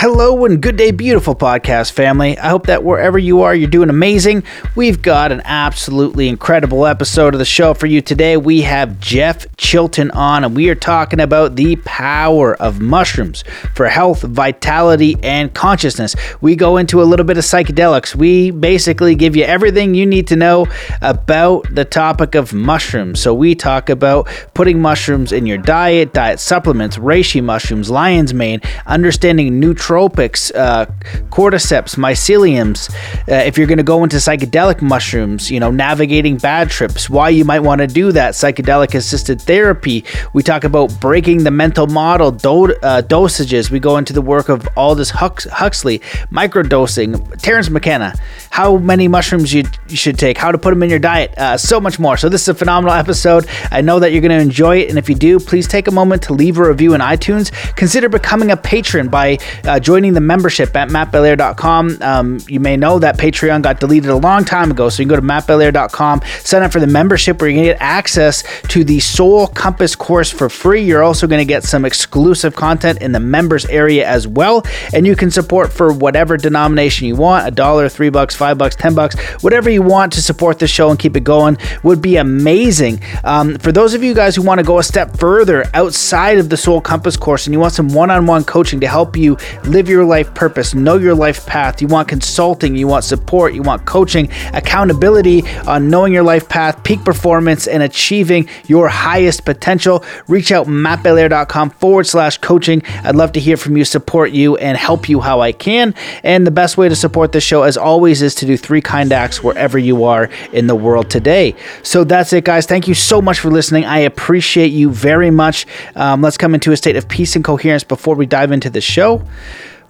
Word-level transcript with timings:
Hello 0.00 0.46
and 0.46 0.62
good 0.62 0.76
day, 0.76 0.92
beautiful 0.92 1.34
podcast 1.34 1.92
family. 1.92 2.38
I 2.38 2.48
hope 2.48 2.68
that 2.68 2.82
wherever 2.82 3.18
you 3.18 3.42
are, 3.42 3.54
you're 3.54 3.68
doing 3.68 3.90
amazing. 3.90 4.44
We've 4.74 5.02
got 5.02 5.30
an 5.30 5.42
absolutely 5.44 6.26
incredible 6.26 6.86
episode 6.86 7.34
of 7.34 7.38
the 7.38 7.44
show 7.44 7.74
for 7.74 7.84
you 7.84 8.00
today. 8.00 8.38
We 8.38 8.62
have 8.62 8.98
Jeff 8.98 9.44
Chilton 9.58 10.10
on, 10.12 10.42
and 10.42 10.56
we 10.56 10.70
are 10.70 10.74
talking 10.74 11.20
about 11.20 11.56
the 11.56 11.76
power 11.84 12.56
of 12.56 12.80
mushrooms 12.80 13.44
for 13.74 13.88
health, 13.88 14.22
vitality, 14.22 15.16
and 15.22 15.52
consciousness. 15.52 16.16
We 16.40 16.56
go 16.56 16.78
into 16.78 17.02
a 17.02 17.04
little 17.04 17.26
bit 17.26 17.36
of 17.36 17.44
psychedelics. 17.44 18.14
We 18.14 18.52
basically 18.52 19.14
give 19.14 19.36
you 19.36 19.44
everything 19.44 19.94
you 19.94 20.06
need 20.06 20.28
to 20.28 20.36
know 20.36 20.66
about 21.02 21.74
the 21.74 21.84
topic 21.84 22.34
of 22.34 22.54
mushrooms. 22.54 23.20
So 23.20 23.34
we 23.34 23.54
talk 23.54 23.90
about 23.90 24.30
putting 24.54 24.80
mushrooms 24.80 25.30
in 25.30 25.44
your 25.44 25.58
diet, 25.58 26.14
diet 26.14 26.40
supplements, 26.40 26.96
reishi 26.96 27.44
mushrooms, 27.44 27.90
lion's 27.90 28.32
mane, 28.32 28.62
understanding 28.86 29.60
nutrition 29.60 29.89
nootropics, 29.90 30.54
uh, 30.54 30.86
cordyceps, 31.30 31.96
myceliums. 31.96 32.92
Uh, 33.28 33.44
if 33.46 33.58
you're 33.58 33.66
going 33.66 33.78
to 33.78 33.84
go 33.84 34.02
into 34.04 34.16
psychedelic 34.16 34.82
mushrooms, 34.82 35.50
you 35.50 35.60
know, 35.60 35.70
navigating 35.70 36.36
bad 36.36 36.70
trips, 36.70 37.10
why 37.10 37.28
you 37.28 37.44
might 37.44 37.60
want 37.60 37.80
to 37.80 37.86
do 37.86 38.12
that, 38.12 38.34
psychedelic 38.34 38.94
assisted 38.94 39.40
therapy. 39.40 40.04
We 40.32 40.42
talk 40.42 40.64
about 40.64 40.98
breaking 41.00 41.44
the 41.44 41.50
mental 41.50 41.86
model, 41.86 42.30
do- 42.30 42.74
uh, 42.82 43.02
dosages. 43.02 43.70
We 43.70 43.80
go 43.80 43.96
into 43.96 44.12
the 44.12 44.22
work 44.22 44.48
of 44.48 44.66
Aldous 44.76 45.10
Hux- 45.12 45.48
Huxley, 45.48 45.98
microdosing, 46.30 47.38
Terence 47.40 47.70
McKenna, 47.70 48.14
how 48.50 48.76
many 48.76 49.08
mushrooms 49.08 49.54
you, 49.54 49.64
you 49.88 49.96
should 49.96 50.18
take, 50.18 50.36
how 50.36 50.50
to 50.52 50.58
put 50.58 50.70
them 50.70 50.82
in 50.82 50.90
your 50.90 50.98
diet, 50.98 51.32
uh, 51.38 51.56
so 51.56 51.80
much 51.80 51.98
more. 51.98 52.16
So 52.16 52.28
this 52.28 52.42
is 52.42 52.48
a 52.48 52.54
phenomenal 52.54 52.94
episode. 52.94 53.46
I 53.70 53.80
know 53.80 54.00
that 54.00 54.12
you're 54.12 54.20
going 54.20 54.36
to 54.36 54.42
enjoy 54.42 54.78
it, 54.78 54.90
and 54.90 54.98
if 54.98 55.08
you 55.08 55.14
do, 55.14 55.38
please 55.38 55.68
take 55.68 55.86
a 55.86 55.92
moment 55.92 56.22
to 56.24 56.32
leave 56.32 56.58
a 56.58 56.68
review 56.68 56.92
in 56.92 57.00
iTunes. 57.00 57.52
Consider 57.76 58.08
becoming 58.08 58.50
a 58.50 58.56
patron 58.56 59.08
by 59.08 59.38
uh, 59.64 59.78
joining 59.78 60.14
the 60.14 60.20
membership 60.20 60.74
at 60.76 60.88
mattbelair.com. 60.88 62.02
Um, 62.02 62.38
you 62.48 62.58
may 62.58 62.76
know 62.76 62.98
that 62.98 63.18
Patreon 63.18 63.62
got 63.62 63.78
deleted 63.78 64.10
a 64.10 64.16
long 64.16 64.44
time 64.44 64.72
ago, 64.72 64.88
so 64.88 65.00
you 65.00 65.08
can 65.08 65.16
go 65.16 65.20
to 65.20 65.26
mattbelair.com, 65.26 66.22
sign 66.40 66.62
up 66.62 66.72
for 66.72 66.80
the 66.80 66.88
membership 66.88 67.40
where 67.40 67.48
you 67.48 67.56
can 67.56 67.64
get 67.64 67.78
access 67.80 68.42
to 68.68 68.82
the 68.82 68.98
Soul 68.98 69.46
Compass 69.46 69.94
course 69.94 70.30
for 70.30 70.48
free. 70.48 70.82
You're 70.82 71.04
also 71.04 71.28
going 71.28 71.38
to 71.40 71.44
get 71.44 71.62
some 71.62 71.84
exclusive 71.84 72.56
content 72.56 73.00
in 73.00 73.12
the 73.12 73.20
members 73.20 73.64
area 73.66 74.06
as 74.08 74.26
well, 74.26 74.64
and 74.92 75.06
you 75.06 75.14
can 75.14 75.30
support 75.30 75.72
for 75.72 75.92
whatever 75.92 76.36
denomination 76.36 77.06
you 77.06 77.14
want 77.14 77.46
a 77.46 77.50
dollar, 77.52 77.88
three 77.88 78.10
bucks, 78.10 78.39
five 78.40 78.56
bucks, 78.56 78.74
ten 78.74 78.94
bucks, 78.94 79.20
whatever 79.42 79.68
you 79.68 79.82
want 79.82 80.14
to 80.14 80.22
support 80.22 80.58
the 80.58 80.66
show 80.66 80.88
and 80.88 80.98
keep 80.98 81.14
it 81.14 81.24
going 81.24 81.58
would 81.82 82.00
be 82.00 82.16
amazing. 82.16 82.98
Um, 83.22 83.58
for 83.58 83.70
those 83.70 83.92
of 83.92 84.02
you 84.02 84.14
guys 84.14 84.34
who 84.34 84.40
want 84.40 84.60
to 84.60 84.64
go 84.64 84.78
a 84.78 84.82
step 84.82 85.18
further 85.18 85.66
outside 85.74 86.38
of 86.38 86.48
the 86.48 86.56
Soul 86.56 86.80
Compass 86.80 87.18
course 87.18 87.46
and 87.46 87.52
you 87.52 87.60
want 87.60 87.74
some 87.74 87.88
one 87.88 88.10
on 88.10 88.24
one 88.24 88.44
coaching 88.44 88.80
to 88.80 88.88
help 88.88 89.14
you 89.14 89.36
live 89.64 89.90
your 89.90 90.06
life 90.06 90.32
purpose, 90.34 90.72
know 90.72 90.96
your 90.96 91.14
life 91.14 91.44
path. 91.44 91.82
You 91.82 91.88
want 91.88 92.08
consulting, 92.08 92.76
you 92.76 92.86
want 92.86 93.04
support, 93.04 93.52
you 93.52 93.60
want 93.60 93.84
coaching, 93.84 94.30
accountability 94.54 95.46
on 95.66 95.90
knowing 95.90 96.14
your 96.14 96.22
life 96.22 96.48
path, 96.48 96.82
peak 96.82 97.04
performance, 97.04 97.66
and 97.66 97.82
achieving 97.82 98.48
your 98.66 98.88
highest 98.88 99.44
potential. 99.44 100.02
Reach 100.28 100.50
out 100.50 100.66
mattbelair.com 100.66 101.70
forward 101.70 102.06
slash 102.06 102.38
coaching. 102.38 102.82
I'd 103.04 103.16
love 103.16 103.32
to 103.32 103.40
hear 103.40 103.58
from 103.58 103.76
you, 103.76 103.84
support 103.84 104.30
you, 104.30 104.56
and 104.56 104.78
help 104.78 105.10
you 105.10 105.20
how 105.20 105.40
I 105.40 105.52
can. 105.52 105.94
And 106.22 106.46
the 106.46 106.50
best 106.50 106.78
way 106.78 106.88
to 106.88 106.96
support 106.96 107.32
the 107.32 107.40
show, 107.40 107.64
as 107.64 107.76
always, 107.76 108.22
is 108.22 108.29
to 108.36 108.46
do 108.46 108.56
three 108.56 108.80
kind 108.80 109.12
acts 109.12 109.42
wherever 109.42 109.78
you 109.78 110.04
are 110.04 110.28
in 110.52 110.66
the 110.66 110.74
world 110.74 111.10
today. 111.10 111.54
So 111.82 112.04
that's 112.04 112.32
it, 112.32 112.44
guys. 112.44 112.66
Thank 112.66 112.88
you 112.88 112.94
so 112.94 113.20
much 113.20 113.40
for 113.40 113.50
listening. 113.50 113.84
I 113.84 114.00
appreciate 114.00 114.72
you 114.72 114.90
very 114.90 115.30
much. 115.30 115.66
Um, 115.96 116.22
let's 116.22 116.36
come 116.36 116.54
into 116.54 116.72
a 116.72 116.76
state 116.76 116.96
of 116.96 117.08
peace 117.08 117.36
and 117.36 117.44
coherence 117.44 117.84
before 117.84 118.14
we 118.14 118.26
dive 118.26 118.52
into 118.52 118.70
the 118.70 118.80
show. 118.80 119.18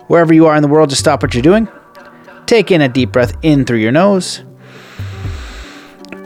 Wherever 0.07 0.35
you 0.35 0.47
are 0.47 0.57
in 0.57 0.63
the 0.63 0.69
world, 0.69 0.91
just 0.91 1.01
stop 1.01 1.23
what 1.23 1.35
you're 1.35 1.43
doing. 1.43 1.69
Take 2.47 2.71
in 2.71 2.81
a 2.81 2.89
deep 2.89 3.13
breath 3.13 3.37
in 3.43 3.65
through 3.65 3.79
your 3.79 3.93
nose. 3.93 4.43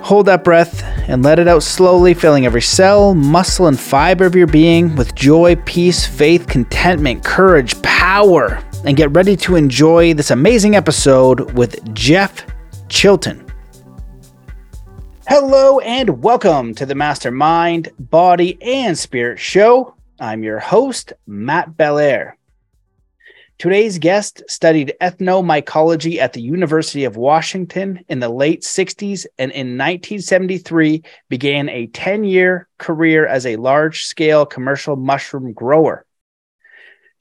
Hold 0.05 0.27
that 0.27 0.45
breath 0.45 0.83
and 1.09 1.22
let 1.22 1.38
it 1.38 1.49
out 1.49 1.62
slowly, 1.62 2.12
filling 2.12 2.44
every 2.44 2.61
cell, 2.61 3.15
muscle, 3.15 3.67
and 3.67 3.81
fiber 3.81 4.27
of 4.27 4.34
your 4.34 4.47
being 4.47 4.97
with 4.97 5.15
joy, 5.15 5.56
peace, 5.65 6.06
faith, 6.06 6.47
contentment, 6.47 7.25
courage, 7.25 7.81
power. 7.83 8.62
And 8.87 8.99
get 8.99 9.17
ready 9.17 9.34
to 9.39 9.56
enjoy 9.56 10.12
this 10.12 10.31
amazing 10.31 10.77
episode 10.77 11.53
with 11.53 11.95
Jeff 11.95 12.45
Chilton. 12.91 13.50
Hello, 15.27 15.78
and 15.78 16.22
welcome 16.22 16.75
to 16.75 16.84
the 16.84 16.94
Mastermind, 16.94 17.89
Body, 17.99 18.59
and 18.61 18.99
Spirit 18.99 19.39
Show. 19.39 19.94
I'm 20.21 20.44
your 20.44 20.59
host, 20.59 21.15
Matt 21.27 21.78
Belair. 21.78 22.37
Today's 23.56 23.99
guest 23.99 24.43
studied 24.50 24.93
ethnomycology 25.00 26.19
at 26.19 26.34
the 26.34 26.43
University 26.43 27.05
of 27.05 27.17
Washington 27.17 28.05
in 28.11 28.21
the 28.21 28.28
late 28.28 28.61
60s 28.61 29.25
and 29.39 29.50
in 29.53 29.78
1973 29.78 31.03
began 31.31 31.71
a 31.71 31.87
10 31.87 32.25
year 32.25 32.69
career 32.77 33.27
as 33.27 33.47
a 33.47 33.56
large 33.56 34.05
scale 34.05 34.44
commercial 34.44 34.97
mushroom 34.97 35.55
grower. 35.55 36.05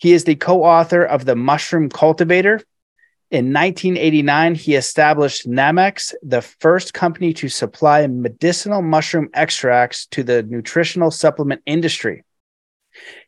He 0.04 0.12
is 0.12 0.26
the 0.26 0.36
co 0.36 0.66
author 0.66 1.02
of 1.02 1.24
The 1.24 1.38
Mushroom 1.38 1.88
Cultivator. 1.88 2.56
In 3.32 3.54
1989, 3.54 4.56
he 4.56 4.76
established 4.76 5.50
Nammex, 5.50 6.14
the 6.22 6.42
first 6.42 6.94
company 6.94 7.32
to 7.36 7.48
supply 7.48 8.06
medicinal 8.08 8.82
mushroom 8.82 9.30
extracts 9.34 10.06
to 10.08 10.22
the 10.22 10.44
nutritional 10.44 11.10
supplement 11.10 11.62
industry. 11.66 12.26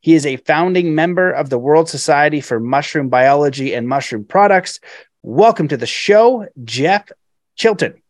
He 0.02 0.16
is 0.16 0.25
a 0.25 0.36
founding 0.36 0.94
member 0.94 1.31
of 1.31 1.50
the 1.50 1.58
World 1.58 1.88
Society 1.88 2.41
for 2.41 2.59
Mushroom 2.59 3.07
Biology 3.07 3.74
and 3.74 3.88
Mushroom 3.88 4.25
Products. 4.25 4.81
Welcome 5.24 5.69
to 5.69 5.78
the 5.78 5.86
show, 5.86 6.46
Jeff 6.66 7.09
Chilton. 7.56 8.02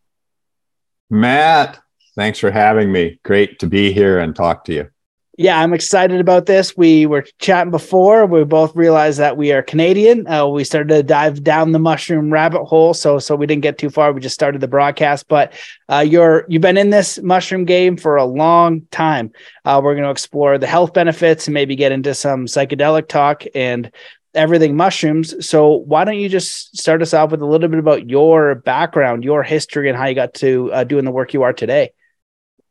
Matt, 1.11 1.79
thanks 2.15 2.39
for 2.39 2.49
having 2.49 2.91
me. 2.91 3.19
Great 3.23 3.59
to 3.59 3.67
be 3.67 3.93
here 3.93 4.17
and 4.17 4.35
talk 4.35 4.65
to 4.65 4.73
you 4.73 4.89
yeah, 5.37 5.59
I'm 5.59 5.73
excited 5.73 6.21
about 6.21 6.45
this. 6.45 6.77
We 6.77 7.05
were 7.05 7.25
chatting 7.39 7.71
before. 7.71 8.25
We 8.25 8.45
both 8.45 8.73
realized 8.73 9.19
that 9.19 9.35
we 9.35 9.51
are 9.51 9.61
Canadian. 9.61 10.25
Uh, 10.27 10.47
we 10.47 10.63
started 10.63 10.87
to 10.89 11.03
dive 11.03 11.43
down 11.43 11.73
the 11.73 11.79
mushroom 11.79 12.31
rabbit 12.31 12.63
hole, 12.63 12.93
so 12.93 13.19
so 13.19 13.35
we 13.35 13.45
didn't 13.45 13.63
get 13.63 13.77
too 13.77 13.89
far. 13.89 14.13
We 14.13 14.21
just 14.21 14.35
started 14.35 14.61
the 14.61 14.69
broadcast. 14.69 15.27
But 15.27 15.51
uh, 15.89 16.05
you're 16.07 16.45
you've 16.47 16.61
been 16.61 16.77
in 16.77 16.89
this 16.89 17.21
mushroom 17.21 17.65
game 17.65 17.97
for 17.97 18.15
a 18.15 18.23
long 18.23 18.81
time. 18.91 19.31
Uh, 19.65 19.81
we're 19.83 19.93
going 19.93 20.05
to 20.05 20.11
explore 20.11 20.57
the 20.57 20.67
health 20.67 20.93
benefits 20.93 21.47
and 21.47 21.53
maybe 21.53 21.75
get 21.75 21.91
into 21.91 22.13
some 22.13 22.45
psychedelic 22.45 23.09
talk 23.09 23.43
and 23.53 23.91
everything 24.35 24.77
mushrooms. 24.77 25.45
So 25.45 25.67
why 25.67 26.05
don't 26.05 26.17
you 26.17 26.29
just 26.29 26.77
start 26.77 27.01
us 27.01 27.13
off 27.13 27.31
with 27.31 27.41
a 27.41 27.45
little 27.45 27.67
bit 27.67 27.79
about 27.79 28.09
your 28.09 28.55
background, 28.55 29.25
your 29.25 29.43
history, 29.43 29.89
and 29.89 29.97
how 29.97 30.05
you 30.05 30.15
got 30.15 30.33
to 30.35 30.71
uh, 30.71 30.83
doing 30.85 31.03
the 31.03 31.11
work 31.11 31.33
you 31.33 31.43
are 31.43 31.53
today? 31.53 31.91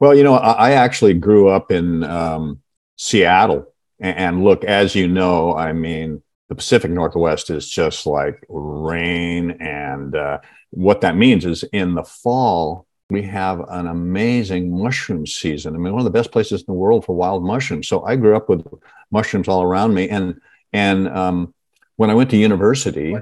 Well, 0.01 0.15
you 0.15 0.25
know, 0.25 0.35
I, 0.35 0.73
actually 0.73 1.15
grew 1.15 1.49
up 1.49 1.71
in 1.71 2.03
um, 2.05 2.61
Seattle. 2.97 3.73
And, 4.01 4.17
and 4.17 4.45
look, 4.45 4.65
as 4.65 4.95
you 4.95 5.09
know, 5.09 5.55
I 5.57 5.73
mean, 5.73 6.23
the 6.49 6.55
Pacific 6.55 6.91
Northwest 6.91 7.51
is 7.51 7.69
just 7.69 8.07
like 8.07 8.45
rain. 8.49 9.53
And 9.53 10.15
uh, 10.15 10.41
what 10.71 11.01
that 11.03 11.17
means 11.17 11.45
is 11.45 11.63
in 11.73 11.95
the 11.95 12.05
fall, 12.05 12.87
we 13.11 13.23
have 13.23 13.61
an 13.69 13.87
amazing 13.87 14.77
mushroom 14.77 15.27
season. 15.27 15.75
I 15.75 15.79
mean, 15.79 15.93
one 15.93 16.01
of 16.01 16.05
the 16.05 16.19
best 16.19 16.33
places 16.33 16.61
in 16.61 16.67
the 16.67 16.73
world 16.73 17.05
for 17.05 17.15
wild 17.15 17.45
mushrooms. 17.45 17.87
So 17.89 18.05
I 18.05 18.17
grew 18.17 18.37
up 18.37 18.49
with 18.49 18.67
mushrooms 19.11 19.49
all 19.49 19.63
around 19.63 19.95
me. 19.95 20.09
And, 20.09 20.41
and 20.73 21.09
um, 21.09 21.55
when 21.97 22.11
I 22.11 22.15
went 22.15 22.31
to 22.31 22.37
university, 22.37 23.17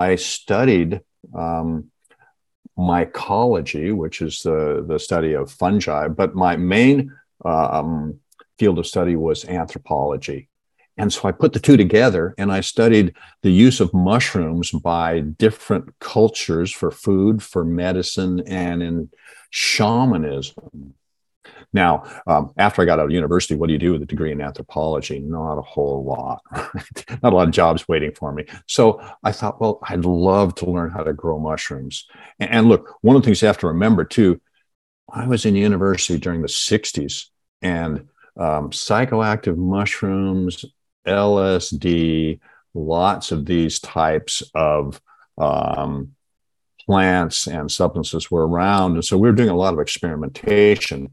I 0.00 0.16
studied 0.16 1.00
um, 1.34 1.90
mycology, 2.78 3.94
which 3.94 4.22
is 4.22 4.42
the, 4.42 4.84
the 4.86 4.98
study 4.98 5.32
of 5.32 5.50
fungi, 5.50 6.08
but 6.08 6.34
my 6.34 6.56
main 6.56 7.12
um, 7.44 8.18
field 8.58 8.78
of 8.78 8.86
study 8.86 9.16
was 9.16 9.44
anthropology. 9.44 10.48
And 10.96 11.12
so 11.12 11.28
I 11.28 11.32
put 11.32 11.52
the 11.52 11.60
two 11.60 11.76
together 11.76 12.34
and 12.38 12.50
I 12.50 12.60
studied 12.60 13.14
the 13.42 13.52
use 13.52 13.80
of 13.80 13.94
mushrooms 13.94 14.72
by 14.72 15.20
different 15.20 15.96
cultures 16.00 16.72
for 16.72 16.90
food, 16.90 17.40
for 17.42 17.64
medicine, 17.64 18.42
and 18.46 18.82
in 18.82 19.08
shamanism. 19.50 20.94
Now, 21.72 22.04
um, 22.26 22.52
after 22.56 22.82
I 22.82 22.84
got 22.84 22.98
out 22.98 23.06
of 23.06 23.10
university, 23.10 23.54
what 23.54 23.66
do 23.66 23.72
you 23.72 23.78
do 23.78 23.92
with 23.92 24.02
a 24.02 24.06
degree 24.06 24.32
in 24.32 24.40
anthropology? 24.40 25.20
Not 25.20 25.58
a 25.58 25.62
whole 25.62 26.04
lot, 26.04 26.42
not 27.22 27.32
a 27.32 27.36
lot 27.36 27.48
of 27.48 27.54
jobs 27.54 27.86
waiting 27.88 28.12
for 28.12 28.32
me. 28.32 28.44
So 28.66 29.00
I 29.22 29.32
thought, 29.32 29.60
well, 29.60 29.78
I'd 29.82 30.04
love 30.04 30.54
to 30.56 30.70
learn 30.70 30.90
how 30.90 31.02
to 31.02 31.12
grow 31.12 31.38
mushrooms. 31.38 32.06
And, 32.38 32.50
and 32.50 32.68
look, 32.68 32.96
one 33.02 33.16
of 33.16 33.22
the 33.22 33.26
things 33.26 33.42
you 33.42 33.46
have 33.48 33.58
to 33.58 33.68
remember 33.68 34.04
too, 34.04 34.40
I 35.12 35.26
was 35.26 35.44
in 35.44 35.56
university 35.56 36.18
during 36.18 36.42
the 36.42 36.48
60s 36.48 37.26
and 37.62 38.08
um, 38.38 38.70
psychoactive 38.70 39.56
mushrooms, 39.56 40.64
LSD, 41.06 42.40
lots 42.74 43.32
of 43.32 43.46
these 43.46 43.80
types 43.80 44.42
of 44.54 45.00
um, 45.36 46.14
plants 46.86 47.46
and 47.46 47.70
substances 47.70 48.30
were 48.30 48.46
around. 48.46 48.94
And 48.94 49.04
so 49.04 49.18
we 49.18 49.28
were 49.28 49.34
doing 49.34 49.48
a 49.48 49.56
lot 49.56 49.74
of 49.74 49.80
experimentation. 49.80 51.10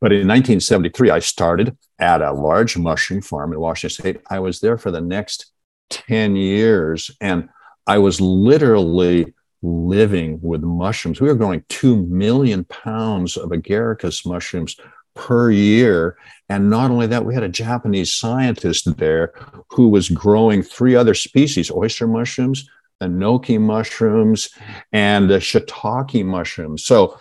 But 0.00 0.12
in 0.12 0.28
1973, 0.28 1.10
I 1.10 1.18
started 1.18 1.76
at 1.98 2.22
a 2.22 2.32
large 2.32 2.76
mushroom 2.76 3.22
farm 3.22 3.52
in 3.52 3.60
Washington 3.60 3.94
State. 3.94 4.20
I 4.28 4.38
was 4.40 4.60
there 4.60 4.78
for 4.78 4.90
the 4.90 5.00
next 5.00 5.52
10 5.90 6.36
years. 6.36 7.10
And 7.20 7.48
I 7.86 7.98
was 7.98 8.20
literally 8.20 9.34
living 9.62 10.38
with 10.42 10.62
mushrooms. 10.62 11.20
We 11.20 11.28
were 11.28 11.34
growing 11.34 11.64
2 11.68 12.06
million 12.06 12.64
pounds 12.64 13.36
of 13.36 13.50
agaricus 13.50 14.26
mushrooms 14.26 14.76
per 15.14 15.50
year. 15.50 16.16
And 16.48 16.70
not 16.70 16.90
only 16.90 17.06
that, 17.08 17.24
we 17.24 17.34
had 17.34 17.42
a 17.42 17.48
Japanese 17.48 18.12
scientist 18.12 18.96
there 18.96 19.32
who 19.70 19.88
was 19.88 20.08
growing 20.08 20.62
three 20.62 20.94
other 20.94 21.14
species 21.14 21.70
oyster 21.70 22.06
mushrooms, 22.06 22.68
enoki 23.02 23.60
mushrooms, 23.60 24.50
and 24.92 25.28
the 25.30 25.38
shiitake 25.38 26.24
mushrooms. 26.24 26.84
So 26.84 27.18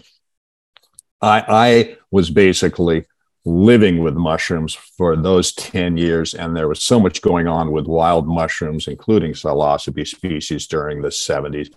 I, 1.22 1.44
I 1.48 1.98
was 2.12 2.30
basically 2.30 3.06
living 3.46 4.04
with 4.04 4.16
mushrooms 4.16 4.74
for 4.74 5.16
those 5.16 5.54
10 5.54 5.98
years. 5.98 6.34
And 6.34 6.58
there 6.58 6.68
was 6.68 6.82
so 6.82 7.00
much 7.00 7.22
going 7.22 7.48
on 7.48 7.72
with 7.72 7.86
wild 7.86 8.28
mushrooms, 8.28 8.88
including 8.88 9.34
psilocybe 9.34 10.08
species 10.08 10.68
during 10.68 11.02
the 11.02 11.10
70s. 11.10 11.72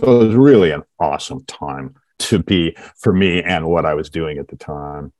So 0.00 0.20
it 0.20 0.26
was 0.26 0.34
really 0.34 0.70
an 0.70 0.82
awesome 1.00 1.44
time 1.46 1.96
to 2.18 2.38
be 2.40 2.76
for 2.96 3.12
me 3.12 3.42
and 3.42 3.66
what 3.66 3.86
I 3.86 3.94
was 3.94 4.10
doing 4.10 4.38
at 4.38 4.48
the 4.48 4.56
time. 4.56 5.12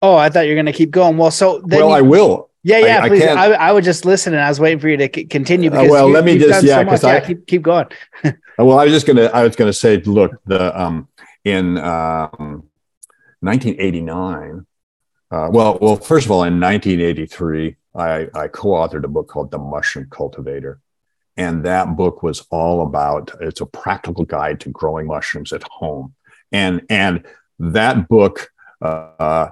Oh, 0.00 0.16
I 0.16 0.28
thought 0.28 0.42
you 0.42 0.50
were 0.50 0.56
going 0.56 0.66
to 0.66 0.72
keep 0.72 0.90
going. 0.90 1.16
Well, 1.16 1.30
so 1.30 1.60
well, 1.64 1.88
you, 1.88 1.94
I 1.94 2.00
will. 2.00 2.50
Yeah, 2.62 2.78
yeah. 2.78 3.02
I, 3.02 3.08
please, 3.08 3.24
I, 3.24 3.32
I, 3.32 3.68
I, 3.68 3.72
would 3.72 3.84
just 3.84 4.04
listen, 4.04 4.32
and 4.32 4.42
I 4.42 4.48
was 4.48 4.60
waiting 4.60 4.78
for 4.78 4.88
you 4.88 4.96
to 4.96 5.10
c- 5.12 5.24
continue. 5.24 5.70
Uh, 5.70 5.72
because 5.72 5.88
uh, 5.88 5.90
well, 5.90 6.06
you, 6.08 6.14
let 6.14 6.24
me 6.24 6.38
just 6.38 6.62
yeah, 6.62 6.84
because 6.84 7.00
so 7.00 7.08
I 7.08 7.14
yeah, 7.14 7.20
keep 7.20 7.46
keep 7.46 7.62
going. 7.62 7.86
well, 8.64 8.78
I 8.78 8.84
was 8.84 8.92
just 8.92 9.06
gonna 9.06 9.26
I 9.26 9.44
was 9.44 9.56
gonna 9.56 9.72
say, 9.72 9.98
look, 9.98 10.32
the 10.46 10.78
um 10.78 11.08
in 11.44 11.78
um, 11.78 12.64
1989. 13.40 14.66
Uh, 15.30 15.48
well, 15.52 15.78
well, 15.80 15.96
first 15.96 16.26
of 16.26 16.32
all, 16.32 16.44
in 16.44 16.58
1983, 16.58 17.76
I, 17.94 18.28
I 18.34 18.48
co-authored 18.48 19.04
a 19.04 19.08
book 19.08 19.28
called 19.28 19.50
The 19.50 19.58
Mushroom 19.58 20.08
Cultivator, 20.10 20.80
and 21.36 21.64
that 21.64 21.96
book 21.96 22.22
was 22.22 22.46
all 22.50 22.82
about 22.82 23.30
it's 23.40 23.60
a 23.60 23.66
practical 23.66 24.24
guide 24.24 24.60
to 24.60 24.70
growing 24.70 25.06
mushrooms 25.06 25.52
at 25.52 25.62
home, 25.64 26.14
and 26.50 26.82
and 26.88 27.24
that 27.58 28.08
book 28.08 28.50
uh, 28.80 29.50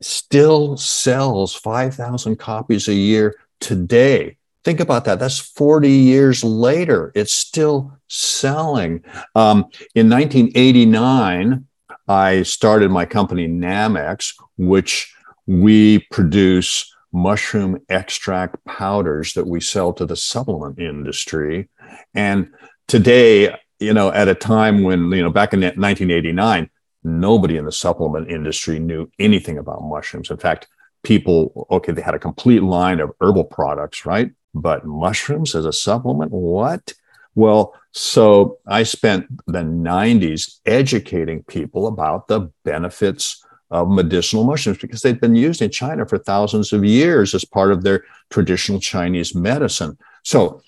still 0.00 0.76
sells 0.76 1.54
5,000 1.54 2.36
copies 2.36 2.88
a 2.88 2.94
year 2.94 3.34
today. 3.60 4.37
Think 4.68 4.80
about 4.80 5.06
that. 5.06 5.18
That's 5.18 5.38
40 5.38 5.88
years 5.88 6.44
later. 6.44 7.10
It's 7.14 7.32
still 7.32 7.90
selling. 8.08 9.02
Um, 9.34 9.64
in 9.94 10.10
1989, 10.10 11.64
I 12.06 12.42
started 12.42 12.90
my 12.90 13.06
company 13.06 13.48
Nammex, 13.48 14.34
which 14.58 15.10
we 15.46 16.00
produce 16.10 16.94
mushroom 17.14 17.80
extract 17.88 18.62
powders 18.66 19.32
that 19.32 19.46
we 19.46 19.58
sell 19.62 19.94
to 19.94 20.04
the 20.04 20.16
supplement 20.16 20.78
industry. 20.78 21.70
And 22.12 22.52
today, 22.88 23.56
you 23.80 23.94
know, 23.94 24.12
at 24.12 24.28
a 24.28 24.34
time 24.34 24.82
when, 24.82 25.10
you 25.12 25.22
know, 25.22 25.30
back 25.30 25.54
in 25.54 25.60
1989, 25.60 26.68
nobody 27.04 27.56
in 27.56 27.64
the 27.64 27.72
supplement 27.72 28.30
industry 28.30 28.78
knew 28.78 29.10
anything 29.18 29.56
about 29.56 29.80
mushrooms. 29.80 30.28
In 30.28 30.36
fact, 30.36 30.68
people, 31.04 31.66
okay, 31.70 31.92
they 31.92 32.02
had 32.02 32.14
a 32.14 32.18
complete 32.18 32.62
line 32.62 33.00
of 33.00 33.12
herbal 33.22 33.44
products, 33.44 34.04
right? 34.04 34.30
But 34.60 34.84
mushrooms 34.84 35.54
as 35.54 35.64
a 35.64 35.72
supplement, 35.72 36.32
what? 36.32 36.92
Well, 37.34 37.74
so 37.92 38.58
I 38.66 38.82
spent 38.82 39.26
the 39.46 39.60
90s 39.60 40.60
educating 40.66 41.42
people 41.44 41.86
about 41.86 42.28
the 42.28 42.50
benefits 42.64 43.44
of 43.70 43.90
medicinal 43.90 44.44
mushrooms 44.44 44.78
because 44.78 45.02
they'd 45.02 45.20
been 45.20 45.36
used 45.36 45.62
in 45.62 45.70
China 45.70 46.06
for 46.06 46.18
thousands 46.18 46.72
of 46.72 46.84
years 46.84 47.34
as 47.34 47.44
part 47.44 47.70
of 47.70 47.82
their 47.82 48.04
traditional 48.30 48.80
Chinese 48.80 49.34
medicine. 49.34 49.98
So, 50.24 50.62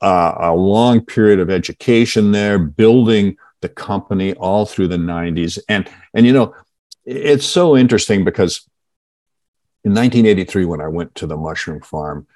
uh, 0.00 0.34
a 0.38 0.54
long 0.54 1.04
period 1.04 1.40
of 1.40 1.50
education 1.50 2.32
there, 2.32 2.58
building 2.58 3.36
the 3.62 3.68
company 3.68 4.34
all 4.34 4.66
through 4.66 4.88
the 4.88 4.96
90s. 4.96 5.58
And, 5.68 5.88
and 6.14 6.26
you 6.26 6.32
know, 6.32 6.54
it's 7.04 7.46
so 7.46 7.76
interesting 7.76 8.24
because 8.24 8.68
in 9.84 9.92
1983, 9.92 10.64
when 10.64 10.80
I 10.80 10.88
went 10.88 11.14
to 11.16 11.26
the 11.26 11.36
mushroom 11.36 11.80
farm, 11.80 12.26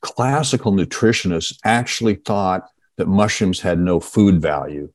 classical 0.00 0.72
nutritionists 0.72 1.58
actually 1.64 2.14
thought 2.14 2.68
that 2.96 3.08
mushrooms 3.08 3.60
had 3.60 3.78
no 3.78 4.00
food 4.00 4.40
value. 4.40 4.92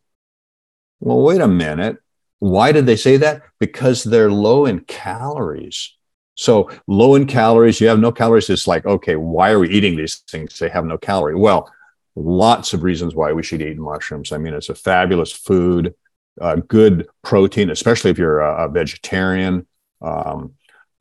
Well, 1.00 1.22
wait 1.22 1.42
a 1.42 1.48
minute. 1.48 1.98
Why 2.40 2.72
did 2.72 2.86
they 2.86 2.96
say 2.96 3.18
that? 3.18 3.42
Because 3.60 4.04
they're 4.04 4.32
low 4.32 4.66
in 4.66 4.82
calories. 4.82 5.96
So, 6.36 6.70
low 6.88 7.16
in 7.16 7.26
calories, 7.26 7.82
you 7.82 7.88
have 7.88 8.00
no 8.00 8.14
calories. 8.14 8.50
It's 8.50 8.68
like, 8.68 8.86
okay, 8.86 9.18
why 9.18 9.52
are 9.52 9.60
we 9.60 9.70
eating 9.70 9.98
these 9.98 10.20
things? 10.30 10.58
They 10.58 10.70
have 10.70 10.86
no 10.86 10.98
calorie. 10.98 11.36
Well, 11.36 11.70
lots 12.16 12.74
of 12.74 12.84
reasons 12.84 13.14
why 13.14 13.34
we 13.34 13.44
should 13.44 13.62
eat 13.62 13.78
mushrooms. 13.78 14.32
I 14.32 14.38
mean, 14.38 14.54
it's 14.54 14.70
a 14.70 14.76
fabulous 14.76 15.34
food, 15.34 15.94
uh, 16.40 16.56
good 16.56 17.08
protein, 17.24 17.70
especially 17.70 18.12
if 18.12 18.18
you're 18.18 18.40
a, 18.40 18.66
a 18.66 18.70
vegetarian, 18.70 19.68
um, 20.02 20.54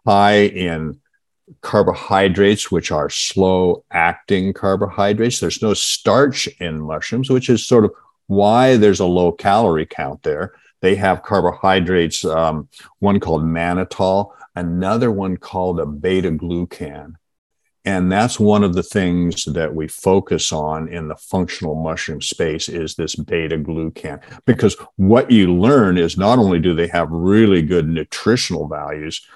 high 0.04 0.46
in 0.46 0.98
carbohydrates, 1.60 2.70
which 2.70 2.90
are 2.90 3.10
slow 3.10 3.84
acting 3.90 4.52
carbohydrates. 4.52 5.40
There's 5.40 5.62
no 5.62 5.74
starch 5.74 6.48
in 6.60 6.80
mushrooms, 6.80 7.30
which 7.30 7.48
is 7.48 7.64
sort 7.66 7.84
of 7.84 7.92
why 8.26 8.76
there's 8.76 9.00
a 9.00 9.06
low 9.06 9.32
calorie 9.32 9.86
count 9.86 10.22
there. 10.22 10.54
They 10.80 10.94
have 10.96 11.22
carbohydrates, 11.22 12.24
um, 12.24 12.68
one 13.00 13.18
called 13.20 13.42
mannitol, 13.42 14.32
another 14.54 15.10
one 15.10 15.36
called 15.36 15.80
a 15.80 15.86
beta 15.86 16.30
glucan. 16.30 17.14
And 17.84 18.12
that's 18.12 18.38
one 18.38 18.64
of 18.64 18.74
the 18.74 18.82
things 18.82 19.46
that 19.46 19.74
we 19.74 19.88
focus 19.88 20.52
on 20.52 20.88
in 20.88 21.08
the 21.08 21.16
functional 21.16 21.74
mushroom 21.74 22.20
space 22.20 22.68
is 22.68 22.94
this 22.94 23.14
beta 23.14 23.56
glucan. 23.56 24.20
Because 24.44 24.76
what 24.96 25.30
you 25.30 25.54
learn 25.54 25.96
is 25.96 26.18
not 26.18 26.38
only 26.38 26.58
do 26.58 26.74
they 26.74 26.88
have 26.88 27.10
really 27.10 27.62
good 27.62 27.88
nutritional 27.88 28.68
values, 28.68 29.26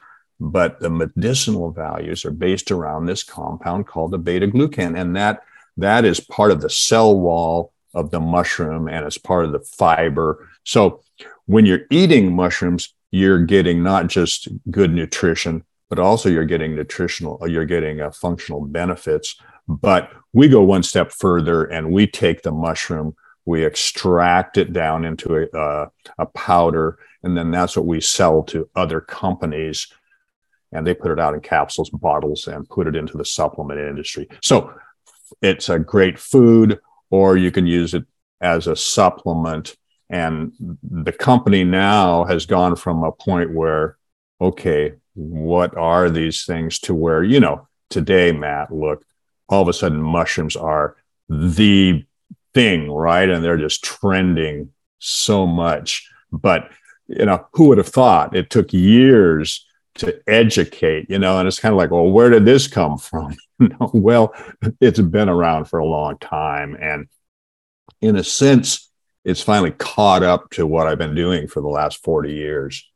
but 0.43 0.81
the 0.81 0.91
medicinal 0.91 1.71
values 1.71 2.25
are 2.25 2.33
based 2.33 2.73
around 2.73 3.07
this 3.07 3.23
compound 3.23 3.87
called 3.87 4.11
the 4.11 4.19
beta 4.19 4.49
glucan. 4.49 4.99
And 5.01 5.15
that, 5.15 5.45
that 5.77 6.05
is 6.05 6.19
part 6.19 6.51
of 6.51 6.61
the 6.61 6.69
cell 6.69 7.17
wall 7.17 7.73
of 7.95 8.11
the 8.11 8.19
mushroom 8.19 8.89
and 8.89 9.07
it's 9.07 9.19
part 9.19 9.45
of 9.45 9.53
the 9.53 9.61
fiber. 9.61 10.49
So 10.65 11.01
when 11.47 11.65
you're 11.65 11.87
eating 11.91 12.35
mushrooms, 12.35 12.93
you're 13.13 13.45
getting 13.45 13.85
not 13.85 14.09
just 14.09 14.49
good 14.71 14.93
nutrition, 14.93 15.65
but 15.89 16.01
also 16.01 16.29
you're 16.29 16.45
getting 16.45 16.75
nutritional, 16.75 17.39
you're 17.47 17.65
getting 17.65 18.01
uh, 18.01 18.11
functional 18.11 18.63
benefits. 18.67 19.37
But 19.69 20.11
we 20.33 20.49
go 20.49 20.63
one 20.63 20.83
step 20.83 21.13
further 21.13 21.65
and 21.65 21.93
we 21.93 22.09
take 22.09 22.43
the 22.43 22.51
mushroom, 22.51 23.15
we 23.45 23.65
extract 23.65 24.59
it 24.59 24.73
down 24.73 25.05
into 25.05 25.37
a, 25.37 25.57
uh, 25.57 25.89
a 26.19 26.27
powder, 26.27 26.99
and 27.23 27.37
then 27.37 27.53
that's 27.53 27.77
what 27.77 27.87
we 27.87 28.01
sell 28.01 28.43
to 28.45 28.69
other 28.75 29.01
companies. 29.01 29.87
And 30.73 30.87
they 30.87 30.95
put 30.95 31.11
it 31.11 31.21
out 31.21 31.35
in 31.35 31.41
capsules, 31.41 31.91
bottles, 31.91 32.47
and 32.47 32.69
put 32.69 32.87
it 32.87 32.97
into 32.97 33.17
the 33.17 33.25
supplement 33.25 33.79
industry. 33.79 34.29
So 34.43 34.73
it's 35.41 35.69
a 35.69 35.79
great 35.79 36.19
food, 36.19 36.81
or 37.11 37.37
you 37.37 37.51
can 37.51 37.67
use 37.67 37.95
it 37.95 38.05
as 38.41 38.67
a 38.67 38.77
supplement. 38.77 39.77
And 40.11 40.53
the 40.83 41.13
company 41.13 41.65
now 41.65 42.25
has 42.25 42.47
gone 42.47 42.77
from 42.77 43.05
a 43.05 43.13
point 43.13 43.53
where, 43.53 43.97
okay, 44.41 44.95
what 45.15 45.77
are 45.77 46.11
these 46.11 46.45
things 46.45 46.79
to 46.81 46.95
where, 46.95 47.23
you 47.23 47.39
know, 47.39 47.69
today, 47.91 48.33
Matt, 48.33 48.75
look, 48.75 49.05
all 49.49 49.63
of 49.63 49.69
a 49.69 49.73
sudden 49.73 50.01
mushrooms 50.01 50.57
are 50.57 50.97
the 51.29 52.05
thing, 52.55 52.91
right? 52.91 53.29
And 53.29 53.45
they're 53.45 53.59
just 53.59 53.85
trending 53.85 54.71
so 54.99 55.47
much. 55.47 56.09
But, 56.31 56.71
you 57.07 57.27
know, 57.27 57.47
who 57.53 57.69
would 57.69 57.79
have 57.79 57.89
thought 57.89 58.35
it 58.35 58.49
took 58.49 58.73
years 58.73 59.67
to 59.95 60.21
educate, 60.27 61.11
you 61.11 61.19
know, 61.19 61.39
and 61.39 61.47
it's 61.47 61.59
kind 61.59 61.73
of 61.73 61.79
like, 61.79 61.91
well, 61.91 62.11
where 62.11 62.31
did 62.31 62.45
this 62.45 62.67
come 62.67 62.99
from? 62.99 63.37
well, 63.93 64.35
it's 64.81 65.01
been 65.01 65.29
around 65.29 65.67
for 65.67 65.79
a 65.79 65.87
long 65.87 66.19
time. 66.19 66.77
And 66.81 67.09
in 68.01 68.17
a 68.17 68.25
sense, 68.25 68.91
it's 69.25 69.43
finally 69.43 69.73
caught 69.73 70.23
up 70.23 70.51
to 70.51 70.67
what 70.67 70.87
I've 70.87 70.99
been 70.99 71.15
doing 71.15 71.47
for 71.47 71.61
the 71.61 71.69
last 71.69 72.03
40 72.03 72.33
years. 72.33 72.89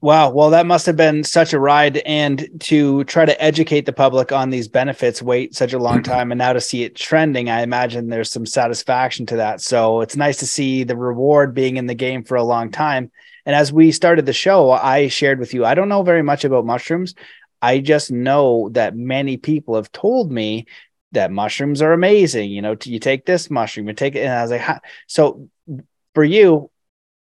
Wow. 0.00 0.30
Well, 0.30 0.50
that 0.50 0.66
must 0.66 0.86
have 0.86 0.94
been 0.94 1.24
such 1.24 1.52
a 1.52 1.58
ride. 1.58 1.96
And 1.98 2.48
to 2.60 3.02
try 3.04 3.24
to 3.24 3.42
educate 3.42 3.84
the 3.84 3.92
public 3.92 4.30
on 4.30 4.50
these 4.50 4.68
benefits, 4.68 5.20
wait 5.20 5.56
such 5.56 5.72
a 5.72 5.78
long 5.78 6.02
mm-hmm. 6.02 6.12
time. 6.12 6.30
And 6.30 6.38
now 6.38 6.52
to 6.52 6.60
see 6.60 6.84
it 6.84 6.94
trending, 6.94 7.50
I 7.50 7.62
imagine 7.62 8.08
there's 8.08 8.30
some 8.30 8.46
satisfaction 8.46 9.26
to 9.26 9.36
that. 9.36 9.60
So 9.60 10.00
it's 10.00 10.16
nice 10.16 10.38
to 10.38 10.46
see 10.46 10.84
the 10.84 10.96
reward 10.96 11.52
being 11.52 11.78
in 11.78 11.86
the 11.86 11.94
game 11.94 12.22
for 12.22 12.36
a 12.36 12.44
long 12.44 12.70
time. 12.70 13.10
And 13.48 13.56
as 13.56 13.72
we 13.72 13.92
started 13.92 14.26
the 14.26 14.34
show, 14.34 14.70
I 14.72 15.08
shared 15.08 15.38
with 15.38 15.54
you, 15.54 15.64
I 15.64 15.74
don't 15.74 15.88
know 15.88 16.02
very 16.02 16.22
much 16.22 16.44
about 16.44 16.66
mushrooms. 16.66 17.14
I 17.62 17.78
just 17.78 18.12
know 18.12 18.68
that 18.72 18.94
many 18.94 19.38
people 19.38 19.76
have 19.76 19.90
told 19.90 20.30
me 20.30 20.66
that 21.12 21.32
mushrooms 21.32 21.80
are 21.80 21.94
amazing. 21.94 22.50
You 22.50 22.60
know, 22.60 22.76
you 22.84 22.98
take 22.98 23.24
this 23.24 23.50
mushroom, 23.50 23.88
you 23.88 23.94
take 23.94 24.16
it. 24.16 24.26
And 24.26 24.34
I 24.34 24.42
was 24.42 24.50
like, 24.50 24.82
so 25.06 25.48
for 26.12 26.24
you, 26.24 26.70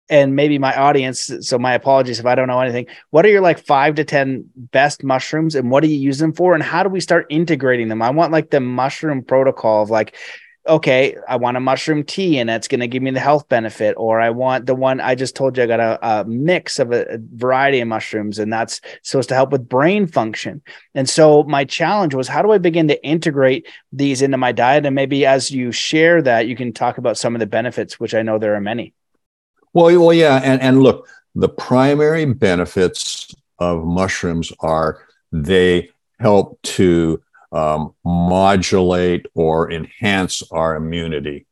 and 0.08 0.34
maybe 0.34 0.58
my 0.58 0.74
audience 0.74 1.30
so 1.40 1.58
my 1.58 1.72
apologies 1.72 2.20
if 2.20 2.26
i 2.26 2.34
don't 2.34 2.46
know 2.46 2.60
anything 2.60 2.86
what 3.08 3.24
are 3.24 3.30
your 3.30 3.40
like 3.40 3.58
five 3.58 3.94
to 3.94 4.04
ten 4.04 4.44
best 4.54 5.02
mushrooms 5.02 5.54
and 5.54 5.70
what 5.70 5.82
do 5.82 5.88
you 5.88 5.96
use 5.96 6.18
them 6.18 6.34
for 6.34 6.52
and 6.52 6.62
how 6.62 6.82
do 6.82 6.90
we 6.90 7.00
start 7.00 7.24
integrating 7.30 7.88
them 7.88 8.02
i 8.02 8.10
want 8.10 8.30
like 8.30 8.50
the 8.50 8.60
mushroom 8.60 9.24
protocol 9.24 9.82
of 9.82 9.88
like 9.88 10.14
okay, 10.66 11.16
I 11.28 11.36
want 11.36 11.56
a 11.56 11.60
mushroom 11.60 12.04
tea 12.04 12.38
and 12.38 12.48
that's 12.48 12.68
going 12.68 12.80
to 12.80 12.88
give 12.88 13.02
me 13.02 13.10
the 13.10 13.20
health 13.20 13.48
benefit. 13.48 13.94
Or 13.98 14.20
I 14.20 14.30
want 14.30 14.66
the 14.66 14.74
one 14.74 15.00
I 15.00 15.14
just 15.14 15.36
told 15.36 15.56
you, 15.56 15.62
I 15.62 15.66
got 15.66 15.80
a, 15.80 15.98
a 16.02 16.24
mix 16.24 16.78
of 16.78 16.92
a, 16.92 17.04
a, 17.14 17.18
variety 17.34 17.80
of 17.80 17.88
mushrooms 17.88 18.38
and 18.38 18.52
that's 18.52 18.80
supposed 19.02 19.28
to 19.28 19.34
help 19.34 19.50
with 19.50 19.68
brain 19.68 20.06
function. 20.06 20.62
And 20.94 21.08
so 21.08 21.42
my 21.44 21.64
challenge 21.64 22.14
was 22.14 22.28
how 22.28 22.40
do 22.40 22.52
I 22.52 22.58
begin 22.58 22.88
to 22.88 23.04
integrate 23.04 23.66
these 23.92 24.22
into 24.22 24.38
my 24.38 24.52
diet? 24.52 24.86
And 24.86 24.94
maybe 24.94 25.26
as 25.26 25.50
you 25.50 25.70
share 25.70 26.22
that, 26.22 26.48
you 26.48 26.56
can 26.56 26.72
talk 26.72 26.96
about 26.96 27.18
some 27.18 27.34
of 27.34 27.40
the 27.40 27.46
benefits, 27.46 28.00
which 28.00 28.14
I 28.14 28.22
know 28.22 28.38
there 28.38 28.54
are 28.54 28.60
many. 28.60 28.94
Well, 29.74 30.00
well, 30.00 30.14
yeah. 30.14 30.40
And, 30.42 30.62
and 30.62 30.82
look, 30.82 31.08
the 31.34 31.48
primary 31.48 32.24
benefits 32.24 33.34
of 33.58 33.84
mushrooms 33.84 34.52
are 34.60 35.02
they 35.30 35.90
help 36.20 36.60
to 36.62 37.20
um, 37.54 37.94
modulate 38.04 39.26
or 39.34 39.70
enhance 39.70 40.42
our 40.50 40.76
immunity. 40.76 41.46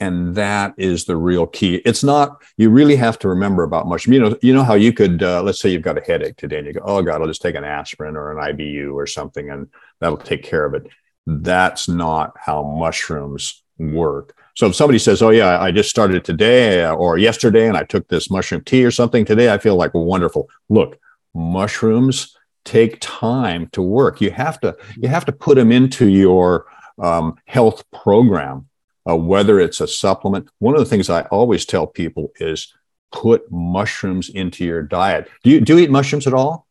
And 0.00 0.36
that 0.36 0.74
is 0.76 1.06
the 1.06 1.16
real 1.16 1.46
key. 1.46 1.76
It's 1.84 2.04
not, 2.04 2.40
you 2.56 2.70
really 2.70 2.94
have 2.94 3.18
to 3.20 3.28
remember 3.28 3.64
about 3.64 3.88
mushroom. 3.88 4.14
You 4.14 4.20
know, 4.20 4.38
you 4.42 4.54
know 4.54 4.62
how 4.62 4.74
you 4.74 4.92
could, 4.92 5.22
uh, 5.24 5.42
let's 5.42 5.58
say 5.58 5.70
you've 5.70 5.82
got 5.82 5.98
a 5.98 6.02
headache 6.02 6.36
today 6.36 6.58
and 6.58 6.66
you 6.68 6.74
go, 6.74 6.82
oh 6.84 7.02
God, 7.02 7.20
I'll 7.20 7.26
just 7.26 7.42
take 7.42 7.56
an 7.56 7.64
aspirin 7.64 8.16
or 8.16 8.30
an 8.30 8.54
IBU 8.54 8.94
or 8.94 9.08
something 9.08 9.50
and 9.50 9.66
that'll 10.00 10.18
take 10.18 10.44
care 10.44 10.64
of 10.64 10.74
it. 10.74 10.86
That's 11.26 11.88
not 11.88 12.36
how 12.38 12.62
mushrooms 12.62 13.64
work. 13.78 14.36
So 14.54 14.66
if 14.66 14.74
somebody 14.74 14.98
says, 14.98 15.22
"Oh 15.22 15.30
yeah, 15.30 15.60
I 15.60 15.70
just 15.70 15.88
started 15.88 16.24
today 16.24 16.84
or 16.84 17.16
yesterday, 17.16 17.68
and 17.68 17.76
I 17.76 17.84
took 17.84 18.08
this 18.08 18.28
mushroom 18.28 18.64
tea 18.64 18.84
or 18.84 18.90
something 18.90 19.24
today," 19.24 19.52
I 19.52 19.58
feel 19.58 19.76
like 19.76 19.94
wonderful. 19.94 20.48
Look, 20.68 20.98
mushrooms 21.32 22.36
take 22.68 22.98
time 23.00 23.66
to 23.72 23.80
work. 23.80 24.20
You 24.20 24.30
have 24.30 24.60
to 24.60 24.76
you 24.96 25.08
have 25.08 25.24
to 25.24 25.32
put 25.32 25.56
them 25.56 25.72
into 25.72 26.06
your 26.06 26.66
um, 26.98 27.36
health 27.46 27.82
program, 27.90 28.68
uh, 29.08 29.16
whether 29.16 29.58
it's 29.58 29.80
a 29.80 29.88
supplement. 29.88 30.48
One 30.58 30.74
of 30.74 30.80
the 30.80 30.86
things 30.86 31.08
I 31.08 31.22
always 31.22 31.64
tell 31.64 31.86
people 31.86 32.30
is 32.38 32.72
put 33.10 33.50
mushrooms 33.50 34.28
into 34.28 34.66
your 34.66 34.82
diet. 34.82 35.30
Do 35.42 35.50
you 35.50 35.60
do 35.62 35.78
you 35.78 35.84
eat 35.84 35.90
mushrooms 35.90 36.26
at 36.26 36.34
all? 36.34 36.66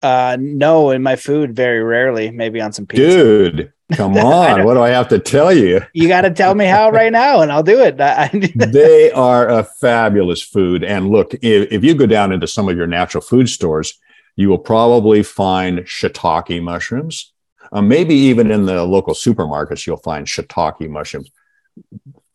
Uh, 0.00 0.36
no, 0.38 0.90
in 0.90 1.02
my 1.02 1.16
food, 1.16 1.56
very 1.56 1.82
rarely. 1.82 2.30
Maybe 2.30 2.60
on 2.60 2.72
some 2.72 2.86
pizza. 2.86 3.08
Dude, 3.08 3.72
come 3.94 4.16
on! 4.18 4.64
what 4.64 4.74
do 4.74 4.82
I 4.82 4.90
have 4.90 5.08
to 5.08 5.18
tell 5.18 5.52
you? 5.52 5.80
You 5.92 6.06
got 6.06 6.20
to 6.20 6.30
tell 6.30 6.54
me 6.54 6.66
how 6.66 6.90
right 6.90 7.10
now, 7.10 7.40
and 7.40 7.50
I'll 7.50 7.64
do 7.64 7.80
it. 7.80 7.96
they 8.54 9.10
are 9.10 9.48
a 9.48 9.64
fabulous 9.64 10.40
food. 10.40 10.84
And 10.84 11.10
look, 11.10 11.34
if, 11.42 11.72
if 11.72 11.82
you 11.82 11.94
go 11.94 12.06
down 12.06 12.30
into 12.30 12.46
some 12.46 12.68
of 12.68 12.76
your 12.76 12.86
natural 12.86 13.22
food 13.22 13.48
stores, 13.48 13.98
you 14.36 14.48
will 14.48 14.58
probably 14.58 15.22
find 15.22 15.80
shiitake 15.80 16.62
mushrooms. 16.62 17.32
Uh, 17.72 17.82
maybe 17.82 18.14
even 18.14 18.50
in 18.50 18.66
the 18.66 18.84
local 18.84 19.14
supermarkets, 19.14 19.86
you'll 19.86 19.96
find 19.96 20.26
shiitake 20.26 20.88
mushrooms. 20.88 21.30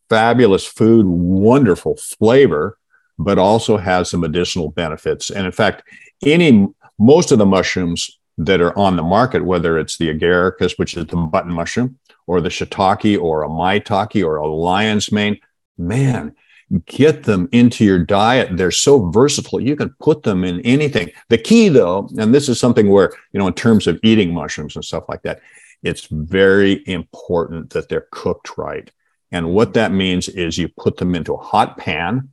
Fabulous 0.10 0.66
food, 0.66 1.06
wonderful 1.06 1.96
flavor, 1.98 2.78
but 3.18 3.38
also 3.38 3.78
has 3.78 4.10
some 4.10 4.24
additional 4.24 4.72
benefits. 4.72 5.30
And 5.30 5.46
in 5.46 5.52
fact, 5.52 5.84
any 6.26 6.68
most 6.98 7.32
of 7.32 7.38
the 7.38 7.46
mushrooms 7.46 8.20
that 8.38 8.62
are 8.62 8.78
on 8.78 8.96
the 8.96 9.04
market, 9.04 9.46
whether 9.46 9.78
it's 9.78 9.98
the 9.98 10.14
agaricus, 10.14 10.80
which 10.80 10.96
is 10.96 11.06
the 11.06 11.18
button 11.18 11.52
mushroom, 11.52 12.00
or 12.26 12.42
the 12.42 12.50
shiitake, 12.50 13.22
or 13.22 13.44
a 13.44 13.50
maitake, 13.50 14.26
or 14.26 14.38
a 14.38 14.48
lion's 14.48 15.12
mane, 15.12 15.40
man, 15.78 16.36
get 16.86 17.24
them 17.24 17.50
into 17.52 17.84
your 17.84 18.00
diet. 18.00 18.56
They're 18.56 18.72
so 18.72 19.10
versatile. 19.10 19.60
You 19.60 19.76
can 19.76 19.96
put 20.00 20.24
them 20.24 20.44
in 20.44 20.62
anything. 20.62 21.12
The 21.30 21.38
key, 21.38 21.70
though, 21.70 22.10
and 22.18 22.34
this 22.34 22.50
is 22.50 22.60
something 22.60 22.90
where, 22.90 23.12
you 23.34 23.40
know, 23.40 23.48
in 23.48 23.54
terms 23.54 23.88
of 23.88 24.00
eating 24.04 24.34
mushrooms 24.34 24.76
and 24.76 24.86
stuff 24.86 25.06
like 25.10 25.24
that, 25.24 25.42
it's 25.82 26.06
very 26.06 26.84
important 26.88 27.72
that 27.72 27.90
they're 27.90 28.08
cooked 28.12 28.58
right. 28.58 28.92
And 29.32 29.52
what 29.54 29.74
that 29.74 29.92
means 29.92 30.28
is 30.28 30.58
you 30.58 30.68
put 30.68 30.98
them 30.98 31.16
into 31.16 31.34
a 31.34 31.38
hot 31.38 31.78
pan 31.78 32.30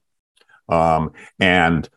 um, 0.69 1.13
and 1.41 1.89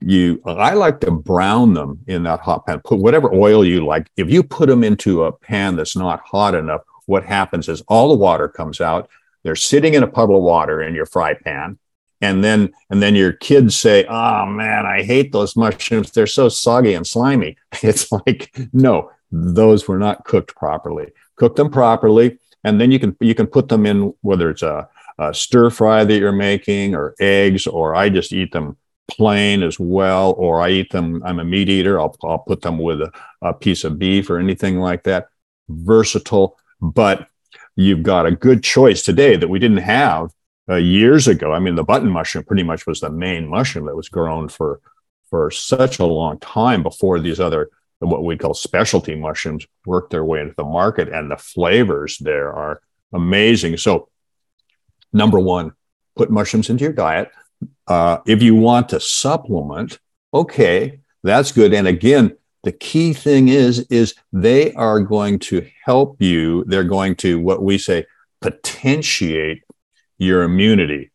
you 0.00 0.42
i 0.44 0.74
like 0.74 1.00
to 1.00 1.10
brown 1.10 1.72
them 1.72 1.98
in 2.06 2.24
that 2.24 2.40
hot 2.40 2.66
pan 2.66 2.78
put 2.84 2.98
whatever 2.98 3.32
oil 3.32 3.64
you 3.64 3.86
like 3.86 4.06
if 4.16 4.30
you 4.30 4.42
put 4.42 4.68
them 4.68 4.84
into 4.84 5.24
a 5.24 5.32
pan 5.32 5.76
that's 5.76 5.96
not 5.96 6.20
hot 6.20 6.54
enough 6.54 6.82
what 7.06 7.24
happens 7.24 7.68
is 7.68 7.80
all 7.88 8.08
the 8.08 8.14
water 8.14 8.46
comes 8.46 8.82
out 8.82 9.08
they're 9.44 9.54
sitting 9.56 9.94
in 9.94 10.02
a 10.02 10.08
puddle 10.08 10.36
of 10.36 10.42
water 10.42 10.82
in 10.82 10.94
your 10.94 11.06
fry 11.06 11.34
pan. 11.34 11.78
And 12.20 12.42
then, 12.42 12.72
and 12.88 13.02
then 13.02 13.14
your 13.14 13.32
kids 13.32 13.76
say, 13.76 14.06
Oh 14.06 14.46
man, 14.46 14.86
I 14.86 15.02
hate 15.02 15.30
those 15.30 15.56
mushrooms. 15.56 16.10
They're 16.10 16.26
so 16.26 16.48
soggy 16.48 16.94
and 16.94 17.06
slimy. 17.06 17.56
It's 17.82 18.10
like, 18.10 18.56
no, 18.72 19.10
those 19.30 19.86
were 19.86 19.98
not 19.98 20.24
cooked 20.24 20.56
properly. 20.56 21.12
Cook 21.36 21.56
them 21.56 21.70
properly. 21.70 22.38
And 22.64 22.80
then 22.80 22.90
you 22.90 22.98
can, 22.98 23.14
you 23.20 23.34
can 23.34 23.46
put 23.46 23.68
them 23.68 23.84
in, 23.84 24.14
whether 24.22 24.48
it's 24.48 24.62
a, 24.62 24.88
a 25.18 25.34
stir 25.34 25.68
fry 25.68 26.04
that 26.04 26.18
you're 26.18 26.32
making 26.32 26.94
or 26.94 27.14
eggs, 27.20 27.66
or 27.66 27.94
I 27.94 28.08
just 28.08 28.32
eat 28.32 28.52
them 28.52 28.78
plain 29.06 29.62
as 29.62 29.78
well, 29.78 30.32
or 30.38 30.62
I 30.62 30.70
eat 30.70 30.90
them. 30.90 31.22
I'm 31.26 31.40
a 31.40 31.44
meat 31.44 31.68
eater. 31.68 32.00
I'll, 32.00 32.16
I'll 32.22 32.38
put 32.38 32.62
them 32.62 32.78
with 32.78 33.02
a, 33.02 33.12
a 33.42 33.52
piece 33.52 33.84
of 33.84 33.98
beef 33.98 34.30
or 34.30 34.38
anything 34.38 34.78
like 34.78 35.02
that. 35.04 35.28
Versatile, 35.68 36.56
but 36.80 37.28
you've 37.76 38.02
got 38.02 38.26
a 38.26 38.32
good 38.32 38.62
choice 38.62 39.02
today 39.02 39.36
that 39.36 39.48
we 39.48 39.58
didn't 39.58 39.78
have 39.78 40.30
uh, 40.68 40.76
years 40.76 41.28
ago. 41.28 41.52
I 41.52 41.58
mean, 41.58 41.74
the 41.74 41.84
button 41.84 42.08
mushroom 42.08 42.44
pretty 42.44 42.62
much 42.62 42.86
was 42.86 43.00
the 43.00 43.10
main 43.10 43.48
mushroom 43.48 43.86
that 43.86 43.96
was 43.96 44.08
grown 44.08 44.48
for 44.48 44.80
for 45.30 45.50
such 45.50 45.98
a 45.98 46.04
long 46.04 46.38
time 46.38 46.82
before 46.82 47.18
these 47.18 47.40
other 47.40 47.70
what 48.00 48.24
we 48.24 48.36
call 48.36 48.54
specialty 48.54 49.14
mushrooms 49.14 49.66
worked 49.86 50.10
their 50.10 50.24
way 50.24 50.40
into 50.40 50.54
the 50.56 50.64
market, 50.64 51.08
and 51.08 51.30
the 51.30 51.36
flavors 51.36 52.18
there 52.18 52.52
are 52.52 52.80
amazing. 53.12 53.76
So, 53.76 54.08
number 55.12 55.38
one, 55.38 55.72
put 56.16 56.30
mushrooms 56.30 56.70
into 56.70 56.84
your 56.84 56.92
diet. 56.92 57.30
Uh, 57.86 58.18
if 58.26 58.42
you 58.42 58.54
want 58.54 58.90
to 58.90 59.00
supplement, 59.00 59.98
okay, 60.32 61.00
that's 61.22 61.52
good. 61.52 61.72
And 61.72 61.86
again, 61.86 62.36
the 62.64 62.72
key 62.72 63.12
thing 63.12 63.48
is 63.48 63.80
is 63.90 64.14
they 64.32 64.72
are 64.72 65.00
going 65.00 65.38
to 65.38 65.66
help 65.84 66.20
you. 66.20 66.64
They're 66.64 66.82
going 66.82 67.14
to 67.16 67.38
what 67.38 67.62
we 67.62 67.78
say 67.78 68.06
potentiate 68.40 69.62
your 70.18 70.42
immunity. 70.42 71.10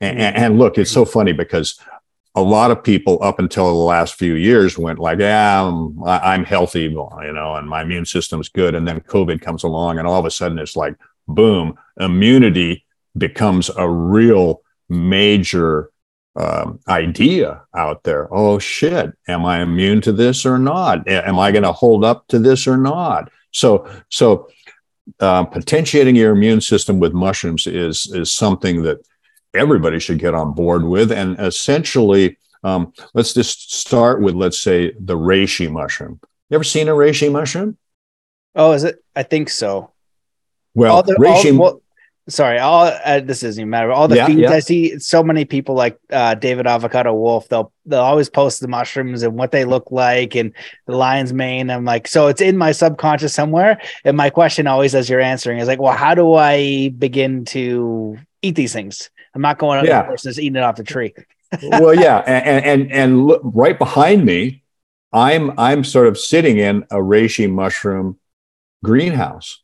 And, 0.00 0.18
and, 0.18 0.58
look 0.58 0.76
it's 0.76 0.90
so 0.90 1.04
funny 1.04 1.32
because 1.32 1.80
a 2.34 2.42
lot 2.42 2.70
of 2.70 2.82
people 2.82 3.22
up 3.22 3.38
until 3.38 3.68
the 3.68 3.74
last 3.74 4.16
few 4.16 4.34
years 4.34 4.76
went 4.76 4.98
like 4.98 5.20
yeah 5.20 5.62
I'm, 5.62 5.96
I'm 6.04 6.44
healthy 6.44 6.82
you 6.82 7.32
know 7.32 7.54
and 7.54 7.68
my 7.68 7.82
immune 7.82 8.04
system's 8.04 8.48
good. 8.48 8.74
And 8.74 8.86
then 8.86 9.00
covid 9.00 9.40
comes 9.40 9.62
along 9.62 9.98
and 9.98 10.06
all 10.06 10.18
of 10.18 10.26
a 10.26 10.30
sudden 10.30 10.58
it's 10.58 10.76
like 10.76 10.94
boom 11.28 11.78
immunity 11.98 12.84
becomes 13.16 13.70
a 13.76 13.88
real 13.88 14.60
major 14.88 15.90
um, 16.36 16.80
idea 16.88 17.62
out 17.74 18.02
there. 18.02 18.28
Oh 18.32 18.58
shit, 18.58 19.12
am 19.28 19.44
I 19.44 19.62
immune 19.62 20.00
to 20.02 20.12
this 20.12 20.44
or 20.44 20.58
not? 20.58 21.06
Am 21.08 21.38
I 21.38 21.52
going 21.52 21.62
to 21.62 21.72
hold 21.72 22.04
up 22.04 22.26
to 22.28 22.38
this 22.38 22.66
or 22.66 22.76
not? 22.76 23.30
So, 23.52 23.88
so 24.10 24.48
uh, 25.20 25.44
potentiating 25.44 26.16
your 26.16 26.32
immune 26.32 26.60
system 26.60 26.98
with 26.98 27.12
mushrooms 27.12 27.66
is 27.66 28.06
is 28.06 28.32
something 28.32 28.82
that 28.82 29.06
everybody 29.54 30.00
should 30.00 30.18
get 30.18 30.34
on 30.34 30.52
board 30.52 30.84
with. 30.84 31.12
And 31.12 31.38
essentially, 31.38 32.36
um, 32.64 32.92
let's 33.12 33.32
just 33.34 33.74
start 33.74 34.20
with 34.20 34.34
let's 34.34 34.58
say 34.58 34.92
the 34.98 35.16
reishi 35.16 35.70
mushroom. 35.70 36.20
You 36.50 36.56
ever 36.56 36.64
seen 36.64 36.88
a 36.88 36.92
reishi 36.92 37.30
mushroom? 37.30 37.76
Oh, 38.56 38.72
is 38.72 38.84
it? 38.84 39.04
I 39.14 39.22
think 39.22 39.50
so. 39.50 39.92
Well, 40.74 41.02
the, 41.02 41.14
reishi. 41.14 41.52
All, 41.52 41.58
well, 41.58 41.82
sorry, 42.28 42.58
all 42.58 42.84
uh, 42.86 43.20
this 43.20 43.40
doesn't 43.40 43.60
even 43.60 43.70
matter. 43.70 43.92
All 43.92 44.08
the 44.08 44.16
yeah, 44.16 44.26
feeds 44.26 44.40
yeah. 44.40 44.50
I 44.50 44.60
see, 44.60 44.98
so 44.98 45.22
many 45.22 45.44
people 45.44 45.74
like 45.74 45.98
uh, 46.10 46.34
David 46.34 46.66
Avocado 46.66 47.12
Wolfe, 47.12 47.48
they'll 47.48 47.72
they'll 47.86 48.00
always 48.00 48.30
post 48.30 48.60
the 48.60 48.68
mushrooms 48.68 49.22
and 49.22 49.36
what 49.36 49.50
they 49.50 49.64
look 49.64 49.90
like 49.90 50.34
and 50.34 50.52
the 50.86 50.96
lion's 50.96 51.32
mane. 51.32 51.70
I'm 51.70 51.84
like, 51.84 52.08
so 52.08 52.28
it's 52.28 52.40
in 52.40 52.56
my 52.56 52.72
subconscious 52.72 53.34
somewhere. 53.34 53.80
And 54.04 54.16
my 54.16 54.30
question 54.30 54.66
always, 54.66 54.94
as 54.94 55.08
you're 55.08 55.20
answering, 55.20 55.58
is 55.58 55.68
like, 55.68 55.80
well, 55.80 55.96
how 55.96 56.14
do 56.14 56.34
I 56.34 56.90
begin 56.90 57.44
to 57.46 58.18
eat 58.42 58.54
these 58.54 58.72
things? 58.72 59.10
I'm 59.34 59.42
not 59.42 59.58
going 59.58 59.84
yeah. 59.84 60.06
versus 60.06 60.38
eating 60.38 60.56
it 60.56 60.62
off 60.62 60.76
the 60.76 60.84
tree. 60.84 61.14
well, 61.62 61.94
yeah, 61.94 62.18
and 62.26 62.64
and 62.64 62.92
and 62.92 63.26
look, 63.26 63.42
right 63.44 63.78
behind 63.78 64.24
me, 64.24 64.62
I'm 65.12 65.58
I'm 65.58 65.84
sort 65.84 66.06
of 66.06 66.18
sitting 66.18 66.58
in 66.58 66.82
a 66.84 66.96
reishi 66.96 67.50
mushroom 67.50 68.18
greenhouse 68.82 69.63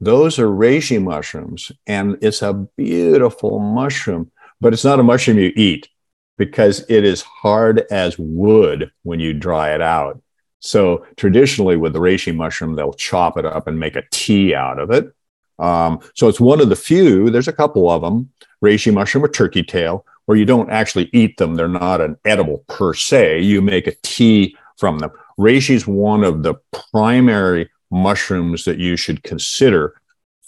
those 0.00 0.38
are 0.38 0.46
reishi 0.46 1.02
mushrooms, 1.02 1.72
and 1.86 2.18
it's 2.20 2.42
a 2.42 2.52
beautiful 2.76 3.58
mushroom, 3.58 4.30
but 4.60 4.72
it's 4.72 4.84
not 4.84 5.00
a 5.00 5.02
mushroom 5.02 5.38
you 5.38 5.52
eat 5.56 5.88
because 6.36 6.84
it 6.88 7.04
is 7.04 7.22
hard 7.22 7.86
as 7.90 8.18
wood 8.18 8.90
when 9.04 9.20
you 9.20 9.32
dry 9.32 9.74
it 9.74 9.80
out. 9.80 10.20
So 10.60 11.06
traditionally, 11.16 11.76
with 11.76 11.92
the 11.92 12.00
reishi 12.00 12.34
mushroom, 12.34 12.74
they'll 12.74 12.92
chop 12.92 13.38
it 13.38 13.46
up 13.46 13.66
and 13.66 13.80
make 13.80 13.96
a 13.96 14.04
tea 14.10 14.54
out 14.54 14.78
of 14.78 14.90
it. 14.90 15.12
Um, 15.58 16.00
so 16.14 16.28
it's 16.28 16.40
one 16.40 16.60
of 16.60 16.68
the 16.68 16.76
few. 16.76 17.30
There's 17.30 17.48
a 17.48 17.52
couple 17.52 17.90
of 17.90 18.02
them: 18.02 18.30
reishi 18.62 18.92
mushroom 18.92 19.24
or 19.24 19.28
turkey 19.28 19.62
tail, 19.62 20.04
where 20.26 20.36
you 20.36 20.44
don't 20.44 20.70
actually 20.70 21.08
eat 21.12 21.38
them. 21.38 21.54
They're 21.54 21.68
not 21.68 22.00
an 22.00 22.16
edible 22.24 22.64
per 22.68 22.92
se. 22.92 23.40
You 23.40 23.62
make 23.62 23.86
a 23.86 23.94
tea 24.02 24.56
from 24.76 24.98
them. 24.98 25.10
Reishi 25.38 25.74
is 25.74 25.86
one 25.86 26.24
of 26.24 26.42
the 26.42 26.54
primary 26.92 27.70
mushrooms 27.90 28.64
that 28.64 28.78
you 28.78 28.96
should 28.96 29.22
consider 29.22 30.00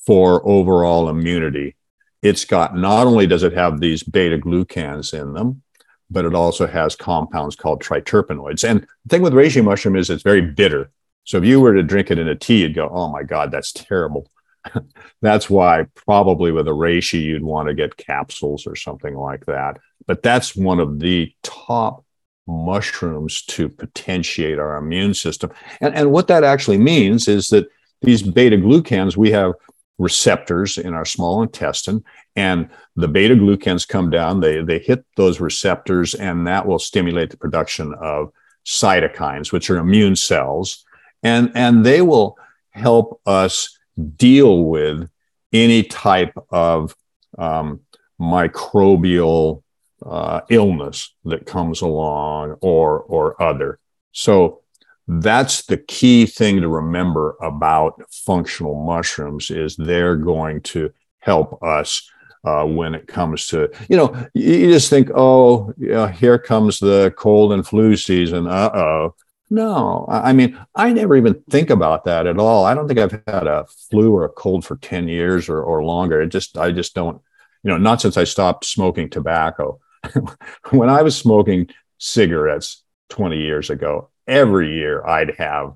for 0.07 0.47
overall 0.49 1.09
immunity. 1.09 1.77
It's 2.23 2.45
got 2.45 2.77
not 2.77 3.07
only 3.07 3.27
does 3.27 3.43
it 3.43 3.53
have 3.53 3.81
these 3.81 4.03
beta 4.03 4.39
glucans 4.39 5.13
in 5.13 5.35
them, 5.35 5.63
but 6.11 6.25
it 6.25 6.35
also 6.35 6.67
has 6.67 6.97
compounds 6.97 7.55
called 7.55 7.83
triterpenoids. 7.83 8.69
And 8.69 8.81
the 8.81 9.09
thing 9.09 9.23
with 9.23 9.35
reishi 9.35 9.63
mushroom 9.63 9.97
is 9.97 10.11
it's 10.11 10.23
very 10.23 10.41
bitter. 10.41 10.91
So 11.25 11.37
if 11.37 11.45
you 11.45 11.61
were 11.61 11.75
to 11.75 11.83
drink 11.83 12.11
it 12.11 12.19
in 12.19 12.29
a 12.29 12.35
tea, 12.35 12.63
you'd 12.63 12.75
go, 12.75 12.89
oh 12.91 13.09
my 13.09 13.23
God, 13.23 13.51
that's 13.51 13.73
terrible. 13.73 14.31
that's 15.23 15.51
why 15.51 15.87
probably 15.95 16.53
with 16.53 16.67
a 16.69 16.73
reishi, 16.73 17.23
you'd 17.23 17.43
want 17.43 17.69
to 17.69 17.75
get 17.75 17.97
capsules 17.97 18.67
or 18.67 18.75
something 18.77 19.15
like 19.15 19.45
that. 19.47 19.79
But 20.07 20.23
that's 20.23 20.57
one 20.57 20.81
of 20.81 20.99
the 20.99 21.33
top 21.43 22.05
mushrooms 22.49 23.43
to 23.43 23.69
potentiate 23.69 24.59
our 24.59 24.77
immune 24.79 25.15
system. 25.15 25.51
And, 25.81 25.95
and 25.95 26.11
what 26.11 26.27
that 26.29 26.43
actually 26.43 26.79
means 26.79 27.29
is 27.29 27.49
that 27.49 27.69
these 28.01 28.23
beta 28.23 28.57
glucans, 28.57 29.17
we 29.17 29.31
have 29.33 29.53
receptors 29.99 30.79
in 30.79 30.95
our 30.95 31.05
small 31.05 31.43
intestine, 31.43 32.03
and 32.37 32.71
the 32.97 33.09
beta 33.09 33.35
glucans 33.35 33.87
come 33.87 34.11
down, 34.11 34.41
they, 34.41 34.63
they 34.63 34.79
hit 34.79 35.05
those 35.17 35.41
receptors, 35.41 36.15
and 36.15 36.47
that 36.47 36.67
will 36.67 36.79
stimulate 36.79 37.31
the 37.31 37.37
production 37.37 37.95
of 38.01 38.33
cytokines, 38.65 39.53
which 39.53 39.71
are 39.71 39.79
immune 39.79 40.17
cells. 40.17 40.85
And, 41.23 41.51
and 41.55 41.85
they 41.85 42.01
will 42.01 42.39
help 42.71 43.21
us 43.27 43.77
deal 44.17 44.65
with 44.65 45.11
any 45.53 45.83
type 45.83 46.33
of 46.51 46.95
um, 47.37 47.81
microbial 48.21 49.63
uh, 50.05 50.41
illness 50.49 51.15
that 51.25 51.47
comes 51.47 51.81
along 51.81 52.57
or 52.61 53.01
or 53.01 53.41
other. 53.43 53.79
So 54.13 54.63
that's 55.07 55.63
the 55.63 55.79
key 55.79 56.27
thing 56.27 56.61
to 56.61 56.69
remember 56.69 57.37
about 57.41 58.03
functional 58.11 58.75
mushrooms 58.85 59.51
is 59.51 59.77
they're 59.77 60.17
going 60.17 60.61
to 60.61 60.93
help 61.21 61.63
us 61.63 62.11
uh, 62.45 62.65
when 62.65 62.95
it 62.95 63.07
comes 63.07 63.47
to 63.49 63.69
you 63.89 63.97
know 63.97 64.29
you 64.35 64.71
just 64.71 64.91
think 64.91 65.11
oh 65.15 65.73
yeah, 65.77 66.11
here 66.11 66.39
comes 66.39 66.79
the 66.79 67.13
cold 67.17 67.53
and 67.53 67.67
flu 67.67 67.97
season. 67.97 68.47
Uh 68.47 68.71
oh 68.75 69.15
no 69.51 70.05
i 70.11 70.31
mean 70.31 70.59
i 70.75 70.93
never 70.93 71.17
even 71.17 71.33
think 71.49 71.71
about 71.71 72.05
that 72.05 72.27
at 72.27 72.39
all. 72.39 72.65
I 72.65 72.75
don't 72.75 72.87
think 72.87 73.01
i've 73.01 73.23
had 73.27 73.47
a 73.47 73.67
flu 73.91 74.15
or 74.15 74.25
a 74.25 74.29
cold 74.29 74.65
for 74.65 74.77
10 74.77 75.09
years 75.09 75.49
or, 75.49 75.63
or 75.63 75.83
longer. 75.83 76.21
It 76.21 76.29
just 76.29 76.59
i 76.59 76.71
just 76.71 76.95
don't 76.95 77.21
you 77.63 77.71
know 77.71 77.79
not 77.79 78.01
since 78.01 78.17
i 78.17 78.25
stopped 78.25 78.67
smoking 78.67 79.09
tobacco 79.09 79.81
when 80.71 80.89
I 80.89 81.03
was 81.03 81.17
smoking 81.17 81.69
cigarettes 81.99 82.83
20 83.11 83.39
years 83.39 83.71
ago, 83.71 84.11
every 84.27 84.75
year 84.75 85.05
I'd 85.07 85.37
have 85.39 85.75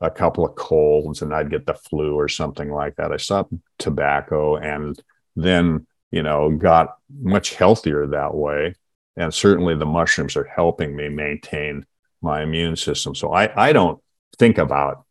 a 0.00 0.10
couple 0.10 0.46
of 0.46 0.54
colds 0.54 1.22
and 1.22 1.34
I'd 1.34 1.50
get 1.50 1.66
the 1.66 1.74
flu 1.74 2.14
or 2.14 2.28
something 2.28 2.70
like 2.70 2.96
that. 2.96 3.12
I 3.12 3.18
stopped 3.18 3.52
tobacco 3.78 4.56
and 4.56 5.00
then, 5.36 5.86
you 6.10 6.22
know, 6.22 6.50
got 6.50 6.96
much 7.20 7.54
healthier 7.54 8.06
that 8.06 8.34
way. 8.34 8.74
And 9.16 9.34
certainly 9.34 9.74
the 9.76 9.86
mushrooms 9.86 10.36
are 10.36 10.44
helping 10.44 10.96
me 10.96 11.08
maintain 11.08 11.84
my 12.22 12.42
immune 12.42 12.76
system. 12.76 13.14
So 13.14 13.32
I, 13.32 13.68
I 13.68 13.72
don't 13.72 14.00
think 14.38 14.56
about 14.56 15.04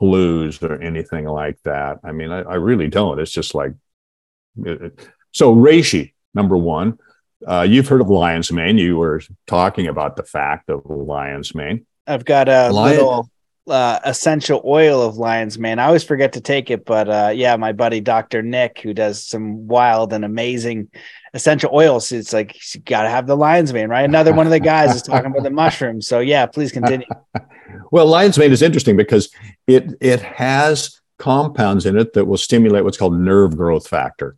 flus 0.00 0.62
or 0.62 0.80
anything 0.80 1.24
like 1.24 1.60
that. 1.64 1.98
I 2.04 2.12
mean, 2.12 2.30
I, 2.30 2.42
I 2.42 2.54
really 2.54 2.88
don't. 2.88 3.18
It's 3.18 3.32
just 3.32 3.54
like, 3.54 3.72
it, 4.58 5.08
so 5.32 5.54
reishi, 5.54 6.12
number 6.34 6.56
one. 6.56 6.98
Uh, 7.46 7.66
you've 7.68 7.88
heard 7.88 8.00
of 8.00 8.08
lion's 8.08 8.50
mane. 8.52 8.78
You 8.78 8.96
were 8.96 9.22
talking 9.46 9.88
about 9.88 10.16
the 10.16 10.22
fact 10.22 10.70
of 10.70 10.82
lion's 10.86 11.54
mane. 11.54 11.86
I've 12.06 12.24
got 12.24 12.48
a 12.48 12.70
Lion- 12.70 12.96
little 12.96 13.30
uh, 13.68 13.98
essential 14.04 14.62
oil 14.64 15.02
of 15.02 15.16
lion's 15.16 15.58
mane. 15.58 15.78
I 15.78 15.86
always 15.86 16.04
forget 16.04 16.34
to 16.34 16.40
take 16.40 16.70
it, 16.70 16.84
but 16.84 17.08
uh, 17.08 17.32
yeah, 17.34 17.56
my 17.56 17.72
buddy 17.72 18.00
Dr. 18.00 18.42
Nick, 18.42 18.80
who 18.80 18.94
does 18.94 19.24
some 19.24 19.66
wild 19.66 20.12
and 20.12 20.24
amazing 20.24 20.88
essential 21.34 21.70
oils, 21.74 22.12
it's 22.12 22.32
like 22.32 22.56
you 22.74 22.80
got 22.82 23.02
to 23.02 23.10
have 23.10 23.26
the 23.26 23.36
lion's 23.36 23.72
mane, 23.72 23.88
right? 23.88 24.04
Another 24.04 24.32
one 24.32 24.46
of 24.46 24.52
the 24.52 24.60
guys 24.60 24.94
is 24.94 25.02
talking 25.02 25.30
about 25.30 25.42
the 25.42 25.50
mushrooms. 25.62 26.06
So 26.06 26.20
yeah, 26.20 26.46
please 26.46 26.70
continue. 26.70 27.06
well, 27.90 28.06
lion's 28.06 28.38
mane 28.38 28.52
is 28.52 28.62
interesting 28.62 28.96
because 28.96 29.30
it 29.66 29.94
it 30.00 30.20
has 30.20 31.00
compounds 31.18 31.86
in 31.86 31.98
it 31.98 32.12
that 32.12 32.26
will 32.26 32.36
stimulate 32.36 32.84
what's 32.84 32.96
called 32.96 33.18
nerve 33.18 33.56
growth 33.56 33.88
factor, 33.88 34.36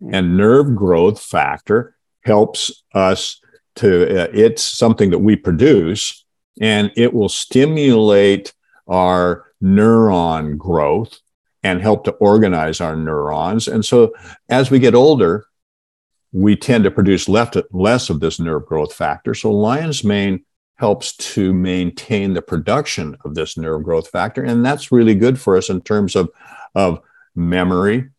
hmm. 0.00 0.14
and 0.14 0.36
nerve 0.36 0.74
growth 0.74 1.20
factor 1.20 1.95
helps 2.26 2.82
us 2.94 3.40
to, 3.76 4.24
uh, 4.24 4.28
it's 4.32 4.62
something 4.62 5.10
that 5.10 5.18
we 5.18 5.36
produce 5.36 6.24
and 6.60 6.90
it 6.96 7.12
will 7.12 7.28
stimulate 7.28 8.52
our 8.88 9.44
neuron 9.62 10.56
growth 10.58 11.18
and 11.62 11.80
help 11.80 12.04
to 12.04 12.12
organize 12.12 12.80
our 12.80 12.96
neurons. 12.96 13.68
And 13.68 13.84
so 13.84 14.12
as 14.48 14.70
we 14.70 14.78
get 14.78 14.94
older, 14.94 15.46
we 16.32 16.56
tend 16.56 16.84
to 16.84 16.90
produce 16.90 17.28
left, 17.28 17.56
less 17.72 18.10
of 18.10 18.20
this 18.20 18.38
nerve 18.38 18.66
growth 18.66 18.92
factor. 18.92 19.34
So 19.34 19.52
lion's 19.52 20.04
mane 20.04 20.44
helps 20.76 21.16
to 21.16 21.54
maintain 21.54 22.34
the 22.34 22.42
production 22.42 23.16
of 23.24 23.34
this 23.34 23.56
nerve 23.56 23.82
growth 23.82 24.08
factor. 24.08 24.42
And 24.44 24.64
that's 24.64 24.92
really 24.92 25.14
good 25.14 25.40
for 25.40 25.56
us 25.56 25.70
in 25.70 25.80
terms 25.80 26.14
of, 26.14 26.28
of 26.74 27.00
memory 27.34 28.10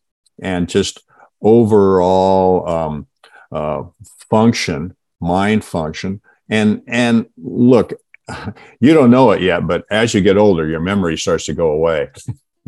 and 0.41 0.67
just 0.67 1.03
overall 1.41 2.67
um, 2.67 3.07
uh, 3.51 3.83
function, 4.29 4.95
mind 5.19 5.63
function. 5.63 6.21
And 6.49 6.81
and 6.87 7.27
look, 7.37 7.93
you 8.79 8.93
don't 8.93 9.11
know 9.11 9.31
it 9.31 9.41
yet, 9.41 9.67
but 9.67 9.85
as 9.89 10.13
you 10.13 10.21
get 10.21 10.37
older, 10.37 10.67
your 10.67 10.79
memory 10.79 11.17
starts 11.17 11.45
to 11.45 11.53
go 11.53 11.71
away. 11.71 12.09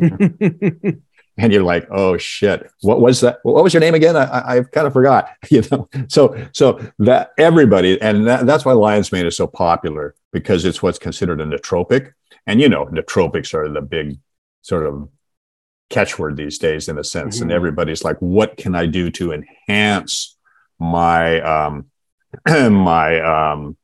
and 1.40 1.52
you're 1.52 1.62
like, 1.62 1.86
oh 1.90 2.16
shit, 2.18 2.70
what 2.82 3.00
was 3.00 3.20
that? 3.20 3.38
What 3.42 3.64
was 3.64 3.72
your 3.72 3.80
name 3.80 3.94
again? 3.94 4.16
I, 4.16 4.58
I 4.58 4.62
kind 4.62 4.86
of 4.86 4.92
forgot, 4.92 5.30
you 5.50 5.62
know. 5.70 5.88
So 6.08 6.48
so 6.52 6.80
that 7.00 7.32
everybody, 7.38 8.00
and 8.00 8.26
that, 8.26 8.46
that's 8.46 8.64
why 8.64 8.72
lion's 8.72 9.12
mane 9.12 9.26
is 9.26 9.36
so 9.36 9.46
popular 9.46 10.14
because 10.32 10.64
it's 10.64 10.82
what's 10.82 10.98
considered 10.98 11.40
a 11.40 11.44
nootropic. 11.44 12.12
And 12.46 12.60
you 12.60 12.68
know, 12.68 12.86
nootropics 12.86 13.54
are 13.54 13.68
the 13.68 13.80
big 13.80 14.18
sort 14.62 14.86
of 14.86 15.08
catchword 15.90 16.36
these 16.36 16.58
days 16.58 16.88
in 16.88 16.98
a 16.98 17.04
sense. 17.04 17.36
Mm-hmm. 17.36 17.44
And 17.44 17.52
everybody's 17.52 18.04
like, 18.04 18.18
what 18.18 18.56
can 18.56 18.74
I 18.74 18.86
do 18.86 19.10
to 19.12 19.32
enhance 19.32 20.36
my 20.80 21.40
um, 21.42 21.86
my 22.48 23.20
um, 23.20 23.76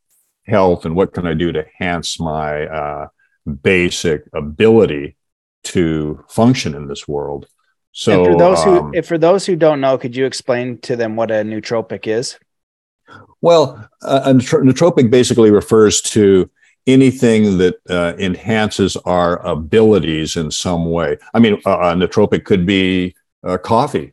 health 0.46 0.85
and 0.85 0.96
what 0.96 1.12
can 1.12 1.26
I 1.26 1.35
do 1.35 1.52
to 1.52 1.64
enhance 1.64 2.18
my 2.18 2.66
uh, 2.66 3.09
basic 3.62 4.24
ability 4.35 5.16
to 5.64 6.24
function 6.28 6.74
in 6.74 6.88
this 6.88 7.06
world. 7.06 7.46
So 7.92 8.24
and 8.24 8.32
for 8.32 8.38
those 8.38 8.62
who, 8.62 8.78
um, 8.78 8.94
if 8.94 9.06
for 9.06 9.18
those 9.18 9.46
who 9.46 9.56
don't 9.56 9.80
know, 9.80 9.98
could 9.98 10.14
you 10.14 10.26
explain 10.26 10.78
to 10.80 10.96
them 10.96 11.16
what 11.16 11.30
a 11.30 11.37
nootropic 11.37 12.06
is? 12.06 12.38
Well, 13.40 13.88
a 14.02 14.32
nootropic 14.32 15.11
basically 15.11 15.50
refers 15.50 16.00
to 16.02 16.50
anything 16.87 17.59
that 17.59 17.76
uh, 17.88 18.14
enhances 18.18 18.96
our 18.96 19.44
abilities 19.46 20.37
in 20.37 20.50
some 20.50 20.90
way. 20.90 21.18
I 21.35 21.40
mean, 21.40 21.61
a, 21.64 21.70
a 21.70 21.94
nootropic 21.94 22.44
could 22.44 22.66
be 22.66 23.14
uh, 23.44 23.59
coffee 23.59 24.12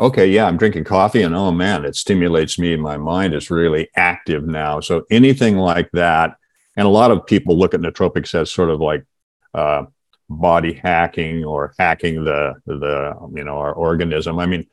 okay, 0.00 0.26
yeah, 0.26 0.46
I'm 0.46 0.56
drinking 0.56 0.84
coffee 0.84 1.22
and 1.22 1.34
oh 1.34 1.52
man, 1.52 1.84
it 1.84 1.94
stimulates 1.94 2.58
me. 2.58 2.74
My 2.76 2.96
mind 2.96 3.34
is 3.34 3.50
really 3.50 3.88
active 3.94 4.46
now. 4.46 4.80
So 4.80 5.04
anything 5.10 5.58
like 5.58 5.90
that. 5.92 6.36
And 6.76 6.86
a 6.86 6.90
lot 6.90 7.10
of 7.10 7.26
people 7.26 7.58
look 7.58 7.74
at 7.74 7.80
nootropics 7.80 8.34
as 8.34 8.50
sort 8.50 8.70
of 8.70 8.80
like 8.80 9.04
uh, 9.52 9.84
body 10.30 10.72
hacking 10.72 11.44
or 11.44 11.74
hacking 11.78 12.24
the, 12.24 12.54
the, 12.64 13.14
you 13.34 13.44
know, 13.44 13.58
our 13.58 13.74
organism. 13.74 14.38
I 14.38 14.46
mean, 14.46 14.66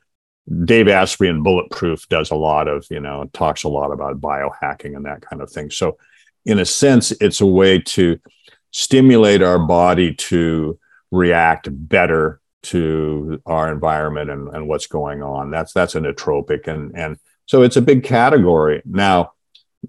Dave 0.64 0.88
Asprey 0.88 1.28
in 1.28 1.44
Bulletproof 1.44 2.08
does 2.08 2.32
a 2.32 2.36
lot 2.36 2.70
of, 2.70 2.86
you 2.90 3.02
know, 3.02 3.30
talks 3.34 3.66
a 3.66 3.70
lot 3.70 3.92
about 3.92 4.22
biohacking 4.22 4.96
and 4.96 5.06
that 5.06 5.22
kind 5.22 5.42
of 5.42 5.52
thing. 5.52 5.70
So 5.72 5.98
in 6.46 6.60
a 6.60 6.66
sense, 6.66 7.12
it's 7.12 7.42
a 7.42 7.46
way 7.46 7.80
to 7.80 8.18
stimulate 8.72 9.42
our 9.42 9.60
body 9.60 10.14
to 10.14 10.80
react 11.12 11.68
better 11.70 12.40
to 12.68 13.42
our 13.46 13.72
environment 13.72 14.30
and, 14.30 14.48
and 14.50 14.68
what's 14.68 14.88
going 14.88 15.22
on. 15.22 15.52
That's 15.52 15.74
that's 15.74 15.96
a 15.96 16.00
nootropic, 16.00 16.68
and 16.68 16.96
and 16.96 17.18
so 17.46 17.64
it's 17.64 17.78
a 17.78 17.82
big 17.82 18.04
category. 18.04 18.82
Now, 18.86 19.34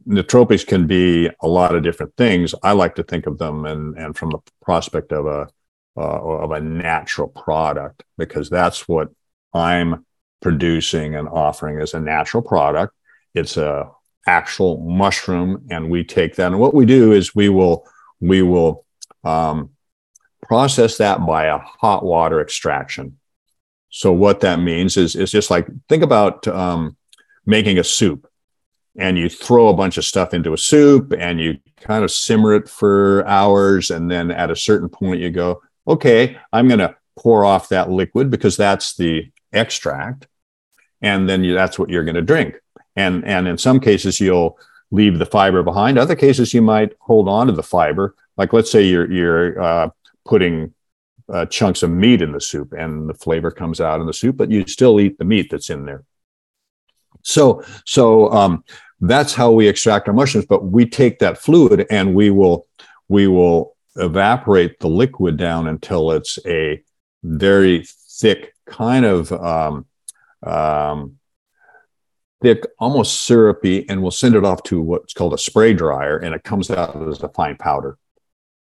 nootropics 0.07 0.67
can 0.67 0.87
be 0.87 1.31
a 1.41 1.49
lot 1.49 1.75
of 1.75 1.83
different 1.83 2.17
things. 2.17 2.55
I 2.63 2.73
like 2.73 2.95
to 2.97 3.03
think 3.03 3.27
of 3.27 3.39
them 3.39 3.65
and 3.65 3.97
and 3.97 4.17
from 4.17 4.31
the 4.31 4.39
prospect 4.63 5.13
of 5.13 5.27
a 5.27 5.49
uh, 5.97 6.01
of 6.01 6.53
a 6.53 6.61
natural 6.61 7.29
product 7.29 8.05
because 8.17 8.49
that's 8.49 8.87
what 8.87 9.09
I'm 9.53 10.07
producing 10.41 11.17
and 11.17 11.29
offering 11.29 11.81
as 11.81 11.95
a 11.95 12.01
natural 12.01 12.43
product. 12.43 12.95
It's 13.35 13.57
a 13.57 13.91
actual 14.27 14.79
mushroom, 14.79 15.67
and 15.71 15.91
we 15.91 16.05
take 16.05 16.37
that. 16.37 16.53
And 16.53 16.61
what 16.61 16.75
we 16.75 16.87
do 16.87 17.13
is 17.13 17.35
we 17.35 17.49
will 17.49 17.87
we 18.21 18.43
will 18.43 18.85
um, 19.25 19.71
process 20.49 20.97
that 20.97 21.25
by 21.27 21.45
a 21.45 21.59
hot 21.59 22.05
water 22.05 22.41
extraction. 22.41 23.19
So 23.91 24.13
what 24.13 24.41
that 24.41 24.59
means 24.59 24.97
is, 24.97 25.15
is 25.15 25.31
just 25.31 25.51
like 25.51 25.67
think 25.89 26.03
about 26.03 26.49
um, 26.49 26.97
making 27.47 27.79
a 27.79 27.85
soup. 27.85 28.27
and 28.99 29.17
you 29.17 29.29
throw 29.29 29.69
a 29.69 29.75
bunch 29.75 29.97
of 29.97 30.05
stuff 30.05 30.35
into 30.35 30.53
a 30.53 30.59
soup 30.59 31.15
and 31.17 31.41
you 31.41 31.59
kind 31.81 32.03
of 32.03 32.11
simmer 32.11 32.53
it 32.55 32.69
for 32.69 33.25
hours. 33.27 33.91
And 33.91 34.11
then 34.11 34.33
at 34.33 34.51
a 34.51 34.57
certain 34.57 34.89
point, 34.89 35.21
you 35.21 35.31
go, 35.31 35.63
okay, 35.87 36.37
I'm 36.53 36.67
going 36.67 36.81
to 36.81 36.97
pour 37.17 37.45
off 37.45 37.69
that 37.69 37.91
liquid 37.91 38.29
because 38.29 38.57
that's 38.57 38.97
the 38.97 39.31
extract. 39.53 40.27
And 41.01 41.29
then 41.29 41.45
you, 41.45 41.55
that's 41.55 41.79
what 41.79 41.91
you're 41.91 42.05
going 42.05 42.17
to 42.17 42.23
drink. 42.23 42.57
And, 42.97 43.25
and 43.25 43.47
in 43.47 43.57
some 43.57 43.79
cases, 43.79 44.21
you'll 44.21 44.59
leave 44.91 45.19
the 45.19 45.27
fiber 45.27 45.63
behind. 45.63 45.97
Other 45.97 46.17
cases, 46.17 46.53
you 46.53 46.61
might 46.61 46.93
hold 46.99 47.29
on 47.29 47.47
to 47.47 47.53
the 47.53 47.63
fiber. 47.63 48.17
Like 48.37 48.53
let's 48.53 48.71
say 48.71 48.83
you're, 48.83 49.11
you're 49.11 49.63
uh, 49.63 49.91
putting 50.29 50.75
uh, 51.33 51.47
chunks 51.47 51.83
of 51.83 51.91
meat 51.91 52.23
in 52.23 52.33
the 52.33 52.41
soup 52.41 52.73
and 52.73 53.09
the 53.09 53.15
flavor 53.15 53.51
comes 53.51 53.81
out 53.81 54.01
in 54.01 54.07
the 54.07 54.13
soup, 54.13 54.37
but 54.37 54.51
you 54.51 54.67
still 54.67 55.01
eat 55.01 55.19
the 55.19 55.25
meat 55.25 55.49
that's 55.51 55.71
in 55.71 55.85
there. 55.85 56.05
So, 57.23 57.65
so 57.85 58.31
um, 58.33 58.65
that's 59.01 59.35
how 59.35 59.51
we 59.53 59.69
extract 59.69 60.09
our 60.09 60.15
mushrooms. 60.15 60.47
But 60.47 60.65
we 60.65 60.87
take 60.87 61.19
that 61.19 61.39
fluid 61.39 61.87
and 61.91 62.15
we 62.15 62.31
will 62.31 62.67
we 63.09 63.27
will 63.27 63.77
evaporate 63.97 64.79
the 64.81 64.89
liquid 64.89 65.37
down 65.37 65.67
until 65.67 66.13
it's 66.13 66.39
a 66.47 66.83
very 67.23 67.85
thick 68.21 68.55
kind 68.67 69.05
of 69.07 69.33
um, 69.33 69.87
um, 70.43 71.19
thick, 72.43 72.65
almost 72.79 73.23
syrupy, 73.23 73.89
and 73.89 74.03
we'll 74.03 74.11
send 74.11 74.35
it 74.35 74.45
off 74.45 74.63
to 74.65 74.81
what's 74.81 75.15
called 75.15 75.33
a 75.33 75.39
spray 75.39 75.73
dryer, 75.73 76.19
and 76.19 76.35
it 76.35 76.45
comes 76.45 76.71
out 76.71 76.97
as 77.09 77.23
a 77.23 77.29
fine 77.31 77.57
powder. 77.57 77.97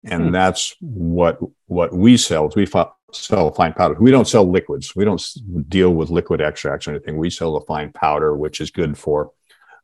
And 0.04 0.26
hmm. 0.26 0.30
that's 0.32 0.74
what 0.80 1.38
what 1.66 1.92
we 1.92 2.16
sell. 2.16 2.48
is 2.48 2.56
We 2.56 2.66
sell 3.12 3.52
fine 3.52 3.72
powder. 3.72 3.94
We 4.00 4.10
don't 4.10 4.26
sell 4.26 4.50
liquids. 4.50 4.96
We 4.96 5.04
don't 5.04 5.22
deal 5.68 5.90
with 5.90 6.10
liquid 6.10 6.40
extracts 6.40 6.86
or 6.86 6.90
anything. 6.90 7.16
We 7.16 7.30
sell 7.30 7.58
the 7.58 7.66
fine 7.66 7.92
powder, 7.92 8.36
which 8.36 8.60
is 8.60 8.70
good 8.70 8.98
for 8.98 9.32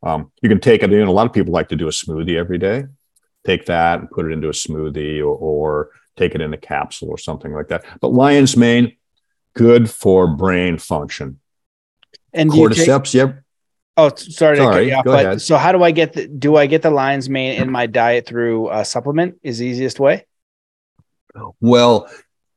um, 0.01 0.31
you 0.41 0.49
can 0.49 0.59
take 0.59 0.83
it 0.83 0.93
in. 0.93 1.07
A 1.07 1.11
lot 1.11 1.25
of 1.25 1.33
people 1.33 1.53
like 1.53 1.69
to 1.69 1.75
do 1.75 1.87
a 1.87 1.91
smoothie 1.91 2.37
every 2.37 2.57
day. 2.57 2.85
Take 3.45 3.65
that 3.65 3.99
and 3.99 4.09
put 4.09 4.25
it 4.25 4.31
into 4.31 4.49
a 4.49 4.53
smoothie 4.53 5.19
or, 5.19 5.35
or 5.35 5.89
take 6.15 6.35
it 6.35 6.41
in 6.41 6.53
a 6.53 6.57
capsule 6.57 7.09
or 7.09 7.17
something 7.17 7.53
like 7.53 7.69
that. 7.69 7.85
But 8.01 8.13
lion's 8.13 8.55
mane, 8.55 8.95
good 9.53 9.89
for 9.89 10.27
brain 10.27 10.77
function. 10.77 11.39
And 12.33 12.49
cordyceps, 12.49 13.11
take- 13.11 13.13
yep. 13.13 13.43
Oh, 13.99 14.15
sorry, 14.15 14.57
sorry 14.57 14.93
off, 14.93 15.05
but 15.05 15.25
ahead. 15.25 15.41
so 15.41 15.57
how 15.57 15.71
do 15.71 15.83
I 15.83 15.91
get 15.91 16.13
the, 16.13 16.27
do 16.27 16.55
I 16.55 16.65
get 16.65 16.81
the 16.81 16.91
lion's 16.91 17.29
mane 17.29 17.61
in 17.61 17.71
my 17.71 17.85
diet 17.85 18.25
through 18.25 18.71
a 18.71 18.85
supplement 18.85 19.39
is 19.43 19.57
the 19.59 19.67
easiest 19.67 19.99
way? 19.99 20.25
Well, 21.59 22.09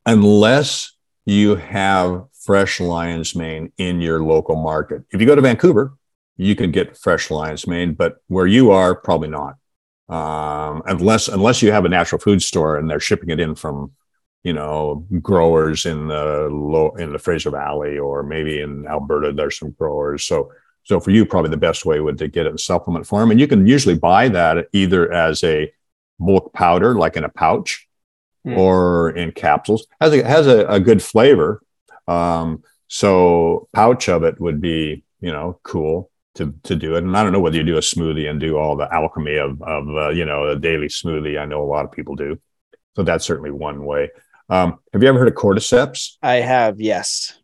unless 0.07 0.92
you 1.24 1.57
have 1.57 2.26
fresh 2.44 2.81
lion's 2.81 3.35
mane 3.35 3.72
in 3.78 4.00
your 4.00 4.22
local 4.22 4.57
market. 4.57 5.02
If 5.11 5.20
you 5.20 5.26
go 5.26 5.35
to 5.35 5.42
Vancouver, 5.42 5.94
you 6.37 6.57
can 6.57 6.72
get 6.72 6.96
fresh 6.96 7.31
lion's 7.31 7.66
mane, 7.66 7.94
but 7.94 8.16
where 8.26 8.46
you 8.46 8.72
are, 8.72 8.94
probably 8.94 9.28
not. 9.28 9.57
Um, 10.09 10.83
unless 10.87 11.28
unless 11.28 11.62
you 11.62 11.72
have 11.72 11.85
a 11.85 11.88
natural 11.88 12.20
food 12.20 12.42
store 12.42 12.76
and 12.76 12.90
they're 12.90 13.00
shipping 13.00 13.31
it 13.31 13.40
in 13.40 13.55
from, 13.55 13.92
you 14.42 14.52
know, 14.52 15.07
growers 15.22 15.87
in 15.87 16.09
the 16.09 16.48
low 16.50 16.90
in 16.98 17.12
the 17.12 17.18
Fraser 17.18 17.50
Valley 17.50 17.98
or 17.98 18.22
maybe 18.22 18.61
in 18.61 18.87
Alberta, 18.87 19.33
there's 19.33 19.59
some 19.59 19.70
growers. 19.70 20.24
So 20.24 20.50
so 20.85 21.01
for 21.01 21.11
you, 21.11 21.25
probably 21.25 21.51
the 21.51 21.57
best 21.57 21.85
way 21.85 22.01
would 22.01 22.18
to 22.18 22.29
get 22.29 22.47
it 22.47 22.51
in 22.51 22.59
supplement 22.59 23.07
form, 23.07 23.31
and 23.31 23.40
you 23.40 23.47
can 23.47 23.66
usually 23.66 23.97
buy 23.97 24.29
that 24.29 24.66
either 24.73 25.12
as 25.12 25.42
a 25.45 25.73
bulk 26.18 26.53
powder, 26.53 26.95
like 26.95 27.16
in 27.16 27.25
a 27.25 27.29
pouch, 27.29 27.88
mm. 28.47 28.57
or 28.57 29.11
in 29.11 29.33
capsules. 29.33 29.87
has 30.01 30.12
a 30.12 30.25
has 30.25 30.47
a, 30.47 30.66
a 30.66 30.81
good 30.81 31.03
flavor. 31.03 31.62
Um, 32.09 32.62
so 32.88 33.68
pouch 33.73 34.09
of 34.09 34.23
it 34.25 34.40
would 34.40 34.61
be 34.61 35.05
you 35.21 35.33
know 35.33 35.61
cool 35.62 36.11
to 36.35 36.55
to 36.64 36.77
do 36.77 36.97
it. 36.97 37.05
And 37.05 37.16
I 37.16 37.23
don't 37.23 37.33
know 37.33 37.40
whether 37.40 37.57
you 37.57 37.62
do 37.62 37.77
a 37.77 37.81
smoothie 37.81 38.29
and 38.29 38.40
do 38.40 38.57
all 38.57 38.77
the 38.77 38.92
alchemy 38.92 39.37
of 39.37 39.62
of 39.62 39.88
uh, 39.88 40.09
you 40.11 40.25
know 40.25 40.49
a 40.49 40.59
daily 40.59 40.88
smoothie. 40.88 41.40
I 41.40 41.45
know 41.45 41.62
a 41.62 41.64
lot 41.64 41.85
of 41.85 41.92
people 41.92 42.16
do, 42.16 42.40
so 42.97 43.03
that's 43.03 43.25
certainly 43.25 43.51
one 43.51 43.85
way. 43.85 44.11
Um, 44.49 44.79
have 44.92 45.03
you 45.03 45.09
ever 45.09 45.18
heard 45.18 45.29
of 45.29 45.35
cordyceps? 45.35 46.16
I 46.23 46.35
have, 46.35 46.81
yes, 46.81 47.38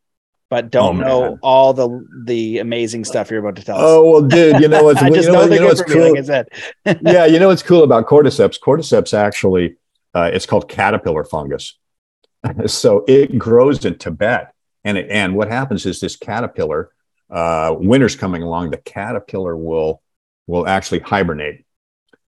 but 0.51 0.71
don't 0.71 1.03
oh, 1.03 1.07
know 1.07 1.39
all 1.43 1.75
the 1.75 2.07
the 2.25 2.59
amazing 2.59 3.05
stuff 3.05 3.31
you're 3.31 3.41
about 3.41 3.57
to 3.57 3.65
tell 3.65 3.77
us. 3.77 3.83
Oh 3.85 4.11
well, 4.11 4.23
dude, 4.23 4.61
you 4.61 4.69
know 4.69 4.83
what's 4.85 5.03
I 5.03 5.11
just 5.11 5.27
you 5.27 5.33
know, 5.33 5.45
know, 5.45 5.55
you 5.55 5.61
know 5.61 5.67
what's 5.67 5.83
cool. 5.83 5.97
Me, 5.97 6.11
like 6.11 6.19
I 6.21 6.23
said. 6.23 6.49
yeah, 7.03 7.27
you 7.27 7.39
know 7.39 7.49
what's 7.49 7.63
cool 7.63 7.85
about 7.85 8.07
cordyceps? 8.07 8.59
Cordyceps 8.59 9.13
actually, 9.13 9.77
uh, 10.15 10.31
it's 10.33 10.47
called 10.47 10.69
caterpillar 10.69 11.25
fungus. 11.25 11.79
so 12.67 13.05
it 13.07 13.39
grows 13.39 13.85
in 13.85 13.99
Tibet, 13.99 14.53
and 14.85 14.97
it, 14.97 15.11
and 15.11 15.35
what 15.35 15.49
happens 15.49 15.85
is 15.85 16.01
this 16.01 16.17
caterpillar 16.17 16.91
uh, 17.31 17.75
winter's 17.79 18.17
coming 18.17 18.43
along, 18.43 18.71
the 18.71 18.79
caterpillar 18.79 19.57
will 19.57 20.03
will 20.47 20.67
actually 20.67 21.01
hibernate, 21.01 21.67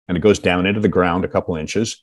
and 0.08 0.16
it 0.16 0.20
goes 0.20 0.40
down 0.40 0.66
into 0.66 0.80
the 0.80 0.88
ground 0.88 1.24
a 1.24 1.28
couple 1.28 1.54
inches, 1.54 2.02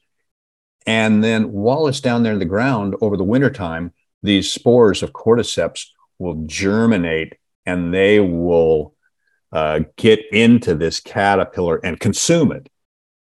and 0.85 1.21
then 1.21 1.51
while 1.51 1.87
it's 1.87 1.99
down 1.99 2.23
there 2.23 2.33
in 2.33 2.39
the 2.39 2.45
ground 2.45 2.95
over 3.01 3.17
the 3.17 3.23
wintertime, 3.23 3.91
these 4.23 4.51
spores 4.51 5.03
of 5.03 5.11
cordyceps 5.11 5.87
will 6.19 6.43
germinate, 6.45 7.35
and 7.65 7.93
they 7.93 8.19
will 8.19 8.95
uh, 9.51 9.81
get 9.95 10.19
into 10.31 10.75
this 10.75 10.99
caterpillar 10.99 11.77
and 11.83 11.99
consume 11.99 12.51
it. 12.51 12.69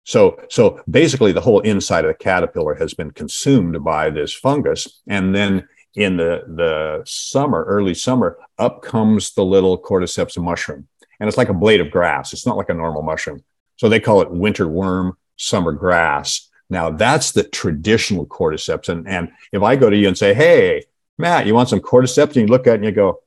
So, 0.05 0.41
so 0.49 0.81
basically, 0.89 1.33
the 1.33 1.41
whole 1.41 1.61
inside 1.61 2.05
of 2.05 2.09
the 2.09 2.15
caterpillar 2.15 2.75
has 2.77 2.95
been 2.95 3.11
consumed 3.11 3.83
by 3.83 4.11
this 4.11 4.33
fungus, 4.33 5.03
and 5.07 5.35
then 5.35 5.69
in 5.97 6.19
the, 6.19 6.45
the 6.47 7.03
summer, 7.07 7.65
early 7.65 7.95
summer, 7.95 8.39
up 8.59 8.83
comes 8.83 9.33
the 9.33 9.45
little 9.45 9.81
cordyceps 9.81 10.41
mushroom. 10.41 10.87
And 11.19 11.27
it's 11.27 11.39
like 11.39 11.49
a 11.49 11.55
blade 11.55 11.81
of 11.81 11.91
grass. 11.91 12.35
It's 12.35 12.47
not 12.47 12.59
like 12.59 12.69
a 12.69 12.75
normal 12.75 13.03
mushroom. 13.03 13.43
So 13.77 13.89
they 13.89 13.99
call 13.99 14.21
it 14.21 14.31
winter 14.31 14.69
worm, 14.69 15.17
summer 15.37 15.73
grass. 15.73 16.49
Now 16.69 16.91
that's 16.91 17.33
the 17.33 17.45
traditional 17.45 18.27
cordyceps. 18.27 18.91
And, 18.91 19.09
and 19.09 19.33
if 19.53 19.63
I 19.63 19.77
go 19.77 19.89
to 19.89 19.97
you 19.97 20.09
and 20.09 20.19
say, 20.19 20.35
hey, 20.35 20.85
Matt, 21.19 21.47
you 21.47 21.55
want 21.55 21.69
some 21.69 21.81
cordyceps? 21.81 22.37
And 22.37 22.37
you 22.37 22.47
look 22.47 22.67
at 22.67 22.75
it 22.75 22.77
and 22.77 22.85
you 22.85 22.93
go, 22.93 23.21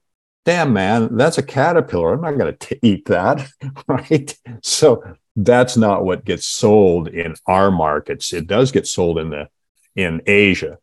damn, 0.45 0.73
man, 0.73 1.15
that's 1.15 1.37
a 1.37 1.43
caterpillar. 1.43 2.13
I'm 2.13 2.21
not 2.21 2.37
going 2.37 2.55
to 2.55 2.79
eat 2.85 3.05
that. 3.05 3.49
right. 3.87 4.37
So 4.61 5.03
that's 5.35 5.77
not 5.77 6.05
what 6.05 6.25
gets 6.25 6.45
sold 6.45 7.07
in 7.07 7.35
our 7.45 7.71
markets. 7.71 8.33
It 8.33 8.47
does 8.47 8.71
get 8.71 8.87
sold 8.87 9.17
in 9.17 9.29
the 9.29 9.49
in 9.95 10.21
Asia 10.25 10.77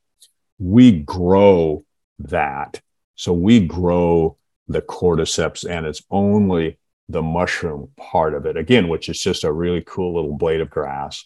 we 0.59 0.92
grow 0.92 1.85
that. 2.19 2.81
So 3.14 3.33
we 3.33 3.66
grow 3.66 4.37
the 4.69 4.83
cordyceps 4.83 5.69
and 5.69 5.87
it's 5.87 6.03
only 6.11 6.79
the 7.09 7.23
mushroom 7.23 7.90
part 7.97 8.35
of 8.35 8.47
it, 8.47 8.57
again, 8.57 8.88
which 8.88 9.09
is 9.09 9.21
just 9.21 9.45
a 9.45 9.53
really 9.53 9.83
cool 9.87 10.14
little 10.14 10.37
blade 10.37 10.61
of 10.61 10.71
grass. 10.71 11.25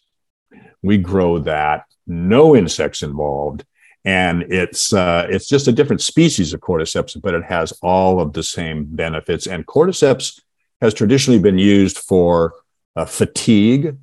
We 0.83 0.99
grow 0.99 1.39
that, 1.41 1.85
no 2.07 2.55
insects 2.55 3.03
involved. 3.03 3.65
And 4.05 4.43
it's 4.45 4.93
uh, 4.93 5.27
it's 5.29 5.47
just 5.49 5.69
a 5.69 5.73
different 5.73 6.01
species 6.01 6.55
of 6.55 6.61
cordyceps, 6.61 7.21
but 7.21 7.35
it 7.35 7.45
has 7.45 7.73
all 7.83 8.21
of 8.21 8.33
the 8.33 8.43
same 8.43 8.85
benefits. 8.85 9.47
And 9.47 9.67
cordyceps 9.67 10.41
has 10.81 10.95
traditionally 10.95 11.39
been 11.39 11.59
used 11.59 11.99
for 11.99 12.55
uh, 12.97 13.05
fatigue. 13.05 13.99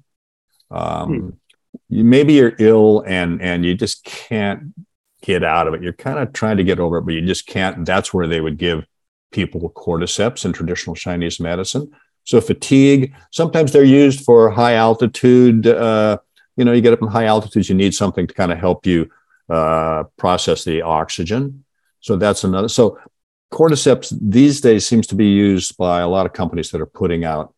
Um, 0.69 1.09
hmm. 1.09 1.29
you, 1.89 2.03
maybe 2.03 2.33
you're 2.33 2.55
ill 2.59 3.03
and 3.07 3.41
and 3.41 3.65
you 3.65 3.73
just 3.73 4.03
can't 4.03 4.73
get 5.21 5.43
out 5.43 5.67
of 5.67 5.73
it. 5.73 5.81
You're 5.81 5.93
kind 5.93 6.19
of 6.19 6.31
trying 6.31 6.57
to 6.57 6.63
get 6.63 6.79
over 6.79 6.97
it, 6.97 7.03
but 7.03 7.13
you 7.15 7.21
just 7.25 7.47
can't. 7.47 7.85
That's 7.85 8.13
where 8.13 8.27
they 8.27 8.41
would 8.41 8.57
give 8.57 8.85
people 9.31 9.69
cordyceps 9.71 10.45
in 10.45 10.53
traditional 10.53 10.95
Chinese 10.95 11.39
medicine. 11.39 11.91
So 12.23 12.41
fatigue, 12.41 13.13
sometimes 13.31 13.71
they're 13.71 13.83
used 13.83 14.23
for 14.25 14.49
high 14.49 14.73
altitude. 14.73 15.65
Uh, 15.65 16.17
you 16.55 16.65
know, 16.65 16.73
you 16.73 16.81
get 16.81 16.93
up 16.93 17.01
in 17.01 17.07
high 17.07 17.25
altitudes, 17.25 17.69
you 17.69 17.75
need 17.75 17.93
something 17.93 18.27
to 18.27 18.33
kind 18.33 18.51
of 18.51 18.57
help 18.57 18.85
you 18.85 19.09
uh, 19.49 20.03
process 20.17 20.63
the 20.63 20.81
oxygen. 20.81 21.63
So 21.99 22.15
that's 22.15 22.43
another. 22.43 22.67
So 22.67 22.99
cordyceps 23.51 24.15
these 24.21 24.61
days 24.61 24.85
seems 24.85 25.07
to 25.07 25.15
be 25.15 25.27
used 25.27 25.77
by 25.77 26.01
a 26.01 26.07
lot 26.07 26.25
of 26.25 26.33
companies 26.33 26.71
that 26.71 26.81
are 26.81 26.85
putting 26.85 27.23
out 27.23 27.53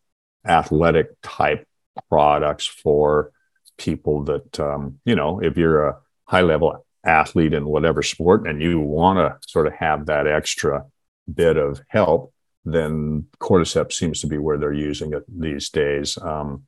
athletic 0.46 1.08
type 1.22 1.66
products 2.08 2.66
for 2.66 3.32
people 3.76 4.24
that 4.24 4.60
um, 4.60 5.00
you 5.04 5.14
know 5.14 5.40
if 5.40 5.56
you're 5.56 5.88
a 5.88 5.96
high 6.24 6.42
level 6.42 6.84
athlete 7.04 7.54
in 7.54 7.64
whatever 7.64 8.02
sport 8.02 8.46
and 8.46 8.62
you 8.62 8.78
want 8.78 9.18
to 9.18 9.48
sort 9.48 9.66
of 9.66 9.72
have 9.72 10.06
that 10.06 10.26
extra 10.26 10.84
bit 11.32 11.56
of 11.56 11.80
help, 11.88 12.32
then 12.64 13.26
cordyceps 13.38 13.94
seems 13.94 14.20
to 14.20 14.26
be 14.26 14.38
where 14.38 14.58
they're 14.58 14.72
using 14.72 15.14
it 15.14 15.24
these 15.28 15.70
days. 15.70 16.18
Um, 16.18 16.66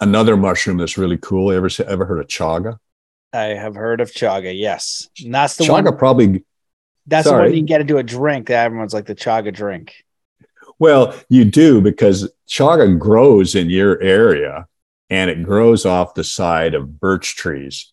another 0.00 0.36
mushroom 0.36 0.78
that's 0.78 0.98
really 0.98 1.18
cool. 1.18 1.52
Ever 1.52 1.68
ever 1.86 2.06
heard 2.06 2.20
of 2.20 2.26
chaga? 2.26 2.78
I 3.32 3.54
have 3.54 3.74
heard 3.74 4.00
of 4.00 4.12
chaga. 4.12 4.56
Yes, 4.56 5.08
and 5.22 5.34
that's 5.34 5.56
the 5.56 5.64
chaga 5.64 5.84
one. 5.84 5.96
Probably. 5.96 6.44
That's 7.06 7.26
sorry. 7.26 7.48
the 7.48 7.50
one 7.50 7.58
you 7.58 7.64
get 7.64 7.80
into 7.80 7.98
a 7.98 8.02
drink. 8.02 8.48
That 8.48 8.66
everyone's 8.66 8.94
like 8.94 9.06
the 9.06 9.14
chaga 9.14 9.52
drink. 9.52 10.04
Well, 10.78 11.14
you 11.28 11.44
do 11.44 11.80
because 11.80 12.30
chaga 12.48 12.98
grows 12.98 13.54
in 13.54 13.70
your 13.70 14.00
area, 14.02 14.66
and 15.10 15.30
it 15.30 15.42
grows 15.42 15.84
off 15.86 16.14
the 16.14 16.24
side 16.24 16.74
of 16.74 17.00
birch 17.00 17.36
trees 17.36 17.92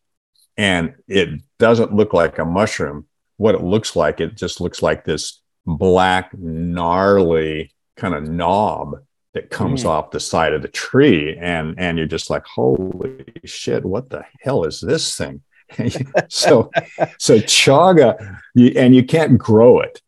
and 0.60 0.94
it 1.08 1.42
doesn't 1.58 1.96
look 1.96 2.12
like 2.14 2.38
a 2.38 2.44
mushroom. 2.44 3.08
What 3.38 3.56
it 3.56 3.64
looks 3.64 3.96
like, 3.96 4.20
it 4.20 4.36
just 4.36 4.60
looks 4.60 4.82
like 4.82 5.06
this 5.06 5.40
black, 5.66 6.38
gnarly 6.38 7.72
kind 7.96 8.14
of 8.14 8.28
knob 8.28 8.98
that 9.40 9.50
comes 9.50 9.84
mm. 9.84 9.90
off 9.90 10.12
the 10.12 10.20
side 10.20 10.52
of 10.54 10.62
the 10.62 10.68
tree 10.68 11.38
and 11.40 11.76
and 11.80 11.98
you're 11.98 12.08
just 12.08 12.30
like 12.30 12.46
holy 12.46 13.24
shit 13.46 13.86
what 13.86 14.10
the 14.10 14.24
hell 14.42 14.66
is 14.66 14.82
this 14.82 15.16
thing 15.16 15.42
so 16.28 16.70
so 17.18 17.38
chaga 17.40 18.38
you, 18.54 18.74
and 18.76 18.94
you 18.94 19.04
can't 19.04 19.38
grow 19.38 19.80
it 19.80 20.02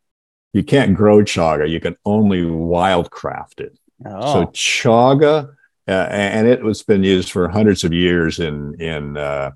you 0.51 0.63
can't 0.63 0.95
grow 0.95 1.19
chaga 1.19 1.69
you 1.69 1.79
can 1.79 1.95
only 2.03 2.41
wildcraft 2.41 3.61
it 3.61 3.77
oh. 4.05 4.33
so 4.33 4.45
chaga 4.47 5.55
uh, 5.87 6.07
and 6.11 6.45
it 6.47 6.61
was 6.61 6.83
been 6.83 7.03
used 7.03 7.31
for 7.31 7.47
hundreds 7.47 7.85
of 7.85 7.93
years 7.93 8.39
in 8.39 8.79
in 8.81 9.15
uh, 9.15 9.51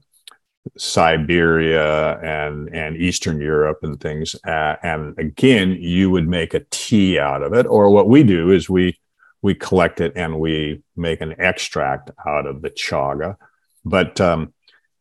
Siberia 0.77 2.17
and 2.19 2.73
and 2.73 2.97
Eastern 2.97 3.39
Europe 3.39 3.79
and 3.83 4.01
things. 4.01 4.35
Uh, 4.43 4.75
and 4.81 5.17
again, 5.19 5.77
you 5.79 6.09
would 6.09 6.27
make 6.27 6.55
a 6.55 6.65
tea 6.71 7.19
out 7.19 7.43
of 7.43 7.53
it, 7.53 7.67
or 7.67 7.91
what 7.91 8.09
we 8.09 8.23
do 8.23 8.49
is 8.49 8.67
we 8.67 8.97
we 9.45 9.53
collect 9.53 10.01
it 10.01 10.13
and 10.15 10.39
we 10.39 10.81
make 10.95 11.21
an 11.21 11.35
extract 11.37 12.09
out 12.25 12.47
of 12.47 12.63
the 12.63 12.71
chaga. 12.71 13.37
But 13.85 14.19
um, 14.19 14.55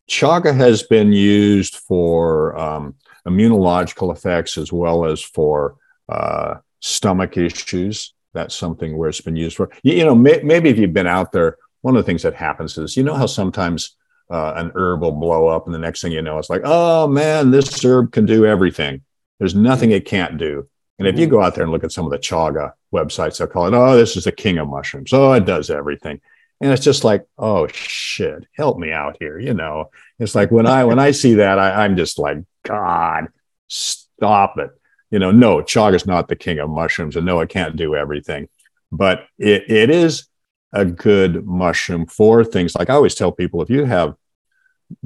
chaga 0.07 0.54
has 0.54 0.83
been 0.83 1.14
used 1.14 1.76
for 1.76 2.54
um, 2.59 2.96
immunological 3.26 4.14
effects 4.14 4.59
as 4.59 4.70
well 4.70 5.07
as 5.07 5.22
for 5.22 5.76
uh, 6.11 6.57
stomach 6.80 7.38
issues. 7.38 8.12
That's 8.35 8.54
something 8.54 8.98
where 8.98 9.09
it's 9.09 9.22
been 9.22 9.35
used 9.35 9.57
for. 9.57 9.70
You, 9.83 9.94
you 9.94 10.04
know, 10.04 10.14
may, 10.14 10.42
maybe 10.44 10.68
if 10.68 10.76
you've 10.76 10.92
been 10.92 11.07
out 11.07 11.33
there, 11.33 11.57
one 11.80 11.96
of 11.96 12.04
the 12.04 12.07
things 12.07 12.22
that 12.24 12.35
happens 12.35 12.76
is 12.76 12.98
you 12.98 13.02
know 13.02 13.14
how 13.14 13.24
sometimes 13.24 13.96
uh, 14.30 14.52
an 14.57 14.72
herb 14.74 15.00
will 15.00 15.12
blow 15.12 15.46
up, 15.46 15.64
and 15.64 15.74
the 15.74 15.78
next 15.78 16.02
thing 16.02 16.12
you 16.12 16.20
know, 16.20 16.38
it's 16.38 16.50
like, 16.50 16.62
oh 16.66 17.09
man, 17.09 17.50
this 17.50 17.83
herb 17.83 18.12
can 18.12 18.26
do 18.26 18.44
everything. 18.44 19.00
There's 19.38 19.54
nothing 19.54 19.90
it 19.90 20.04
can't 20.04 20.37
do. 20.37 20.68
And 20.98 21.09
if 21.09 21.18
you 21.18 21.26
mm-hmm. 21.26 21.37
go 21.37 21.42
out 21.42 21.54
there 21.54 21.64
and 21.64 21.72
look 21.72 21.85
at 21.85 21.92
some 21.92 22.04
of 22.04 22.12
the 22.12 22.18
chaga 22.18 22.72
websites, 22.92 23.38
they'll 23.38 23.48
call 23.48 23.66
it, 23.66 23.74
oh, 23.74 23.96
this 23.96 24.16
is 24.16 24.24
the 24.24 24.33
king 24.33 24.59
of 24.59 24.68
mushrooms. 24.68 25.12
Oh, 25.12 25.33
it 25.33 25.44
does 25.44 25.70
everything. 25.70 26.20
And 26.61 26.72
it's 26.72 26.85
just 26.85 27.04
like, 27.04 27.26
oh 27.37 27.66
shit, 27.66 28.46
help 28.52 28.78
me 28.78 28.92
out 28.92 29.16
here. 29.18 29.38
You 29.38 29.54
know, 29.54 29.90
it's 30.18 30.35
like 30.35 30.50
when 30.50 30.66
I 30.66 30.85
when 30.85 30.98
I 30.98 31.11
see 31.11 31.35
that, 31.35 31.59
I, 31.59 31.85
I'm 31.85 31.96
just 31.96 32.18
like, 32.18 32.38
God, 32.62 33.28
stop 33.68 34.59
it. 34.59 34.70
You 35.11 35.18
know, 35.18 35.30
no, 35.30 35.59
chaga 35.59 35.94
is 35.94 36.07
not 36.07 36.28
the 36.28 36.37
king 36.37 36.61
of 36.61 36.70
mushrooms, 36.70 37.16
and 37.16 37.26
no, 37.26 37.40
it 37.40 37.48
can't 37.48 37.76
do 37.76 37.96
everything. 37.96 38.48
But 38.92 39.26
it, 39.38 39.70
it 39.70 39.90
is 39.90 40.28
a 40.72 40.85
good 40.85 41.44
mushroom 41.44 42.07
for 42.07 42.44
things 42.44 42.74
like 42.74 42.90
I 42.90 42.94
always 42.94 43.14
tell 43.14 43.33
people 43.33 43.62
if 43.62 43.70
you 43.70 43.85
have 43.85 44.14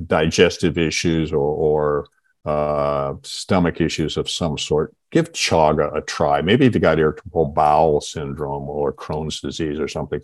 digestive 0.07 0.79
issues 0.79 1.33
or, 1.33 1.39
or 1.39 2.07
uh, 2.45 3.15
stomach 3.23 3.81
issues 3.81 4.17
of 4.17 4.31
some 4.31 4.59
sort, 4.59 4.95
give 5.11 5.33
chaga 5.33 5.95
a 5.97 6.01
try. 6.01 6.43
Maybe 6.43 6.67
if 6.67 6.75
you 6.75 6.81
got 6.81 6.99
irritable 6.99 7.47
bowel 7.47 8.01
syndrome 8.01 8.69
or 8.69 8.93
Crohn's 8.93 9.41
disease 9.41 9.79
or 9.79 9.89
something, 9.89 10.21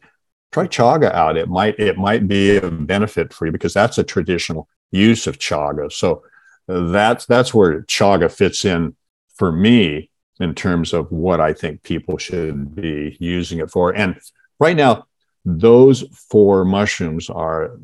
try 0.52 0.66
chaga 0.66 1.12
out. 1.12 1.36
It 1.36 1.48
might 1.48 1.78
it 1.78 1.98
might 1.98 2.26
be 2.28 2.56
a 2.56 2.70
benefit 2.70 3.32
for 3.32 3.46
you 3.46 3.52
because 3.52 3.74
that's 3.74 3.98
a 3.98 4.04
traditional 4.04 4.68
use 4.90 5.26
of 5.26 5.38
chaga. 5.38 5.92
So 5.92 6.22
that's 6.66 7.26
that's 7.26 7.52
where 7.52 7.82
chaga 7.82 8.30
fits 8.32 8.64
in 8.64 8.96
for 9.34 9.52
me 9.52 10.10
in 10.40 10.54
terms 10.54 10.92
of 10.92 11.10
what 11.12 11.40
I 11.40 11.52
think 11.52 11.82
people 11.82 12.18
should 12.18 12.74
be 12.74 13.16
using 13.20 13.58
it 13.60 13.70
for. 13.70 13.94
And 13.94 14.18
right 14.58 14.76
now, 14.76 15.06
those 15.44 16.02
four 16.30 16.64
mushrooms 16.64 17.28
are 17.28 17.78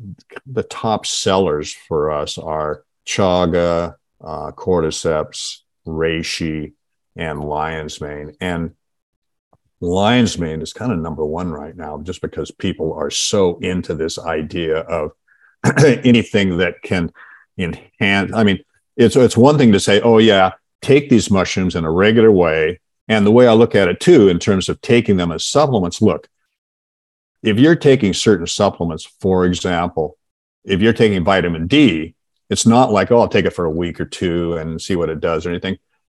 the 0.45 0.63
top 0.63 1.05
sellers 1.05 1.73
for 1.73 2.11
us 2.11 2.37
are 2.37 2.83
chaga, 3.05 3.95
uh, 4.23 4.51
cordyceps, 4.51 5.59
reishi, 5.87 6.73
and 7.15 7.43
lion's 7.43 7.99
mane. 7.99 8.35
And 8.39 8.71
lion's 9.79 10.37
mane 10.37 10.61
is 10.61 10.73
kind 10.73 10.91
of 10.91 10.99
number 10.99 11.25
one 11.25 11.51
right 11.51 11.75
now, 11.75 11.99
just 12.01 12.21
because 12.21 12.51
people 12.51 12.93
are 12.93 13.09
so 13.09 13.57
into 13.59 13.93
this 13.93 14.19
idea 14.19 14.79
of 14.79 15.11
anything 16.03 16.57
that 16.57 16.81
can 16.83 17.11
enhance. 17.57 18.31
I 18.33 18.43
mean, 18.43 18.63
it's 18.97 19.15
it's 19.15 19.37
one 19.37 19.57
thing 19.57 19.71
to 19.71 19.79
say, 19.79 20.01
oh 20.01 20.17
yeah, 20.17 20.51
take 20.81 21.09
these 21.09 21.31
mushrooms 21.31 21.75
in 21.75 21.85
a 21.85 21.91
regular 21.91 22.31
way. 22.31 22.79
And 23.07 23.25
the 23.25 23.31
way 23.31 23.47
I 23.47 23.53
look 23.53 23.75
at 23.75 23.87
it 23.87 23.99
too, 23.99 24.29
in 24.29 24.39
terms 24.39 24.69
of 24.69 24.79
taking 24.81 25.17
them 25.17 25.31
as 25.31 25.45
supplements, 25.45 26.01
look, 26.01 26.27
if 27.43 27.57
you're 27.57 27.75
taking 27.75 28.13
certain 28.13 28.47
supplements, 28.47 29.05
for 29.19 29.45
example, 29.45 30.17
if 30.63 30.79
you're 30.81 30.93
taking 30.93 31.23
vitamin 31.23 31.67
D, 31.67 32.15
it's 32.51 32.65
not 32.65 32.91
like, 32.91 33.11
oh, 33.11 33.21
I'll 33.21 33.29
take 33.29 33.45
it 33.45 33.53
for 33.53 33.63
a 33.63 33.71
week 33.71 34.01
or 34.01 34.05
two 34.05 34.57
and 34.57 34.79
see 34.79 34.97
what 34.97 35.09
it 35.09 35.21
does 35.21 35.45
or 35.45 35.49
anything. 35.49 35.77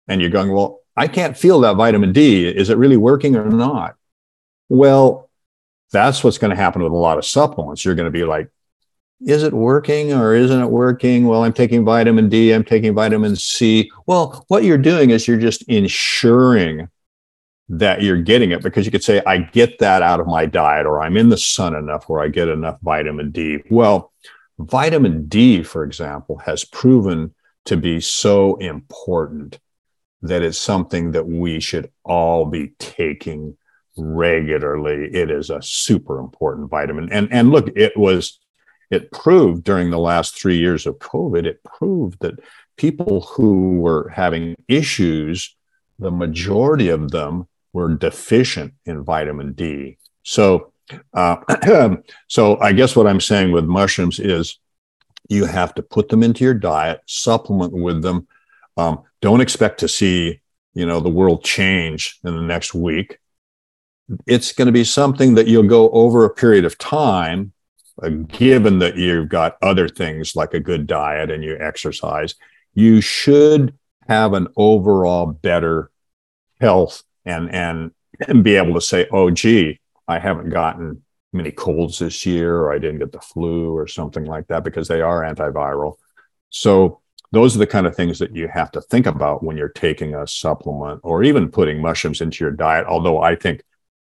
And 0.09 0.19
you're 0.19 0.31
going, 0.31 0.51
well, 0.51 0.81
I 0.97 1.07
can't 1.07 1.37
feel 1.37 1.61
that 1.61 1.77
vitamin 1.77 2.13
D. 2.13 2.49
Is 2.49 2.71
it 2.71 2.79
really 2.79 2.97
working 2.97 3.37
or 3.37 3.45
not? 3.45 3.97
Well, 4.71 5.29
that's 5.93 6.25
what's 6.25 6.39
going 6.39 6.51
to 6.51 6.57
happen 6.57 6.83
with 6.83 6.91
a 6.91 6.97
lot 6.97 7.19
of 7.19 7.27
supplements. 7.27 7.85
You're 7.85 7.95
going 7.95 8.11
to 8.11 8.19
be 8.19 8.25
like, 8.25 8.49
is 9.21 9.43
it 9.43 9.53
working 9.53 10.15
or 10.15 10.35
isn't 10.35 10.59
it 10.59 10.71
working? 10.71 11.27
Well, 11.27 11.45
I'm 11.45 11.53
taking 11.53 11.85
vitamin 11.85 12.31
D, 12.31 12.53
I'm 12.53 12.65
taking 12.65 12.95
vitamin 12.95 13.37
C. 13.37 13.91
Well, 14.07 14.47
what 14.49 14.65
you're 14.65 14.79
doing 14.79 15.11
is 15.11 15.29
you're 15.29 15.37
just 15.37 15.63
ensuring 15.69 16.89
that 17.69 18.01
you're 18.01 18.23
getting 18.23 18.53
it 18.53 18.63
because 18.63 18.87
you 18.87 18.91
could 18.91 19.05
say, 19.05 19.23
I 19.27 19.39
get 19.39 19.79
that 19.81 20.01
out 20.01 20.19
of 20.19 20.27
my 20.27 20.47
diet, 20.47 20.87
or 20.87 21.03
I'm 21.03 21.19
in 21.19 21.29
the 21.29 21.37
sun 21.37 21.75
enough 21.75 22.09
where 22.09 22.23
I 22.23 22.29
get 22.29 22.49
enough 22.49 22.79
vitamin 22.81 23.31
D. 23.31 23.63
Well, 23.71 24.13
Vitamin 24.59 25.27
D, 25.27 25.63
for 25.63 25.85
example, 25.85 26.39
has 26.39 26.65
proven 26.65 27.35
to 27.65 27.77
be 27.77 28.01
so 28.01 28.57
important 28.57 29.59
that 30.23 30.43
it's 30.43 30.59
something 30.59 31.13
that 31.13 31.27
we 31.27 31.61
should 31.61 31.91
all 32.05 32.45
be 32.45 32.73
taking 32.79 33.57
regularly. 33.97 35.11
It 35.13 35.31
is 35.31 35.51
a 35.51 35.63
super 35.63 36.19
important 36.19 36.71
vitamin. 36.71 37.13
And, 37.13 37.33
and 37.33 37.51
look, 37.51 37.69
it 37.77 37.97
was, 37.97 38.39
it 38.91 39.11
proved 39.11 39.65
during 39.65 39.91
the 39.91 39.99
last 39.99 40.41
three 40.41 40.59
years 40.59 40.87
of 40.87 40.99
COVID, 40.99 41.45
it 41.45 41.63
proved 41.65 42.21
that 42.21 42.39
people 42.77 43.23
who 43.23 43.81
were 43.81 44.09
having 44.09 44.55
issues, 44.69 45.57
the 45.99 46.11
majority 46.11 46.89
of 46.89 47.11
them 47.11 47.49
were 47.73 47.95
deficient 47.95 48.75
in 48.85 49.03
vitamin 49.03 49.53
D. 49.53 49.99
So 50.23 50.72
uh, 51.15 51.97
so 52.29 52.59
I 52.61 52.73
guess 52.73 52.97
what 52.97 53.07
I'm 53.07 53.21
saying 53.21 53.53
with 53.53 53.65
mushrooms 53.65 54.19
is 54.19 54.59
you 55.29 55.45
have 55.45 55.75
to 55.75 55.83
put 55.83 56.09
them 56.09 56.23
into 56.23 56.45
your 56.45 56.55
diet, 56.55 57.01
supplement 57.07 57.73
with 57.73 58.03
them. 58.03 58.27
Um, 58.77 59.03
don't 59.21 59.41
expect 59.41 59.81
to 59.81 59.89
see, 59.89 60.41
you 60.75 60.87
know, 60.87 61.01
the 61.01 61.09
world 61.09 61.45
change 61.45 62.19
in 62.25 62.35
the 62.35 62.43
next 62.43 62.75
week. 62.75 63.19
It's 64.27 64.53
going 64.53 64.67
to 64.67 64.73
be 64.73 64.85
something 64.85 65.35
that 65.35 65.47
you'll 65.47 65.63
go 65.63 65.89
over 65.91 66.25
a 66.25 66.35
period 66.35 66.65
of 66.65 66.77
time, 66.77 67.53
uh, 68.03 68.09
given 68.09 68.79
that 68.81 68.97
you've 68.97 69.29
got 69.29 69.57
other 69.63 69.89
things 69.89 70.37
like 70.37 70.55
a 70.55 70.61
good 70.61 70.87
diet 70.87 71.31
and 71.31 71.43
you 71.43 71.57
exercise. 71.59 72.35
You 72.75 73.01
should 73.01 73.75
have 74.09 74.33
an 74.33 74.49
overall 74.57 75.27
better 75.27 75.91
health 76.61 77.03
and 77.25 77.51
and 77.55 77.93
and 78.29 78.45
be 78.45 78.57
able 78.57 78.75
to 78.75 78.81
say, 78.81 79.07
oh, 79.11 79.31
gee, 79.31 79.81
I 80.13 80.19
haven't 80.19 80.51
gotten 80.51 81.03
many 81.33 81.51
colds 81.51 81.99
this 81.99 82.27
year, 82.27 82.57
or 82.57 82.73
I 82.73 82.79
didn't 82.79 82.99
get 82.99 83.13
the 83.13 83.21
flu 83.21 83.75
or 83.75 83.87
something 83.87 84.25
like 84.25 84.49
that 84.49 84.65
because 84.65 84.89
they 84.89 85.01
are 85.01 85.23
antiviral. 85.23 85.95
So 86.51 87.01
those 87.33 87.57
are 87.57 87.59
the 87.59 87.67
kind 87.67 87.87
of 87.87 87.97
things 87.97 88.19
that 88.19 88.37
you 88.37 88.47
have 88.49 88.71
to 88.73 88.81
think 88.83 89.07
about 89.07 89.43
when 89.43 89.57
you're 89.57 89.71
taking 89.71 90.15
a 90.15 90.27
supplement 90.27 91.01
or 91.03 91.23
even 91.23 91.51
putting 91.51 91.81
mushrooms 91.81 92.21
into 92.21 92.45
your 92.45 92.51
diet. 92.51 92.87
Although 92.87 93.23
I 93.23 93.37
think 93.37 93.63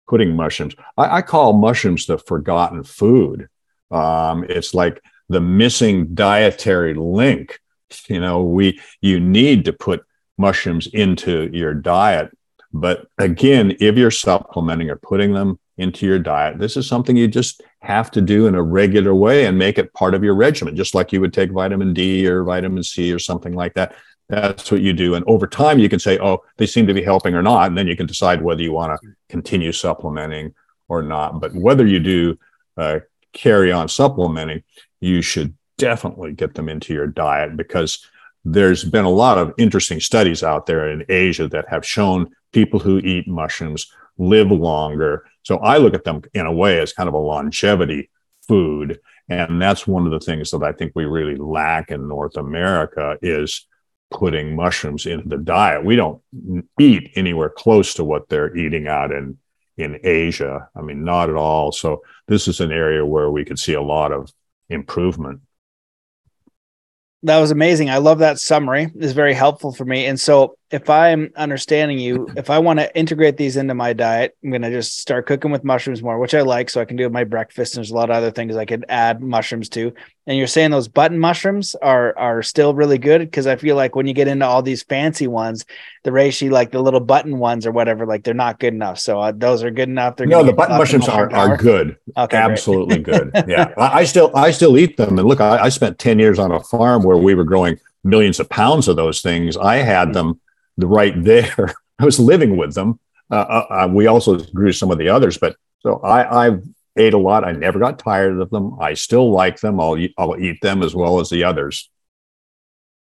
putting 0.08 0.34
mushrooms, 0.34 0.74
I, 0.96 1.18
I 1.18 1.22
call 1.22 1.52
mushrooms 1.52 2.06
the 2.06 2.18
forgotten 2.18 2.82
food. 2.84 3.48
Um, 3.90 4.44
it's 4.48 4.72
like 4.72 5.02
the 5.28 5.42
missing 5.42 6.14
dietary 6.14 6.94
link. 6.94 7.60
You 8.08 8.20
know, 8.20 8.42
we 8.42 8.80
you 9.00 9.20
need 9.20 9.66
to 9.66 9.72
put 9.72 10.04
mushrooms 10.38 10.86
into 10.86 11.50
your 11.52 11.74
diet. 11.74 12.30
But 12.72 13.06
again, 13.18 13.76
if 13.80 13.96
you're 13.96 14.10
supplementing 14.10 14.90
or 14.90 14.96
putting 14.96 15.32
them 15.32 15.58
into 15.78 16.06
your 16.06 16.18
diet. 16.18 16.58
This 16.58 16.76
is 16.76 16.86
something 16.86 17.16
you 17.16 17.28
just 17.28 17.62
have 17.80 18.10
to 18.10 18.20
do 18.20 18.46
in 18.46 18.54
a 18.54 18.62
regular 18.62 19.14
way 19.14 19.46
and 19.46 19.56
make 19.56 19.78
it 19.78 19.94
part 19.94 20.14
of 20.14 20.22
your 20.22 20.34
regimen, 20.34 20.76
just 20.76 20.94
like 20.94 21.12
you 21.12 21.20
would 21.20 21.32
take 21.32 21.50
vitamin 21.50 21.94
D 21.94 22.26
or 22.26 22.42
vitamin 22.42 22.82
C 22.82 23.12
or 23.12 23.18
something 23.18 23.54
like 23.54 23.74
that. 23.74 23.94
That's 24.28 24.70
what 24.70 24.82
you 24.82 24.92
do. 24.92 25.14
And 25.14 25.24
over 25.26 25.46
time, 25.46 25.78
you 25.78 25.88
can 25.88 25.98
say, 25.98 26.18
oh, 26.18 26.42
they 26.58 26.66
seem 26.66 26.86
to 26.86 26.94
be 26.94 27.02
helping 27.02 27.34
or 27.34 27.42
not. 27.42 27.68
And 27.68 27.78
then 27.78 27.86
you 27.86 27.96
can 27.96 28.06
decide 28.06 28.42
whether 28.42 28.62
you 28.62 28.72
want 28.72 29.00
to 29.00 29.08
continue 29.30 29.72
supplementing 29.72 30.54
or 30.88 31.02
not. 31.02 31.40
But 31.40 31.54
whether 31.54 31.86
you 31.86 32.00
do 32.00 32.38
uh, 32.76 32.98
carry 33.32 33.72
on 33.72 33.88
supplementing, 33.88 34.64
you 35.00 35.22
should 35.22 35.54
definitely 35.78 36.32
get 36.32 36.54
them 36.54 36.68
into 36.68 36.92
your 36.92 37.06
diet 37.06 37.56
because 37.56 38.04
there's 38.44 38.84
been 38.84 39.04
a 39.04 39.10
lot 39.10 39.38
of 39.38 39.54
interesting 39.58 40.00
studies 40.00 40.42
out 40.42 40.66
there 40.66 40.90
in 40.90 41.04
Asia 41.08 41.48
that 41.48 41.68
have 41.68 41.86
shown 41.86 42.30
people 42.52 42.80
who 42.80 42.98
eat 42.98 43.28
mushrooms 43.28 43.92
live 44.18 44.50
longer. 44.50 45.24
So 45.42 45.58
I 45.58 45.78
look 45.78 45.94
at 45.94 46.04
them 46.04 46.22
in 46.34 46.46
a 46.46 46.52
way 46.52 46.80
as 46.80 46.92
kind 46.92 47.08
of 47.08 47.14
a 47.14 47.18
longevity 47.18 48.10
food. 48.46 49.00
And 49.28 49.60
that's 49.60 49.86
one 49.86 50.06
of 50.06 50.12
the 50.12 50.20
things 50.20 50.50
that 50.50 50.62
I 50.62 50.72
think 50.72 50.92
we 50.94 51.04
really 51.04 51.36
lack 51.36 51.90
in 51.90 52.08
North 52.08 52.36
America 52.36 53.18
is 53.22 53.66
putting 54.10 54.56
mushrooms 54.56 55.06
into 55.06 55.28
the 55.28 55.36
diet. 55.36 55.84
We 55.84 55.96
don't 55.96 56.22
eat 56.80 57.12
anywhere 57.14 57.50
close 57.50 57.94
to 57.94 58.04
what 58.04 58.28
they're 58.28 58.56
eating 58.56 58.88
out 58.88 59.12
in 59.12 59.38
in 59.76 60.00
Asia. 60.02 60.68
I 60.76 60.82
mean, 60.82 61.04
not 61.04 61.30
at 61.30 61.36
all. 61.36 61.70
So 61.72 62.02
this 62.26 62.48
is 62.48 62.60
an 62.60 62.72
area 62.72 63.06
where 63.06 63.30
we 63.30 63.44
could 63.44 63.58
see 63.58 63.74
a 63.74 63.82
lot 63.82 64.12
of 64.12 64.32
improvement. 64.68 65.40
That 67.24 67.38
was 67.38 67.50
amazing. 67.50 67.90
I 67.90 67.98
love 67.98 68.20
that 68.20 68.38
summary. 68.38 68.92
It's 68.94 69.12
very 69.12 69.34
helpful 69.34 69.72
for 69.72 69.84
me. 69.84 70.06
And 70.06 70.20
so, 70.20 70.56
if 70.70 70.90
I'm 70.90 71.32
understanding 71.34 71.98
you, 71.98 72.28
if 72.36 72.50
I 72.50 72.58
want 72.58 72.78
to 72.78 72.96
integrate 72.96 73.36
these 73.36 73.56
into 73.56 73.74
my 73.74 73.92
diet, 73.92 74.36
I'm 74.42 74.50
going 74.50 74.62
to 74.62 74.70
just 74.70 74.98
start 74.98 75.26
cooking 75.26 75.50
with 75.50 75.64
mushrooms 75.64 76.02
more, 76.02 76.18
which 76.18 76.34
I 76.34 76.42
like. 76.42 76.70
So 76.70 76.80
I 76.80 76.84
can 76.84 76.96
do 76.96 77.08
my 77.08 77.24
breakfast. 77.24 77.74
And 77.74 77.78
there's 77.78 77.90
a 77.90 77.94
lot 77.94 78.10
of 78.10 78.16
other 78.16 78.30
things 78.30 78.56
I 78.56 78.66
could 78.66 78.84
add 78.88 79.22
mushrooms 79.22 79.68
to. 79.70 79.92
And 80.26 80.36
you're 80.36 80.46
saying 80.46 80.70
those 80.70 80.88
button 80.88 81.18
mushrooms 81.18 81.74
are 81.76 82.16
are 82.18 82.42
still 82.42 82.74
really 82.74 82.98
good 82.98 83.20
because 83.20 83.46
I 83.46 83.56
feel 83.56 83.76
like 83.76 83.96
when 83.96 84.06
you 84.06 84.12
get 84.12 84.28
into 84.28 84.44
all 84.44 84.60
these 84.60 84.82
fancy 84.82 85.26
ones, 85.26 85.64
the 86.04 86.10
reishi, 86.10 86.50
like 86.50 86.70
the 86.70 86.82
little 86.82 87.00
button 87.00 87.38
ones 87.38 87.66
or 87.66 87.72
whatever, 87.72 88.04
like 88.04 88.24
they're 88.24 88.34
not 88.34 88.60
good 88.60 88.74
enough. 88.74 88.98
So 88.98 89.20
uh, 89.20 89.32
those 89.34 89.62
are 89.62 89.70
good 89.70 89.88
enough. 89.88 90.16
They're 90.16 90.26
no, 90.26 90.44
the 90.44 90.52
button 90.52 90.76
mushrooms 90.76 91.08
are, 91.08 91.32
are 91.32 91.56
good. 91.56 91.96
Okay, 92.14 92.36
absolutely 92.36 92.98
good. 92.98 93.30
Yeah, 93.48 93.72
I, 93.78 94.00
I, 94.00 94.04
still 94.04 94.30
I 94.34 94.50
still 94.50 94.76
eat 94.76 94.98
them. 94.98 95.18
And 95.18 95.26
look, 95.26 95.40
I, 95.40 95.56
I 95.58 95.68
spent 95.70 95.98
ten 95.98 96.18
years 96.18 96.38
on 96.38 96.52
a 96.52 96.60
farm 96.60 97.02
where 97.08 97.16
we 97.16 97.34
were 97.34 97.44
growing 97.44 97.80
millions 98.04 98.38
of 98.38 98.48
pounds 98.50 98.86
of 98.86 98.96
those 98.96 99.22
things. 99.22 99.56
I 99.56 99.76
had 99.76 100.12
them 100.12 100.40
right 100.76 101.14
there. 101.16 101.74
I 101.98 102.04
was 102.04 102.20
living 102.20 102.56
with 102.56 102.74
them. 102.74 103.00
Uh, 103.30 103.34
uh, 103.34 103.66
uh, 103.70 103.88
we 103.90 104.06
also 104.06 104.38
grew 104.38 104.72
some 104.72 104.90
of 104.90 104.98
the 104.98 105.08
others, 105.08 105.38
but 105.38 105.56
so 105.80 106.00
I, 106.00 106.46
I've 106.46 106.62
ate 106.96 107.14
a 107.14 107.18
lot. 107.18 107.46
I 107.46 107.52
never 107.52 107.78
got 107.78 107.98
tired 107.98 108.40
of 108.40 108.50
them. 108.50 108.76
I 108.80 108.94
still 108.94 109.30
like 109.30 109.60
them. 109.60 109.80
I'll 109.80 109.96
I'll 110.18 110.38
eat 110.38 110.60
them 110.60 110.82
as 110.82 110.94
well 110.94 111.20
as 111.20 111.30
the 111.30 111.44
others. 111.44 111.90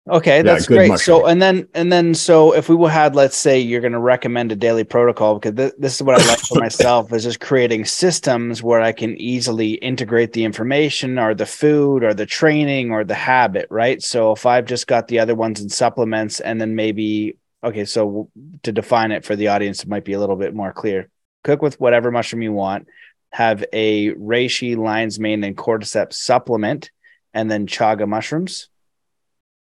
Okay, 0.08 0.42
that's 0.42 0.70
yeah, 0.70 0.76
great. 0.76 0.88
Mushroom. 0.88 1.20
So 1.20 1.26
and 1.26 1.42
then 1.42 1.68
and 1.74 1.92
then 1.92 2.14
so 2.14 2.52
if 2.52 2.68
we 2.68 2.88
had 2.88 3.16
let's 3.16 3.36
say 3.36 3.58
you're 3.58 3.80
going 3.80 3.92
to 3.92 3.98
recommend 3.98 4.52
a 4.52 4.56
daily 4.56 4.84
protocol 4.84 5.34
because 5.38 5.56
th- 5.56 5.74
this 5.78 5.96
is 5.96 6.02
what 6.02 6.20
I 6.20 6.26
like 6.26 6.38
for 6.38 6.58
myself 6.60 7.12
is 7.12 7.24
just 7.24 7.40
creating 7.40 7.86
systems 7.86 8.62
where 8.62 8.80
I 8.80 8.92
can 8.92 9.20
easily 9.20 9.72
integrate 9.72 10.32
the 10.32 10.44
information 10.44 11.18
or 11.18 11.34
the 11.34 11.46
food 11.46 12.04
or 12.04 12.14
the 12.14 12.26
training 12.26 12.92
or 12.92 13.02
the 13.02 13.14
habit, 13.14 13.66
right? 13.68 14.00
So 14.00 14.32
if 14.32 14.46
I've 14.46 14.66
just 14.66 14.86
got 14.86 15.08
the 15.08 15.18
other 15.18 15.34
ones 15.34 15.60
in 15.60 15.68
supplements 15.68 16.38
and 16.38 16.60
then 16.60 16.76
maybe 16.76 17.36
okay, 17.64 17.84
so 17.84 18.30
to 18.62 18.70
define 18.70 19.10
it 19.10 19.24
for 19.24 19.34
the 19.34 19.48
audience 19.48 19.82
it 19.82 19.88
might 19.88 20.04
be 20.04 20.12
a 20.12 20.20
little 20.20 20.36
bit 20.36 20.54
more 20.54 20.72
clear. 20.72 21.08
Cook 21.42 21.62
with 21.62 21.80
whatever 21.80 22.12
mushroom 22.12 22.42
you 22.42 22.52
want 22.52 22.86
have 23.36 23.64
a 23.72 24.12
reishi, 24.14 24.76
lion's 24.76 25.18
mane, 25.18 25.44
and 25.44 25.56
cordyceps 25.56 26.14
supplement, 26.14 26.90
and 27.34 27.50
then 27.50 27.66
chaga 27.66 28.08
mushrooms. 28.08 28.68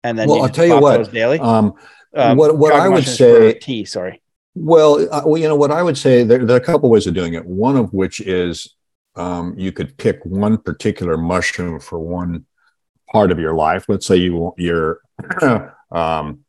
And 0.08 0.18
then 0.18 0.30
well, 0.30 0.44
I'll 0.44 0.50
tell 0.50 0.66
you 0.66 0.80
what, 0.80 1.12
daily. 1.12 1.38
Um, 1.40 1.74
um, 2.16 2.38
what 2.38 2.58
what 2.58 2.74
I 2.74 2.88
would 2.88 3.06
say 3.06 3.54
tea. 3.56 3.84
Sorry. 3.84 4.22
Well, 4.56 5.06
uh, 5.14 5.24
well, 5.26 5.38
you 5.38 5.50
know 5.50 5.56
what 5.56 5.72
I 5.72 5.84
would 5.84 5.98
say. 5.98 6.24
There, 6.24 6.46
there, 6.46 6.56
are 6.56 6.60
a 6.60 6.64
couple 6.64 6.90
ways 6.90 7.08
of 7.08 7.14
doing 7.14 7.34
it. 7.34 7.46
One 7.46 7.76
of 7.76 7.94
which 7.94 8.22
is 8.22 8.74
um, 9.16 9.54
you 9.58 9.74
could 9.74 9.98
pick 9.98 10.24
one 10.24 10.58
particular 10.58 11.18
mushroom 11.18 11.82
for 11.82 12.00
one 12.00 12.46
part 13.12 13.32
of 13.32 13.40
your 13.40 13.54
life. 13.54 13.86
Let's 13.90 14.08
say 14.08 14.16
you 14.16 14.54
you're 14.58 15.02
um, 15.92 16.46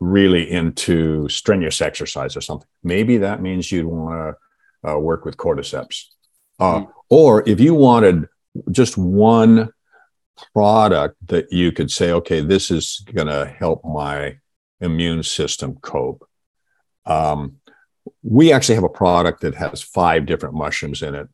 really 0.00 0.50
into 0.50 1.28
strenuous 1.28 1.82
exercise 1.82 2.36
or 2.36 2.40
something. 2.40 2.68
Maybe 2.82 3.18
that 3.18 3.42
means 3.42 3.70
you'd 3.70 3.84
want 3.84 4.36
to 4.82 4.90
uh, 4.90 4.98
work 4.98 5.26
with 5.26 5.36
cordyceps. 5.36 6.06
Uh, 6.58 6.80
mm-hmm. 6.80 6.90
Or 7.10 7.46
if 7.46 7.60
you 7.60 7.74
wanted 7.74 8.28
just 8.70 8.96
one 8.96 9.68
product 10.52 11.16
that 11.26 11.52
you 11.52 11.72
could 11.72 11.90
say, 11.90 12.12
okay, 12.12 12.40
this 12.40 12.70
is 12.70 13.04
going 13.12 13.28
to 13.28 13.46
help 13.46 13.84
my 13.84 14.36
immune 14.80 15.22
system 15.22 15.76
cope. 15.80 16.28
Um, 17.06 17.56
we 18.22 18.52
actually 18.52 18.74
have 18.74 18.84
a 18.84 18.88
product 18.88 19.40
that 19.42 19.54
has 19.54 19.82
five 19.82 20.26
different 20.26 20.54
mushrooms 20.54 21.02
in 21.02 21.14
it, 21.14 21.28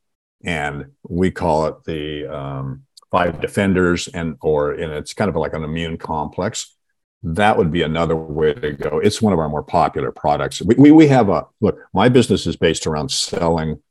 and 0.45 0.87
we 1.09 1.31
call 1.31 1.67
it 1.67 1.85
the 1.85 2.27
um, 2.27 2.85
five 3.11 3.41
defenders, 3.41 4.09
and 4.09 4.37
or 4.41 4.73
and 4.73 4.93
it's 4.93 5.15
kind 5.15 5.29
of 5.29 5.37
like 5.37 5.53
an 5.53 5.65
immune 5.65 5.97
complex. 5.97 6.77
That 7.23 7.59
would 7.59 7.71
be 7.71 7.83
another 7.83 8.17
way 8.17 8.55
to 8.55 8.73
go. 8.73 8.99
It's 8.99 9.21
one 9.21 9.33
of 9.33 9.39
our 9.39 9.49
more 9.49 9.63
popular 9.63 10.11
products. 10.11 10.63
We, 10.63 10.75
we, 10.77 10.91
we 10.91 11.09
have 11.09 11.29
a 11.29 11.47
look. 11.61 11.79
My 11.93 12.09
business 12.09 12.47
is 12.47 12.57
based 12.57 12.87
around 12.87 13.11
selling 13.11 13.83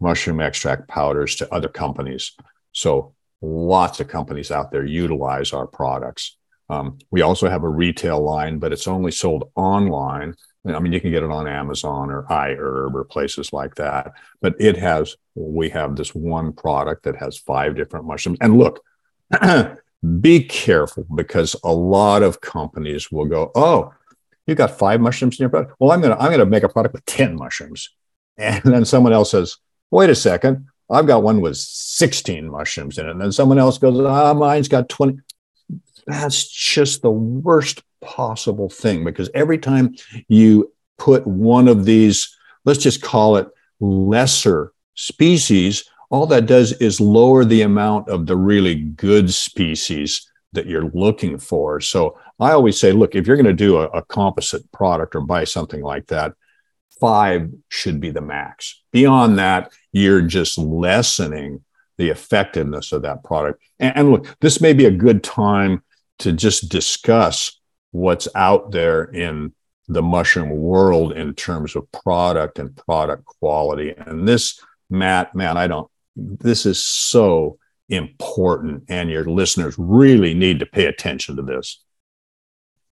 mushroom 0.00 0.40
extract 0.40 0.88
powders 0.88 1.36
to 1.36 1.54
other 1.54 1.68
companies. 1.68 2.32
So 2.72 3.14
lots 3.40 4.00
of 4.00 4.08
companies 4.08 4.50
out 4.50 4.70
there 4.70 4.84
utilize 4.84 5.52
our 5.52 5.66
products. 5.66 6.36
Um, 6.70 6.98
we 7.10 7.22
also 7.22 7.48
have 7.48 7.64
a 7.64 7.68
retail 7.68 8.20
line, 8.20 8.58
but 8.58 8.72
it's 8.72 8.88
only 8.88 9.10
sold 9.10 9.50
online. 9.54 10.34
I 10.66 10.78
mean, 10.80 10.92
you 10.92 11.00
can 11.00 11.10
get 11.10 11.22
it 11.22 11.30
on 11.30 11.48
Amazon 11.48 12.10
or 12.10 12.24
iHerb 12.24 12.94
or 12.94 13.04
places 13.04 13.52
like 13.52 13.76
that. 13.76 14.12
But 14.42 14.54
it 14.60 14.76
has, 14.76 15.16
we 15.34 15.70
have 15.70 15.96
this 15.96 16.14
one 16.14 16.52
product 16.52 17.04
that 17.04 17.16
has 17.16 17.38
five 17.38 17.74
different 17.74 18.06
mushrooms. 18.06 18.38
And 18.40 18.58
look, 18.58 18.82
be 20.20 20.44
careful 20.44 21.06
because 21.14 21.56
a 21.64 21.72
lot 21.72 22.22
of 22.22 22.40
companies 22.40 23.10
will 23.10 23.26
go, 23.26 23.50
oh, 23.54 23.92
you 24.46 24.54
got 24.54 24.78
five 24.78 25.00
mushrooms 25.00 25.38
in 25.38 25.44
your 25.44 25.50
product. 25.50 25.74
Well, 25.78 25.92
I'm 25.92 26.00
gonna 26.00 26.16
I'm 26.16 26.30
gonna 26.30 26.46
make 26.46 26.62
a 26.62 26.68
product 26.68 26.94
with 26.94 27.04
ten 27.04 27.36
mushrooms, 27.36 27.90
and 28.38 28.62
then 28.64 28.84
someone 28.84 29.12
else 29.12 29.30
says, 29.30 29.58
wait 29.90 30.10
a 30.10 30.14
second, 30.14 30.67
I've 30.90 31.06
got 31.06 31.22
one 31.22 31.40
with 31.40 31.56
16 31.56 32.48
mushrooms 32.50 32.98
in 32.98 33.06
it. 33.06 33.10
And 33.10 33.20
then 33.20 33.32
someone 33.32 33.58
else 33.58 33.78
goes, 33.78 34.00
ah, 34.00 34.34
mine's 34.34 34.68
got 34.68 34.88
20. 34.88 35.18
That's 36.06 36.48
just 36.48 37.02
the 37.02 37.10
worst 37.10 37.82
possible 38.00 38.70
thing 38.70 39.04
because 39.04 39.30
every 39.34 39.58
time 39.58 39.94
you 40.28 40.72
put 40.96 41.26
one 41.26 41.68
of 41.68 41.84
these, 41.84 42.34
let's 42.64 42.82
just 42.82 43.02
call 43.02 43.36
it 43.36 43.48
lesser 43.80 44.72
species, 44.94 45.84
all 46.10 46.26
that 46.26 46.46
does 46.46 46.72
is 46.72 47.00
lower 47.00 47.44
the 47.44 47.62
amount 47.62 48.08
of 48.08 48.26
the 48.26 48.36
really 48.36 48.74
good 48.76 49.32
species 49.32 50.30
that 50.52 50.66
you're 50.66 50.90
looking 50.94 51.38
for. 51.38 51.80
So 51.80 52.18
I 52.40 52.52
always 52.52 52.80
say, 52.80 52.92
look, 52.92 53.14
if 53.14 53.26
you're 53.26 53.36
going 53.36 53.46
to 53.46 53.52
do 53.52 53.78
a, 53.78 53.88
a 53.88 54.02
composite 54.02 54.70
product 54.72 55.14
or 55.14 55.20
buy 55.20 55.44
something 55.44 55.82
like 55.82 56.06
that, 56.06 56.32
five 57.00 57.50
should 57.68 58.00
be 58.00 58.10
the 58.10 58.20
max. 58.20 58.82
Beyond 58.92 59.38
that, 59.38 59.72
you're 59.92 60.22
just 60.22 60.58
lessening 60.58 61.64
the 61.96 62.10
effectiveness 62.10 62.92
of 62.92 63.02
that 63.02 63.24
product. 63.24 63.62
And, 63.78 63.96
and, 63.96 64.10
look, 64.10 64.36
this 64.40 64.60
may 64.60 64.72
be 64.72 64.86
a 64.86 64.90
good 64.90 65.22
time 65.22 65.82
to 66.20 66.32
just 66.32 66.68
discuss 66.68 67.60
what's 67.90 68.28
out 68.34 68.70
there 68.70 69.04
in 69.04 69.52
the 69.88 70.02
mushroom 70.02 70.50
world 70.50 71.12
in 71.12 71.34
terms 71.34 71.74
of 71.74 71.90
product 71.90 72.58
and 72.58 72.76
product 72.76 73.24
quality. 73.24 73.94
And 73.96 74.28
this, 74.28 74.60
Matt, 74.90 75.34
man, 75.34 75.56
I 75.56 75.66
don't, 75.66 75.90
this 76.14 76.66
is 76.66 76.82
so 76.84 77.58
important. 77.88 78.84
And 78.88 79.10
your 79.10 79.24
listeners 79.24 79.74
really 79.78 80.34
need 80.34 80.60
to 80.60 80.66
pay 80.66 80.86
attention 80.86 81.36
to 81.36 81.42
this. 81.42 81.82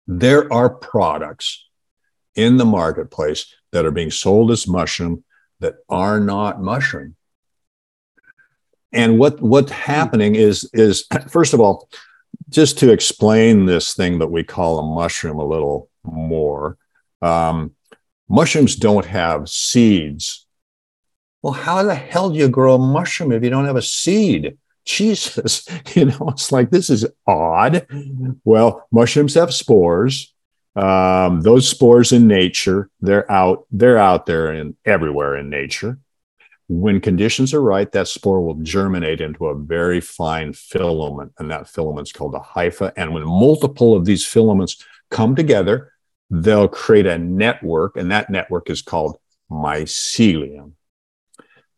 There 0.08 0.52
are 0.52 0.70
products 0.70 1.68
in 2.36 2.58
the 2.58 2.66
marketplace 2.66 3.54
that 3.72 3.86
are 3.86 3.92
being 3.92 4.12
sold 4.12 4.52
as 4.52 4.68
mushroom 4.68 5.24
that 5.60 5.76
are 5.90 6.20
not 6.20 6.62
mushroom. 6.62 7.16
And 8.92 9.18
what 9.18 9.42
what's 9.42 9.72
happening 9.72 10.36
is 10.36 10.70
is 10.74 11.06
first 11.30 11.54
of 11.54 11.60
all, 11.60 11.90
just 12.50 12.78
to 12.80 12.92
explain 12.92 13.66
this 13.66 13.94
thing 13.94 14.20
that 14.20 14.32
we 14.32 14.44
call 14.44 14.80
a 14.80 14.96
mushroom 14.96 15.40
a 15.40 15.46
little 15.46 15.90
more, 16.04 16.78
um, 17.22 17.72
mushrooms 18.28 18.76
don't 18.76 19.06
have 19.06 19.48
seeds. 19.50 20.46
Well, 21.42 21.54
how 21.54 21.84
the 21.84 21.96
hell 21.96 22.30
do 22.30 22.38
you 22.38 22.50
grow 22.50 22.76
a 22.76 22.80
mushroom 22.80 23.32
if 23.32 23.44
you 23.44 23.50
don't 23.50 23.66
have 23.66 23.78
a 23.78 23.82
seed? 23.82 24.58
Jesus, 24.86 25.66
you 25.96 26.06
know, 26.06 26.30
it's 26.30 26.52
like 26.52 26.70
this 26.70 26.90
is 26.90 27.06
odd. 27.26 27.88
Well, 28.44 28.88
mushrooms 28.92 29.36
have 29.36 29.54
spores 29.54 30.34
um, 30.76 31.42
those 31.42 31.68
spores 31.68 32.12
in 32.14 32.28
nature 32.28 32.90
they're 33.02 33.30
out 33.30 33.66
they're 33.72 33.98
out 33.98 34.26
there 34.26 34.52
and 34.52 34.76
everywhere 34.86 35.36
in 35.36 35.50
nature. 35.50 36.00
When 36.68 37.02
conditions 37.02 37.54
are 37.54 37.62
right 37.62 37.92
that 37.92 38.08
spore 38.08 38.42
will 38.42 38.56
germinate 38.56 39.20
into 39.20 39.48
a 39.48 39.56
very 39.56 40.00
fine 40.00 40.54
filament 40.54 41.34
and 41.38 41.52
that 41.52 41.68
filament's 41.68 42.14
called 42.14 42.36
a 42.36 42.40
hypha. 42.40 42.94
And 42.96 43.14
when 43.14 43.24
multiple 43.24 43.94
of 43.94 44.06
these 44.06 44.26
filaments 44.26 44.84
come 45.10 45.36
together 45.36 45.92
they'll 46.30 46.70
create 46.70 47.06
a 47.06 47.18
network 47.18 47.98
and 47.98 48.12
that 48.12 48.30
network 48.30 48.70
is 48.70 48.82
called 48.82 49.18
mycelium 49.52 50.72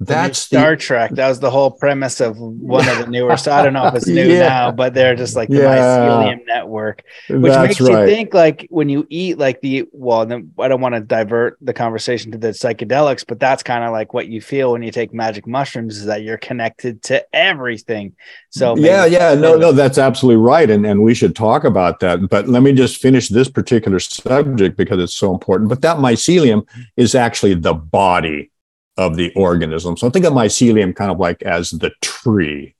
that's 0.05 0.39
Star 0.39 0.71
the, 0.71 0.77
Trek. 0.77 1.11
That 1.11 1.27
was 1.29 1.39
the 1.39 1.51
whole 1.51 1.71
premise 1.71 2.21
of 2.21 2.37
one 2.39 2.87
of 2.87 2.97
the 2.99 3.07
newer. 3.09 3.37
So 3.37 3.51
I 3.51 3.63
don't 3.63 3.73
know 3.73 3.87
if 3.87 3.95
it's 3.95 4.07
new 4.07 4.27
yeah. 4.27 4.47
now, 4.47 4.71
but 4.71 4.93
they're 4.93 5.15
just 5.15 5.35
like 5.35 5.49
the 5.49 5.57
yeah. 5.57 5.77
mycelium 5.77 6.45
network, 6.45 7.03
which 7.29 7.51
That's 7.51 7.79
makes 7.79 7.81
right. 7.81 8.01
you 8.01 8.15
think 8.15 8.33
like 8.33 8.67
when 8.69 8.89
you 8.89 9.05
eat 9.09 9.37
like 9.37 9.61
the 9.61 9.87
well. 9.91 10.23
I 10.59 10.67
don't 10.67 10.81
want 10.81 10.95
to 10.95 11.01
divert 11.01 11.57
the 11.61 11.73
conversation 11.73 12.31
to 12.31 12.37
the 12.37 12.49
psychedelics, 12.49 13.25
but 13.27 13.39
that's 13.39 13.63
kind 13.63 13.83
of 13.83 13.91
like 13.91 14.13
what 14.13 14.27
you 14.27 14.41
feel 14.41 14.71
when 14.71 14.83
you 14.83 14.91
take 14.91 15.13
magic 15.13 15.47
mushrooms 15.47 15.97
is 15.97 16.05
that 16.05 16.23
you're 16.23 16.37
connected 16.37 17.03
to 17.03 17.25
everything. 17.35 18.15
So 18.49 18.77
yeah, 18.77 19.05
yeah, 19.05 19.33
no, 19.33 19.55
no, 19.55 19.71
that's 19.71 19.97
absolutely 19.97 20.41
right, 20.41 20.69
and 20.69 20.85
and 20.85 21.03
we 21.03 21.13
should 21.13 21.35
talk 21.35 21.63
about 21.63 21.99
that. 21.99 22.29
But 22.29 22.47
let 22.47 22.63
me 22.63 22.73
just 22.73 23.01
finish 23.01 23.29
this 23.29 23.49
particular 23.49 23.99
subject 23.99 24.77
because 24.77 24.99
it's 24.99 25.13
so 25.13 25.33
important. 25.33 25.69
But 25.69 25.81
that 25.81 25.97
mycelium 25.97 26.67
is 26.97 27.15
actually 27.15 27.55
the 27.55 27.73
body 27.73 28.51
of 28.97 29.15
the 29.15 29.33
organism. 29.33 29.97
So 29.97 30.09
think 30.09 30.25
of 30.25 30.33
mycelium 30.33 30.95
kind 30.95 31.11
of 31.11 31.19
like 31.19 31.41
as 31.43 31.71
the 31.71 31.91
tree. 32.01 32.75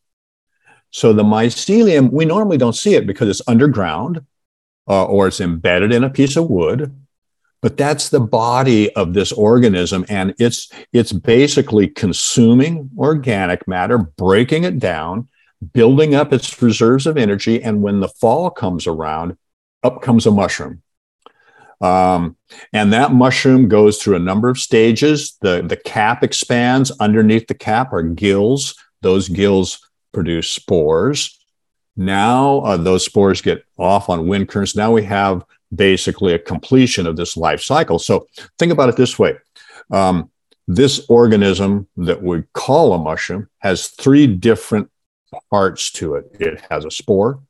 So 0.92 1.12
the 1.12 1.24
mycelium, 1.24 2.12
we 2.12 2.26
normally 2.26 2.58
don't 2.58 2.76
see 2.76 2.94
it 2.94 3.08
because 3.08 3.28
it's 3.28 3.48
underground 3.48 4.26
uh, 4.88 5.06
or 5.06 5.28
it's 5.28 5.42
embedded 5.42 5.92
in 5.92 6.04
a 6.04 6.10
piece 6.10 6.36
of 6.36 6.50
wood. 6.50 6.96
But 7.62 7.78
that's 7.78 8.10
the 8.10 8.20
body 8.20 8.94
of 8.94 9.14
this 9.14 9.32
organism, 9.32 10.06
and 10.10 10.36
it's 10.38 10.70
it's 10.92 11.14
basically 11.14 11.88
consuming 11.88 12.90
organic 12.98 13.66
matter, 13.70 13.98
breaking 13.98 14.66
it 14.66 14.80
down, 14.80 15.30
building 15.72 16.14
up 16.14 16.34
its 16.34 16.62
reserves 16.62 17.08
of 17.08 17.16
energy, 17.18 17.64
and 17.64 17.82
when 17.82 18.02
the 18.02 18.10
fall 18.10 18.50
comes 18.50 18.86
around, 18.86 19.38
up 19.82 20.02
comes 20.02 20.26
a 20.26 20.32
mushroom. 20.32 20.83
Um, 21.82 22.38
and 22.72 22.94
that 22.94 23.14
mushroom 23.14 23.68
goes 23.68 23.98
through 23.98 24.16
a 24.16 24.20
number 24.20 24.50
of 24.50 24.58
stages. 24.58 25.38
The, 25.42 25.62
the 25.62 25.78
cap 25.78 26.24
expands. 26.24 26.92
Underneath 27.00 27.48
the 27.48 27.54
cap 27.54 27.94
are 27.94 28.04
gills. 28.04 28.76
Those 29.02 29.28
gills 29.28 29.80
produce 30.14 30.50
spores. 30.50 31.40
Now 31.96 32.60
uh, 32.60 32.78
those 32.78 33.06
spores 33.06 33.42
get 33.42 33.66
off 33.78 34.10
on 34.10 34.28
wind 34.28 34.50
currents. 34.50 34.76
Now 34.76 34.92
we 34.92 35.04
have 35.04 35.44
basically 35.76 36.34
a 36.34 36.40
completion 36.40 37.08
of 37.08 37.18
this 37.18 37.36
life 37.36 37.62
cycle. 37.62 38.00
So 38.00 38.28
think 38.58 38.72
about 38.72 38.90
it 38.90 38.96
this 38.96 39.20
way. 39.20 39.36
Um, 39.92 40.30
this 40.68 41.06
organism 41.10 41.88
that 41.98 42.24
we 42.24 42.44
call 42.54 42.94
a 42.94 42.98
mushroom 42.98 43.50
has 43.60 43.90
three 43.90 44.28
different 44.28 44.90
parts 45.50 45.92
to 45.92 46.16
it. 46.16 46.36
It 46.40 46.62
has 46.70 46.86
a 46.86 46.92
spore, 46.92 47.42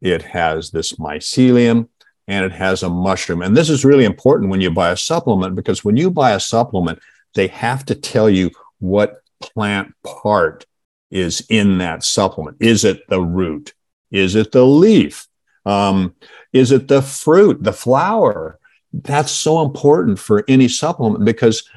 it 0.00 0.22
has 0.22 0.70
this 0.70 0.94
mycelium, 0.94 1.88
and 2.30 2.44
it 2.44 2.52
has 2.52 2.84
a 2.84 2.88
mushroom. 2.88 3.42
And 3.42 3.56
this 3.56 3.68
is 3.68 3.84
really 3.84 4.04
important 4.04 4.50
when 4.50 4.60
you 4.60 4.70
buy 4.70 4.90
a 4.90 4.96
supplement 4.96 5.56
because 5.56 5.84
when 5.84 5.96
you 5.96 6.12
buy 6.12 6.30
a 6.30 6.40
supplement, 6.40 7.00
they 7.34 7.48
have 7.48 7.84
to 7.86 7.94
tell 7.96 8.30
you 8.30 8.52
what 8.78 9.22
plant 9.40 9.92
part 10.04 10.64
is 11.10 11.44
in 11.48 11.78
that 11.78 12.04
supplement. 12.04 12.56
Is 12.60 12.84
it 12.84 13.08
the 13.08 13.20
root? 13.20 13.74
Is 14.12 14.36
it 14.36 14.52
the 14.52 14.64
leaf? 14.64 15.26
Um, 15.66 16.14
is 16.52 16.70
it 16.70 16.86
the 16.86 17.02
fruit, 17.02 17.64
the 17.64 17.72
flower? 17.72 18.60
That's 18.92 19.32
so 19.32 19.62
important 19.62 20.20
for 20.20 20.44
any 20.46 20.68
supplement 20.68 21.24
because 21.24 21.68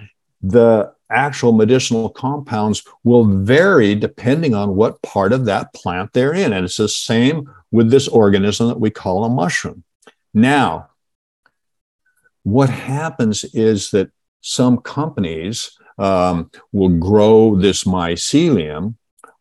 the 0.44 0.94
actual 1.10 1.54
medicinal 1.54 2.10
compounds 2.10 2.84
will 3.04 3.26
vary 3.26 3.96
depending 3.96 4.54
on 4.54 4.76
what 4.76 5.02
part 5.02 5.34
of 5.34 5.46
that 5.46 5.74
plant 5.74 6.14
they're 6.14 6.34
in. 6.34 6.54
And 6.54 6.64
it's 6.64 6.78
the 6.78 6.88
same 6.88 7.50
with 7.72 7.90
this 7.90 8.08
organism 8.08 8.68
that 8.68 8.80
we 8.80 8.92
call 8.92 9.24
a 9.24 9.30
mushroom. 9.30 9.84
Now, 10.34 10.90
what 12.44 12.70
happens 12.70 13.44
is 13.54 13.92
that 13.92 14.12
some 14.42 14.78
companies 14.80 15.78
um, 15.98 16.52
will 16.72 16.90
grow 16.90 17.56
this 17.56 17.84
mycelium 17.84 18.96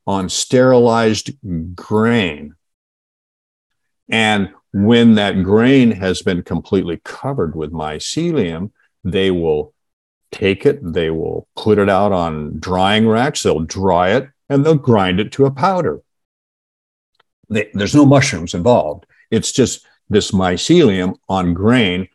on 0.06 0.28
sterilized 0.28 1.30
grain. 1.74 2.54
And 4.08 4.50
when 4.72 5.14
that 5.14 5.42
grain 5.42 5.92
has 5.92 6.22
been 6.22 6.42
completely 6.42 7.00
covered 7.04 7.54
with 7.54 7.72
mycelium, 7.72 8.70
they 9.04 9.30
will 9.30 9.74
take 10.30 10.64
it, 10.64 10.80
they 10.82 11.10
will 11.10 11.46
put 11.56 11.78
it 11.78 11.88
out 11.88 12.12
on 12.12 12.58
drying 12.58 13.06
racks, 13.06 13.42
they'll 13.42 13.60
dry 13.60 14.10
it, 14.10 14.28
and 14.48 14.64
they'll 14.64 14.74
grind 14.74 15.20
it 15.20 15.32
to 15.32 15.46
a 15.46 15.50
powder. 15.50 16.00
They, 17.48 17.70
there's 17.74 17.94
no 17.94 18.06
mushrooms 18.06 18.54
involved. 18.54 19.06
It's 19.30 19.52
just 19.52 19.86
this 20.12 20.30
mycelium 20.30 21.16
on 21.28 21.54
grain. 21.54 22.08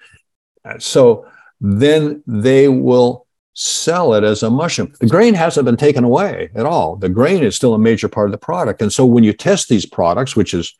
So 0.79 1.25
then 1.59 2.23
they 2.27 2.67
will 2.67 3.27
sell 3.53 4.13
it 4.13 4.23
as 4.23 4.43
a 4.43 4.49
mushroom. 4.49 4.93
The 4.99 5.07
grain 5.07 5.33
hasn't 5.33 5.65
been 5.65 5.77
taken 5.77 6.03
away 6.03 6.49
at 6.53 6.65
all. 6.65 6.95
The 6.95 7.09
grain 7.09 7.43
is 7.43 7.55
still 7.55 7.73
a 7.73 7.79
major 7.79 8.07
part 8.07 8.27
of 8.27 8.31
the 8.31 8.37
product. 8.37 8.81
And 8.81 8.93
so 8.93 9.05
when 9.05 9.23
you 9.23 9.33
test 9.33 9.67
these 9.67 9.85
products, 9.85 10.35
which 10.35 10.53
is 10.53 10.75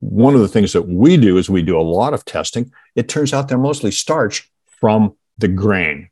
one 0.00 0.34
of 0.34 0.40
the 0.40 0.48
things 0.48 0.72
that 0.74 0.82
we 0.82 1.16
do 1.16 1.38
is 1.38 1.48
we 1.48 1.62
do 1.62 1.78
a 1.78 1.82
lot 1.82 2.12
of 2.14 2.24
testing, 2.24 2.70
it 2.94 3.08
turns 3.08 3.32
out 3.32 3.48
they're 3.48 3.58
mostly 3.58 3.90
starch 3.90 4.50
from 4.66 5.16
the 5.38 5.48
grain. 5.48 6.10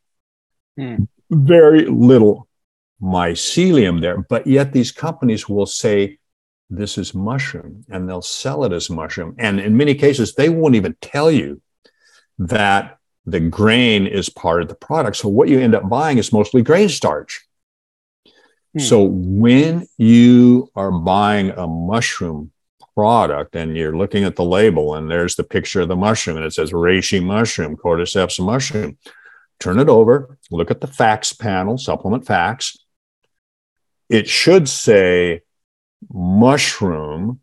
Hmm. 0.79 1.05
Very 1.31 1.85
little 1.85 2.49
mycelium 3.03 4.01
there. 4.01 4.19
But 4.19 4.47
yet 4.47 4.73
these 4.73 4.93
companies 4.93 5.49
will 5.49 5.67
say 5.67 6.19
this 6.69 6.99
is 6.99 7.15
mushroom 7.15 7.85
and 7.89 8.09
they'll 8.09 8.23
sell 8.23 8.65
it 8.65 8.73
as 8.73 8.91
mushroom. 8.91 9.37
And 9.39 9.61
in 9.61 9.77
many 9.77 9.95
cases, 9.95 10.35
they 10.35 10.49
won't 10.49 10.75
even 10.75 10.97
tell 11.01 11.31
you 11.31 11.61
that 12.39 12.99
the 13.25 13.41
grain 13.41 14.07
is 14.07 14.29
part 14.29 14.63
of 14.63 14.69
the 14.69 14.75
product. 14.75 15.17
So 15.17 15.29
what 15.29 15.49
you 15.49 15.61
end 15.61 15.75
up 15.75 15.89
buying 15.89 16.19
is 16.19 16.33
mostly 16.33 16.63
grain 16.63 16.89
starch. 16.89 17.45
Hmm. 18.73 18.81
So 18.81 19.03
when 19.03 19.87
you 19.97 20.71
are 20.75 20.93
buying 20.93 21.51
a 21.51 21.67
mushroom 21.67 22.53
product 22.95 23.55
and 23.55 23.77
you're 23.77 23.97
looking 23.97 24.25
at 24.25 24.37
the 24.37 24.45
label 24.45 24.95
and 24.95 25.11
there's 25.11 25.37
the 25.37 25.45
picture 25.45 25.83
of 25.83 25.89
the 25.89 25.97
mushroom 25.97 26.37
and 26.37 26.47
it 26.47 26.55
says 26.55 26.73
reishi 26.73 27.23
mushroom, 27.23 27.77
cordyceps 27.77 28.43
mushroom, 28.45 28.97
turn 29.61 29.79
it 29.79 29.89
over, 29.89 30.39
look 30.51 30.71
at 30.71 30.81
the 30.81 30.87
facts 30.87 31.33
panel, 31.33 31.79
supplement 31.79 32.27
facts. 32.27 32.79
It 34.09 34.29
should 34.29 34.69
say 34.69 35.43
mushroom, 36.13 37.41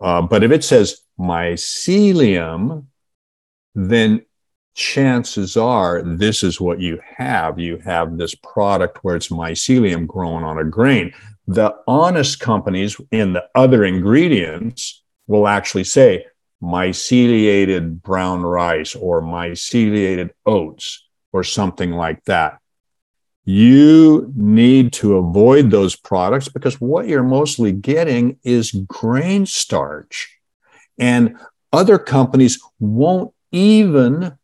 uh, 0.00 0.22
but 0.22 0.42
if 0.42 0.50
it 0.50 0.64
says 0.64 1.00
mycelium, 1.18 2.86
then 3.74 4.24
chances 4.74 5.56
are 5.56 6.02
this 6.02 6.42
is 6.42 6.60
what 6.60 6.80
you 6.80 7.00
have. 7.04 7.58
You 7.58 7.78
have 7.78 8.16
this 8.16 8.34
product 8.34 9.02
where 9.02 9.16
it's 9.16 9.28
mycelium 9.28 10.06
growing 10.06 10.44
on 10.44 10.58
a 10.58 10.64
grain. 10.64 11.12
The 11.46 11.74
honest 11.86 12.40
companies 12.40 12.96
in 13.10 13.32
the 13.32 13.44
other 13.54 13.84
ingredients 13.84 15.02
will 15.26 15.48
actually 15.48 15.84
say 15.84 16.26
myceliated 16.62 18.02
brown 18.02 18.42
rice 18.42 18.94
or 18.94 19.22
myceliated 19.22 20.30
oats 20.46 21.06
or 21.32 21.44
something 21.44 21.92
like 21.92 22.24
that. 22.24 22.58
You 23.52 24.32
need 24.36 24.92
to 24.92 25.16
avoid 25.16 25.72
those 25.72 25.96
products 25.96 26.48
because 26.48 26.80
what 26.80 27.08
you're 27.08 27.24
mostly 27.24 27.72
getting 27.72 28.38
is 28.44 28.70
grain 28.70 29.44
starch. 29.44 30.38
And 31.00 31.36
other 31.72 31.98
companies 31.98 32.60
won't 32.78 33.34
even 33.50 34.38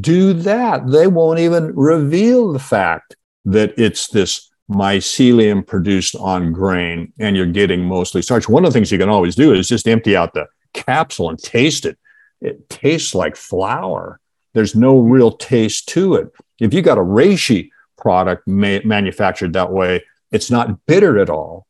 do 0.00 0.32
that. 0.34 0.86
They 0.86 1.08
won't 1.08 1.40
even 1.40 1.74
reveal 1.74 2.52
the 2.52 2.60
fact 2.60 3.16
that 3.46 3.76
it's 3.76 4.06
this 4.06 4.48
mycelium 4.70 5.66
produced 5.66 6.14
on 6.14 6.52
grain 6.52 7.12
and 7.18 7.36
you're 7.36 7.46
getting 7.46 7.84
mostly 7.84 8.22
starch. 8.22 8.48
One 8.48 8.64
of 8.64 8.72
the 8.72 8.78
things 8.78 8.92
you 8.92 8.98
can 8.98 9.08
always 9.08 9.34
do 9.34 9.52
is 9.52 9.68
just 9.68 9.88
empty 9.88 10.14
out 10.14 10.34
the 10.34 10.46
capsule 10.72 11.30
and 11.30 11.38
taste 11.42 11.84
it. 11.84 11.98
It 12.40 12.70
tastes 12.70 13.12
like 13.12 13.34
flour. 13.34 14.20
There's 14.54 14.76
no 14.76 15.00
real 15.00 15.32
taste 15.32 15.88
to 15.88 16.14
it. 16.14 16.32
If 16.60 16.72
you 16.72 16.80
got 16.80 16.98
a 16.98 17.02
reishi 17.02 17.70
product 18.02 18.46
ma- 18.46 18.80
manufactured 18.84 19.54
that 19.54 19.72
way, 19.72 20.04
it's 20.30 20.50
not 20.50 20.84
bitter 20.86 21.18
at 21.18 21.30
all. 21.30 21.66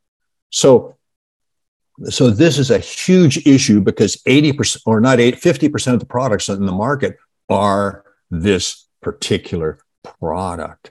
So, 0.50 0.96
so 2.08 2.30
this 2.30 2.58
is 2.58 2.70
a 2.70 2.78
huge 2.78 3.46
issue 3.46 3.80
because 3.80 4.16
80% 4.26 4.80
or 4.86 5.00
not 5.00 5.20
8, 5.20 5.36
50% 5.36 5.92
of 5.92 6.00
the 6.00 6.06
products 6.06 6.48
in 6.48 6.66
the 6.66 6.72
market 6.72 7.16
are 7.48 8.04
this 8.30 8.88
particular 9.02 9.78
product. 10.18 10.90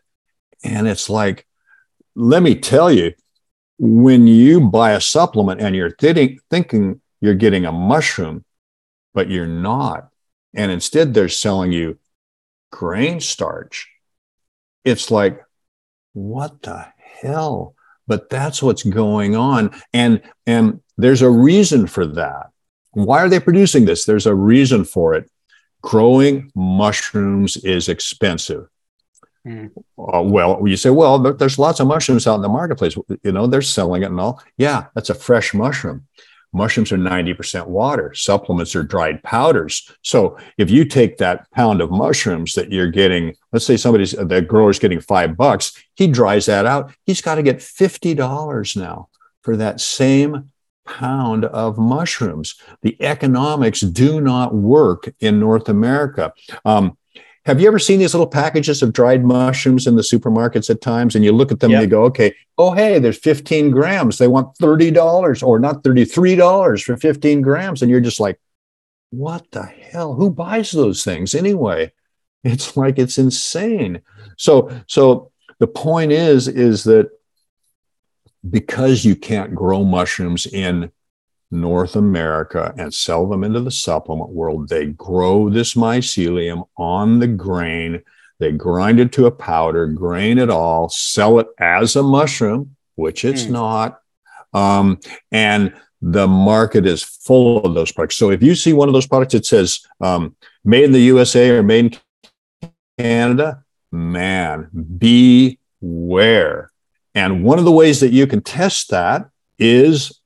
And 0.63 0.87
it's 0.87 1.09
like, 1.09 1.47
let 2.15 2.43
me 2.43 2.55
tell 2.55 2.91
you, 2.91 3.13
when 3.79 4.27
you 4.27 4.61
buy 4.61 4.91
a 4.91 5.01
supplement 5.01 5.59
and 5.59 5.75
you're 5.75 5.89
th- 5.89 6.39
thinking 6.51 7.01
you're 7.19 7.33
getting 7.33 7.65
a 7.65 7.71
mushroom, 7.71 8.45
but 9.13 9.29
you're 9.29 9.47
not, 9.47 10.09
and 10.53 10.71
instead 10.71 11.13
they're 11.13 11.29
selling 11.29 11.71
you 11.71 11.97
grain 12.71 13.19
starch, 13.19 13.90
it's 14.83 15.11
like, 15.11 15.41
what 16.13 16.61
the 16.61 16.87
hell? 17.21 17.75
But 18.07 18.29
that's 18.29 18.61
what's 18.61 18.83
going 18.83 19.35
on. 19.35 19.71
And, 19.93 20.21
and 20.45 20.81
there's 20.97 21.21
a 21.21 21.29
reason 21.29 21.87
for 21.87 22.05
that. 22.05 22.47
Why 22.91 23.19
are 23.19 23.29
they 23.29 23.39
producing 23.39 23.85
this? 23.85 24.05
There's 24.05 24.25
a 24.25 24.35
reason 24.35 24.83
for 24.83 25.13
it 25.13 25.29
growing 25.81 26.51
mushrooms 26.55 27.57
is 27.57 27.89
expensive. 27.89 28.67
Mm. 29.45 29.71
Uh, 29.97 30.21
well, 30.21 30.61
you 30.65 30.77
say, 30.77 30.91
well, 30.91 31.17
there's 31.17 31.57
lots 31.57 31.79
of 31.79 31.87
mushrooms 31.87 32.27
out 32.27 32.35
in 32.35 32.41
the 32.41 32.49
marketplace. 32.49 32.95
You 33.23 33.31
know, 33.31 33.47
they're 33.47 33.61
selling 33.61 34.03
it 34.03 34.11
and 34.11 34.19
all. 34.19 34.41
Yeah, 34.57 34.85
that's 34.93 35.09
a 35.09 35.15
fresh 35.15 35.53
mushroom. 35.53 36.07
Mushrooms 36.53 36.91
are 36.91 36.97
90% 36.97 37.67
water. 37.67 38.13
Supplements 38.13 38.75
are 38.75 38.83
dried 38.83 39.23
powders. 39.23 39.89
So 40.01 40.37
if 40.57 40.69
you 40.69 40.83
take 40.83 41.17
that 41.17 41.49
pound 41.51 41.81
of 41.81 41.91
mushrooms 41.91 42.53
that 42.53 42.71
you're 42.71 42.91
getting, 42.91 43.35
let's 43.51 43.65
say 43.65 43.77
somebody's 43.77 44.11
the 44.11 44.41
grower's 44.41 44.79
getting 44.79 44.99
five 44.99 45.37
bucks, 45.37 45.71
he 45.95 46.07
dries 46.07 46.47
that 46.47 46.65
out. 46.65 46.93
He's 47.05 47.21
got 47.21 47.35
to 47.35 47.43
get 47.43 47.59
$50 47.59 48.75
now 48.75 49.07
for 49.43 49.55
that 49.57 49.79
same 49.79 50.51
pound 50.85 51.45
of 51.45 51.77
mushrooms. 51.77 52.55
The 52.81 53.01
economics 53.01 53.81
do 53.81 54.19
not 54.19 54.53
work 54.53 55.13
in 55.19 55.39
North 55.39 55.69
America. 55.69 56.33
Um, 56.65 56.97
have 57.45 57.59
you 57.59 57.67
ever 57.67 57.79
seen 57.79 57.99
these 57.99 58.13
little 58.13 58.27
packages 58.27 58.83
of 58.83 58.93
dried 58.93 59.23
mushrooms 59.23 59.87
in 59.87 59.95
the 59.95 60.03
supermarkets 60.03 60.69
at 60.69 60.81
times? 60.81 61.15
And 61.15 61.25
you 61.25 61.31
look 61.31 61.51
at 61.51 61.59
them 61.59 61.71
yep. 61.71 61.81
and 61.81 61.89
you 61.89 61.89
go, 61.89 62.03
okay, 62.05 62.35
oh, 62.57 62.71
hey, 62.71 62.99
there's 62.99 63.17
15 63.17 63.71
grams. 63.71 64.17
They 64.17 64.27
want 64.27 64.55
$30 64.57 65.43
or 65.45 65.59
not 65.59 65.83
$33 65.83 66.83
for 66.83 66.97
15 66.97 67.41
grams. 67.41 67.81
And 67.81 67.89
you're 67.89 67.99
just 67.99 68.19
like, 68.19 68.39
what 69.09 69.49
the 69.51 69.63
hell? 69.63 70.13
Who 70.13 70.29
buys 70.29 70.71
those 70.71 71.03
things 71.03 71.33
anyway? 71.33 71.91
It's 72.43 72.77
like 72.77 72.97
it's 72.97 73.17
insane. 73.17 74.01
So, 74.37 74.71
so 74.87 75.31
the 75.59 75.67
point 75.67 76.11
is, 76.11 76.47
is 76.47 76.83
that 76.85 77.09
because 78.47 79.05
you 79.05 79.15
can't 79.15 79.53
grow 79.53 79.83
mushrooms 79.83 80.47
in 80.47 80.91
North 81.51 81.95
America 81.97 82.73
and 82.77 82.93
sell 82.93 83.27
them 83.27 83.43
into 83.43 83.59
the 83.59 83.71
supplement 83.71 84.31
world. 84.31 84.69
They 84.69 84.87
grow 84.87 85.49
this 85.49 85.73
mycelium 85.73 86.67
on 86.77 87.19
the 87.19 87.27
grain. 87.27 88.01
They 88.39 88.53
grind 88.53 88.99
it 88.99 89.11
to 89.13 89.25
a 89.25 89.31
powder, 89.31 89.85
grain 89.87 90.37
it 90.37 90.49
all, 90.49 90.89
sell 90.89 91.39
it 91.39 91.47
as 91.59 91.95
a 91.95 92.03
mushroom, 92.03 92.75
which 92.95 93.25
it's 93.25 93.43
mm. 93.43 93.51
not. 93.51 93.99
Um, 94.53 94.99
and 95.31 95.73
the 96.01 96.27
market 96.27 96.85
is 96.85 97.03
full 97.03 97.63
of 97.63 97.75
those 97.75 97.91
products. 97.91 98.15
So 98.15 98.31
if 98.31 98.41
you 98.41 98.55
see 98.55 98.73
one 98.73 98.89
of 98.89 98.93
those 98.93 99.07
products, 99.07 99.33
it 99.33 99.45
says 99.45 99.81
um, 99.99 100.35
made 100.63 100.85
in 100.85 100.91
the 100.91 100.99
USA 100.99 101.49
or 101.51 101.63
made 101.63 101.99
in 102.61 102.71
Canada, 102.97 103.63
man, 103.91 104.69
beware. 104.97 106.71
And 107.13 107.43
one 107.43 107.59
of 107.59 107.65
the 107.65 107.71
ways 107.71 107.99
that 107.99 108.13
you 108.13 108.25
can 108.25 108.41
test 108.41 108.89
that 108.89 109.29
is 109.59 110.20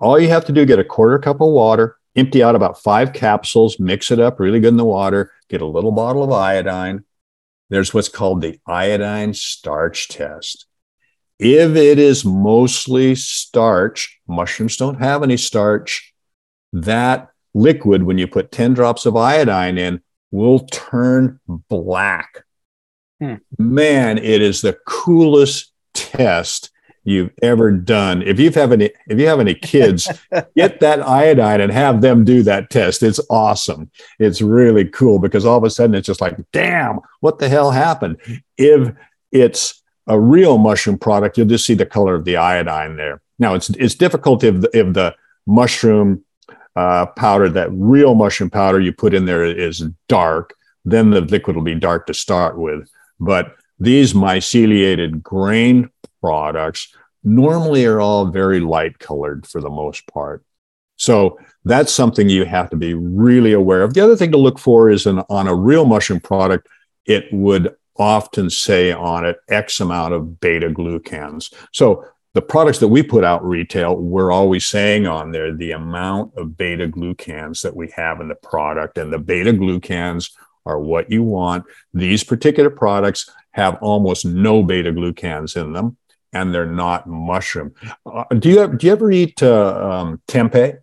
all 0.00 0.18
you 0.18 0.28
have 0.28 0.46
to 0.46 0.52
do 0.52 0.64
get 0.64 0.78
a 0.78 0.84
quarter 0.84 1.18
cup 1.18 1.40
of 1.40 1.48
water, 1.48 1.96
empty 2.16 2.42
out 2.42 2.54
about 2.54 2.82
five 2.82 3.12
capsules, 3.12 3.78
mix 3.78 4.10
it 4.10 4.18
up 4.18 4.40
really 4.40 4.60
good 4.60 4.68
in 4.68 4.76
the 4.76 4.84
water, 4.84 5.32
get 5.48 5.60
a 5.60 5.66
little 5.66 5.92
bottle 5.92 6.22
of 6.22 6.32
iodine. 6.32 7.04
There's 7.68 7.94
what's 7.94 8.08
called 8.08 8.40
the 8.40 8.58
iodine 8.66 9.34
starch 9.34 10.08
test. 10.08 10.66
If 11.38 11.76
it 11.76 11.98
is 11.98 12.24
mostly 12.24 13.14
starch, 13.14 14.20
mushrooms 14.26 14.76
don't 14.76 14.98
have 14.98 15.22
any 15.22 15.36
starch, 15.36 16.12
that 16.72 17.30
liquid, 17.54 18.02
when 18.02 18.18
you 18.18 18.26
put 18.26 18.52
10 18.52 18.74
drops 18.74 19.06
of 19.06 19.16
iodine 19.16 19.78
in, 19.78 20.02
will 20.30 20.60
turn 20.60 21.40
black. 21.46 22.44
Hmm. 23.20 23.36
Man, 23.58 24.18
it 24.18 24.42
is 24.42 24.60
the 24.60 24.78
coolest 24.86 25.72
test 25.94 26.70
you've 27.04 27.30
ever 27.42 27.72
done. 27.72 28.22
If 28.22 28.38
you 28.38 28.50
have 28.50 28.72
any, 28.72 28.90
if 29.08 29.18
you 29.18 29.26
have 29.26 29.40
any 29.40 29.54
kids, 29.54 30.08
get 30.56 30.80
that 30.80 31.00
iodine 31.00 31.60
and 31.60 31.72
have 31.72 32.00
them 32.00 32.24
do 32.24 32.42
that 32.42 32.70
test. 32.70 33.02
It's 33.02 33.20
awesome. 33.30 33.90
It's 34.18 34.42
really 34.42 34.84
cool 34.84 35.18
because 35.18 35.44
all 35.44 35.58
of 35.58 35.64
a 35.64 35.70
sudden 35.70 35.94
it's 35.94 36.06
just 36.06 36.20
like, 36.20 36.36
damn, 36.52 37.00
what 37.20 37.38
the 37.38 37.48
hell 37.48 37.70
happened? 37.70 38.18
If 38.56 38.92
it's 39.32 39.82
a 40.06 40.18
real 40.18 40.58
mushroom 40.58 40.98
product, 40.98 41.38
you'll 41.38 41.46
just 41.46 41.66
see 41.66 41.74
the 41.74 41.86
color 41.86 42.14
of 42.14 42.24
the 42.24 42.36
iodine 42.36 42.96
there. 42.96 43.22
Now 43.38 43.54
it's 43.54 43.70
it's 43.70 43.94
difficult 43.94 44.44
if 44.44 44.60
the, 44.60 44.70
if 44.74 44.92
the 44.92 45.14
mushroom 45.46 46.24
uh, 46.76 47.06
powder, 47.06 47.48
that 47.48 47.70
real 47.72 48.14
mushroom 48.14 48.50
powder 48.50 48.80
you 48.80 48.92
put 48.92 49.14
in 49.14 49.24
there 49.24 49.44
is 49.44 49.84
dark, 50.08 50.54
then 50.84 51.10
the 51.10 51.20
liquid 51.20 51.56
will 51.56 51.62
be 51.62 51.74
dark 51.74 52.06
to 52.06 52.14
start 52.14 52.58
with. 52.58 52.88
But 53.18 53.56
these 53.78 54.12
myceliated 54.12 55.22
grain 55.22 55.90
products 56.20 56.94
normally 57.22 57.84
are 57.84 58.00
all 58.00 58.26
very 58.26 58.60
light 58.60 58.98
colored 58.98 59.46
for 59.46 59.60
the 59.60 59.70
most 59.70 60.06
part. 60.06 60.44
So 60.96 61.38
that's 61.64 61.92
something 61.92 62.28
you 62.28 62.44
have 62.44 62.70
to 62.70 62.76
be 62.76 62.94
really 62.94 63.52
aware 63.52 63.82
of. 63.82 63.94
The 63.94 64.02
other 64.02 64.16
thing 64.16 64.32
to 64.32 64.38
look 64.38 64.58
for 64.58 64.90
is 64.90 65.06
an, 65.06 65.20
on 65.30 65.48
a 65.48 65.54
real 65.54 65.86
mushroom 65.86 66.20
product, 66.20 66.68
it 67.06 67.26
would 67.32 67.74
often 67.96 68.50
say 68.50 68.92
on 68.92 69.24
it 69.24 69.38
X 69.48 69.80
amount 69.80 70.14
of 70.14 70.40
beta 70.40 70.68
glucans. 70.68 71.52
So 71.72 72.04
the 72.32 72.42
products 72.42 72.78
that 72.78 72.88
we 72.88 73.02
put 73.02 73.24
out 73.24 73.44
retail, 73.44 73.96
we're 73.96 74.30
always 74.30 74.66
saying 74.66 75.06
on 75.06 75.32
there 75.32 75.54
the 75.54 75.72
amount 75.72 76.36
of 76.36 76.56
beta 76.56 76.86
glucans 76.86 77.62
that 77.62 77.74
we 77.74 77.90
have 77.96 78.20
in 78.20 78.28
the 78.28 78.36
product. 78.36 78.98
And 78.98 79.12
the 79.12 79.18
beta 79.18 79.52
glucans 79.52 80.30
are 80.64 80.78
what 80.78 81.10
you 81.10 81.22
want. 81.22 81.64
These 81.92 82.24
particular 82.24 82.70
products 82.70 83.30
have 83.52 83.78
almost 83.80 84.24
no 84.24 84.62
beta 84.62 84.92
glucans 84.92 85.56
in 85.56 85.72
them 85.72 85.96
and 86.32 86.54
they're 86.54 86.66
not 86.66 87.06
mushroom. 87.06 87.74
Uh, 88.06 88.24
do 88.38 88.48
you 88.48 88.58
have, 88.60 88.78
do 88.78 88.86
you 88.86 88.92
ever 88.92 89.10
eat 89.10 89.42
uh, 89.42 89.90
um, 89.90 90.22
tempeh? 90.28 90.78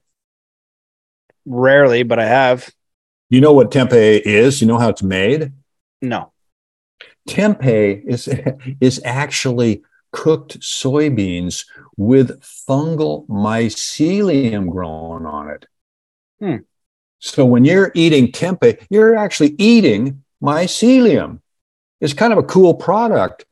Rarely, 1.45 2.04
but 2.04 2.20
I 2.20 2.26
have. 2.26 2.70
You 3.30 3.41
know 3.41 3.54
what 3.54 3.72
tempeh 3.72 4.22
is? 4.22 4.62
You 4.62 4.68
know 4.68 4.78
how 4.78 4.89
it's 4.89 5.04
made? 5.04 5.52
No. 6.02 6.32
Tempeh 7.28 8.04
is 8.06 8.30
is 8.82 9.02
actually 9.04 9.84
cooked 10.12 10.60
soybeans 10.60 11.66
with 11.98 12.41
fungal 12.41 13.28
mycelium 13.28 14.70
growing 14.70 15.26
on 15.26 15.50
it. 15.50 15.66
Hmm. 16.39 16.58
So 17.20 17.45
when 17.45 17.66
you're 17.66 17.91
eating 17.95 18.32
tempeh, 18.32 18.86
you're 18.89 19.16
actually 19.16 19.56
eating 19.58 20.24
mycelium. 20.41 21.41
It's 22.00 22.14
kind 22.14 22.32
of 22.32 22.39
a 22.39 22.43
cool 22.43 22.76
product. 22.76 23.45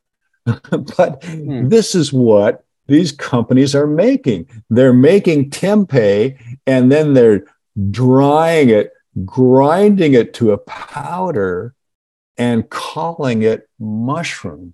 but 0.98 1.24
hmm. 1.24 1.70
this 1.70 1.96
is 1.96 2.14
what 2.14 2.64
these 2.88 3.12
companies 3.12 3.76
are 3.76 3.88
making. 3.88 4.48
They're 4.70 4.94
making 4.94 5.50
tempeh 5.50 6.38
and 6.68 6.92
then 6.92 7.14
they're 7.14 7.46
drying 7.90 8.70
it, 8.70 8.92
grinding 9.26 10.14
it 10.14 10.34
to 10.36 10.52
a 10.52 10.58
powder, 10.58 11.74
and 12.38 12.70
calling 12.70 13.44
it 13.44 13.70
mushroom. 13.80 14.74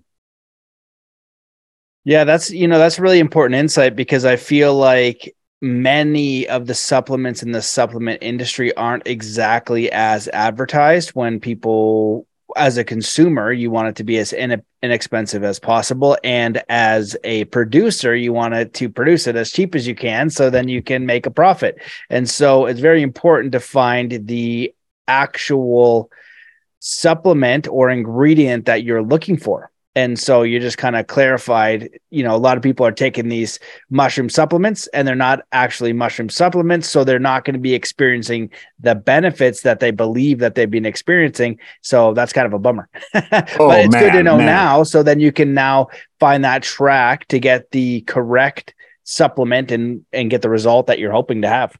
Yeah, 2.04 2.24
that's 2.24 2.50
you 2.50 2.66
know 2.66 2.78
that's 2.78 2.98
really 2.98 3.20
important 3.20 3.58
insight 3.58 3.94
because 3.94 4.24
I 4.24 4.36
feel 4.36 4.74
like 4.74 5.34
many 5.60 6.48
of 6.48 6.66
the 6.66 6.74
supplements 6.74 7.42
in 7.42 7.52
the 7.52 7.62
supplement 7.62 8.20
industry 8.20 8.74
aren't 8.74 9.06
exactly 9.06 9.90
as 9.92 10.26
advertised 10.28 11.10
when 11.10 11.38
people 11.38 12.26
as 12.56 12.78
a 12.78 12.84
consumer, 12.84 13.52
you 13.52 13.70
want 13.70 13.88
it 13.88 13.96
to 13.96 14.04
be 14.04 14.18
as 14.18 14.32
in, 14.32 14.62
inexpensive 14.82 15.42
as 15.42 15.58
possible. 15.58 16.16
And 16.22 16.62
as 16.68 17.16
a 17.24 17.44
producer, 17.46 18.14
you 18.14 18.32
want 18.32 18.54
it 18.54 18.74
to 18.74 18.88
produce 18.88 19.26
it 19.26 19.36
as 19.36 19.50
cheap 19.50 19.74
as 19.74 19.86
you 19.86 19.94
can. 19.94 20.30
So 20.30 20.50
then 20.50 20.68
you 20.68 20.82
can 20.82 21.06
make 21.06 21.26
a 21.26 21.30
profit. 21.30 21.78
And 22.10 22.28
so 22.28 22.66
it's 22.66 22.80
very 22.80 23.02
important 23.02 23.52
to 23.52 23.60
find 23.60 24.26
the 24.26 24.74
actual 25.08 26.10
supplement 26.78 27.66
or 27.68 27.90
ingredient 27.90 28.66
that 28.66 28.84
you're 28.84 29.02
looking 29.02 29.36
for 29.36 29.71
and 29.94 30.18
so 30.18 30.42
you 30.42 30.58
just 30.58 30.78
kind 30.78 30.96
of 30.96 31.06
clarified 31.06 31.90
you 32.10 32.22
know 32.22 32.34
a 32.34 32.38
lot 32.38 32.56
of 32.56 32.62
people 32.62 32.86
are 32.86 32.92
taking 32.92 33.28
these 33.28 33.58
mushroom 33.90 34.28
supplements 34.28 34.86
and 34.88 35.06
they're 35.06 35.14
not 35.14 35.40
actually 35.52 35.92
mushroom 35.92 36.28
supplements 36.28 36.88
so 36.88 37.04
they're 37.04 37.18
not 37.18 37.44
going 37.44 37.54
to 37.54 37.60
be 37.60 37.74
experiencing 37.74 38.50
the 38.80 38.94
benefits 38.94 39.62
that 39.62 39.80
they 39.80 39.90
believe 39.90 40.38
that 40.38 40.54
they've 40.54 40.70
been 40.70 40.86
experiencing. 40.86 41.58
So 41.82 42.14
that's 42.14 42.32
kind 42.32 42.46
of 42.46 42.52
a 42.52 42.58
bummer. 42.58 42.88
Oh, 43.58 43.68
but 43.68 43.80
it's 43.80 43.92
man, 43.92 44.02
good 44.02 44.12
to 44.12 44.22
know 44.22 44.36
man. 44.36 44.46
now 44.46 44.82
so 44.82 45.02
then 45.02 45.20
you 45.20 45.32
can 45.32 45.54
now 45.54 45.88
find 46.20 46.44
that 46.44 46.62
track 46.62 47.26
to 47.28 47.38
get 47.38 47.70
the 47.70 48.02
correct 48.02 48.74
supplement 49.04 49.70
and 49.70 50.04
and 50.12 50.30
get 50.30 50.42
the 50.42 50.48
result 50.48 50.86
that 50.86 50.98
you're 50.98 51.12
hoping 51.12 51.42
to 51.42 51.48
have. 51.48 51.76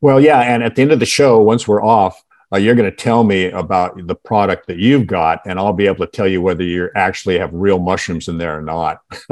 Well 0.00 0.20
yeah 0.20 0.40
and 0.40 0.62
at 0.62 0.74
the 0.76 0.82
end 0.82 0.92
of 0.92 1.00
the 1.00 1.06
show 1.06 1.40
once 1.40 1.66
we're 1.66 1.84
off 1.84 2.22
uh, 2.52 2.58
you're 2.58 2.74
going 2.74 2.90
to 2.90 2.96
tell 2.96 3.22
me 3.22 3.46
about 3.46 4.06
the 4.06 4.14
product 4.14 4.66
that 4.66 4.78
you've 4.78 5.06
got, 5.06 5.40
and 5.46 5.58
I'll 5.58 5.72
be 5.72 5.86
able 5.86 6.04
to 6.04 6.10
tell 6.10 6.26
you 6.26 6.42
whether 6.42 6.64
you 6.64 6.90
actually 6.96 7.38
have 7.38 7.50
real 7.52 7.78
mushrooms 7.78 8.26
in 8.28 8.38
there 8.38 8.58
or 8.58 8.62
not. 8.62 9.00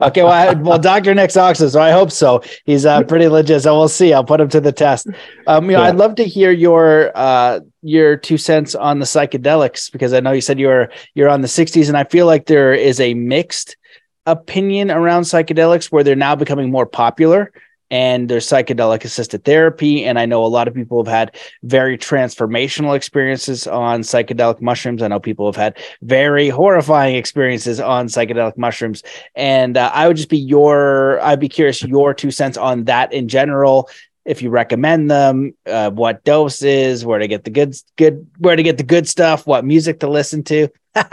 okay, 0.00 0.22
well, 0.22 0.28
I, 0.28 0.52
well, 0.54 0.78
Dr. 0.78 1.12
Nick's 1.14 1.36
Oxford, 1.36 1.70
so 1.70 1.80
I 1.80 1.90
hope 1.90 2.12
so. 2.12 2.42
He's 2.64 2.86
uh, 2.86 3.02
pretty 3.02 3.26
legit, 3.26 3.62
so 3.62 3.76
we'll 3.76 3.88
see. 3.88 4.12
I'll 4.12 4.24
put 4.24 4.40
him 4.40 4.48
to 4.50 4.60
the 4.60 4.72
test. 4.72 5.08
Um, 5.48 5.64
you 5.64 5.72
know, 5.72 5.82
yeah. 5.82 5.88
I'd 5.88 5.96
love 5.96 6.14
to 6.16 6.24
hear 6.24 6.52
your 6.52 7.10
uh, 7.16 7.60
your 7.82 8.16
two 8.16 8.38
cents 8.38 8.76
on 8.76 9.00
the 9.00 9.06
psychedelics 9.06 9.90
because 9.90 10.12
I 10.12 10.20
know 10.20 10.30
you 10.30 10.40
said 10.40 10.60
you're 10.60 10.90
you're 11.14 11.28
on 11.28 11.40
the 11.40 11.48
60s, 11.48 11.88
and 11.88 11.96
I 11.96 12.04
feel 12.04 12.26
like 12.26 12.46
there 12.46 12.74
is 12.74 13.00
a 13.00 13.14
mixed 13.14 13.76
opinion 14.24 14.92
around 14.92 15.22
psychedelics 15.22 15.90
where 15.90 16.04
they're 16.04 16.14
now 16.14 16.36
becoming 16.36 16.70
more 16.70 16.86
popular 16.86 17.52
and 17.92 18.28
there's 18.30 18.46
psychedelic 18.46 19.04
assisted 19.04 19.44
therapy. 19.44 20.06
And 20.06 20.18
I 20.18 20.24
know 20.24 20.42
a 20.42 20.46
lot 20.46 20.66
of 20.66 20.72
people 20.72 21.04
have 21.04 21.12
had 21.12 21.36
very 21.62 21.98
transformational 21.98 22.96
experiences 22.96 23.66
on 23.66 24.00
psychedelic 24.00 24.62
mushrooms. 24.62 25.02
I 25.02 25.08
know 25.08 25.20
people 25.20 25.44
have 25.44 25.56
had 25.56 25.76
very 26.00 26.48
horrifying 26.48 27.16
experiences 27.16 27.80
on 27.80 28.06
psychedelic 28.06 28.56
mushrooms. 28.56 29.02
And 29.34 29.76
uh, 29.76 29.90
I 29.92 30.08
would 30.08 30.16
just 30.16 30.30
be 30.30 30.38
your, 30.38 31.20
I'd 31.20 31.38
be 31.38 31.50
curious 31.50 31.82
your 31.82 32.14
two 32.14 32.30
cents 32.30 32.56
on 32.56 32.84
that 32.84 33.12
in 33.12 33.28
general. 33.28 33.90
If 34.24 34.40
you 34.40 34.48
recommend 34.48 35.10
them, 35.10 35.54
uh, 35.66 35.90
what 35.90 36.24
doses, 36.24 37.04
where 37.04 37.18
to 37.18 37.28
get 37.28 37.44
the 37.44 37.50
good, 37.50 37.76
good, 37.96 38.26
where 38.38 38.56
to 38.56 38.62
get 38.62 38.78
the 38.78 38.84
good 38.84 39.06
stuff, 39.06 39.46
what 39.46 39.66
music 39.66 40.00
to 40.00 40.08
listen 40.08 40.44
to, 40.44 40.68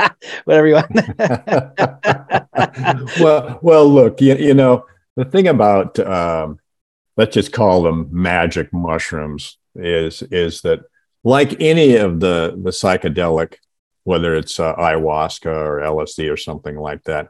whatever 0.45 0.67
you 0.67 0.75
want. 0.75 0.95
well, 3.19 3.59
well, 3.61 3.85
look, 3.85 4.21
you, 4.21 4.35
you 4.35 4.53
know, 4.53 4.85
the 5.17 5.25
thing 5.25 5.49
about 5.49 5.99
um, 5.99 6.57
let's 7.17 7.33
just 7.33 7.51
call 7.51 7.83
them 7.83 8.07
magic 8.11 8.71
mushrooms 8.73 9.57
is 9.75 10.21
is 10.23 10.61
that 10.61 10.79
like 11.23 11.59
any 11.61 11.95
of 11.95 12.19
the 12.19 12.57
the 12.63 12.71
psychedelic 12.71 13.55
whether 14.09 14.35
it's 14.35 14.59
uh, 14.59 14.75
ayahuasca 14.75 15.45
or 15.45 15.81
LSD 15.81 16.33
or 16.33 16.35
something 16.35 16.75
like 16.75 17.03
that, 17.03 17.29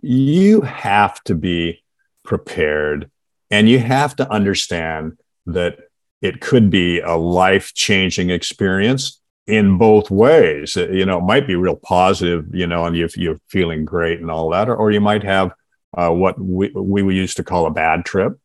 you 0.00 0.60
have 0.60 1.20
to 1.24 1.34
be 1.34 1.82
prepared 2.22 3.10
and 3.50 3.68
you 3.68 3.80
have 3.80 4.14
to 4.14 4.30
understand 4.30 5.18
that 5.46 5.76
it 6.22 6.40
could 6.40 6.70
be 6.70 7.00
a 7.00 7.16
life 7.16 7.74
changing 7.74 8.30
experience 8.30 9.20
in 9.48 9.76
both 9.76 10.08
ways. 10.08 10.76
Uh, 10.76 10.88
you 10.88 11.04
know, 11.04 11.18
it 11.18 11.24
might 11.24 11.48
be 11.48 11.56
real 11.56 11.74
positive, 11.74 12.46
you 12.54 12.68
know, 12.68 12.86
and 12.86 12.96
you're, 12.96 13.10
you're 13.16 13.40
feeling 13.48 13.84
great 13.84 14.20
and 14.20 14.30
all 14.30 14.50
that, 14.50 14.68
or, 14.68 14.76
or 14.76 14.92
you 14.92 15.00
might 15.00 15.24
have 15.24 15.52
uh, 15.98 16.10
what 16.10 16.40
we, 16.40 16.70
we 16.70 17.14
used 17.16 17.36
to 17.36 17.44
call 17.44 17.66
a 17.66 17.70
bad 17.70 18.04
trip. 18.04 18.38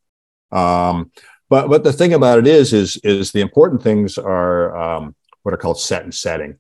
Um, 0.52 1.12
but 1.50 1.68
but 1.68 1.84
the 1.84 1.94
thing 1.94 2.14
about 2.14 2.40
it 2.40 2.48
is 2.48 2.74
is 2.74 2.98
is 2.98 3.32
the 3.32 3.42
important 3.42 3.82
things 3.82 4.18
are 4.18 4.76
um, 4.78 5.16
what 5.44 5.54
are 5.54 5.58
called 5.58 5.80
set 5.80 6.04
and 6.04 6.14
setting. 6.14 6.58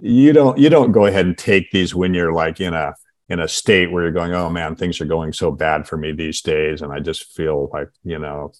You 0.00 0.32
don't 0.32 0.58
you 0.58 0.68
don't 0.68 0.92
go 0.92 1.06
ahead 1.06 1.26
and 1.26 1.36
take 1.36 1.70
these 1.70 1.94
when 1.94 2.14
you're 2.14 2.32
like 2.32 2.60
in 2.60 2.74
a 2.74 2.94
in 3.28 3.40
a 3.40 3.48
state 3.48 3.90
where 3.90 4.04
you're 4.04 4.12
going, 4.12 4.32
oh 4.32 4.48
man, 4.48 4.74
things 4.74 5.00
are 5.00 5.06
going 5.06 5.32
so 5.32 5.50
bad 5.50 5.86
for 5.86 5.96
me 5.96 6.12
these 6.12 6.40
days, 6.40 6.82
and 6.82 6.92
I 6.92 7.00
just 7.00 7.32
feel 7.34 7.68
like 7.72 7.88
you 8.04 8.18
know 8.18 8.52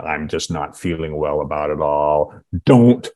I'm 0.00 0.28
just 0.28 0.50
not 0.50 0.78
feeling 0.78 1.16
well 1.16 1.40
about 1.40 1.70
it 1.70 1.80
all. 1.80 2.34
Don't 2.64 3.08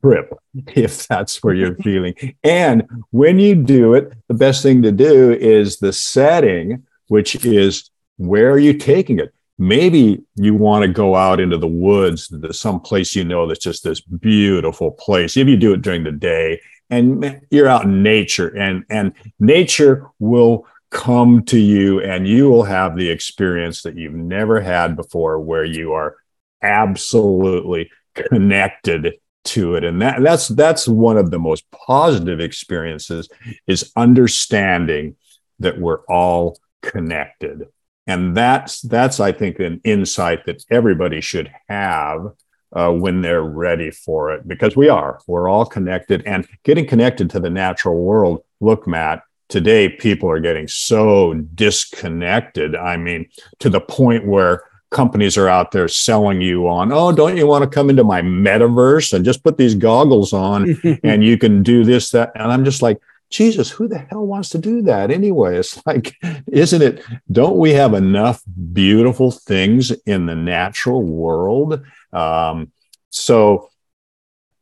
trip 0.00 0.32
if 0.74 1.06
that's 1.06 1.42
where 1.42 1.54
you're 1.54 1.76
feeling. 1.82 2.14
And 2.42 2.88
when 3.10 3.38
you 3.38 3.54
do 3.54 3.94
it, 3.94 4.12
the 4.28 4.34
best 4.34 4.62
thing 4.62 4.82
to 4.82 4.92
do 4.92 5.32
is 5.32 5.78
the 5.78 5.92
setting, 5.92 6.86
which 7.08 7.44
is 7.44 7.90
where 8.16 8.50
are 8.50 8.58
you 8.58 8.74
taking 8.74 9.18
it? 9.18 9.34
Maybe 9.62 10.24
you 10.34 10.54
want 10.54 10.82
to 10.82 10.88
go 10.88 11.14
out 11.14 11.38
into 11.38 11.56
the 11.56 11.68
woods 11.68 12.26
to 12.28 12.52
some 12.52 12.80
place 12.80 13.14
you 13.14 13.22
know 13.22 13.46
that's 13.46 13.60
just 13.60 13.84
this 13.84 14.00
beautiful 14.00 14.90
place. 14.90 15.36
If 15.36 15.46
you 15.46 15.56
do 15.56 15.72
it 15.72 15.82
during 15.82 16.02
the 16.02 16.10
day 16.10 16.60
and 16.90 17.40
you're 17.48 17.68
out 17.68 17.84
in 17.84 18.02
nature 18.02 18.48
and 18.48 18.84
and 18.90 19.12
nature 19.38 20.10
will 20.18 20.66
come 20.90 21.44
to 21.44 21.58
you 21.58 22.00
and 22.00 22.26
you 22.26 22.50
will 22.50 22.64
have 22.64 22.96
the 22.96 23.08
experience 23.08 23.82
that 23.82 23.96
you've 23.96 24.12
never 24.12 24.60
had 24.60 24.96
before 24.96 25.38
where 25.38 25.64
you 25.64 25.92
are 25.92 26.16
absolutely 26.60 27.88
connected 28.14 29.14
to 29.44 29.76
it 29.76 29.84
and 29.84 30.02
that 30.02 30.20
that's 30.22 30.48
that's 30.48 30.88
one 30.88 31.16
of 31.16 31.30
the 31.30 31.38
most 31.38 31.64
positive 31.70 32.40
experiences 32.40 33.28
is 33.66 33.92
understanding 33.96 35.16
that 35.60 35.78
we're 35.80 36.04
all 36.06 36.58
connected 36.82 37.66
and 38.06 38.36
that's 38.36 38.80
that's 38.82 39.20
i 39.20 39.30
think 39.32 39.58
an 39.58 39.80
insight 39.84 40.44
that 40.46 40.64
everybody 40.70 41.20
should 41.20 41.50
have 41.68 42.32
uh, 42.74 42.90
when 42.90 43.20
they're 43.20 43.42
ready 43.42 43.90
for 43.90 44.32
it 44.32 44.48
because 44.48 44.74
we 44.74 44.88
are. 44.88 45.20
We're 45.26 45.48
all 45.48 45.66
connected 45.66 46.22
and 46.24 46.48
getting 46.62 46.86
connected 46.86 47.30
to 47.30 47.40
the 47.40 47.50
natural 47.50 47.96
world 47.96 48.42
look 48.60 48.86
matt 48.86 49.22
today 49.48 49.88
people 49.88 50.30
are 50.30 50.40
getting 50.40 50.66
so 50.66 51.34
disconnected. 51.34 52.74
I 52.74 52.96
mean 52.96 53.28
to 53.58 53.68
the 53.68 53.80
point 53.80 54.26
where 54.26 54.62
companies 54.90 55.36
are 55.36 55.48
out 55.48 55.72
there 55.72 55.88
selling 55.88 56.40
you 56.42 56.68
on 56.68 56.92
oh 56.92 57.10
don't 57.12 57.36
you 57.38 57.46
want 57.46 57.62
to 57.64 57.68
come 57.68 57.88
into 57.88 58.04
my 58.04 58.20
metaverse 58.20 59.14
and 59.14 59.24
just 59.24 59.42
put 59.42 59.56
these 59.56 59.74
goggles 59.74 60.34
on 60.34 60.78
and 61.02 61.24
you 61.24 61.38
can 61.38 61.62
do 61.62 61.82
this 61.82 62.10
that 62.10 62.30
and 62.34 62.52
i'm 62.52 62.62
just 62.62 62.82
like 62.82 63.00
jesus 63.32 63.70
who 63.70 63.88
the 63.88 63.98
hell 63.98 64.26
wants 64.26 64.50
to 64.50 64.58
do 64.58 64.82
that 64.82 65.10
anyway? 65.10 65.58
It's 65.58 65.84
like 65.86 66.14
isn't 66.46 66.82
it 66.82 67.04
don't 67.30 67.56
we 67.56 67.72
have 67.72 67.94
enough 67.94 68.42
beautiful 68.72 69.30
things 69.30 69.90
in 70.06 70.26
the 70.26 70.36
natural 70.36 71.02
world? 71.02 71.82
Um, 72.12 72.72
so 73.10 73.70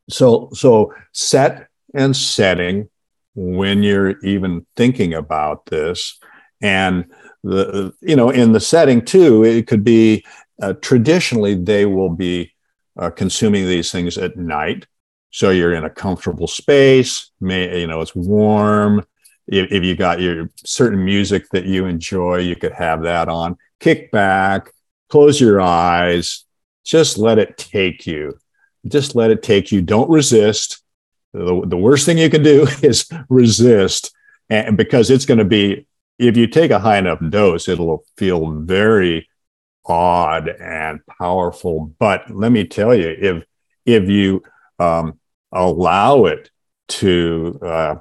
so 0.09 0.51
so 0.53 0.95
set 1.12 1.68
and 1.95 2.16
setting 2.16 2.89
when 3.35 3.83
you're 3.83 4.18
even 4.21 4.66
thinking 4.77 5.14
about 5.14 5.66
this 5.66 6.18
and 6.61 7.07
the 7.43 7.93
you 8.01 8.16
know 8.16 8.31
in 8.31 8.53
the 8.53 8.61
setting 8.61 9.05
too 9.05 9.45
it 9.45 9.66
could 9.66 9.85
be 9.85 10.25
uh, 10.61 10.75
traditionally 10.75 11.55
they 11.55 11.87
will 11.87 12.11
be 12.11 12.53
uh, 12.99 13.11
consuming 13.11 13.66
these 13.66 13.91
things 13.91 14.18
at 14.18 14.37
night 14.37 14.87
so 15.31 15.51
you're 15.51 15.74
in 15.74 15.85
a 15.85 15.91
comfortable 15.91 16.47
space 16.47 17.31
may 17.41 17.81
you 17.81 17.87
know 17.87 18.01
it's 18.01 18.14
warm. 18.14 19.05
If, 19.47 19.72
if 19.72 19.83
you 19.83 19.97
got 19.97 20.20
your 20.20 20.49
certain 20.64 21.05
music 21.05 21.49
that 21.51 21.64
you 21.64 21.87
enjoy 21.87 22.39
you 22.39 22.57
could 22.57 22.72
have 22.72 23.03
that 23.03 23.28
on. 23.28 23.57
Kick 23.78 24.11
back 24.11 24.72
close 25.09 25.41
your 25.41 25.61
eyes 25.61 26.45
just 26.85 27.18
let 27.18 27.39
it 27.39 27.57
take 27.57 28.05
you. 28.07 28.39
Just 28.89 29.14
let 29.14 29.31
it 29.31 29.43
take 29.43 29.70
you. 29.70 29.81
Don't 29.83 30.11
resist. 30.11 30.83
The, 31.33 31.62
the 31.64 31.76
worst 31.76 32.07
thing 32.07 32.18
you 32.18 32.31
can 32.31 32.43
do 32.43 32.66
is 32.83 33.09
resist. 33.28 34.12
And 34.49 34.76
because 34.76 35.11
it's 35.11 35.26
going 35.26 35.39
to 35.39 35.45
be 35.45 35.87
if 36.18 36.37
you 36.37 36.49
take 36.49 36.72
a 36.72 36.81
high 36.81 36.99
enough 36.99 37.20
dose, 37.31 37.68
it'll 37.68 38.05
feel 38.16 38.51
very 38.51 39.28
odd 39.87 40.49
and 40.49 41.01
powerful. 41.07 41.95
But 41.99 42.28
let 42.35 42.51
me 42.51 42.66
tell 42.66 42.93
you, 42.93 43.09
if 43.09 43.45
if 43.87 44.09
you 44.09 44.43
um, 44.81 45.20
allow 45.53 46.26
it 46.26 46.51
to 46.88 47.59
uh, 47.62 47.94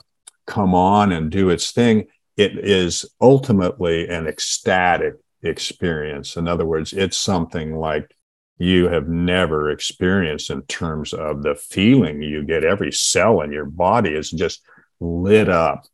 come 0.46 0.74
on 0.74 1.12
and 1.12 1.32
do 1.32 1.50
its 1.50 1.72
thing, 1.72 2.08
it 2.38 2.58
is 2.58 3.06
ultimately 3.22 4.08
an 4.08 4.28
ecstatic 4.28 5.16
experience. 5.44 6.38
In 6.38 6.48
other 6.48 6.66
words, 6.66 6.94
it's 6.94 7.18
something 7.18 7.76
like 7.76 8.16
you 8.58 8.90
have 8.90 9.08
never 9.08 9.70
experienced 9.70 10.50
in 10.50 10.62
terms 10.64 11.14
of 11.14 11.44
the 11.44 11.56
feeling 11.56 12.22
you 12.22 12.44
get. 12.44 12.64
Every 12.64 12.92
cell 12.92 13.42
in 13.42 13.52
your 13.52 13.66
body 13.66 14.12
is 14.12 14.32
just 14.32 14.62
lit 15.00 15.50
up 15.50 15.86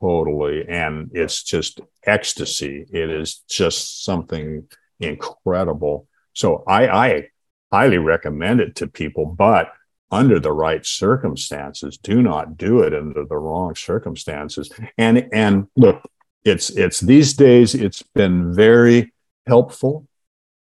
totally 0.00 0.66
and 0.68 1.10
it's 1.12 1.42
just 1.42 1.80
ecstasy 2.04 2.86
it 2.90 3.08
is 3.08 3.42
just 3.48 4.04
something 4.04 4.66
incredible 4.98 6.08
so 6.32 6.64
i 6.66 6.88
i 6.88 7.28
highly 7.72 7.98
recommend 7.98 8.60
it 8.60 8.74
to 8.74 8.86
people 8.86 9.26
but 9.26 9.72
under 10.10 10.38
the 10.38 10.52
right 10.52 10.84
circumstances. 10.86 11.98
Do 11.98 12.22
not 12.22 12.56
do 12.56 12.80
it 12.80 12.94
under 12.94 13.24
the 13.24 13.36
wrong 13.36 13.74
circumstances. 13.74 14.70
And 14.98 15.28
and 15.32 15.68
look 15.76 16.02
it's 16.44 16.70
it's 16.70 17.00
these 17.00 17.34
days 17.34 17.74
it's 17.74 18.02
been 18.02 18.54
very 18.54 19.12
helpful 19.46 20.06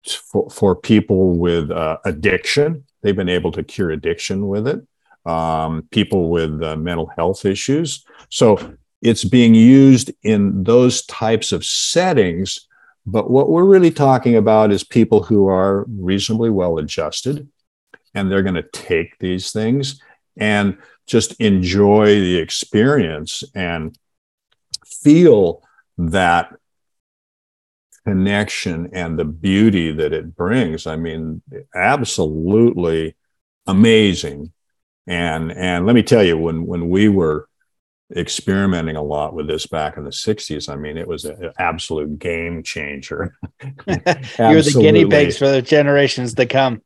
for, 0.06 0.50
for 0.50 0.76
people 0.76 1.38
with 1.38 1.72
uh, 1.72 1.98
addiction. 2.06 2.86
They've 3.02 3.16
been 3.16 3.30
able 3.30 3.52
to 3.54 3.64
cure 3.64 3.92
addiction 3.92 4.48
with 4.48 4.68
it 4.68 4.86
um, 5.26 5.88
people 5.92 6.30
with 6.30 6.62
uh, 6.64 6.76
mental 6.76 7.08
health 7.16 7.46
issues. 7.46 8.06
So 8.30 8.76
it's 9.02 9.24
being 9.24 9.54
used 9.54 10.12
in 10.24 10.64
those 10.64 11.06
types 11.06 11.52
of 11.52 11.66
settings. 11.66 12.68
But 13.06 13.30
what 13.30 13.50
we're 13.50 13.66
really 13.66 13.92
talking 13.92 14.36
about 14.36 14.72
is 14.72 14.84
people 14.84 15.24
who 15.24 15.48
are 15.48 15.86
reasonably 15.88 16.50
well 16.50 16.78
adjusted 16.78 17.48
and 18.14 18.32
they're 18.32 18.44
going 18.44 18.56
to 18.56 18.64
take 18.64 19.18
these 19.20 19.52
things 19.52 20.02
and 20.38 20.78
just 21.08 21.40
enjoy 21.40 22.06
the 22.06 22.38
experience 22.38 23.44
and 23.56 23.98
feel 24.86 25.64
that 25.98 26.54
connection 28.06 28.90
and 28.94 29.18
the 29.18 29.26
beauty 29.26 29.92
that 29.92 30.14
it 30.14 30.36
brings. 30.36 30.88
I 30.88 30.96
mean, 30.96 31.42
absolutely 31.76 33.16
amazing. 33.68 34.52
And 35.08 35.52
and 35.52 35.86
let 35.86 35.96
me 35.96 36.04
tell 36.04 36.24
you, 36.24 36.38
when 36.38 36.66
when 36.66 36.90
we 36.90 37.10
were 37.10 37.48
experimenting 38.16 38.96
a 38.96 39.02
lot 39.02 39.34
with 39.34 39.48
this 39.48 39.66
back 39.66 39.98
in 39.98 40.04
the 40.04 40.10
60s. 40.10 40.70
I 40.70 40.76
mean, 40.76 40.98
it 40.98 41.08
was 41.08 41.26
an 41.26 41.52
absolute 41.58 42.20
game 42.20 42.64
changer. 42.64 43.38
You're 43.88 44.62
the 44.62 44.78
guinea 44.80 45.06
pigs 45.06 45.38
for 45.38 45.50
the 45.50 45.62
generations 45.62 46.34
to 46.36 46.46
come. 46.46 46.82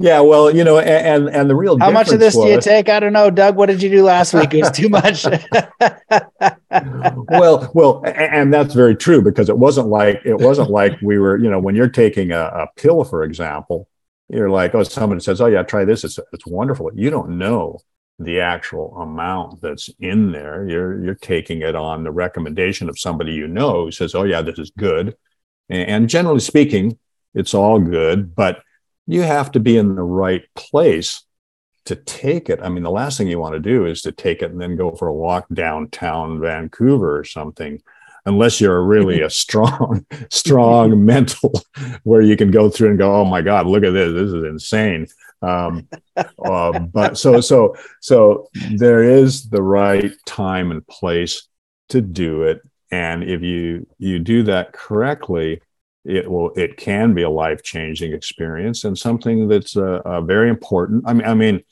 Yeah, 0.00 0.20
well, 0.20 0.54
you 0.54 0.64
know, 0.64 0.78
and 0.78 1.28
and 1.28 1.48
the 1.48 1.54
real 1.54 1.78
how 1.78 1.90
much 1.90 2.10
of 2.10 2.20
this 2.20 2.34
was, 2.34 2.44
do 2.44 2.50
you 2.50 2.60
take? 2.60 2.88
I 2.88 3.00
don't 3.00 3.12
know, 3.12 3.30
Doug. 3.30 3.56
What 3.56 3.66
did 3.66 3.82
you 3.82 3.90
do 3.90 4.02
last 4.02 4.34
week? 4.34 4.54
It 4.54 4.60
was 4.60 4.70
too 4.70 4.88
much. 4.88 5.24
well, 7.28 7.70
well, 7.74 8.02
and 8.04 8.52
that's 8.52 8.74
very 8.74 8.96
true 8.96 9.22
because 9.22 9.48
it 9.48 9.58
wasn't 9.58 9.88
like 9.88 10.20
it 10.24 10.36
wasn't 10.36 10.70
like 10.70 10.92
we 11.02 11.18
were, 11.18 11.38
you 11.38 11.50
know, 11.50 11.58
when 11.58 11.74
you're 11.74 11.88
taking 11.88 12.32
a, 12.32 12.40
a 12.40 12.66
pill, 12.76 13.04
for 13.04 13.24
example, 13.24 13.88
you're 14.28 14.50
like, 14.50 14.74
oh, 14.74 14.82
someone 14.82 15.20
says, 15.20 15.40
oh 15.40 15.46
yeah, 15.46 15.62
try 15.62 15.84
this. 15.84 16.04
It's 16.04 16.18
it's 16.32 16.46
wonderful. 16.46 16.90
You 16.94 17.10
don't 17.10 17.38
know 17.38 17.80
the 18.18 18.40
actual 18.40 18.96
amount 18.98 19.60
that's 19.60 19.90
in 20.00 20.32
there. 20.32 20.68
You're 20.68 21.04
you're 21.04 21.14
taking 21.14 21.62
it 21.62 21.74
on 21.74 22.04
the 22.04 22.10
recommendation 22.10 22.88
of 22.88 22.98
somebody 22.98 23.32
you 23.32 23.48
know 23.48 23.84
who 23.84 23.90
says, 23.90 24.14
"Oh 24.14 24.24
yeah, 24.24 24.42
this 24.42 24.58
is 24.58 24.70
good," 24.70 25.16
and 25.68 26.08
generally 26.08 26.40
speaking, 26.40 26.98
it's 27.34 27.54
all 27.54 27.80
good. 27.80 28.34
But 28.34 28.62
you 29.06 29.22
have 29.22 29.52
to 29.52 29.60
be 29.60 29.76
in 29.76 29.94
the 29.94 30.02
right 30.02 30.44
place 30.54 31.22
to 31.86 31.96
take 31.96 32.48
it. 32.48 32.60
I 32.62 32.68
mean, 32.68 32.82
the 32.82 32.90
last 32.90 33.18
thing 33.18 33.28
you 33.28 33.38
want 33.38 33.54
to 33.54 33.60
do 33.60 33.86
is 33.86 34.02
to 34.02 34.12
take 34.12 34.42
it 34.42 34.50
and 34.50 34.60
then 34.60 34.76
go 34.76 34.92
for 34.92 35.08
a 35.08 35.14
walk 35.14 35.46
downtown 35.52 36.40
Vancouver 36.40 37.18
or 37.18 37.24
something, 37.24 37.82
unless 38.24 38.60
you're 38.60 38.82
really 38.82 39.20
a 39.20 39.30
strong, 39.44 40.06
strong 40.30 41.04
mental, 41.04 41.52
where 42.04 42.22
you 42.22 42.36
can 42.36 42.50
go 42.50 42.70
through 42.70 42.90
and 42.90 42.98
go, 42.98 43.14
"Oh 43.14 43.24
my 43.24 43.42
God, 43.42 43.66
look 43.66 43.84
at 43.84 43.92
this! 43.92 44.12
This 44.12 44.32
is 44.32 44.44
insane." 44.44 45.06
Um, 45.42 45.88
uh, 46.16 46.78
but 46.78 47.18
so 47.18 47.42
so 47.42 47.76
so 48.00 48.48
there 48.76 49.02
is 49.02 49.50
the 49.50 49.62
right 49.62 50.10
time 50.24 50.70
and 50.70 50.86
place 50.86 51.46
to 51.90 52.00
do 52.00 52.44
it, 52.44 52.62
and 52.90 53.22
if 53.22 53.42
you 53.42 53.86
you 53.98 54.20
do 54.20 54.44
that 54.44 54.72
correctly, 54.72 55.60
it 56.04 56.30
will 56.30 56.50
it 56.54 56.76
can 56.76 57.14
be 57.14 57.22
a 57.22 57.30
life 57.30 57.62
changing 57.62 58.12
experience 58.12 58.84
and 58.84 58.98
something 58.98 59.48
that's 59.48 59.76
uh, 59.76 60.02
uh, 60.04 60.20
very 60.20 60.50
important. 60.50 61.04
I 61.06 61.14
mean, 61.14 61.26
I 61.26 61.34
mean, 61.34 61.62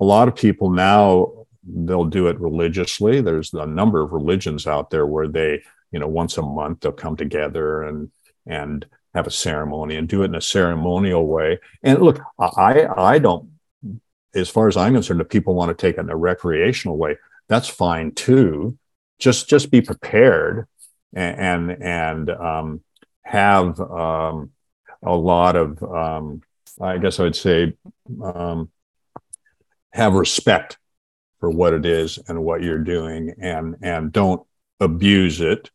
a 0.00 0.04
lot 0.04 0.28
of 0.28 0.34
people 0.34 0.70
now 0.70 1.32
they'll 1.64 2.04
do 2.04 2.26
it 2.26 2.40
religiously. 2.40 3.20
There's 3.20 3.52
a 3.52 3.66
number 3.66 4.02
of 4.02 4.12
religions 4.12 4.66
out 4.66 4.90
there 4.90 5.06
where 5.06 5.28
they, 5.28 5.62
you 5.90 5.98
know, 5.98 6.08
once 6.08 6.38
a 6.38 6.42
month 6.42 6.80
they'll 6.80 6.92
come 6.92 7.16
together 7.16 7.82
and 7.82 8.10
and 8.46 8.86
have 9.14 9.26
a 9.26 9.30
ceremony 9.30 9.96
and 9.96 10.08
do 10.08 10.22
it 10.22 10.26
in 10.26 10.34
a 10.34 10.40
ceremonial 10.40 11.26
way. 11.26 11.58
And 11.82 12.00
look, 12.00 12.18
I 12.38 12.86
I 12.96 13.18
don't, 13.18 13.50
as 14.34 14.48
far 14.48 14.68
as 14.68 14.76
I'm 14.76 14.94
concerned, 14.94 15.20
if 15.20 15.28
people 15.28 15.54
want 15.54 15.76
to 15.76 15.80
take 15.80 15.98
it 15.98 16.00
in 16.00 16.10
a 16.10 16.16
recreational 16.16 16.96
way, 16.96 17.18
that's 17.48 17.68
fine 17.68 18.12
too. 18.12 18.78
Just 19.18 19.48
just 19.50 19.70
be 19.70 19.82
prepared 19.82 20.66
and 21.12 21.70
and, 21.70 21.82
and 21.82 22.30
um, 22.30 22.80
have 23.24 23.80
um, 23.80 24.50
a 25.02 25.14
lot 25.14 25.56
of, 25.56 25.82
um, 25.82 26.42
I 26.80 26.98
guess 26.98 27.20
I 27.20 27.24
would 27.24 27.36
say, 27.36 27.74
um, 28.22 28.70
have 29.92 30.14
respect 30.14 30.78
for 31.40 31.50
what 31.50 31.74
it 31.74 31.86
is 31.86 32.18
and 32.28 32.44
what 32.44 32.62
you're 32.62 32.78
doing, 32.78 33.34
and 33.40 33.76
and 33.82 34.12
don't 34.12 34.46
abuse 34.80 35.40
it, 35.40 35.70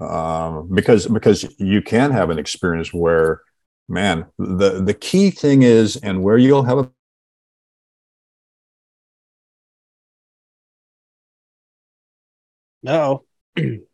um, 0.00 0.70
because 0.74 1.06
because 1.08 1.46
you 1.58 1.82
can 1.82 2.12
have 2.12 2.30
an 2.30 2.38
experience 2.38 2.92
where, 2.94 3.42
man, 3.88 4.26
the 4.38 4.82
the 4.82 4.94
key 4.94 5.30
thing 5.30 5.62
is, 5.62 5.96
and 5.96 6.22
where 6.22 6.38
you'll 6.38 6.64
have 6.64 6.78
a 6.78 6.90
no. 12.82 13.24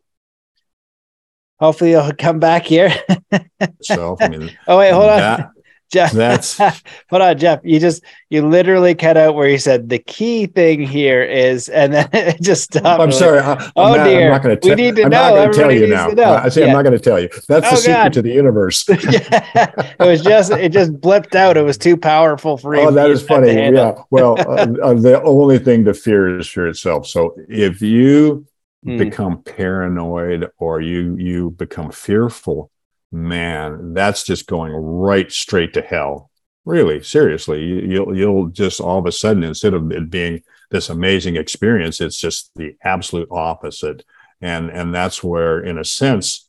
Hopefully, 1.59 1.91
you'll 1.91 2.13
come 2.13 2.39
back 2.39 2.65
here. 2.65 2.95
so, 3.83 4.17
I 4.21 4.29
mean, 4.29 4.51
oh 4.67 4.79
wait, 4.79 4.93
hold 4.93 5.09
that, 5.09 5.41
on. 5.41 5.51
Jeff, 5.91 6.13
that's 6.13 6.59
hold 7.11 7.23
on, 7.23 7.39
Jeff. 7.39 7.61
You 7.65 7.81
just 7.81 8.05
you 8.29 8.47
literally 8.47 8.95
cut 8.95 9.17
out 9.17 9.35
where 9.35 9.49
you 9.49 9.57
said 9.57 9.89
the 9.89 9.99
key 9.99 10.45
thing 10.45 10.83
here 10.83 11.23
is, 11.23 11.71
and 11.71 11.95
then 11.95 12.09
it 12.13 12.43
just 12.43 12.65
stopped. 12.65 13.01
I'm 13.01 13.11
sorry. 13.11 13.39
I, 13.39 13.55
I'm 13.55 13.73
oh 13.75 13.97
not, 13.97 14.05
dear, 14.05 14.27
I'm 14.27 14.33
not 14.33 14.43
going 14.43 14.61
to. 14.61 14.69
We 14.69 14.75
need 14.75 14.97
to 14.97 15.05
I'm 15.05 15.11
know. 15.11 15.35
Not 15.35 15.35
going 15.35 15.53
to 15.53 15.59
tell 15.59 15.73
you 15.73 15.87
now. 15.87 16.35
I 16.35 16.51
say 16.51 16.61
yeah. 16.61 16.67
I'm 16.67 16.73
not 16.75 16.83
going 16.83 16.97
to 16.97 17.03
tell 17.03 17.19
you. 17.19 17.31
That's 17.49 17.67
oh, 17.67 17.71
the 17.71 17.77
secret 17.77 17.95
God. 17.95 18.13
to 18.13 18.23
the 18.23 18.33
universe. 18.33 18.85
yeah. 18.89 19.95
It 19.99 20.07
was 20.07 20.21
just 20.21 20.53
it 20.53 20.73
just 20.73 20.93
blipped 20.93 21.35
out. 21.35 21.57
It 21.57 21.63
was 21.63 21.79
too 21.79 21.97
powerful 21.97 22.59
for 22.59 22.77
you. 22.77 22.83
Oh, 22.83 22.91
that 22.91 23.11
is 23.11 23.23
funny. 23.23 23.55
Yeah. 23.55 23.95
Well, 24.11 24.39
uh, 24.41 24.67
uh, 24.83 24.95
the 24.95 25.23
only 25.23 25.59
thing 25.59 25.87
to 25.87 25.95
fear 25.95 26.39
is 26.39 26.47
fear 26.47 26.69
itself. 26.69 27.07
So 27.07 27.35
if 27.49 27.81
you 27.81 28.47
mm. 28.85 28.99
become 28.99 29.43
paranoid 29.43 30.51
or 30.59 30.81
you 30.81 31.17
you 31.17 31.51
become 31.51 31.91
fearful 31.91 32.71
man 33.11 33.95
that's 33.95 34.23
just 34.23 34.47
going 34.47 34.73
right 34.73 35.33
straight 35.33 35.73
to 35.73 35.83
hell 35.83 36.31
really 36.65 37.03
seriously 37.03 37.65
you'll 37.65 38.15
you'll 38.15 38.47
just 38.49 38.81
all 38.81 38.99
of 38.99 39.07
a 39.07 39.13
sudden 39.13 39.43
instead 39.43 39.73
of 39.73 39.91
it 39.91 40.11
being 40.11 40.43
this 40.71 40.91
amazing 40.91 41.37
experience 41.37 42.01
it's 42.01 42.21
just 42.21 42.51
the 42.57 42.77
absolute 42.85 43.29
opposite 43.31 44.05
and 44.41 44.71
and 44.71 44.95
that's 44.95 45.25
where 45.25 45.61
in 45.61 45.79
a 45.79 45.85
sense 45.85 46.47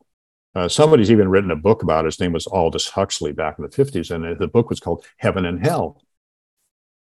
uh, 0.55 0.67
somebody's 0.67 1.11
even 1.11 1.29
written 1.29 1.51
a 1.51 1.55
book 1.55 1.83
about 1.83 2.05
it. 2.05 2.07
his 2.07 2.19
name 2.19 2.33
was 2.33 2.47
aldous 2.47 2.89
huxley 2.89 3.31
back 3.31 3.57
in 3.57 3.63
the 3.63 3.69
50s 3.69 4.11
and 4.11 4.37
the 4.39 4.47
book 4.47 4.69
was 4.69 4.79
called 4.79 5.05
heaven 5.17 5.45
and 5.45 5.65
hell 5.65 6.01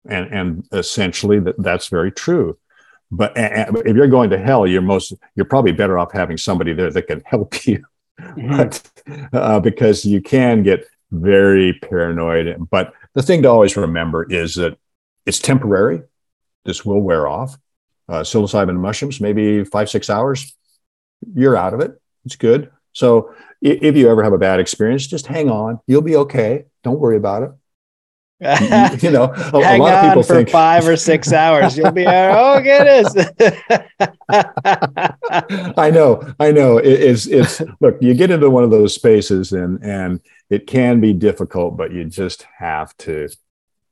and 0.09 0.33
and 0.33 0.67
essentially 0.73 1.39
that, 1.39 1.57
that's 1.59 1.89
very 1.89 2.11
true 2.11 2.57
but 3.11 3.33
if 3.37 3.97
you're 3.97 4.09
going 4.09 4.31
to 4.31 4.39
hell 4.39 4.67
you're 4.67 4.83
most 4.83 5.13
you're 5.35 5.47
probably 5.47 5.73
better 5.73 5.99
off 5.99 6.13
having 6.13 6.37
somebody 6.37 6.73
there 6.73 6.91
that 6.91 7.07
can 7.07 7.21
help 7.25 7.67
you. 7.67 7.85
Mm-hmm. 8.21 8.57
but, 8.57 8.91
uh, 9.33 9.59
because 9.59 10.05
you 10.05 10.23
can 10.23 10.63
get 10.63 10.87
very 11.11 11.73
paranoid. 11.73 12.69
But 12.71 12.93
the 13.15 13.23
thing 13.23 13.43
to 13.43 13.49
always 13.49 13.77
remember 13.77 14.25
is 14.31 14.55
that 14.55 14.79
it's 15.27 15.41
temporary. 15.41 16.03
This 16.65 16.85
will 16.85 17.01
wear 17.01 17.27
off. 17.27 17.59
Uh, 18.09 18.21
psilocybin 18.21 18.77
mushrooms 18.77 19.21
maybe 19.21 19.65
five 19.65 19.89
six 19.89 20.11
hours 20.11 20.55
you're 21.35 21.57
out 21.57 21.73
of 21.73 21.81
it. 21.81 21.99
It's 22.27 22.37
good. 22.37 22.71
So 22.93 23.35
if 23.63 23.97
you 23.97 24.11
ever 24.11 24.23
have 24.23 24.35
a 24.35 24.39
bad 24.39 24.61
experience 24.61 25.07
just 25.07 25.27
hang 25.27 25.51
on. 25.51 25.81
You'll 25.87 26.03
be 26.03 26.17
okay. 26.17 26.67
Don't 26.83 27.01
worry 27.01 27.17
about 27.17 27.43
it 27.45 27.51
you 29.01 29.11
know, 29.11 29.33
a, 29.33 29.65
Hang 29.65 29.81
a 29.81 29.83
lot 29.83 29.95
of 29.95 30.11
people 30.11 30.23
for 30.23 30.35
think 30.35 30.51
five 30.51 30.87
or 30.87 30.97
six 30.97 31.33
hours. 31.33 31.79
You'll 31.79 31.93
be 31.93 32.07
uh, 32.07 32.35
oh 32.37 32.61
goodness. 32.61 33.15
I 35.79 35.91
know, 35.91 36.35
I 36.39 36.53
know. 36.53 36.77
It, 36.77 37.01
it's 37.01 37.27
it's 37.27 37.63
look, 37.81 37.97
you 38.03 38.13
get 38.13 38.31
into 38.31 38.51
one 38.51 38.63
of 38.63 38.71
those 38.71 38.95
spaces 38.95 39.53
and 39.53 39.83
and 39.83 40.21
it 40.51 40.67
can 40.67 41.01
be 41.01 41.15
difficult, 41.15 41.79
but 41.79 41.93
you 41.93 42.05
just 42.05 42.47
have 42.59 42.95
to, 42.99 43.29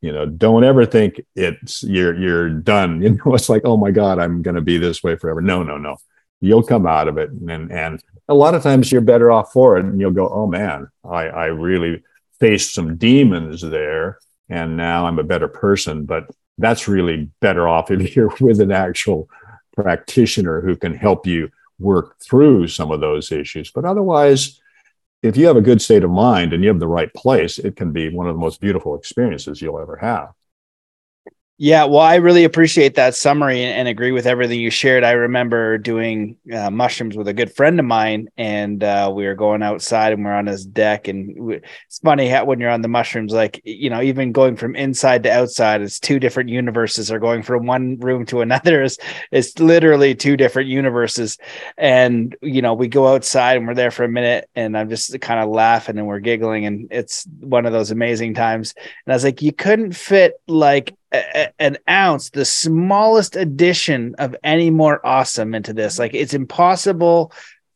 you 0.03 0.13
know, 0.13 0.27
don't 0.27 0.65
ever 0.65 0.85
think 0.85 1.23
it's 1.35 1.83
you're 1.83 2.15
you're 2.15 2.51
done. 2.51 3.01
You 3.03 3.11
know, 3.25 3.35
it's 3.35 3.49
like, 3.49 3.63
oh 3.65 3.79
my 3.79 3.91
God, 3.91 4.19
I'm 4.19 4.43
gonna 4.43 4.61
be 4.61 4.77
this 4.77 5.03
way 5.03 5.17
forever. 5.17 5.41
No, 5.41 5.63
no, 5.63 5.79
no. 5.79 5.97
You'll 6.43 6.63
come 6.63 6.87
out 6.87 7.09
of 7.09 7.17
it. 7.17 7.31
And 7.31 7.73
and 7.73 8.05
a 8.29 8.35
lot 8.35 8.55
of 8.55 8.63
times 8.63 8.93
you're 8.93 9.01
better 9.01 9.31
off 9.33 9.51
for 9.53 9.79
it. 9.79 9.87
And 9.87 9.99
you'll 9.99 10.11
go, 10.11 10.29
oh 10.29 10.47
man, 10.47 10.89
I, 11.05 11.29
I 11.29 11.47
really 11.47 12.03
faced 12.39 12.75
some 12.75 12.97
demons 12.97 13.63
there 13.63 14.19
and 14.49 14.77
now 14.77 15.07
I'm 15.07 15.19
a 15.19 15.25
better 15.25 15.49
person. 15.49 16.05
But 16.05 16.31
that's 16.59 16.89
really 16.89 17.31
better 17.41 17.69
off 17.69 17.91
if 17.91 18.17
you're 18.17 18.35
with 18.41 18.61
an 18.61 18.73
actual 18.73 19.29
practitioner 19.75 20.61
who 20.61 20.77
can 20.77 20.95
help 20.95 21.27
you 21.27 21.51
work 21.79 22.17
through 22.21 22.69
some 22.69 22.91
of 22.91 23.01
those 23.01 23.33
issues. 23.33 23.71
But 23.71 23.85
otherwise, 23.85 24.61
if 25.23 25.37
you 25.37 25.47
have 25.47 25.57
a 25.57 25.63
good 25.63 25.81
state 25.81 26.05
of 26.05 26.11
mind 26.11 26.53
and 26.53 26.63
you 26.63 26.69
have 26.69 26.81
the 26.81 26.87
right 26.87 27.13
place, 27.15 27.59
it 27.59 27.77
can 27.77 27.93
be 27.93 28.09
one 28.09 28.27
of 28.27 28.35
the 28.35 28.41
most 28.41 28.61
beautiful 28.61 28.97
experiences 28.97 29.63
you'll 29.63 29.81
ever 29.81 29.97
have. 29.97 30.31
Yeah, 31.65 31.85
well, 31.85 32.01
I 32.01 32.17
really 32.17 32.43
appreciate 32.43 32.97
that 32.97 33.15
summary 33.15 33.63
and, 33.63 33.73
and, 33.73 33.87
agree 33.87 34.11
with 34.11 34.27
everything 34.27 34.59
you 34.59 34.69
shared. 34.69 35.05
I 35.05 35.13
remember 35.13 35.79
doing 35.79 36.37
uh, 36.53 36.73
mushrooms 36.73 37.17
with 37.17 37.29
a 37.29 37.33
good 37.33 37.55
friend 37.55 37.79
of 37.79 37.87
mine, 37.87 38.29
and 38.37 38.83
uh, 38.83 39.13
we 39.15 39.27
were 39.27 39.37
going 39.37 39.63
outside 39.63 40.13
and 40.13 40.25
we 40.25 40.31
are 40.33 40.35
on 40.35 40.47
his 40.49 40.67
deck. 40.67 41.07
And 41.07 41.39
we, 41.39 41.61
it's 41.87 42.01
funny 42.01 42.27
how 42.27 42.47
when 42.47 42.59
you're 42.59 42.69
on 42.69 42.83
the 42.83 42.89
mushrooms, 42.89 43.33
like 43.33 43.61
you 43.63 43.91
know, 43.91 44.03
even 44.03 44.33
going 44.33 44.57
from 44.57 44.75
inside 44.75 45.23
to 45.23 45.31
outside, 45.31 45.83
it's 45.83 46.01
two 46.01 46.19
different 46.19 46.51
universes. 46.51 47.13
Or 47.13 47.21
going 47.21 47.45
from 47.45 47.67
one 47.67 47.97
room 48.01 48.27
to 48.27 48.41
another 48.41 48.83
is 48.83 48.99
it's 49.31 49.57
literally 49.61 50.17
two 50.17 50.37
different 50.37 50.69
universes. 50.69 51.39
And 51.79 52.35
you 52.43 52.61
know, 52.61 52.75
we 52.75 52.89
go 52.89 53.07
outside 53.07 53.57
and 53.57 53.69
we're 53.69 53.75
there 53.75 53.93
for 53.93 54.03
a 54.03 54.09
minute, 54.09 54.51
and 54.57 54.77
I'm 54.77 54.89
just 54.89 55.21
kind 55.21 55.39
of 55.39 55.49
laughing 55.49 55.97
and 55.97 56.09
we're 56.09 56.19
giggling, 56.19 56.67
and 56.67 56.89
it's 56.91 57.25
one 57.39 57.67
of 57.67 57.73
those 57.73 57.93
amazing 57.93 58.35
times. 58.35 58.75
And 59.07 59.13
I 59.13 59.15
was 59.15 59.23
like, 59.23 59.43
you 59.43 59.53
couldn't 59.53 59.93
fit 59.93 60.41
like 60.49 60.93
an 61.59 61.79
ounce, 61.89 62.31
the 62.31 62.45
smallest 62.45 63.37
addition 63.37 64.15
of 64.19 64.35
any 64.43 64.71
more 64.71 65.05
awesome 65.07 65.55
into 65.55 65.73
this. 65.73 65.99
Like 65.99 66.15
it's 66.15 66.35
impossible 66.35 67.33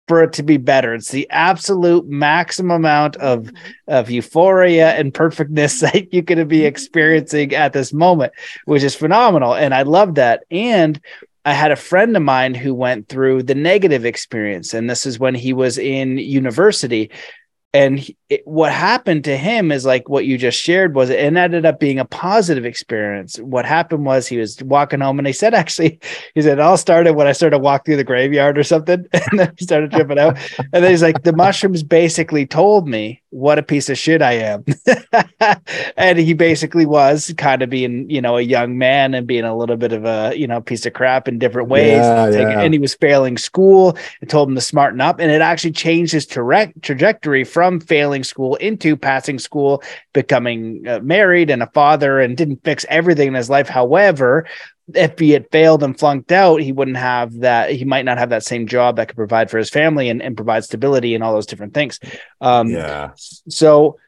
for 0.09 0.22
it 0.22 0.32
to 0.34 0.43
be 0.43 0.57
better. 0.57 0.95
It's 0.95 1.11
the 1.11 1.28
absolute 1.30 2.07
maximum 2.07 2.76
amount 2.76 3.16
of 3.16 3.51
of 3.89 4.11
euphoria 4.11 4.93
and 4.93 5.12
perfectness 5.12 5.80
that 5.80 6.12
you 6.12 6.22
could 6.22 6.47
be 6.49 6.64
experiencing 6.64 7.55
at 7.55 7.72
this 7.72 7.93
moment, 7.93 8.32
which 8.64 8.82
is 8.82 8.95
phenomenal. 8.95 9.55
And 9.55 9.74
I 9.74 9.82
love 9.82 10.14
that. 10.14 10.45
And 10.51 11.01
I 11.45 11.53
had 11.53 11.70
a 11.70 11.76
friend 11.76 12.16
of 12.16 12.22
mine 12.22 12.55
who 12.55 12.74
went 12.74 13.09
through 13.09 13.45
the 13.45 13.55
negative 13.55 14.05
experience, 14.05 14.74
and 14.74 14.91
this 14.91 15.07
is 15.07 15.20
when 15.20 15.34
he 15.34 15.53
was 15.53 15.78
in 15.78 16.18
university 16.18 17.11
and 17.72 17.98
he, 17.98 18.16
it, 18.28 18.42
what 18.46 18.72
happened 18.72 19.24
to 19.24 19.36
him 19.36 19.70
is 19.70 19.84
like 19.84 20.08
what 20.08 20.24
you 20.24 20.38
just 20.38 20.58
shared 20.58 20.94
was 20.94 21.10
it 21.10 21.18
ended 21.18 21.66
up 21.66 21.78
being 21.78 21.98
a 21.98 22.04
positive 22.04 22.64
experience. 22.64 23.38
What 23.38 23.64
happened 23.66 24.04
was 24.04 24.26
he 24.26 24.38
was 24.38 24.62
walking 24.62 25.00
home 25.00 25.18
and 25.18 25.26
he 25.26 25.32
said 25.32 25.54
actually 25.62 26.00
he 26.34 26.42
said 26.42 26.58
it 26.58 26.60
all 26.60 26.76
started 26.76 27.14
when 27.14 27.26
i 27.26 27.32
started 27.32 27.58
walk 27.58 27.84
through 27.84 27.96
the 27.96 28.04
graveyard 28.04 28.58
or 28.58 28.62
something 28.62 29.06
and 29.12 29.38
then 29.38 29.52
he 29.58 29.64
started 29.64 29.90
tripping 29.90 30.18
out. 30.18 30.38
And 30.58 30.84
then 30.84 30.90
he's 30.90 31.02
like 31.02 31.22
the 31.22 31.34
mushrooms 31.34 31.82
basically 31.82 32.46
told 32.46 32.88
me 32.88 33.22
what 33.30 33.58
a 33.58 33.62
piece 33.62 33.88
of 33.90 33.98
shit 33.98 34.22
i 34.22 34.32
am. 34.32 34.64
And 35.98 36.18
he 36.18 36.32
basically 36.34 36.86
was 36.86 37.32
kind 37.36 37.62
of 37.62 37.70
being 37.70 38.08
you 38.08 38.20
know 38.20 38.36
a 38.36 38.42
young 38.42 38.78
man 38.78 39.14
and 39.14 39.26
being 39.26 39.44
a 39.44 39.56
little 39.56 39.76
bit 39.76 39.92
of 39.92 40.04
a 40.04 40.32
you 40.36 40.46
know 40.46 40.60
piece 40.60 40.86
of 40.86 40.92
crap 40.94 41.28
in 41.28 41.38
different 41.38 41.68
ways. 41.68 41.98
Yeah, 41.98 42.30
yeah. 42.30 42.60
and 42.60 42.72
he 42.72 42.78
was 42.78 42.94
failing 42.94 43.38
school 43.38 43.96
it 44.20 44.28
told 44.28 44.48
him 44.48 44.54
to 44.54 44.60
smarten 44.60 45.00
up. 45.00 45.20
And 45.20 45.30
it 45.30 45.40
actually 45.40 45.72
changed 45.72 46.12
his 46.12 46.26
tra- 46.26 46.72
trajectory 46.82 47.44
from 47.44 47.65
from 47.66 47.80
failing 47.80 48.24
school 48.24 48.56
into 48.56 48.96
passing 48.96 49.38
school, 49.38 49.82
becoming 50.12 50.86
uh, 50.86 51.00
married 51.00 51.50
and 51.50 51.62
a 51.62 51.66
father, 51.68 52.20
and 52.20 52.36
didn't 52.36 52.64
fix 52.64 52.84
everything 52.88 53.28
in 53.28 53.34
his 53.34 53.50
life. 53.50 53.68
However, 53.68 54.46
if 54.94 55.18
he 55.18 55.30
had 55.30 55.50
failed 55.50 55.82
and 55.82 55.98
flunked 55.98 56.30
out, 56.30 56.62
he 56.62 56.72
wouldn't 56.72 56.96
have 56.96 57.40
that. 57.40 57.70
He 57.70 57.84
might 57.84 58.04
not 58.04 58.18
have 58.18 58.30
that 58.30 58.44
same 58.44 58.66
job 58.66 58.96
that 58.96 59.08
could 59.08 59.16
provide 59.16 59.50
for 59.50 59.58
his 59.58 59.70
family 59.70 60.08
and, 60.08 60.22
and 60.22 60.36
provide 60.36 60.64
stability 60.64 61.14
and 61.14 61.24
all 61.24 61.34
those 61.34 61.46
different 61.46 61.74
things. 61.74 61.98
Um, 62.40 62.68
yeah. 62.68 63.10
So 63.16 63.98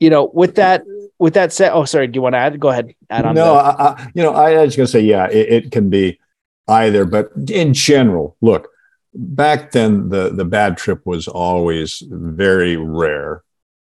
you 0.00 0.08
know, 0.08 0.30
with 0.32 0.54
that, 0.56 0.82
with 1.18 1.34
that 1.34 1.52
said, 1.52 1.72
oh, 1.72 1.84
sorry, 1.84 2.06
do 2.06 2.16
you 2.16 2.22
want 2.22 2.32
to 2.32 2.38
add? 2.38 2.58
Go 2.58 2.70
ahead. 2.70 2.94
Add 3.10 3.26
on. 3.26 3.34
No, 3.34 3.54
I, 3.54 3.70
I, 3.70 4.10
you 4.14 4.22
know, 4.22 4.32
I 4.32 4.64
was 4.64 4.74
going 4.74 4.86
to 4.86 4.90
say, 4.90 5.02
yeah, 5.02 5.28
it, 5.28 5.64
it, 5.64 5.72
can 5.72 5.90
be 5.90 6.18
either, 6.66 7.04
but 7.04 7.30
in 7.50 7.74
general, 7.74 8.34
look, 8.40 8.69
back 9.14 9.72
then 9.72 10.08
the 10.08 10.30
the 10.30 10.44
bad 10.44 10.76
trip 10.76 11.04
was 11.04 11.28
always 11.28 12.02
very 12.08 12.76
rare. 12.76 13.42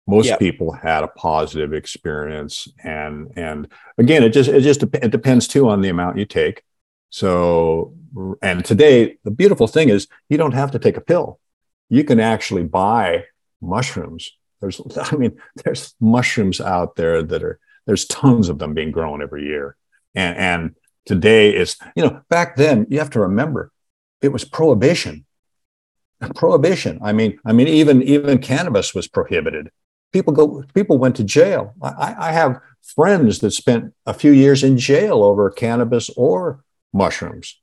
Most 0.07 0.27
yep. 0.27 0.39
people 0.39 0.71
had 0.71 1.03
a 1.03 1.07
positive 1.07 1.73
experience, 1.73 2.67
and 2.83 3.31
and 3.35 3.67
again, 3.97 4.23
it 4.23 4.29
just 4.29 4.49
it 4.49 4.61
just 4.61 4.83
it 4.83 5.11
depends 5.11 5.47
too 5.47 5.69
on 5.69 5.81
the 5.81 5.89
amount 5.89 6.17
you 6.17 6.25
take. 6.25 6.63
So, 7.11 7.95
and 8.41 8.63
today 8.63 9.17
the 9.23 9.31
beautiful 9.31 9.67
thing 9.67 9.89
is 9.89 10.07
you 10.29 10.37
don't 10.37 10.53
have 10.53 10.71
to 10.71 10.79
take 10.79 10.97
a 10.97 11.01
pill. 11.01 11.39
You 11.89 12.03
can 12.03 12.19
actually 12.19 12.63
buy 12.63 13.25
mushrooms 13.61 14.31
there's, 14.59 14.81
I 14.97 15.15
mean, 15.15 15.37
there's 15.63 15.95
mushrooms 15.99 16.61
out 16.61 16.95
there 16.95 17.23
that 17.23 17.43
are, 17.43 17.59
there's 17.85 18.05
tons 18.05 18.49
of 18.49 18.59
them 18.59 18.73
being 18.73 18.91
grown 18.91 19.21
every 19.21 19.45
year. 19.45 19.75
And, 20.15 20.37
and 20.37 20.75
today 21.05 21.55
is, 21.55 21.77
you 21.95 22.03
know, 22.03 22.21
back 22.29 22.55
then 22.55 22.87
you 22.89 22.99
have 22.99 23.09
to 23.11 23.21
remember 23.21 23.71
it 24.21 24.29
was 24.29 24.45
prohibition. 24.45 25.25
Prohibition. 26.35 26.99
I 27.01 27.13
mean, 27.13 27.39
I 27.45 27.53
mean, 27.53 27.67
even, 27.67 28.01
even 28.03 28.39
cannabis 28.39 28.93
was 28.93 29.07
prohibited. 29.07 29.71
People 30.11 30.33
go, 30.33 30.63
people 30.73 30.97
went 30.97 31.15
to 31.17 31.23
jail. 31.23 31.73
I, 31.81 32.15
I 32.17 32.31
have 32.31 32.59
friends 32.81 33.39
that 33.39 33.51
spent 33.51 33.93
a 34.05 34.13
few 34.13 34.31
years 34.31 34.63
in 34.63 34.77
jail 34.77 35.23
over 35.23 35.49
cannabis 35.49 36.09
or 36.17 36.63
mushrooms. 36.91 37.59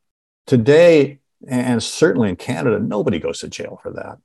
Today, 0.46 1.18
and 1.46 1.82
certainly 1.82 2.30
in 2.30 2.36
Canada, 2.36 2.78
nobody 2.78 3.18
goes 3.18 3.40
to 3.40 3.48
jail 3.48 3.78
for 3.82 3.92
that 3.92 4.18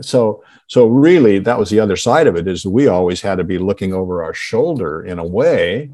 so 0.00 0.42
so 0.66 0.86
really 0.86 1.38
that 1.38 1.58
was 1.58 1.70
the 1.70 1.80
other 1.80 1.96
side 1.96 2.26
of 2.26 2.36
it 2.36 2.48
is 2.48 2.66
we 2.66 2.88
always 2.88 3.20
had 3.20 3.36
to 3.36 3.44
be 3.44 3.58
looking 3.58 3.92
over 3.92 4.22
our 4.22 4.34
shoulder 4.34 5.04
in 5.04 5.18
a 5.18 5.26
way 5.26 5.90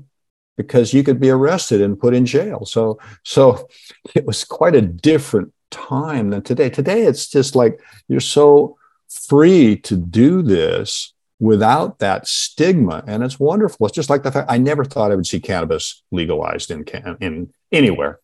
because 0.56 0.92
you 0.94 1.02
could 1.02 1.20
be 1.20 1.30
arrested 1.30 1.80
and 1.80 1.98
put 1.98 2.14
in 2.14 2.24
jail 2.24 2.64
so 2.64 2.98
so 3.24 3.68
it 4.14 4.24
was 4.24 4.44
quite 4.44 4.74
a 4.74 4.82
different 4.82 5.52
time 5.70 6.30
than 6.30 6.42
today 6.42 6.68
today 6.68 7.02
it's 7.02 7.28
just 7.28 7.54
like 7.54 7.80
you're 8.08 8.20
so 8.20 8.76
free 9.08 9.76
to 9.76 9.96
do 9.96 10.42
this 10.42 11.14
without 11.38 11.98
that 11.98 12.26
stigma 12.26 13.02
and 13.06 13.22
it's 13.22 13.40
wonderful 13.40 13.86
it's 13.86 13.94
just 13.94 14.10
like 14.10 14.22
the 14.22 14.32
fact 14.32 14.50
i 14.50 14.58
never 14.58 14.84
thought 14.84 15.10
i 15.10 15.14
would 15.14 15.26
see 15.26 15.40
cannabis 15.40 16.02
legalized 16.10 16.70
in 16.70 16.84
in 17.20 17.52
anywhere 17.72 18.20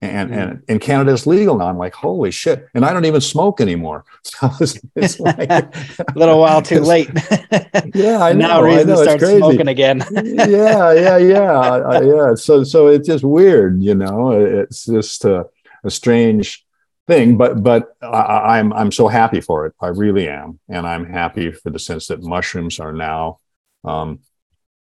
and 0.00 0.30
mm. 0.30 0.36
and 0.36 0.62
in 0.68 0.78
Canada 0.78 1.12
it's 1.12 1.26
legal 1.26 1.56
now. 1.56 1.66
I'm 1.66 1.78
like, 1.78 1.94
holy 1.94 2.30
shit! 2.30 2.68
And 2.74 2.84
I 2.84 2.92
don't 2.92 3.04
even 3.04 3.20
smoke 3.20 3.60
anymore. 3.60 4.04
So 4.24 4.50
it's, 4.60 4.78
it's 4.94 5.20
like 5.38 5.50
a 5.50 5.70
little 6.14 6.38
while 6.38 6.62
too 6.62 6.80
late. 6.80 7.08
yeah, 7.94 8.22
I 8.22 8.32
know. 8.32 8.46
Now 8.48 8.62
reason 8.62 8.90
I 8.90 8.94
know, 8.94 9.04
to 9.04 9.18
start 9.18 9.38
smoking 9.38 9.68
again. 9.68 10.04
yeah, 10.12 10.92
yeah, 10.92 11.16
yeah, 11.16 11.50
uh, 11.50 12.00
yeah. 12.02 12.34
So 12.34 12.62
so 12.62 12.86
it's 12.88 13.08
just 13.08 13.24
weird, 13.24 13.82
you 13.82 13.94
know. 13.94 14.32
It's 14.32 14.86
just 14.86 15.24
a, 15.24 15.46
a 15.82 15.90
strange 15.90 16.64
thing, 17.08 17.36
but 17.36 17.62
but 17.62 17.96
I, 18.00 18.58
I'm 18.58 18.72
I'm 18.72 18.92
so 18.92 19.08
happy 19.08 19.40
for 19.40 19.66
it. 19.66 19.74
I 19.80 19.88
really 19.88 20.28
am, 20.28 20.60
and 20.68 20.86
I'm 20.86 21.06
happy 21.06 21.50
for 21.50 21.70
the 21.70 21.78
sense 21.78 22.06
that 22.06 22.22
mushrooms 22.22 22.78
are 22.78 22.92
now 22.92 23.40
um, 23.82 24.20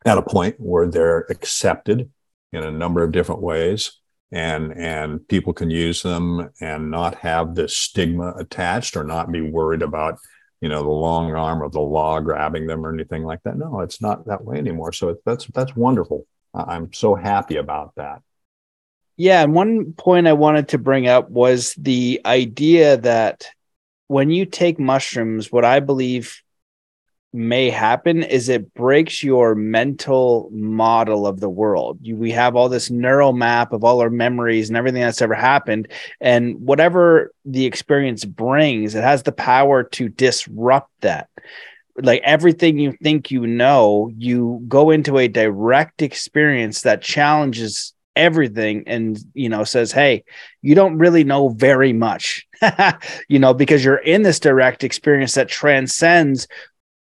at 0.06 0.18
a 0.18 0.24
point 0.24 0.56
where 0.60 0.88
they're 0.88 1.26
accepted 1.30 2.10
in 2.52 2.64
a 2.64 2.72
number 2.72 3.04
of 3.04 3.14
different 3.14 3.42
ways. 3.42 3.94
And 4.32 4.74
and 4.78 5.28
people 5.28 5.54
can 5.54 5.72
use 5.72 6.04
them 6.04 6.52
and 6.62 6.92
not 6.92 7.16
have 7.16 7.56
this 7.56 7.76
stigma 7.76 8.34
attached 8.38 8.96
or 8.96 9.04
not 9.04 9.32
be 9.32 9.42
worried 9.42 9.82
about 9.82 10.20
you 10.62 10.70
know 10.70 10.84
the 10.84 10.90
long 10.90 11.34
arm 11.34 11.64
of 11.64 11.72
the 11.72 11.80
law 11.80 12.20
grabbing 12.20 12.68
them 12.68 12.86
or 12.86 12.94
anything 12.94 13.24
like 13.24 13.42
that. 13.44 13.58
No 13.58 13.80
it's 13.80 14.02
not 14.02 14.28
that 14.28 14.44
way 14.44 14.58
anymore. 14.58 14.94
So 14.94 15.18
that's 15.26 15.48
that's 15.48 15.76
wonderful. 15.76 16.28
I'm 16.54 16.92
so 16.94 17.16
happy 17.16 17.58
about 17.58 17.94
that 17.96 18.22
yeah 19.20 19.44
and 19.44 19.54
one 19.54 19.94
point 19.94 20.28
i 20.28 20.34
wanted 20.34 20.68
to 20.70 20.80
bring 20.80 21.08
up 21.08 21.30
was 21.30 21.76
the 21.76 22.20
idea 22.26 22.98
that 22.98 23.48
when 24.08 24.32
you 24.32 24.46
take 24.46 24.80
mushrooms 24.80 25.52
what 25.52 25.64
i 25.64 25.80
believe 25.80 26.42
may 27.32 27.70
happen 27.70 28.24
is 28.24 28.50
it 28.50 28.74
breaks 28.74 29.24
your 29.24 29.54
mental 29.54 30.50
model 30.52 31.28
of 31.28 31.40
the 31.40 31.50
world. 31.50 32.00
You, 32.02 32.16
we 32.16 32.32
have 32.32 32.56
all 32.56 32.70
this 32.70 32.90
neural 32.90 33.34
map 33.34 33.72
of 33.72 33.84
all 33.84 34.02
our 34.02 34.10
memories 34.10 34.70
and 34.70 34.78
everything 34.78 35.02
that's 35.02 35.22
ever 35.22 35.36
happened. 35.36 35.90
And 36.20 36.60
whatever 36.60 37.32
the 37.46 37.66
experience 37.66 38.26
brings, 38.26 38.96
it 38.96 39.04
has 39.04 39.24
the 39.24 39.32
power 39.32 39.84
to 39.84 40.10
disrupt 40.10 40.90
that. 41.02 41.30
Like 42.02 42.22
everything 42.24 42.80
you 42.80 42.94
think 43.04 43.30
you 43.30 43.46
know, 43.46 44.10
you 44.18 44.64
go 44.68 44.90
into 44.90 45.18
a 45.18 45.28
direct 45.28 46.02
experience 46.02 46.82
that 46.82 47.02
challenges 47.02 47.94
everything 48.20 48.84
and 48.86 49.18
you 49.34 49.48
know 49.48 49.64
says 49.64 49.92
hey 49.92 50.24
you 50.62 50.76
don't 50.76 50.98
really 50.98 51.24
know 51.24 51.50
very 51.50 51.94
much 51.94 52.46
you 53.30 53.40
know 53.40 53.54
because 53.54 53.84
you're 53.84 53.96
in 53.96 54.24
this 54.24 54.40
direct 54.40 54.84
experience 54.84 55.34
that 55.34 55.48
transcends 55.48 56.48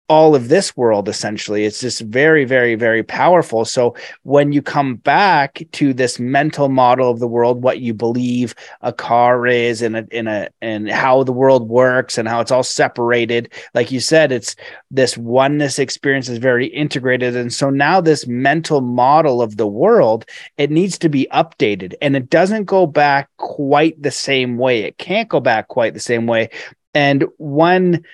all 0.09 0.35
of 0.35 0.49
this 0.49 0.77
world 0.77 1.09
essentially. 1.09 1.65
It's 1.65 1.81
just 1.81 2.03
very 2.03 2.45
very 2.45 2.75
very 2.75 3.03
powerful. 3.03 3.65
So 3.65 3.97
when 4.23 4.53
you 4.53 4.61
come 4.61 4.97
back 4.97 5.63
to 5.73 5.95
this 5.95 6.19
mental 6.19 6.69
model 6.69 7.11
of 7.11 7.21
the 7.21 7.27
world 7.27 7.63
what 7.63 7.81
you 7.81 7.95
believe 7.95 8.55
a 8.83 8.93
car 8.93 9.47
is 9.47 9.81
and 9.81 9.97
a 9.97 10.07
in 10.11 10.27
a 10.27 10.51
and 10.61 10.91
how 10.91 11.23
the 11.23 11.33
world 11.33 11.69
works 11.69 12.19
and 12.19 12.29
how 12.29 12.41
it's 12.41 12.51
all 12.51 12.63
separated 12.63 13.51
like 13.73 13.91
you 13.91 14.01
said 14.01 14.31
it's 14.31 14.57
this 14.91 15.17
oneness 15.17 15.79
experience 15.79 16.29
is 16.29 16.39
very 16.39 16.67
integrated. 16.67 17.35
And 17.35 17.53
so 17.53 17.71
now 17.71 18.01
this 18.01 18.27
mental 18.27 18.83
model 18.83 19.41
of 19.41 19.57
the 19.57 19.67
world 19.67 20.27
it 20.59 20.71
needs 20.71 20.99
to 20.99 21.09
be 21.09 21.27
updated. 21.33 21.95
And 22.03 22.15
it 22.15 22.29
doesn't 22.29 22.65
go 22.65 22.87
back 22.87 23.31
quite 23.39 24.01
the 24.03 24.11
same 24.11 24.59
way. 24.59 24.83
It 24.83 24.99
can't 24.99 25.29
go 25.29 25.41
back 25.41 25.69
quite 25.69 25.95
the 25.95 26.01
same 26.01 26.27
way. 26.27 26.51
And 26.95 27.25
one 27.39 28.05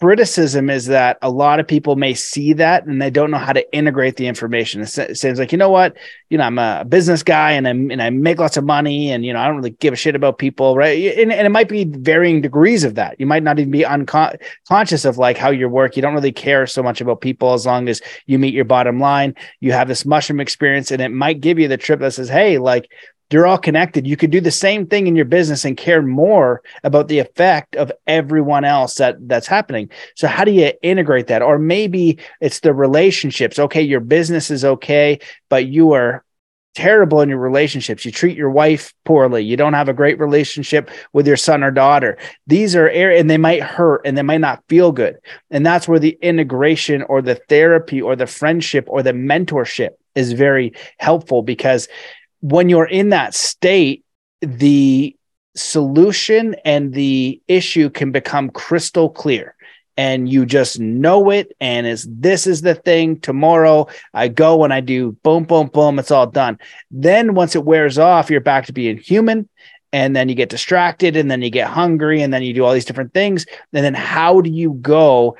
criticism 0.00 0.70
is 0.70 0.86
that 0.86 1.18
a 1.22 1.30
lot 1.30 1.60
of 1.60 1.66
people 1.66 1.96
may 1.96 2.14
see 2.14 2.52
that 2.54 2.86
and 2.86 3.02
they 3.02 3.10
don't 3.10 3.30
know 3.30 3.38
how 3.38 3.52
to 3.52 3.74
integrate 3.74 4.16
the 4.16 4.26
information. 4.26 4.80
It 4.80 5.18
seems 5.18 5.38
like, 5.38 5.52
you 5.52 5.58
know 5.58 5.70
what, 5.70 5.96
you 6.30 6.38
know, 6.38 6.44
I'm 6.44 6.58
a 6.58 6.84
business 6.88 7.22
guy 7.22 7.52
and 7.52 7.66
I'm 7.66 7.90
and 7.90 8.00
I 8.00 8.10
make 8.10 8.38
lots 8.38 8.56
of 8.56 8.64
money 8.64 9.10
and 9.10 9.24
you 9.24 9.32
know 9.32 9.40
I 9.40 9.46
don't 9.46 9.56
really 9.56 9.70
give 9.70 9.92
a 9.92 9.96
shit 9.96 10.14
about 10.14 10.38
people, 10.38 10.76
right? 10.76 11.18
And, 11.18 11.32
and 11.32 11.46
it 11.46 11.50
might 11.50 11.68
be 11.68 11.84
varying 11.84 12.40
degrees 12.40 12.84
of 12.84 12.94
that. 12.94 13.18
You 13.18 13.26
might 13.26 13.42
not 13.42 13.58
even 13.58 13.70
be 13.70 13.84
unconscious 13.84 15.04
of 15.04 15.18
like 15.18 15.36
how 15.36 15.50
you 15.50 15.68
work. 15.68 15.96
You 15.96 16.02
don't 16.02 16.14
really 16.14 16.32
care 16.32 16.66
so 16.66 16.82
much 16.82 17.00
about 17.00 17.20
people 17.20 17.52
as 17.52 17.66
long 17.66 17.88
as 17.88 18.00
you 18.26 18.38
meet 18.38 18.54
your 18.54 18.64
bottom 18.64 19.00
line. 19.00 19.34
You 19.60 19.72
have 19.72 19.88
this 19.88 20.06
mushroom 20.06 20.40
experience, 20.40 20.90
and 20.90 21.02
it 21.02 21.10
might 21.10 21.40
give 21.40 21.58
you 21.58 21.68
the 21.68 21.76
trip 21.76 22.00
that 22.00 22.12
says, 22.12 22.28
"Hey, 22.28 22.58
like 22.58 22.88
you're 23.30 23.46
all 23.46 23.58
connected. 23.58 24.06
You 24.06 24.16
could 24.16 24.30
do 24.30 24.40
the 24.40 24.50
same 24.50 24.86
thing 24.86 25.06
in 25.06 25.16
your 25.16 25.24
business 25.24 25.64
and 25.64 25.76
care 25.76 26.02
more 26.02 26.62
about 26.84 27.08
the 27.08 27.18
effect 27.18 27.76
of 27.76 27.92
everyone 28.06 28.64
else 28.64 28.94
that 28.94 29.16
that's 29.28 29.46
happening. 29.46 29.90
So 30.14 30.28
how 30.28 30.44
do 30.44 30.52
you 30.52 30.72
integrate 30.82 31.26
that? 31.26 31.42
Or 31.42 31.58
maybe 31.58 32.18
it's 32.40 32.60
the 32.60 32.72
relationships. 32.72 33.58
Okay, 33.58 33.82
your 33.82 34.00
business 34.00 34.50
is 34.50 34.64
okay, 34.64 35.18
but 35.48 35.66
you 35.66 35.92
are 35.92 36.24
terrible 36.74 37.20
in 37.20 37.28
your 37.28 37.38
relationships. 37.38 38.04
You 38.04 38.12
treat 38.12 38.36
your 38.36 38.50
wife 38.50 38.94
poorly. 39.04 39.42
You 39.42 39.56
don't 39.56 39.72
have 39.72 39.88
a 39.88 39.94
great 39.94 40.18
relationship 40.20 40.90
with 41.12 41.26
your 41.26 41.36
son 41.36 41.64
or 41.64 41.72
daughter. 41.72 42.16
These 42.46 42.76
are 42.76 42.88
areas, 42.88 43.20
and 43.20 43.28
they 43.28 43.36
might 43.36 43.62
hurt 43.62 44.02
and 44.04 44.16
they 44.16 44.22
might 44.22 44.40
not 44.40 44.62
feel 44.68 44.92
good. 44.92 45.16
And 45.50 45.66
that's 45.66 45.88
where 45.88 45.98
the 45.98 46.16
integration 46.22 47.02
or 47.02 47.20
the 47.20 47.34
therapy 47.48 48.00
or 48.00 48.14
the 48.14 48.28
friendship 48.28 48.84
or 48.88 49.02
the 49.02 49.12
mentorship 49.12 49.90
is 50.14 50.32
very 50.32 50.72
helpful 50.98 51.42
because 51.42 51.88
when 52.40 52.68
you're 52.68 52.86
in 52.86 53.10
that 53.10 53.34
state, 53.34 54.04
the 54.40 55.16
solution 55.56 56.54
and 56.64 56.92
the 56.92 57.40
issue 57.48 57.90
can 57.90 58.12
become 58.12 58.50
crystal 58.50 59.10
clear. 59.10 59.54
And 59.96 60.28
you 60.28 60.46
just 60.46 60.78
know 60.78 61.30
it. 61.30 61.56
And 61.60 61.84
is 61.84 62.06
this 62.08 62.46
is 62.46 62.62
the 62.62 62.76
thing. 62.76 63.18
Tomorrow 63.18 63.88
i 64.14 64.28
go 64.28 64.62
and 64.62 64.72
i 64.72 64.80
do 64.80 65.12
boom 65.24 65.42
boom 65.42 65.66
boom 65.66 65.98
it's 65.98 66.12
all 66.12 66.28
done. 66.28 66.58
Then 66.92 67.34
once 67.34 67.56
it 67.56 67.64
wears 67.64 67.98
off 67.98 68.30
you're 68.30 68.40
back 68.40 68.66
to 68.66 68.72
being 68.72 68.98
human. 68.98 69.48
And 69.92 70.14
then 70.14 70.28
you 70.28 70.36
get 70.36 70.50
distracted. 70.50 71.16
And 71.16 71.28
then 71.28 71.42
you 71.42 71.50
get 71.50 71.68
hungry. 71.68 72.22
And 72.22 72.32
then 72.32 72.42
you 72.42 72.54
do 72.54 72.64
all 72.64 72.74
these 72.74 72.84
different 72.84 73.12
things. 73.12 73.46
And 73.72 73.84
then 73.84 73.94
how 73.94 74.40
do 74.40 74.50
you 74.50 74.74
go 74.74 75.36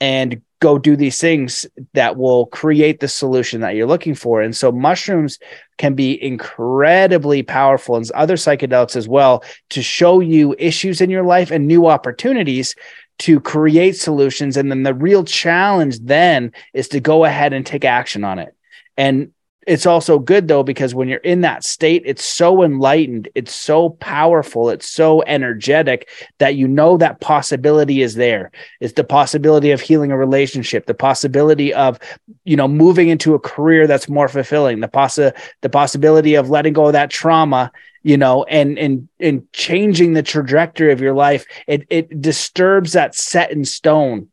and 0.00 0.42
go 0.62 0.78
do 0.78 0.94
these 0.94 1.18
things 1.20 1.66
that 1.92 2.16
will 2.16 2.46
create 2.46 3.00
the 3.00 3.08
solution 3.08 3.60
that 3.60 3.74
you're 3.74 3.88
looking 3.88 4.14
for. 4.14 4.40
And 4.40 4.56
so 4.56 4.70
mushrooms 4.70 5.40
can 5.76 5.94
be 5.94 6.22
incredibly 6.22 7.42
powerful 7.42 7.96
and 7.96 8.08
other 8.12 8.36
psychedelics 8.36 8.94
as 8.94 9.08
well 9.08 9.42
to 9.70 9.82
show 9.82 10.20
you 10.20 10.54
issues 10.60 11.00
in 11.00 11.10
your 11.10 11.24
life 11.24 11.50
and 11.50 11.66
new 11.66 11.88
opportunities 11.88 12.76
to 13.18 13.40
create 13.40 13.96
solutions. 13.96 14.56
And 14.56 14.70
then 14.70 14.84
the 14.84 14.94
real 14.94 15.24
challenge 15.24 15.98
then 15.98 16.52
is 16.72 16.86
to 16.88 17.00
go 17.00 17.24
ahead 17.24 17.52
and 17.52 17.66
take 17.66 17.84
action 17.84 18.22
on 18.22 18.38
it. 18.38 18.54
And 18.96 19.31
it's 19.66 19.86
also 19.86 20.18
good 20.18 20.48
though 20.48 20.62
because 20.62 20.94
when 20.94 21.08
you're 21.08 21.18
in 21.18 21.42
that 21.42 21.64
state 21.64 22.02
it's 22.04 22.24
so 22.24 22.62
enlightened 22.62 23.28
it's 23.34 23.54
so 23.54 23.90
powerful 23.90 24.70
it's 24.70 24.88
so 24.88 25.22
energetic 25.22 26.08
that 26.38 26.56
you 26.56 26.66
know 26.66 26.96
that 26.96 27.20
possibility 27.20 28.02
is 28.02 28.14
there. 28.14 28.50
It's 28.80 28.94
the 28.94 29.04
possibility 29.04 29.70
of 29.70 29.80
healing 29.80 30.10
a 30.10 30.16
relationship 30.16 30.86
the 30.86 30.94
possibility 30.94 31.72
of 31.72 31.98
you 32.44 32.56
know 32.56 32.66
moving 32.66 33.08
into 33.08 33.34
a 33.34 33.38
career 33.38 33.86
that's 33.86 34.08
more 34.08 34.28
fulfilling 34.28 34.80
the 34.80 34.88
possi- 34.88 35.36
the 35.60 35.68
possibility 35.68 36.34
of 36.34 36.50
letting 36.50 36.72
go 36.72 36.86
of 36.86 36.94
that 36.94 37.10
trauma 37.10 37.70
you 38.02 38.16
know 38.16 38.44
and 38.44 38.78
and 38.78 39.08
and 39.20 39.50
changing 39.52 40.14
the 40.14 40.22
trajectory 40.22 40.92
of 40.92 41.00
your 41.00 41.14
life. 41.14 41.46
It 41.66 41.86
it 41.88 42.20
disturbs 42.20 42.92
that 42.92 43.14
set 43.14 43.52
in 43.52 43.64
stone 43.64 44.28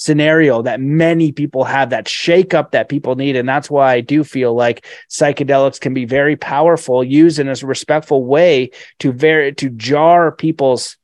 scenario 0.00 0.62
that 0.62 0.80
many 0.80 1.30
people 1.30 1.62
have 1.62 1.90
that 1.90 2.08
shake 2.08 2.54
up 2.54 2.70
that 2.70 2.88
people 2.88 3.16
need. 3.16 3.36
And 3.36 3.46
that's 3.46 3.70
why 3.70 3.92
i 3.92 4.00
do 4.00 4.24
feel 4.24 4.54
like 4.54 4.86
psychedelics 5.10 5.78
can 5.78 5.92
be 5.92 6.06
very 6.06 6.36
powerful 6.36 7.04
used 7.04 7.38
in 7.38 7.48
a 7.48 7.54
respectful 7.62 8.24
way 8.24 8.70
to 9.00 9.12
very 9.12 9.52
to 9.56 9.68
jar 9.68 10.32
people's 10.32 10.96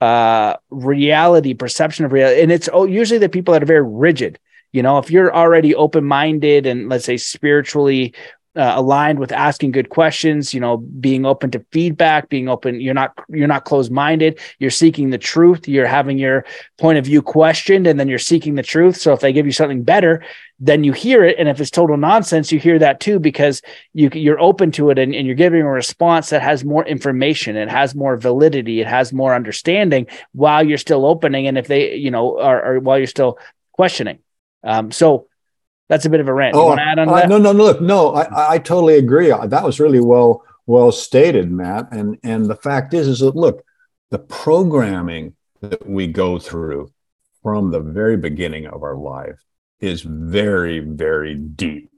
uh 0.00 0.56
reality 0.70 1.52
perception 1.52 2.06
of 2.06 2.12
reality 2.12 2.40
and 2.40 2.50
it's 2.50 2.70
oh, 2.72 2.86
usually 2.86 3.18
the 3.18 3.28
people 3.28 3.52
that 3.52 3.62
are 3.62 3.66
very 3.66 3.86
rigid. 3.86 4.38
You 4.72 4.82
know 4.82 4.96
if 4.96 5.10
you're 5.10 5.34
already 5.34 5.74
open 5.74 6.04
minded 6.04 6.64
and 6.66 6.88
let's 6.88 7.04
say 7.04 7.18
spiritually 7.18 8.14
uh, 8.54 8.74
aligned 8.76 9.18
with 9.18 9.32
asking 9.32 9.70
good 9.70 9.88
questions 9.88 10.52
you 10.52 10.60
know 10.60 10.76
being 10.76 11.24
open 11.24 11.50
to 11.50 11.64
feedback 11.72 12.28
being 12.28 12.48
open 12.48 12.80
you're 12.80 12.94
not 12.94 13.18
you're 13.28 13.48
not 13.48 13.64
closed 13.64 13.90
minded 13.90 14.38
you're 14.58 14.70
seeking 14.70 15.10
the 15.10 15.18
truth. 15.18 15.68
You're 15.68 15.86
having 15.86 16.18
your 16.18 16.44
point 16.78 16.98
of 16.98 17.04
view 17.04 17.22
questioned 17.22 17.86
and 17.86 17.98
then 17.98 18.08
you're 18.08 18.18
seeking 18.18 18.54
the 18.54 18.62
truth. 18.62 18.96
So 18.96 19.12
if 19.12 19.20
they 19.20 19.32
give 19.32 19.46
you 19.46 19.52
something 19.52 19.82
better 19.82 20.24
then 20.60 20.84
you 20.84 20.92
hear 20.92 21.24
it. 21.24 21.36
And 21.38 21.48
if 21.48 21.60
it's 21.60 21.70
total 21.70 21.96
nonsense 21.96 22.52
you 22.52 22.58
hear 22.58 22.78
that 22.78 23.00
too 23.00 23.18
because 23.18 23.62
you 23.92 24.10
you're 24.12 24.40
open 24.40 24.70
to 24.72 24.90
it 24.90 24.98
and, 24.98 25.14
and 25.14 25.26
you're 25.26 25.36
giving 25.36 25.62
a 25.62 25.70
response 25.70 26.30
that 26.30 26.42
has 26.42 26.64
more 26.64 26.84
information. 26.86 27.56
It 27.56 27.68
has 27.68 27.94
more 27.94 28.16
validity. 28.16 28.80
It 28.80 28.86
has 28.86 29.12
more 29.12 29.34
understanding 29.34 30.06
while 30.32 30.62
you're 30.66 30.78
still 30.78 31.06
opening 31.06 31.46
and 31.46 31.58
if 31.58 31.66
they 31.66 31.94
you 31.94 32.10
know 32.10 32.38
are, 32.38 32.62
are 32.62 32.80
while 32.80 32.98
you're 32.98 33.06
still 33.06 33.38
questioning. 33.72 34.18
Um, 34.64 34.92
so 34.92 35.26
that's 35.92 36.06
a 36.06 36.08
bit 36.08 36.20
of 36.20 36.28
a 36.28 36.32
rant. 36.32 36.56
Oh, 36.56 36.70
uh, 36.70 37.26
no, 37.26 37.36
no, 37.36 37.52
no. 37.52 37.52
Look, 37.52 37.82
no, 37.82 38.14
I, 38.14 38.54
I 38.54 38.58
totally 38.58 38.96
agree. 38.96 39.28
That 39.28 39.62
was 39.62 39.78
really 39.78 40.00
well 40.00 40.42
well 40.64 40.90
stated, 40.90 41.52
Matt. 41.52 41.92
And 41.92 42.18
and 42.22 42.46
the 42.46 42.56
fact 42.56 42.94
is, 42.94 43.08
is 43.08 43.18
that 43.18 43.36
look, 43.36 43.62
the 44.08 44.18
programming 44.18 45.36
that 45.60 45.86
we 45.86 46.06
go 46.06 46.38
through 46.38 46.90
from 47.42 47.70
the 47.70 47.80
very 47.80 48.16
beginning 48.16 48.66
of 48.68 48.82
our 48.82 48.96
life 48.96 49.38
is 49.80 50.00
very, 50.00 50.78
very 50.78 51.34
deep 51.34 51.90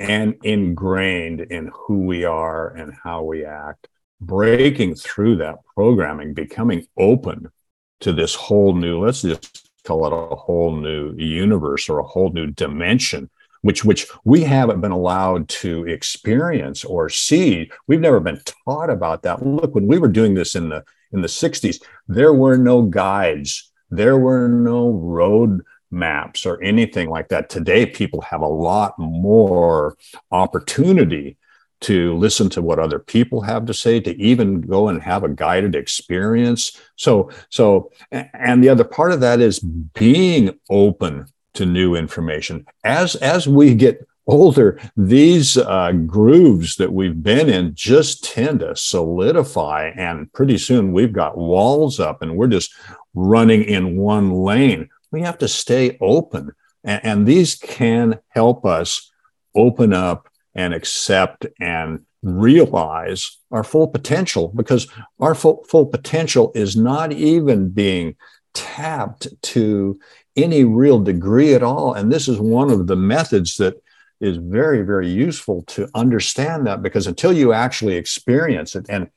and 0.00 0.34
ingrained 0.42 1.40
in 1.42 1.70
who 1.72 2.00
we 2.00 2.24
are 2.24 2.70
and 2.70 2.94
how 3.04 3.22
we 3.22 3.44
act. 3.44 3.86
Breaking 4.20 4.96
through 4.96 5.36
that 5.36 5.58
programming, 5.76 6.34
becoming 6.34 6.84
open 6.98 7.52
to 8.00 8.12
this 8.12 8.34
whole 8.34 8.74
new, 8.74 9.04
let's 9.04 9.22
just 9.22 9.70
call 9.84 10.04
it 10.06 10.12
a 10.12 10.34
whole 10.34 10.74
new 10.74 11.14
universe 11.16 11.88
or 11.88 12.00
a 12.00 12.06
whole 12.06 12.30
new 12.30 12.48
dimension 12.48 13.30
which 13.66 13.84
which 13.84 14.06
we 14.24 14.42
haven't 14.42 14.80
been 14.80 14.92
allowed 14.92 15.48
to 15.48 15.84
experience 15.86 16.84
or 16.84 17.08
see. 17.08 17.68
We've 17.88 18.00
never 18.00 18.20
been 18.20 18.40
taught 18.64 18.90
about 18.90 19.22
that. 19.22 19.44
Look, 19.44 19.74
when 19.74 19.88
we 19.88 19.98
were 19.98 20.08
doing 20.08 20.34
this 20.34 20.54
in 20.54 20.68
the 20.68 20.84
in 21.12 21.20
the 21.20 21.28
60s, 21.28 21.82
there 22.06 22.32
were 22.32 22.56
no 22.56 22.82
guides, 22.82 23.72
there 23.90 24.18
were 24.18 24.48
no 24.48 24.90
road 24.90 25.62
maps 25.90 26.46
or 26.46 26.62
anything 26.62 27.10
like 27.10 27.28
that. 27.28 27.48
Today, 27.48 27.86
people 27.86 28.20
have 28.20 28.40
a 28.40 28.46
lot 28.46 28.94
more 28.98 29.96
opportunity 30.30 31.36
to 31.80 32.16
listen 32.16 32.48
to 32.50 32.62
what 32.62 32.78
other 32.78 33.00
people 33.00 33.40
have 33.40 33.66
to 33.66 33.74
say 33.74 33.98
to 33.98 34.16
even 34.22 34.60
go 34.60 34.88
and 34.88 35.02
have 35.02 35.24
a 35.24 35.28
guided 35.28 35.74
experience 35.74 36.80
so 36.96 37.30
so 37.50 37.92
and 38.10 38.64
the 38.64 38.68
other 38.70 38.82
part 38.82 39.12
of 39.12 39.20
that 39.20 39.40
is 39.40 39.58
being 39.58 40.58
open 40.70 41.26
to 41.56 41.66
new 41.66 41.94
information. 41.94 42.66
As 42.84 43.16
as 43.16 43.48
we 43.48 43.74
get 43.74 44.06
older, 44.26 44.80
these 44.96 45.56
uh, 45.56 45.92
grooves 45.92 46.76
that 46.76 46.92
we've 46.92 47.22
been 47.22 47.48
in 47.48 47.74
just 47.74 48.24
tend 48.24 48.60
to 48.60 48.74
solidify, 48.74 49.92
and 49.96 50.32
pretty 50.32 50.58
soon 50.58 50.92
we've 50.92 51.12
got 51.12 51.38
walls 51.38 52.00
up, 52.00 52.22
and 52.22 52.36
we're 52.36 52.48
just 52.48 52.74
running 53.14 53.62
in 53.62 53.96
one 53.96 54.32
lane. 54.32 54.88
We 55.10 55.22
have 55.22 55.38
to 55.38 55.48
stay 55.48 55.96
open, 56.00 56.52
and, 56.84 57.04
and 57.04 57.26
these 57.26 57.54
can 57.54 58.18
help 58.28 58.66
us 58.66 59.10
open 59.54 59.92
up 59.92 60.28
and 60.54 60.74
accept 60.74 61.46
and 61.60 62.04
realize 62.22 63.38
our 63.52 63.62
full 63.62 63.86
potential 63.86 64.52
because 64.54 64.88
our 65.20 65.34
full, 65.34 65.64
full 65.68 65.86
potential 65.86 66.50
is 66.54 66.76
not 66.76 67.12
even 67.12 67.68
being 67.68 68.16
tapped 68.52 69.28
to 69.42 69.98
any 70.36 70.64
real 70.64 71.00
degree 71.00 71.54
at 71.54 71.62
all. 71.62 71.94
And 71.94 72.12
this 72.12 72.28
is 72.28 72.38
one 72.38 72.70
of 72.70 72.86
the 72.86 72.96
methods 72.96 73.56
that 73.56 73.82
is 74.20 74.36
very, 74.36 74.82
very 74.82 75.08
useful 75.08 75.62
to 75.62 75.88
understand 75.94 76.66
that 76.66 76.82
because 76.82 77.06
until 77.06 77.32
you 77.32 77.52
actually 77.52 77.96
experience 77.96 78.74
it, 78.74 78.86
and 78.88 79.10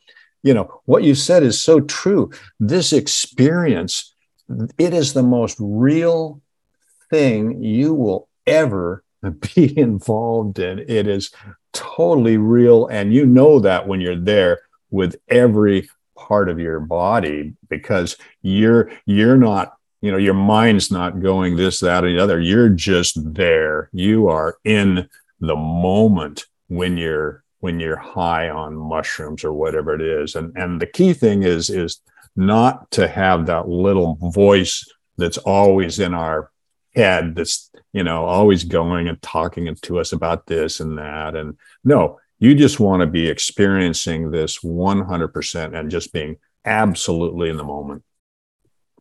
you 0.43 0.53
know, 0.53 0.81
what 0.85 1.03
you 1.03 1.15
said 1.15 1.43
is 1.43 1.61
so 1.61 1.81
true. 1.81 2.31
This 2.59 2.93
experience, 2.93 4.13
it 4.77 4.93
is 4.93 5.13
the 5.13 5.23
most 5.23 5.57
real 5.59 6.41
thing 7.09 7.61
you 7.61 7.93
will 7.93 8.29
ever 8.47 9.03
be 9.55 9.77
involved 9.77 10.59
in. 10.59 10.79
It 10.79 11.07
is 11.07 11.31
totally 11.73 12.37
real. 12.37 12.87
And 12.87 13.13
you 13.13 13.25
know 13.25 13.59
that 13.59 13.87
when 13.87 14.01
you're 14.01 14.15
there 14.19 14.61
with 14.91 15.17
every 15.27 15.89
part 16.15 16.49
of 16.49 16.59
your 16.59 16.79
body 16.79 17.53
because 17.69 18.17
you're 18.41 18.91
you're 19.05 19.37
not 19.37 19.73
you 20.01 20.11
know 20.11 20.17
your 20.17 20.33
mind's 20.33 20.91
not 20.91 21.19
going 21.19 21.55
this 21.55 21.79
that 21.81 22.03
or 22.03 22.11
the 22.11 22.19
other. 22.19 22.39
You're 22.39 22.69
just 22.69 23.33
there. 23.33 23.89
You 23.93 24.29
are 24.29 24.57
in 24.63 25.09
the 25.39 25.55
moment 25.55 26.45
when 26.67 26.97
you're 26.97 27.43
when 27.59 27.79
you're 27.79 27.97
high 27.97 28.49
on 28.49 28.75
mushrooms 28.75 29.43
or 29.43 29.53
whatever 29.53 29.93
it 29.93 30.01
is. 30.01 30.35
And 30.35 30.55
and 30.57 30.81
the 30.81 30.87
key 30.87 31.13
thing 31.13 31.43
is 31.43 31.69
is 31.69 32.01
not 32.35 32.89
to 32.91 33.07
have 33.07 33.47
that 33.47 33.67
little 33.67 34.17
voice 34.21 34.85
that's 35.17 35.37
always 35.37 35.99
in 35.99 36.13
our 36.13 36.51
head 36.95 37.35
that's 37.35 37.69
you 37.91 38.03
know 38.03 38.25
always 38.25 38.63
going 38.63 39.07
and 39.07 39.21
talking 39.21 39.73
to 39.81 39.99
us 39.99 40.13
about 40.13 40.47
this 40.47 40.79
and 40.79 40.97
that. 40.97 41.35
And 41.35 41.57
no 41.83 42.19
you 42.39 42.55
just 42.55 42.79
want 42.79 43.01
to 43.01 43.07
be 43.07 43.27
experiencing 43.27 44.31
this 44.31 44.59
100% 44.59 45.77
and 45.77 45.91
just 45.91 46.13
being 46.13 46.37
absolutely 46.65 47.49
in 47.49 47.57
the 47.57 47.63
moment 47.63 48.03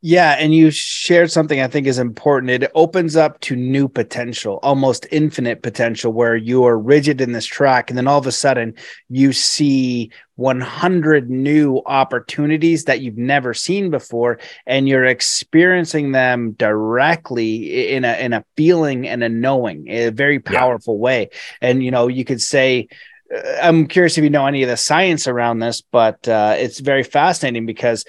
yeah, 0.01 0.37
and 0.39 0.55
you 0.55 0.71
shared 0.71 1.33
something 1.33 1.61
I 1.61 1.67
think 1.67 1.87
is 1.87 1.99
important. 1.99 2.51
It 2.51 2.71
opens 2.75 3.17
up 3.17 3.41
to 3.41 3.57
new 3.57 3.89
potential, 3.89 4.61
almost 4.63 5.07
infinite 5.11 5.63
potential, 5.63 6.13
where 6.13 6.37
you 6.37 6.65
are 6.65 6.79
rigid 6.79 7.21
in 7.21 7.33
this 7.33 7.47
track, 7.47 7.91
and 7.91 7.99
then 7.99 8.07
all 8.07 8.19
of 8.19 8.27
a 8.27 8.33
sudden 8.33 8.75
you 9.09 9.33
see 9.33 10.13
100 10.37 11.29
new 11.29 11.83
opportunities 11.87 12.85
that 12.85 13.01
you've 13.01 13.19
never 13.19 13.53
seen 13.55 13.91
before, 13.91 14.39
and 14.67 14.89
you're 14.89 15.05
experiencing 15.05 16.13
them 16.13 16.53
directly 16.53 17.89
in 17.93 18.05
a 18.05 18.15
in 18.19 18.33
a 18.33 18.45
feeling 18.57 19.09
and 19.09 19.25
a 19.25 19.29
knowing, 19.29 19.89
in 19.89 20.09
a 20.09 20.13
very 20.13 20.39
powerful 20.39 20.95
yeah. 20.95 21.01
way. 21.01 21.31
And 21.61 21.83
you 21.83 21.91
know, 21.91 22.09
you 22.09 22.25
could 22.25 22.43
say. 22.43 22.89
Uh, 23.35 23.59
I'm 23.61 23.89
curious 23.89 24.17
if 24.17 24.25
you 24.25 24.31
know 24.31 24.47
any 24.47 24.63
of 24.63 24.71
the 24.71 24.77
science 24.79 25.29
around 25.29 25.59
this, 25.59 25.83
but 25.83 26.27
uh, 26.27 26.55
it's 26.57 26.79
very 26.81 27.03
fascinating 27.03 27.67
because 27.67 28.07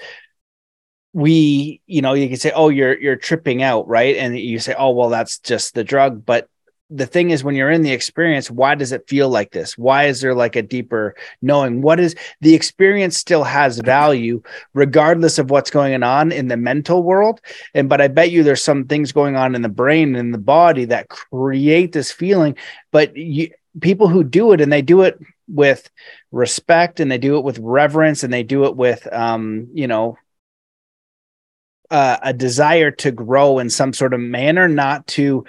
we 1.12 1.80
you 1.86 2.02
know 2.02 2.14
you 2.14 2.28
can 2.28 2.36
say 2.36 2.52
oh 2.54 2.68
you're 2.68 2.98
you're 3.00 3.16
tripping 3.16 3.62
out 3.62 3.88
right? 3.88 4.16
And 4.16 4.38
you 4.38 4.58
say 4.58 4.74
oh 4.78 4.90
well 4.90 5.08
that's 5.08 5.38
just 5.38 5.74
the 5.74 5.84
drug. 5.84 6.24
But 6.24 6.48
the 6.92 7.06
thing 7.06 7.30
is 7.30 7.44
when 7.44 7.54
you're 7.54 7.70
in 7.70 7.82
the 7.82 7.92
experience 7.92 8.50
why 8.50 8.74
does 8.74 8.92
it 8.92 9.08
feel 9.08 9.28
like 9.28 9.52
this? 9.52 9.78
Why 9.78 10.04
is 10.04 10.20
there 10.20 10.34
like 10.34 10.56
a 10.56 10.62
deeper 10.62 11.14
knowing? 11.40 11.82
What 11.82 12.00
is 12.00 12.14
the 12.40 12.54
experience 12.54 13.16
still 13.16 13.44
has 13.44 13.78
value 13.78 14.42
regardless 14.74 15.38
of 15.38 15.50
what's 15.50 15.70
going 15.70 16.02
on 16.02 16.32
in 16.32 16.48
the 16.48 16.56
mental 16.56 17.02
world. 17.02 17.40
And 17.74 17.88
but 17.88 18.00
i 18.00 18.08
bet 18.08 18.30
you 18.30 18.42
there's 18.42 18.62
some 18.62 18.84
things 18.84 19.12
going 19.12 19.36
on 19.36 19.54
in 19.54 19.62
the 19.62 19.68
brain 19.68 20.16
and 20.16 20.34
the 20.34 20.38
body 20.38 20.84
that 20.86 21.08
create 21.08 21.92
this 21.92 22.12
feeling. 22.12 22.56
But 22.92 23.16
you 23.16 23.50
people 23.80 24.08
who 24.08 24.24
do 24.24 24.52
it 24.52 24.60
and 24.60 24.72
they 24.72 24.82
do 24.82 25.02
it 25.02 25.18
with 25.48 25.90
respect 26.32 27.00
and 27.00 27.10
they 27.10 27.18
do 27.18 27.36
it 27.36 27.44
with 27.44 27.58
reverence 27.58 28.22
and 28.22 28.32
they 28.32 28.42
do 28.42 28.64
it 28.64 28.76
with 28.76 29.06
um 29.12 29.68
you 29.72 29.86
know 29.86 30.16
uh, 31.90 32.18
a 32.22 32.32
desire 32.32 32.90
to 32.90 33.10
grow 33.10 33.58
in 33.58 33.70
some 33.70 33.92
sort 33.92 34.14
of 34.14 34.20
manner, 34.20 34.68
not 34.68 35.06
to 35.08 35.44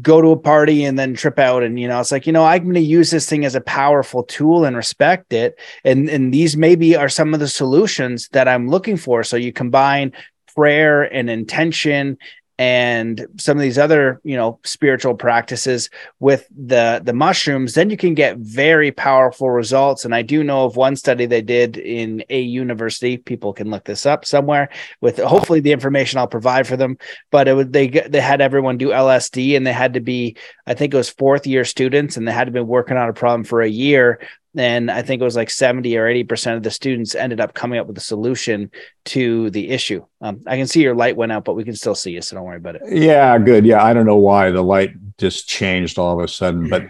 go 0.00 0.20
to 0.20 0.28
a 0.28 0.36
party 0.36 0.84
and 0.84 0.98
then 0.98 1.14
trip 1.14 1.38
out. 1.38 1.62
And 1.62 1.78
you 1.80 1.88
know 1.88 1.98
it's 1.98 2.12
like 2.12 2.26
you 2.26 2.32
know 2.32 2.44
i'm 2.44 2.62
going 2.62 2.74
to 2.74 2.80
use 2.80 3.10
this 3.10 3.28
thing 3.28 3.44
as 3.44 3.54
a 3.54 3.60
powerful 3.60 4.22
tool 4.22 4.64
and 4.64 4.76
respect 4.76 5.32
it. 5.32 5.58
And 5.84 6.08
and 6.08 6.32
these 6.32 6.56
maybe 6.56 6.94
are 6.96 7.08
some 7.08 7.34
of 7.34 7.40
the 7.40 7.48
solutions 7.48 8.28
that 8.32 8.46
i'm 8.46 8.68
looking 8.68 8.96
for. 8.96 9.24
So 9.24 9.36
you 9.36 9.52
combine 9.52 10.12
prayer 10.54 11.02
and 11.02 11.30
intention 11.30 12.18
and 12.60 13.26
some 13.38 13.56
of 13.56 13.62
these 13.62 13.78
other 13.78 14.20
you 14.22 14.36
know 14.36 14.60
spiritual 14.64 15.14
practices 15.14 15.88
with 16.18 16.46
the 16.54 17.00
the 17.02 17.14
mushrooms 17.14 17.72
then 17.72 17.88
you 17.88 17.96
can 17.96 18.12
get 18.12 18.36
very 18.36 18.92
powerful 18.92 19.48
results. 19.48 20.04
And 20.04 20.14
i 20.14 20.20
do 20.20 20.44
know 20.44 20.66
of 20.66 20.76
one 20.76 20.94
study 20.94 21.24
they 21.24 21.40
did 21.40 21.78
in 21.78 22.22
a 22.28 22.38
university. 22.38 23.16
People 23.16 23.54
can 23.54 23.70
look 23.70 23.86
this 23.86 24.04
up 24.04 24.26
somewhere 24.26 24.68
with 25.00 25.16
hopefully 25.16 25.60
the 25.60 25.72
information 25.72 26.18
i'll 26.18 26.26
provide 26.26 26.66
for 26.66 26.76
them. 26.76 26.98
But 27.30 27.48
it 27.48 27.54
would 27.54 27.72
they 27.72 27.88
they 27.88 28.20
had 28.20 28.42
everyone 28.42 28.76
do 28.76 28.88
lsd 28.88 29.56
and 29.56 29.66
they 29.66 29.72
had 29.72 29.94
to 29.94 30.00
be 30.00 30.36
i 30.66 30.74
think 30.74 30.92
it 30.92 30.98
was 30.98 31.08
fourth 31.08 31.46
year 31.46 31.64
students 31.64 32.18
and 32.18 32.28
they 32.28 32.32
had 32.32 32.44
to 32.44 32.52
be 32.52 32.60
working 32.60 32.98
on 32.98 33.08
a 33.08 33.14
problem 33.14 33.44
for 33.44 33.62
a 33.62 33.68
year 33.70 34.20
and 34.56 34.90
I 34.90 35.02
think 35.02 35.20
it 35.20 35.24
was 35.24 35.36
like 35.36 35.50
70 35.50 35.96
or 35.96 36.06
80% 36.06 36.56
of 36.56 36.62
the 36.62 36.70
students 36.70 37.14
ended 37.14 37.40
up 37.40 37.54
coming 37.54 37.78
up 37.78 37.86
with 37.86 37.96
a 37.98 38.02
solution 38.02 38.70
to 39.06 39.50
the 39.50 39.70
issue. 39.70 40.04
Um, 40.20 40.40
I 40.46 40.56
can 40.56 40.66
see 40.66 40.82
your 40.82 40.94
light 40.94 41.16
went 41.16 41.32
out, 41.32 41.44
but 41.44 41.54
we 41.54 41.64
can 41.64 41.76
still 41.76 41.94
see 41.94 42.12
you, 42.12 42.22
so 42.22 42.36
don't 42.36 42.44
worry 42.44 42.56
about 42.56 42.76
it. 42.76 42.82
Yeah, 42.88 43.38
good. 43.38 43.64
Yeah, 43.64 43.84
I 43.84 43.92
don't 43.92 44.06
know 44.06 44.16
why 44.16 44.50
the 44.50 44.62
light 44.62 44.92
just 45.18 45.48
changed 45.48 45.98
all 45.98 46.18
of 46.18 46.24
a 46.24 46.28
sudden, 46.28 46.68
but 46.68 46.88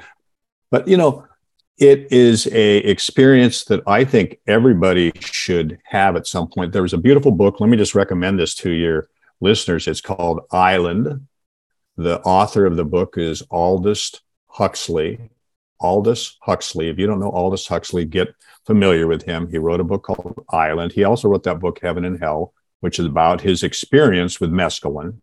but 0.71 0.89
you 0.89 0.97
know, 0.97 1.27
it 1.77 2.11
is 2.11 2.47
a 2.49 2.79
experience 2.79 3.65
that 3.65 3.83
I 3.87 4.05
think 4.05 4.39
everybody 4.47 5.13
should 5.21 5.79
have 5.85 6.17
at 6.17 6.27
some 6.27 6.49
point. 6.49 6.73
There 6.73 6.83
was 6.83 6.93
a 6.93 6.99
beautiful 6.99 7.33
book. 7.33 7.61
Let 7.61 7.69
me 7.69 7.77
just 7.77 7.95
recommend 7.95 8.39
this 8.39 8.55
to 8.57 8.71
your 8.71 9.09
listeners. 9.41 9.87
It's 9.87 10.01
called 10.01 10.41
Island. 10.51 11.27
The 11.97 12.21
author 12.21 12.65
of 12.65 12.77
the 12.77 12.85
book 12.85 13.17
is 13.19 13.43
Aldous 13.51 14.15
Huxley 14.47 15.31
Aldous 15.81 16.37
Huxley. 16.43 16.89
If 16.89 16.99
you 16.99 17.07
don't 17.07 17.21
know 17.21 17.31
Aldous 17.31 17.67
Huxley, 17.67 18.05
get 18.05 18.35
familiar 18.67 19.07
with 19.07 19.23
him. 19.23 19.49
He 19.51 19.59
wrote 19.59 19.81
a 19.81 19.85
book 19.85 20.03
called 20.03 20.45
Island. 20.51 20.93
He 20.93 21.05
also 21.05 21.29
wrote 21.29 21.45
that 21.45 21.61
book, 21.61 21.81
Heaven 21.83 22.05
and 22.05 22.21
Hell, 22.21 22.53
which 22.81 22.99
is 22.99 23.07
about 23.07 23.41
his 23.41 23.63
experience 23.63 24.41
with 24.41 24.51
mescaline. 24.51 25.21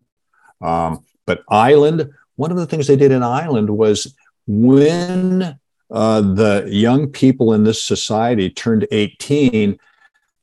Um, 0.60 1.04
but 1.26 1.44
Island, 1.48 2.10
one 2.36 2.50
of 2.50 2.56
the 2.56 2.66
things 2.66 2.86
they 2.86 2.96
did 2.96 3.12
in 3.12 3.22
Island 3.22 3.70
was 3.70 4.14
when 4.46 5.58
uh, 5.90 6.20
the 6.20 6.66
young 6.70 7.08
people 7.08 7.52
in 7.52 7.64
this 7.64 7.82
society 7.82 8.50
turned 8.50 8.86
18, 8.90 9.78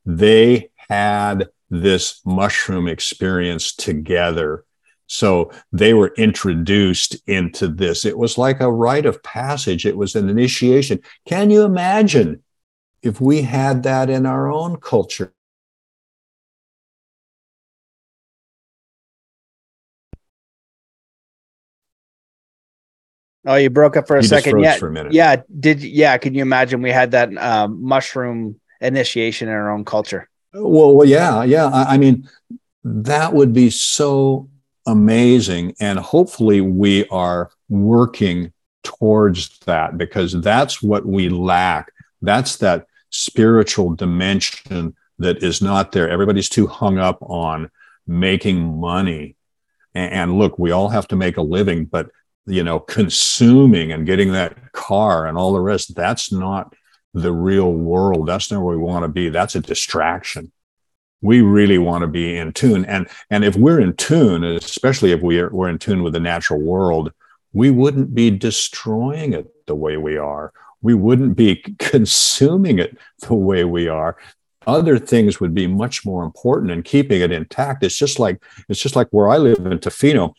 they 0.04 0.70
had 0.88 1.48
this 1.68 2.20
mushroom 2.24 2.88
experience 2.88 3.74
together 3.74 4.64
so 5.06 5.50
they 5.72 5.94
were 5.94 6.12
introduced 6.16 7.16
into 7.26 7.68
this. 7.68 8.04
It 8.04 8.18
was 8.18 8.38
like 8.38 8.60
a 8.60 8.70
rite 8.70 9.06
of 9.06 9.22
passage, 9.22 9.86
it 9.86 9.96
was 9.96 10.14
an 10.14 10.28
initiation. 10.28 11.00
Can 11.26 11.50
you 11.50 11.62
imagine 11.62 12.42
if 13.02 13.20
we 13.20 13.42
had 13.42 13.82
that 13.84 14.10
in 14.10 14.26
our 14.26 14.50
own 14.50 14.76
culture? 14.78 15.32
Oh, 23.46 23.54
you 23.54 23.70
broke 23.70 23.96
up 23.96 24.08
for 24.08 24.16
a 24.16 24.22
you 24.22 24.28
second. 24.28 24.58
yeah, 24.60 24.76
for 24.76 24.92
a 24.92 25.12
yeah. 25.12 25.42
Did 25.60 25.80
yeah? 25.80 26.18
Can 26.18 26.34
you 26.34 26.42
imagine 26.42 26.82
we 26.82 26.90
had 26.90 27.12
that 27.12 27.36
um, 27.38 27.80
mushroom 27.80 28.58
initiation 28.80 29.46
in 29.46 29.54
our 29.54 29.70
own 29.70 29.84
culture? 29.84 30.28
Well, 30.52 30.96
well, 30.96 31.06
yeah, 31.06 31.44
yeah. 31.44 31.66
I, 31.66 31.94
I 31.94 31.98
mean, 31.98 32.28
that 32.82 33.34
would 33.34 33.52
be 33.52 33.70
so 33.70 34.48
amazing. 34.86 35.74
And 35.80 35.98
hopefully, 35.98 36.60
we 36.60 37.06
are 37.08 37.50
working 37.68 38.52
towards 38.82 39.58
that 39.60 39.98
because 39.98 40.40
that's 40.40 40.82
what 40.82 41.04
we 41.04 41.28
lack. 41.28 41.92
That's 42.22 42.56
that 42.56 42.86
spiritual 43.10 43.94
dimension 43.94 44.94
that 45.18 45.42
is 45.42 45.60
not 45.62 45.92
there. 45.92 46.08
Everybody's 46.08 46.48
too 46.48 46.66
hung 46.66 46.98
up 46.98 47.18
on 47.22 47.70
making 48.06 48.78
money. 48.78 49.36
And, 49.94 50.38
look, 50.38 50.58
we 50.58 50.72
all 50.72 50.90
have 50.90 51.08
to 51.08 51.16
make 51.16 51.38
a 51.38 51.42
living, 51.42 51.86
but 51.86 52.10
you 52.46 52.62
know, 52.62 52.78
consuming 52.78 53.90
and 53.92 54.06
getting 54.06 54.32
that 54.32 54.72
car 54.72 55.26
and 55.26 55.36
all 55.36 55.52
the 55.52 55.60
rest, 55.60 55.96
that's 55.96 56.30
not 56.30 56.74
the 57.12 57.32
real 57.32 57.72
world. 57.72 58.28
That's 58.28 58.52
not 58.52 58.62
where 58.62 58.76
we 58.76 58.82
want 58.82 59.02
to 59.04 59.08
be. 59.08 59.30
That's 59.30 59.56
a 59.56 59.60
distraction 59.60 60.52
we 61.22 61.40
really 61.40 61.78
want 61.78 62.02
to 62.02 62.08
be 62.08 62.36
in 62.36 62.52
tune. 62.52 62.84
And 62.84 63.08
and 63.30 63.44
if 63.44 63.56
we're 63.56 63.80
in 63.80 63.94
tune 63.94 64.44
especially 64.44 65.12
if 65.12 65.22
we 65.22 65.40
are, 65.40 65.50
we're 65.50 65.68
in 65.68 65.78
tune 65.78 66.02
with 66.02 66.12
the 66.12 66.20
natural 66.20 66.60
world 66.60 67.12
we 67.56 67.70
wouldn't 67.70 68.14
be 68.14 68.30
destroying 68.30 69.32
it 69.32 69.50
the 69.66 69.74
way 69.74 69.96
we 69.96 70.18
are. 70.18 70.52
We 70.82 70.92
wouldn't 70.92 71.36
be 71.36 71.56
consuming 71.78 72.78
it 72.78 72.98
the 73.20 73.34
way 73.34 73.64
we 73.64 73.88
are. 73.88 74.18
Other 74.66 74.98
things 74.98 75.40
would 75.40 75.54
be 75.54 75.66
much 75.66 76.04
more 76.04 76.22
important 76.22 76.70
in 76.70 76.82
keeping 76.82 77.22
it 77.22 77.32
intact. 77.32 77.82
It's 77.82 77.96
just 77.96 78.18
like 78.18 78.42
it's 78.68 78.80
just 78.80 78.94
like 78.94 79.08
where 79.10 79.30
i 79.30 79.38
live 79.38 79.64
in 79.64 79.78
tofino. 79.78 80.34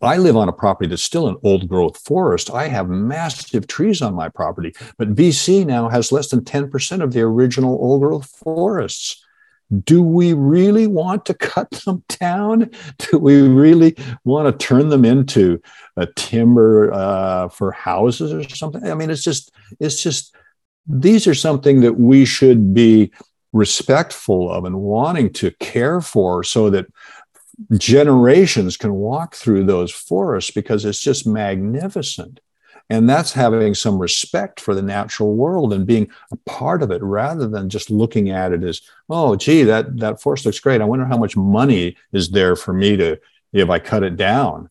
I 0.00 0.16
live 0.16 0.34
on 0.34 0.48
a 0.48 0.52
property 0.52 0.88
that's 0.88 1.02
still 1.02 1.28
an 1.28 1.36
old 1.42 1.68
growth 1.68 1.98
forest. 1.98 2.50
I 2.50 2.68
have 2.68 2.88
massive 2.88 3.66
trees 3.66 4.00
on 4.00 4.14
my 4.14 4.30
property, 4.30 4.72
but 4.96 5.14
BC 5.14 5.66
now 5.66 5.90
has 5.90 6.10
less 6.10 6.30
than 6.30 6.40
10% 6.40 7.02
of 7.02 7.12
the 7.12 7.20
original 7.20 7.74
old 7.74 8.00
growth 8.00 8.24
forests 8.24 9.22
do 9.84 10.02
we 10.02 10.32
really 10.32 10.86
want 10.86 11.26
to 11.26 11.34
cut 11.34 11.70
them 11.84 12.02
down? 12.20 12.70
Do 12.98 13.18
we 13.18 13.40
really 13.42 13.96
want 14.24 14.46
to 14.46 14.66
turn 14.66 14.88
them 14.88 15.04
into 15.04 15.60
a 15.96 16.06
timber 16.06 16.92
uh, 16.92 17.48
for 17.48 17.72
houses 17.72 18.32
or 18.32 18.48
something? 18.48 18.90
I 18.90 18.94
mean, 18.94 19.10
it's 19.10 19.24
just, 19.24 19.52
it's 19.78 20.02
just, 20.02 20.34
these 20.86 21.26
are 21.26 21.34
something 21.34 21.82
that 21.82 21.94
we 21.94 22.24
should 22.24 22.74
be 22.74 23.12
respectful 23.52 24.50
of 24.50 24.64
and 24.64 24.80
wanting 24.80 25.32
to 25.34 25.50
care 25.52 26.00
for 26.00 26.42
so 26.42 26.70
that 26.70 26.86
generations 27.72 28.76
can 28.76 28.94
walk 28.94 29.34
through 29.34 29.64
those 29.64 29.92
forests 29.92 30.50
because 30.50 30.84
it's 30.84 31.00
just 31.00 31.26
magnificent. 31.26 32.40
And 32.90 33.08
that's 33.08 33.32
having 33.32 33.74
some 33.74 33.98
respect 33.98 34.58
for 34.58 34.74
the 34.74 34.82
natural 34.82 35.34
world 35.34 35.72
and 35.72 35.86
being 35.86 36.10
a 36.32 36.36
part 36.36 36.82
of 36.82 36.90
it 36.90 37.00
rather 37.02 37.46
than 37.46 37.68
just 37.68 37.88
looking 37.88 38.30
at 38.30 38.52
it 38.52 38.64
as, 38.64 38.82
oh, 39.08 39.36
gee, 39.36 39.62
that, 39.62 39.96
that 39.98 40.20
forest 40.20 40.44
looks 40.44 40.58
great. 40.58 40.80
I 40.80 40.86
wonder 40.86 41.04
how 41.06 41.16
much 41.16 41.36
money 41.36 41.96
is 42.12 42.30
there 42.30 42.56
for 42.56 42.72
me 42.72 42.96
to, 42.96 43.20
if 43.52 43.70
I 43.70 43.78
cut 43.78 44.02
it 44.02 44.16
down. 44.16 44.70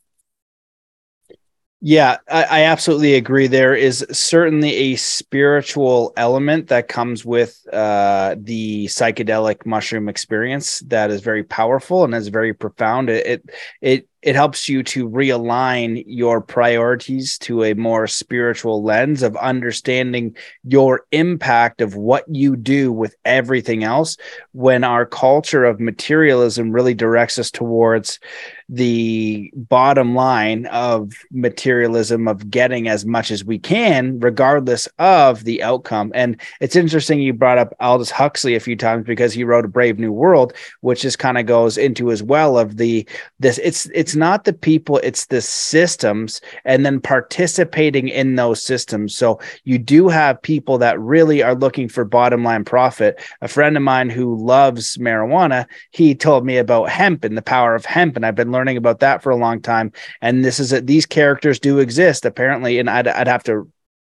Yeah, 1.81 2.17
I, 2.29 2.43
I, 2.43 2.63
absolutely 2.63 3.15
agree. 3.15 3.47
There 3.47 3.73
is 3.73 4.05
certainly 4.11 4.75
a 4.75 4.95
spiritual 4.97 6.11
element 6.17 6.67
that 6.67 6.89
comes 6.89 7.23
with 7.23 7.57
uh, 7.71 8.35
the 8.37 8.87
psychedelic 8.87 9.65
mushroom 9.65 10.09
experience 10.09 10.79
that 10.87 11.09
is 11.09 11.21
very 11.21 11.45
powerful 11.45 12.03
and 12.03 12.13
is 12.13 12.27
very 12.27 12.53
profound. 12.53 13.09
It, 13.09 13.25
it 13.25 13.49
it 13.81 14.07
it 14.21 14.35
helps 14.35 14.67
you 14.67 14.83
to 14.83 15.09
realign 15.09 16.03
your 16.05 16.41
priorities 16.41 17.37
to 17.39 17.63
a 17.63 17.73
more 17.73 18.05
spiritual 18.05 18.83
lens 18.83 19.23
of 19.23 19.35
understanding 19.37 20.35
your 20.63 21.05
impact 21.11 21.79
of 21.79 21.95
what 21.95 22.25
you 22.27 22.55
do 22.55 22.91
with 22.91 23.15
everything 23.23 23.83
else 23.83 24.17
when 24.51 24.83
our 24.83 25.05
culture 25.05 25.63
of 25.63 25.79
materialism 25.79 26.71
really 26.71 26.93
directs 26.93 27.39
us 27.39 27.49
towards 27.49 28.19
the 28.67 29.51
bottom 29.55 30.13
line 30.13 30.67
of 30.67 31.13
materialism 31.31 32.27
of 32.27 32.51
getting 32.51 32.87
as 32.87 33.05
much 33.05 33.31
as 33.31 33.43
we 33.43 33.57
can 33.57 34.19
regardless 34.19 34.87
of 34.99 35.43
the 35.43 35.63
outcome. 35.63 36.11
And 36.13 36.39
it's 36.59 36.75
interesting 36.75 37.19
you 37.19 37.33
brought 37.33 37.57
up 37.57 37.73
aldous 37.79 38.11
huxley 38.11 38.55
a 38.55 38.59
few 38.59 38.75
times 38.75 39.05
because 39.05 39.33
he 39.33 39.43
wrote 39.43 39.65
a 39.65 39.69
brave 39.69 39.97
new 39.97 40.11
world 40.11 40.53
which 40.81 41.01
just 41.01 41.19
kind 41.19 41.37
of 41.37 41.45
goes 41.45 41.77
into 41.77 42.11
as 42.11 42.21
well 42.21 42.59
of 42.59 42.77
the 42.77 43.07
this 43.39 43.57
it's 43.59 43.87
it's 43.93 44.08
not 44.15 44.43
the 44.43 44.53
people 44.53 44.97
it's 45.03 45.27
the 45.27 45.41
systems 45.41 46.41
and 46.65 46.85
then 46.85 46.99
participating 46.99 48.07
in 48.07 48.35
those 48.35 48.63
systems 48.63 49.15
so 49.15 49.39
you 49.63 49.77
do 49.77 50.07
have 50.07 50.41
people 50.41 50.77
that 50.77 50.99
really 50.99 51.41
are 51.43 51.55
looking 51.55 51.87
for 51.87 52.03
bottom 52.03 52.43
line 52.43 52.63
profit 52.63 53.21
a 53.41 53.47
friend 53.47 53.77
of 53.77 53.83
mine 53.83 54.09
who 54.09 54.35
loves 54.35 54.97
marijuana 54.97 55.65
he 55.91 56.15
told 56.15 56.45
me 56.45 56.57
about 56.57 56.89
hemp 56.89 57.23
and 57.23 57.37
the 57.37 57.41
power 57.41 57.75
of 57.75 57.85
hemp 57.85 58.15
and 58.15 58.25
i've 58.25 58.35
been 58.35 58.51
learning 58.51 58.77
about 58.77 58.99
that 58.99 59.21
for 59.21 59.29
a 59.29 59.35
long 59.35 59.61
time. 59.61 59.91
And 60.21 60.43
this 60.43 60.59
is 60.59 60.69
that 60.71 60.87
these 60.87 61.05
characters 61.05 61.59
do 61.59 61.79
exist 61.79 62.25
apparently, 62.25 62.79
and 62.79 62.89
I'd 62.89 63.07
I'd 63.07 63.27
have 63.27 63.43
to 63.43 63.71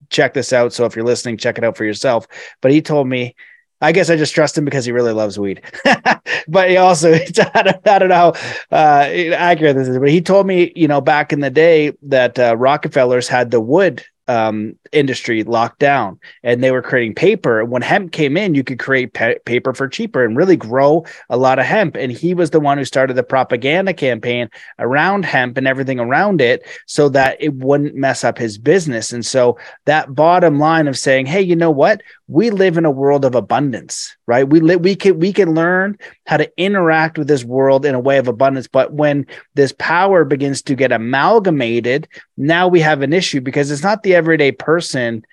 check 0.10 0.34
this 0.34 0.54
out. 0.54 0.74
So 0.74 0.86
if 0.86 0.96
you're 0.96 1.06
listening, 1.06 1.38
check 1.38 1.58
it 1.58 1.64
out 1.64 1.78
for 1.78 1.86
yourself. 1.86 2.28
But 2.62 2.72
he 2.72 2.82
told 2.82 3.08
me 3.08 3.36
I 3.82 3.92
guess 3.92 4.10
I 4.10 4.16
just 4.16 4.34
trust 4.34 4.58
him 4.58 4.66
because 4.66 4.86
he 4.86 4.92
really 4.92 5.12
loves 5.12 5.38
weed. 5.38 5.62
but 6.48 6.70
he 6.70 6.78
also, 6.78 7.14
I 7.54 7.62
don't, 7.62 7.88
I 7.88 8.00
don't 8.00 8.10
know 8.10 8.16
how 8.16 8.30
uh, 8.72 9.10
accurate 9.36 9.76
this 9.76 9.88
is, 9.88 9.98
but 9.98 10.10
he 10.10 10.22
told 10.22 10.48
me, 10.48 10.72
you 10.76 10.88
know, 10.88 11.02
back 11.02 11.34
in 11.34 11.42
the 11.42 11.50
day 11.50 11.94
that 12.04 12.40
uh, 12.40 12.56
Rockefellers 12.58 13.28
had 13.28 13.52
the 13.52 13.60
wood 13.60 14.04
um, 14.28 14.78
industry 14.92 15.44
locked 15.44 15.80
down 15.80 16.20
and 16.44 16.64
they 16.64 16.72
were 16.72 16.82
creating 16.82 17.14
paper. 17.14 17.62
And 17.62 17.70
when 17.70 17.82
hemp 17.82 18.12
came 18.12 18.38
in, 18.38 18.56
you 18.56 18.64
could 18.64 18.80
create 18.80 19.14
pa- 19.14 19.36
paper 19.46 19.74
for 19.74 19.88
cheaper 19.88 20.24
and 20.24 20.36
really 20.36 20.58
grow 20.58 21.06
a 21.30 21.38
lot 21.38 21.60
of 21.60 21.66
hemp. 21.66 21.96
And 21.96 22.12
he 22.12 22.34
was 22.34 22.50
the 22.50 22.60
one 22.60 22.78
who 22.78 22.86
started 22.86 23.16
the 23.16 23.24
propaganda 23.24 23.94
campaign 23.94 24.50
around 24.80 25.26
hemp 25.26 25.58
and 25.58 25.68
everything 25.68 26.00
around 26.00 26.42
it 26.42 26.66
so 26.88 27.10
that 27.10 27.38
it 27.40 27.54
wouldn't 27.54 27.96
mess 27.96 28.24
up 28.24 28.38
his 28.38 28.58
business. 28.58 29.12
And 29.12 29.26
so 29.26 29.58
that 29.86 30.16
bottom 30.16 30.58
line 30.60 30.88
of 30.88 30.98
saying, 30.98 31.28
hey, 31.28 31.42
you 31.42 31.56
know 31.56 31.72
what? 31.72 32.02
We 32.28 32.50
live 32.50 32.78
in 32.78 32.86
a 32.86 32.92
world 32.92 33.24
of 33.24 33.36
abundance, 33.36 34.16
right? 34.26 34.48
We 34.48 34.60
live, 34.60 34.82
we 34.82 34.96
can 34.96 35.20
we 35.20 35.32
can 35.32 35.54
learn 35.54 35.98
how 36.26 36.38
to 36.38 36.52
interact 36.58 37.18
with 37.18 37.28
this 37.28 37.44
world 37.44 37.86
in 37.86 37.94
a 37.94 38.00
way 38.00 38.18
of 38.18 38.28
abundance. 38.28 38.68
But 38.68 38.94
when 38.94 39.28
this 39.54 39.74
power 39.78 40.26
begins 40.26 40.62
to 40.64 40.76
get 40.76 40.92
amalgamated, 40.92 42.08
now 42.38 42.68
we 42.68 42.80
have 42.80 43.02
an 43.02 43.14
issue 43.14 43.42
because 43.42 43.70
it's 43.70 43.84
not 43.84 44.02
the 44.04 44.16
everyday 44.16 44.52
person 44.52 45.24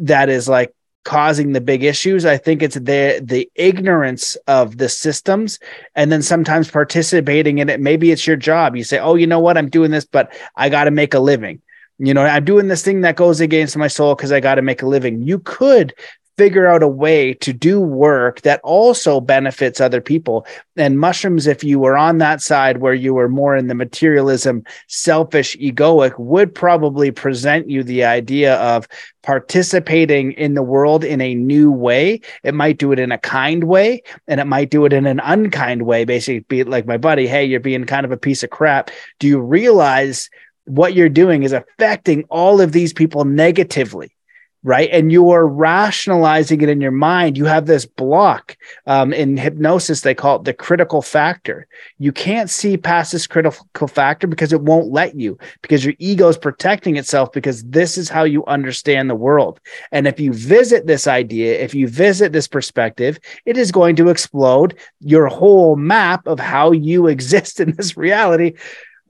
that 0.00 0.28
is 0.28 0.48
like 0.48 0.72
causing 1.04 1.52
the 1.52 1.60
big 1.60 1.82
issues. 1.82 2.24
I 2.24 2.36
think 2.36 2.62
it's 2.62 2.76
the 2.76 3.20
the 3.24 3.50
ignorance 3.56 4.36
of 4.46 4.78
the 4.78 4.88
systems 4.88 5.58
and 5.96 6.12
then 6.12 6.22
sometimes 6.22 6.70
participating 6.70 7.58
in 7.58 7.68
it. 7.68 7.80
Maybe 7.80 8.12
it's 8.12 8.26
your 8.26 8.36
job. 8.36 8.76
You 8.76 8.84
say, 8.84 8.98
"Oh, 9.00 9.16
you 9.16 9.26
know 9.26 9.40
what? 9.40 9.58
I'm 9.58 9.70
doing 9.70 9.90
this, 9.90 10.04
but 10.04 10.32
I 10.54 10.68
got 10.68 10.84
to 10.84 10.92
make 10.92 11.14
a 11.14 11.20
living." 11.20 11.60
You 12.02 12.14
know, 12.14 12.24
I'm 12.24 12.46
doing 12.46 12.68
this 12.68 12.82
thing 12.82 13.02
that 13.02 13.16
goes 13.16 13.42
against 13.42 13.76
my 13.76 13.88
soul 13.88 14.14
because 14.14 14.32
I 14.32 14.40
got 14.40 14.54
to 14.54 14.62
make 14.62 14.80
a 14.80 14.86
living. 14.86 15.20
You 15.20 15.38
could 15.40 15.92
figure 16.40 16.66
out 16.66 16.82
a 16.82 16.88
way 16.88 17.34
to 17.34 17.52
do 17.52 17.78
work 17.78 18.40
that 18.40 18.62
also 18.64 19.20
benefits 19.20 19.78
other 19.78 20.00
people. 20.00 20.46
And 20.74 20.98
mushrooms, 20.98 21.46
if 21.46 21.62
you 21.62 21.78
were 21.78 21.98
on 21.98 22.16
that 22.16 22.40
side 22.40 22.78
where 22.78 22.94
you 22.94 23.12
were 23.12 23.28
more 23.28 23.54
in 23.54 23.66
the 23.66 23.74
materialism, 23.74 24.64
selfish, 24.86 25.54
egoic, 25.58 26.18
would 26.18 26.54
probably 26.54 27.10
present 27.10 27.68
you 27.68 27.82
the 27.82 28.04
idea 28.04 28.54
of 28.54 28.88
participating 29.22 30.32
in 30.32 30.54
the 30.54 30.62
world 30.62 31.04
in 31.04 31.20
a 31.20 31.34
new 31.34 31.70
way. 31.70 32.22
It 32.42 32.54
might 32.54 32.78
do 32.78 32.90
it 32.90 32.98
in 32.98 33.12
a 33.12 33.18
kind 33.18 33.64
way 33.64 34.02
and 34.26 34.40
it 34.40 34.46
might 34.46 34.70
do 34.70 34.86
it 34.86 34.94
in 34.94 35.04
an 35.04 35.20
unkind 35.22 35.82
way. 35.82 36.06
Basically, 36.06 36.40
be 36.40 36.64
like 36.64 36.86
my 36.86 36.96
buddy, 36.96 37.26
hey, 37.26 37.44
you're 37.44 37.60
being 37.60 37.84
kind 37.84 38.06
of 38.06 38.12
a 38.12 38.16
piece 38.16 38.42
of 38.42 38.48
crap. 38.48 38.90
Do 39.18 39.28
you 39.28 39.40
realize? 39.40 40.30
What 40.66 40.94
you're 40.94 41.08
doing 41.08 41.42
is 41.42 41.52
affecting 41.52 42.24
all 42.28 42.60
of 42.60 42.70
these 42.70 42.92
people 42.92 43.24
negatively 43.24 44.14
right? 44.62 44.90
And 44.92 45.10
you 45.10 45.30
are 45.30 45.46
rationalizing 45.46 46.60
it 46.60 46.68
in 46.68 46.80
your 46.80 46.90
mind. 46.90 47.38
You 47.38 47.46
have 47.46 47.66
this 47.66 47.86
block 47.86 48.56
um, 48.86 49.12
in 49.12 49.36
hypnosis, 49.36 50.02
they 50.02 50.14
call 50.14 50.36
it 50.36 50.44
the 50.44 50.52
critical 50.52 51.00
factor. 51.00 51.66
You 51.98 52.12
can't 52.12 52.50
see 52.50 52.76
past 52.76 53.12
this 53.12 53.26
critical 53.26 53.88
factor 53.88 54.26
because 54.26 54.52
it 54.52 54.60
won't 54.60 54.92
let 54.92 55.14
you, 55.14 55.38
because 55.62 55.84
your 55.84 55.94
ego 55.98 56.28
is 56.28 56.36
protecting 56.36 56.96
itself, 56.96 57.32
because 57.32 57.64
this 57.64 57.96
is 57.96 58.10
how 58.10 58.24
you 58.24 58.44
understand 58.46 59.08
the 59.08 59.14
world. 59.14 59.60
And 59.92 60.06
if 60.06 60.20
you 60.20 60.32
visit 60.32 60.86
this 60.86 61.06
idea, 61.06 61.58
if 61.60 61.74
you 61.74 61.88
visit 61.88 62.32
this 62.32 62.48
perspective, 62.48 63.18
it 63.46 63.56
is 63.56 63.72
going 63.72 63.96
to 63.96 64.10
explode 64.10 64.78
your 65.00 65.26
whole 65.26 65.76
map 65.76 66.26
of 66.26 66.38
how 66.38 66.72
you 66.72 67.06
exist 67.20 67.60
in 67.60 67.72
this 67.72 67.96
reality 67.96 68.54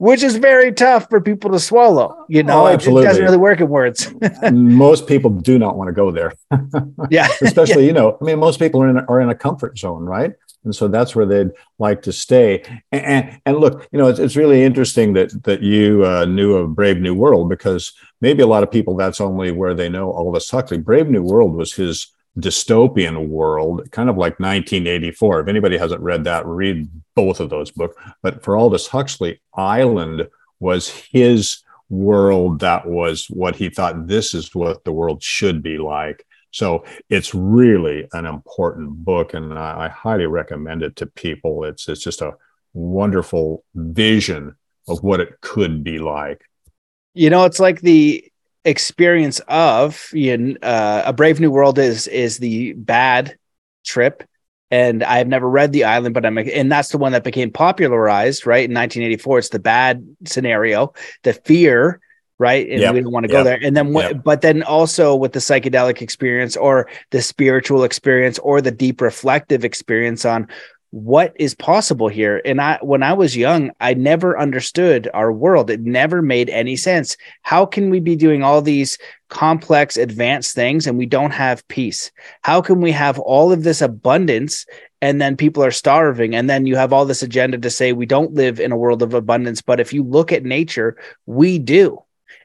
which 0.01 0.23
is 0.23 0.35
very 0.37 0.71
tough 0.71 1.07
for 1.11 1.21
people 1.21 1.51
to 1.51 1.59
swallow. 1.59 2.25
You 2.27 2.41
know, 2.41 2.63
oh, 2.63 2.73
it, 2.73 2.87
it, 2.87 2.91
doesn't 2.91 3.23
really 3.23 3.37
work 3.37 3.59
in 3.59 3.69
words. 3.69 4.11
most 4.51 5.05
people 5.05 5.29
do 5.29 5.59
not 5.59 5.77
want 5.77 5.89
to 5.89 5.93
go 5.93 6.09
there. 6.09 6.33
yeah, 7.11 7.27
especially 7.43 7.83
yeah. 7.83 7.89
you 7.89 7.93
know, 7.93 8.17
I 8.19 8.23
mean, 8.23 8.39
most 8.39 8.57
people 8.57 8.81
are 8.81 8.89
in 8.89 8.97
are 8.97 9.21
in 9.21 9.29
a 9.29 9.35
comfort 9.35 9.77
zone, 9.77 10.03
right? 10.03 10.33
And 10.63 10.75
so 10.75 10.87
that's 10.87 11.15
where 11.15 11.27
they'd 11.27 11.51
like 11.77 12.01
to 12.03 12.11
stay. 12.11 12.63
And 12.91 13.05
and, 13.05 13.41
and 13.45 13.57
look, 13.57 13.87
you 13.91 13.99
know, 13.99 14.07
it's, 14.07 14.17
it's 14.17 14.35
really 14.35 14.63
interesting 14.63 15.13
that 15.13 15.43
that 15.43 15.61
you 15.61 16.03
uh, 16.03 16.25
knew 16.25 16.55
of 16.55 16.73
Brave 16.73 16.97
New 16.97 17.13
World 17.13 17.47
because 17.47 17.93
maybe 18.21 18.41
a 18.41 18.47
lot 18.47 18.63
of 18.63 18.71
people 18.71 18.95
that's 18.95 19.21
only 19.21 19.51
where 19.51 19.75
they 19.75 19.87
know 19.87 20.11
Aldous 20.13 20.49
Huxley. 20.49 20.79
Brave 20.79 21.09
New 21.09 21.21
World 21.21 21.53
was 21.53 21.73
his 21.73 22.07
dystopian 22.39 23.27
world, 23.27 23.89
kind 23.91 24.09
of 24.09 24.17
like 24.17 24.39
1984. 24.39 25.41
If 25.41 25.47
anybody 25.47 25.77
hasn't 25.77 26.01
read 26.01 26.23
that, 26.23 26.45
read 26.45 26.89
both 27.15 27.39
of 27.39 27.49
those 27.49 27.71
books. 27.71 27.95
But 28.21 28.43
for 28.43 28.55
Aldous 28.55 28.87
Huxley, 28.87 29.41
Island 29.53 30.27
was 30.59 30.89
his 30.89 31.63
world 31.89 32.59
that 32.61 32.87
was 32.87 33.25
what 33.25 33.55
he 33.55 33.69
thought 33.69 34.07
this 34.07 34.33
is 34.33 34.55
what 34.55 34.83
the 34.85 34.93
world 34.93 35.21
should 35.21 35.61
be 35.61 35.77
like. 35.77 36.25
So 36.51 36.85
it's 37.09 37.35
really 37.35 38.07
an 38.13 38.25
important 38.25 38.89
book, 39.05 39.33
and 39.33 39.57
I, 39.57 39.85
I 39.85 39.87
highly 39.89 40.25
recommend 40.25 40.83
it 40.83 40.95
to 40.97 41.05
people. 41.05 41.63
It's 41.63 41.87
it's 41.87 42.03
just 42.03 42.21
a 42.21 42.33
wonderful 42.73 43.63
vision 43.75 44.55
of 44.87 45.03
what 45.03 45.19
it 45.19 45.39
could 45.41 45.83
be 45.83 45.99
like. 45.99 46.41
You 47.13 47.29
know, 47.29 47.45
it's 47.45 47.59
like 47.59 47.81
the 47.81 48.30
experience 48.63 49.39
of 49.47 50.09
you 50.13 50.37
know, 50.37 50.55
uh, 50.61 51.03
a 51.05 51.13
brave 51.13 51.39
new 51.39 51.51
world 51.51 51.79
is 51.79 52.07
is 52.07 52.37
the 52.37 52.73
bad 52.73 53.37
trip 53.83 54.23
and 54.71 55.03
I've 55.03 55.27
never 55.27 55.49
read 55.49 55.73
The 55.73 55.83
Island, 55.83 56.13
but 56.13 56.25
I'm 56.25 56.37
and 56.37 56.71
that's 56.71 56.89
the 56.89 56.97
one 56.97 57.11
that 57.11 57.25
became 57.25 57.51
popularized, 57.51 58.47
right? 58.47 58.63
In 58.63 58.73
1984, 58.73 59.39
it's 59.39 59.49
the 59.49 59.59
bad 59.59 60.15
scenario, 60.25 60.93
the 61.23 61.33
fear, 61.33 61.99
right? 62.39 62.67
And 62.69 62.79
yep. 62.79 62.93
we 62.93 63.01
don't 63.01 63.11
want 63.11 63.25
to 63.27 63.31
yep. 63.31 63.39
go 63.39 63.43
there. 63.43 63.59
And 63.61 63.75
then, 63.75 63.93
yep. 63.93 64.23
but 64.23 64.41
then 64.41 64.63
also 64.63 65.13
with 65.13 65.33
the 65.33 65.39
psychedelic 65.39 66.01
experience 66.01 66.55
or 66.55 66.87
the 67.09 67.21
spiritual 67.21 67.83
experience 67.83 68.39
or 68.39 68.61
the 68.61 68.71
deep 68.71 69.01
reflective 69.01 69.65
experience 69.65 70.23
on 70.23 70.47
what 70.91 71.33
is 71.37 71.55
possible 71.55 72.09
here? 72.09 72.41
And 72.43 72.61
i 72.61 72.77
when 72.81 73.01
i 73.01 73.13
was 73.13 73.35
young 73.35 73.71
i 73.79 73.93
never 73.93 74.37
understood 74.37 75.09
our 75.13 75.31
world. 75.31 75.69
It 75.69 75.79
never 75.81 76.21
made 76.21 76.49
any 76.49 76.75
sense. 76.75 77.17
How 77.43 77.65
can 77.65 77.89
we 77.89 77.99
be 77.99 78.15
doing 78.15 78.43
all 78.43 78.61
these 78.61 78.97
complex 79.29 79.95
advanced 79.95 80.53
things 80.53 80.85
and 80.85 80.97
we 80.97 81.05
don't 81.05 81.31
have 81.31 81.67
peace? 81.69 82.11
How 82.41 82.61
can 82.61 82.81
we 82.81 82.91
have 82.91 83.17
all 83.19 83.53
of 83.53 83.63
this 83.63 83.81
abundance 83.81 84.65
and 85.01 85.21
then 85.21 85.37
people 85.37 85.63
are 85.63 85.71
starving? 85.71 86.35
And 86.35 86.49
then 86.49 86.65
you 86.65 86.75
have 86.75 86.91
all 86.91 87.05
this 87.05 87.23
agenda 87.23 87.57
to 87.57 87.69
say 87.69 87.93
we 87.93 88.05
don't 88.05 88.33
live 88.33 88.59
in 88.59 88.73
a 88.73 88.77
world 88.77 89.01
of 89.01 89.13
abundance 89.13 89.61
but 89.61 89.79
if 89.79 89.93
you 89.93 90.03
look 90.03 90.31
at 90.31 90.43
nature 90.43 90.97
we 91.25 91.57
do. 91.57 92.03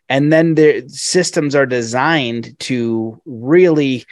And 0.09 0.33
then 0.33 0.55
the 0.55 0.85
systems 0.87 1.57
are 1.57 1.67
designed 1.67 2.57
to 2.61 3.21
really 3.27 4.07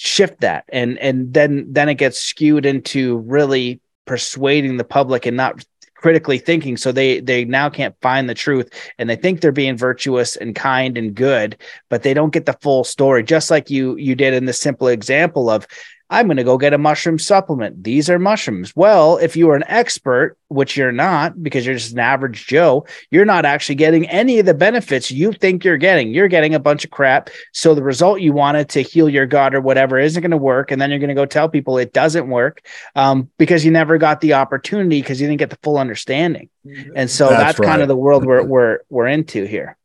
shift 0.00 0.40
that. 0.40 0.64
And 0.70 0.98
and 0.98 1.32
then 1.32 1.66
then 1.68 1.90
it 1.90 1.96
gets 1.96 2.18
skewed 2.18 2.64
into 2.64 3.18
really 3.18 3.80
persuading 4.06 4.78
the 4.78 4.84
public 4.84 5.26
and 5.26 5.36
not 5.36 5.64
critically 5.94 6.38
thinking. 6.38 6.78
So 6.78 6.90
they 6.90 7.20
they 7.20 7.44
now 7.44 7.68
can't 7.68 7.94
find 8.00 8.28
the 8.28 8.34
truth 8.34 8.72
and 8.98 9.10
they 9.10 9.16
think 9.16 9.40
they're 9.40 9.52
being 9.52 9.76
virtuous 9.76 10.36
and 10.36 10.54
kind 10.54 10.96
and 10.96 11.14
good 11.14 11.58
but 11.90 12.02
they 12.02 12.14
don't 12.14 12.32
get 12.32 12.46
the 12.46 12.56
full 12.62 12.82
story. 12.82 13.22
Just 13.22 13.50
like 13.50 13.68
you 13.68 13.96
you 13.96 14.14
did 14.14 14.32
in 14.32 14.46
the 14.46 14.54
simple 14.54 14.88
example 14.88 15.50
of 15.50 15.66
I'm 16.10 16.26
going 16.26 16.38
to 16.38 16.44
go 16.44 16.58
get 16.58 16.72
a 16.72 16.78
mushroom 16.78 17.20
supplement. 17.20 17.84
These 17.84 18.10
are 18.10 18.18
mushrooms. 18.18 18.74
Well, 18.74 19.16
if 19.18 19.36
you 19.36 19.48
are 19.50 19.54
an 19.54 19.62
expert, 19.68 20.36
which 20.48 20.76
you're 20.76 20.90
not 20.90 21.40
because 21.40 21.64
you're 21.64 21.76
just 21.76 21.92
an 21.92 22.00
average 22.00 22.48
Joe, 22.48 22.84
you're 23.12 23.24
not 23.24 23.44
actually 23.44 23.76
getting 23.76 24.08
any 24.08 24.40
of 24.40 24.46
the 24.46 24.52
benefits 24.52 25.12
you 25.12 25.32
think 25.32 25.64
you're 25.64 25.76
getting. 25.76 26.12
You're 26.12 26.26
getting 26.26 26.52
a 26.52 26.58
bunch 26.58 26.84
of 26.84 26.90
crap. 26.90 27.30
So 27.52 27.76
the 27.76 27.84
result 27.84 28.20
you 28.20 28.32
wanted 28.32 28.68
to 28.70 28.82
heal 28.82 29.08
your 29.08 29.24
gut 29.26 29.54
or 29.54 29.60
whatever 29.60 30.00
isn't 30.00 30.20
going 30.20 30.32
to 30.32 30.36
work. 30.36 30.72
And 30.72 30.82
then 30.82 30.90
you're 30.90 30.98
going 30.98 31.08
to 31.08 31.14
go 31.14 31.26
tell 31.26 31.48
people 31.48 31.78
it 31.78 31.92
doesn't 31.92 32.28
work 32.28 32.66
um, 32.96 33.30
because 33.38 33.64
you 33.64 33.70
never 33.70 33.96
got 33.96 34.20
the 34.20 34.32
opportunity 34.32 35.00
because 35.00 35.20
you 35.20 35.28
didn't 35.28 35.38
get 35.38 35.50
the 35.50 35.58
full 35.62 35.78
understanding. 35.78 36.48
And 36.96 37.08
so 37.08 37.28
that's, 37.28 37.42
that's 37.42 37.58
right. 37.60 37.66
kind 37.68 37.82
of 37.82 37.88
the 37.88 37.96
world 37.96 38.26
we're, 38.26 38.42
we're, 38.42 38.80
we're 38.88 39.06
into 39.06 39.44
here. 39.44 39.76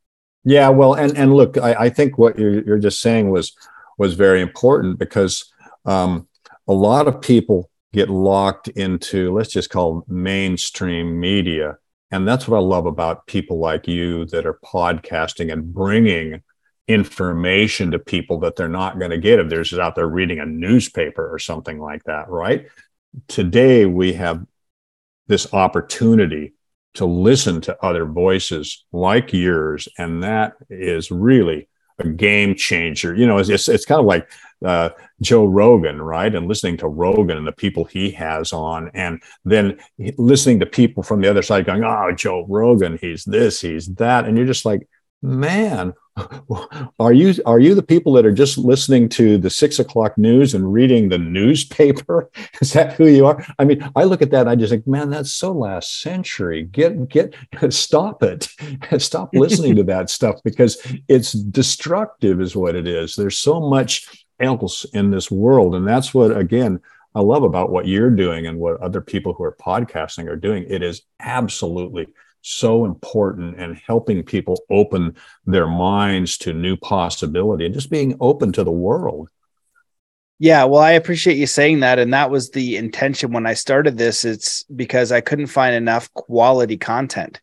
Yeah. 0.44 0.70
Well, 0.70 0.96
and, 0.96 1.16
and 1.16 1.36
look, 1.36 1.60
I, 1.60 1.74
I 1.74 1.90
think 1.90 2.18
what 2.18 2.40
you're, 2.40 2.64
you're 2.64 2.80
just 2.80 3.00
saying 3.00 3.30
was, 3.30 3.54
was 4.00 4.16
very 4.16 4.42
important 4.42 4.98
because 4.98 5.52
um, 5.86 6.28
a 6.68 6.74
lot 6.74 7.08
of 7.08 7.22
people 7.22 7.70
get 7.94 8.10
locked 8.10 8.68
into, 8.70 9.34
let's 9.34 9.54
just 9.54 9.70
call 9.70 10.04
mainstream 10.08 11.20
media. 11.20 11.78
And 12.12 12.28
that's 12.28 12.48
what 12.48 12.58
I 12.58 12.62
love 12.62 12.86
about 12.86 13.28
people 13.28 13.60
like 13.60 13.88
you 13.88 14.26
that 14.28 14.46
are 14.46 14.60
podcasting 14.64 15.52
and 15.52 15.74
bringing 15.74 16.44
information 16.88 17.92
to 17.92 18.00
people 18.00 18.40
that 18.40 18.56
they're 18.56 18.68
not 18.68 19.00
going 19.00 19.12
to 19.12 19.18
get 19.18 19.40
if 19.40 19.50
they're 19.50 19.64
just 19.64 19.82
out 19.82 19.96
there 19.96 20.08
reading 20.08 20.40
a 20.40 20.46
newspaper 20.46 21.28
or 21.34 21.40
something 21.40 21.80
like 21.80 22.04
that, 22.04 22.30
right? 22.30 22.68
Today, 23.28 23.86
we 23.86 24.14
have 24.14 24.46
this 25.28 25.52
opportunity 25.54 26.54
to 26.96 27.06
listen 27.06 27.62
to 27.62 27.84
other 27.84 28.06
voices 28.06 28.86
like 28.92 29.34
yours. 29.34 29.88
And 29.98 30.24
that 30.24 30.54
is 30.70 31.12
really 31.12 31.68
a 32.00 32.08
game 32.08 32.56
changer. 32.56 33.16
You 33.16 33.26
know, 33.26 33.38
it's, 33.38 33.50
it's, 33.50 33.68
it's 33.68 33.86
kind 33.86 34.00
of 34.00 34.06
like 34.06 34.30
uh, 34.64 34.90
Joe 35.22 35.46
Rogan, 35.46 36.02
right? 36.02 36.34
And 36.34 36.48
listening 36.48 36.78
to 36.78 36.88
Rogan 36.88 37.38
and 37.38 37.48
the 37.48 37.52
people 37.52 37.86
he 37.86 38.12
has 38.12 38.54
on, 38.54 38.92
and 38.94 39.22
then 39.44 39.80
listening 40.18 40.60
to 40.60 40.66
people 40.66 41.04
from 41.04 41.22
the 41.22 41.30
other 41.30 41.42
side 41.42 41.66
going, 41.66 41.84
"Oh, 41.84 42.12
Joe 42.16 42.46
Rogan, 42.48 42.98
he's 43.00 43.24
this, 43.26 43.62
he's 43.62 43.88
that," 43.96 44.26
and 44.26 44.38
you're 44.38 44.48
just 44.48 44.66
like, 44.66 44.88
man, 45.26 45.94
are 47.00 47.12
you 47.12 47.34
are 47.46 47.60
you 47.60 47.76
the 47.76 47.84
people 47.84 48.14
that 48.14 48.26
are 48.26 48.32
just 48.32 48.58
listening 48.58 49.10
to 49.10 49.38
the 49.38 49.50
six 49.50 49.80
o'clock 49.80 50.18
news 50.18 50.54
and 50.54 50.72
reading 50.72 51.10
the 51.10 51.18
newspaper? 51.18 52.30
Is 52.62 52.72
that 52.74 52.94
who 52.94 53.08
you 53.08 53.26
are? 53.26 53.46
I 53.60 53.66
mean, 53.66 53.88
I 53.96 54.06
look 54.06 54.22
at 54.22 54.32
that 54.32 54.42
and 54.42 54.50
I 54.50 54.56
just 54.56 54.72
think, 54.72 54.88
man, 54.88 55.10
that's 55.10 55.32
so 55.32 55.52
last 55.52 56.02
century. 56.02 56.64
Get 56.64 57.10
get 57.10 57.36
stop 57.70 58.24
it. 58.24 58.48
Stop 59.00 59.30
listening 59.34 59.76
to 59.76 59.84
that 59.84 60.10
stuff 60.10 60.40
because 60.44 60.82
it's 61.10 61.34
destructive, 61.34 62.40
is 62.40 62.56
what 62.56 62.76
it 62.76 62.88
is. 62.88 63.16
There's 63.16 63.38
so 63.38 63.60
much 63.60 64.25
else 64.40 64.86
in 64.86 65.12
this 65.12 65.30
world. 65.32 65.76
And 65.76 65.88
that's 65.88 66.14
what, 66.14 66.36
again, 66.36 66.80
I 67.14 67.22
love 67.22 67.44
about 67.44 67.72
what 67.72 67.88
you're 67.88 68.10
doing 68.10 68.46
and 68.46 68.60
what 68.60 68.82
other 68.82 69.02
people 69.02 69.34
who 69.34 69.44
are 69.44 69.56
podcasting 69.56 70.28
are 70.28 70.36
doing. 70.36 70.66
It 70.68 70.84
is 70.84 71.04
absolutely 71.20 72.08
so 72.42 72.86
important 72.86 73.60
and 73.60 73.76
helping 73.76 74.22
people 74.22 74.62
open 74.70 75.16
their 75.46 75.68
minds 75.68 76.38
to 76.38 76.54
new 76.54 76.78
possibility 76.78 77.66
and 77.66 77.74
just 77.74 77.90
being 77.90 78.16
open 78.20 78.52
to 78.52 78.64
the 78.64 78.72
world. 78.72 79.30
Yeah, 80.38 80.66
well, 80.66 80.82
I 80.82 80.92
appreciate 80.92 81.38
you 81.38 81.48
saying 81.48 81.80
that. 81.80 81.98
And 81.98 82.14
that 82.14 82.30
was 82.30 82.52
the 82.52 82.76
intention 82.76 83.32
when 83.32 83.48
I 83.48 83.54
started 83.54 83.98
this. 83.98 84.26
It's 84.26 84.64
because 84.64 85.12
I 85.12 85.22
couldn't 85.22 85.48
find 85.48 85.74
enough 85.74 86.14
quality 86.14 86.78
content. 86.78 87.40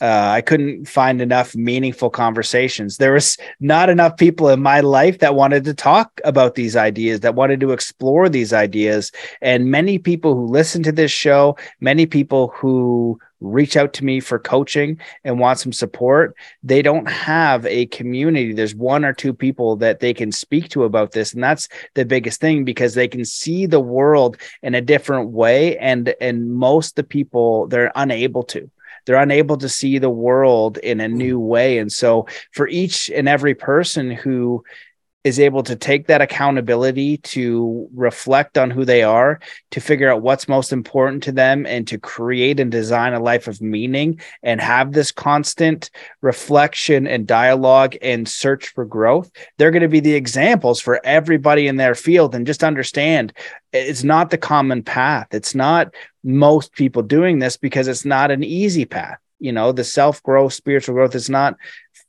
Uh, 0.00 0.30
I 0.34 0.40
couldn't 0.40 0.86
find 0.86 1.20
enough 1.20 1.56
meaningful 1.56 2.10
conversations. 2.10 2.96
There 2.96 3.14
was 3.14 3.36
not 3.60 3.90
enough 3.90 4.16
people 4.16 4.48
in 4.48 4.62
my 4.62 4.80
life 4.80 5.18
that 5.18 5.34
wanted 5.34 5.64
to 5.64 5.74
talk 5.74 6.20
about 6.24 6.54
these 6.54 6.76
ideas, 6.76 7.20
that 7.20 7.34
wanted 7.34 7.60
to 7.60 7.72
explore 7.72 8.28
these 8.28 8.52
ideas. 8.52 9.10
And 9.40 9.70
many 9.70 9.98
people 9.98 10.34
who 10.34 10.46
listen 10.46 10.82
to 10.84 10.92
this 10.92 11.10
show, 11.10 11.56
many 11.80 12.06
people 12.06 12.48
who 12.48 13.18
reach 13.40 13.76
out 13.76 13.92
to 13.92 14.04
me 14.04 14.20
for 14.20 14.38
coaching 14.38 14.98
and 15.24 15.38
want 15.38 15.58
some 15.58 15.72
support, 15.72 16.34
they 16.62 16.82
don't 16.82 17.08
have 17.08 17.64
a 17.66 17.86
community. 17.86 18.52
There's 18.52 18.74
one 18.74 19.04
or 19.04 19.12
two 19.12 19.32
people 19.32 19.76
that 19.76 20.00
they 20.00 20.12
can 20.12 20.32
speak 20.32 20.68
to 20.70 20.84
about 20.84 21.12
this. 21.12 21.32
And 21.32 21.42
that's 21.42 21.68
the 21.94 22.04
biggest 22.04 22.40
thing 22.40 22.64
because 22.64 22.94
they 22.94 23.08
can 23.08 23.24
see 23.24 23.66
the 23.66 23.80
world 23.80 24.36
in 24.62 24.74
a 24.74 24.80
different 24.80 25.30
way. 25.30 25.76
And 25.78 26.14
and 26.20 26.52
most 26.52 26.96
the 26.96 27.04
people 27.04 27.66
they're 27.68 27.92
unable 27.94 28.42
to 28.44 28.70
they're 29.08 29.16
unable 29.16 29.56
to 29.56 29.70
see 29.70 29.96
the 29.96 30.10
world 30.10 30.76
in 30.76 31.00
a 31.00 31.08
hmm. 31.08 31.16
new 31.16 31.40
way. 31.40 31.78
And 31.78 31.90
so 31.90 32.26
for 32.52 32.68
each 32.68 33.10
and 33.10 33.26
every 33.26 33.54
person 33.54 34.10
who 34.10 34.62
is 35.28 35.38
able 35.38 35.62
to 35.62 35.76
take 35.76 36.06
that 36.06 36.22
accountability 36.22 37.18
to 37.18 37.88
reflect 37.94 38.56
on 38.56 38.70
who 38.70 38.84
they 38.84 39.02
are, 39.02 39.38
to 39.70 39.80
figure 39.80 40.10
out 40.10 40.22
what's 40.22 40.48
most 40.48 40.72
important 40.72 41.22
to 41.22 41.32
them, 41.32 41.66
and 41.66 41.86
to 41.86 41.98
create 41.98 42.58
and 42.58 42.72
design 42.72 43.12
a 43.12 43.20
life 43.20 43.46
of 43.46 43.60
meaning 43.60 44.18
and 44.42 44.60
have 44.60 44.92
this 44.92 45.12
constant 45.12 45.90
reflection 46.22 47.06
and 47.06 47.26
dialogue 47.26 47.94
and 48.02 48.28
search 48.28 48.68
for 48.68 48.84
growth, 48.84 49.30
they're 49.58 49.70
going 49.70 49.82
to 49.82 49.88
be 49.88 50.00
the 50.00 50.14
examples 50.14 50.80
for 50.80 51.00
everybody 51.04 51.68
in 51.68 51.76
their 51.76 51.94
field. 51.94 52.34
And 52.34 52.46
just 52.46 52.64
understand 52.64 53.32
it's 53.72 54.02
not 54.02 54.30
the 54.30 54.38
common 54.38 54.82
path. 54.82 55.28
It's 55.30 55.54
not 55.54 55.94
most 56.24 56.72
people 56.72 57.02
doing 57.02 57.38
this 57.38 57.56
because 57.56 57.86
it's 57.86 58.04
not 58.04 58.30
an 58.30 58.42
easy 58.42 58.84
path 58.84 59.18
you 59.38 59.52
know 59.52 59.72
the 59.72 59.84
self 59.84 60.22
growth 60.22 60.52
spiritual 60.52 60.94
growth 60.94 61.14
is 61.14 61.30
not 61.30 61.56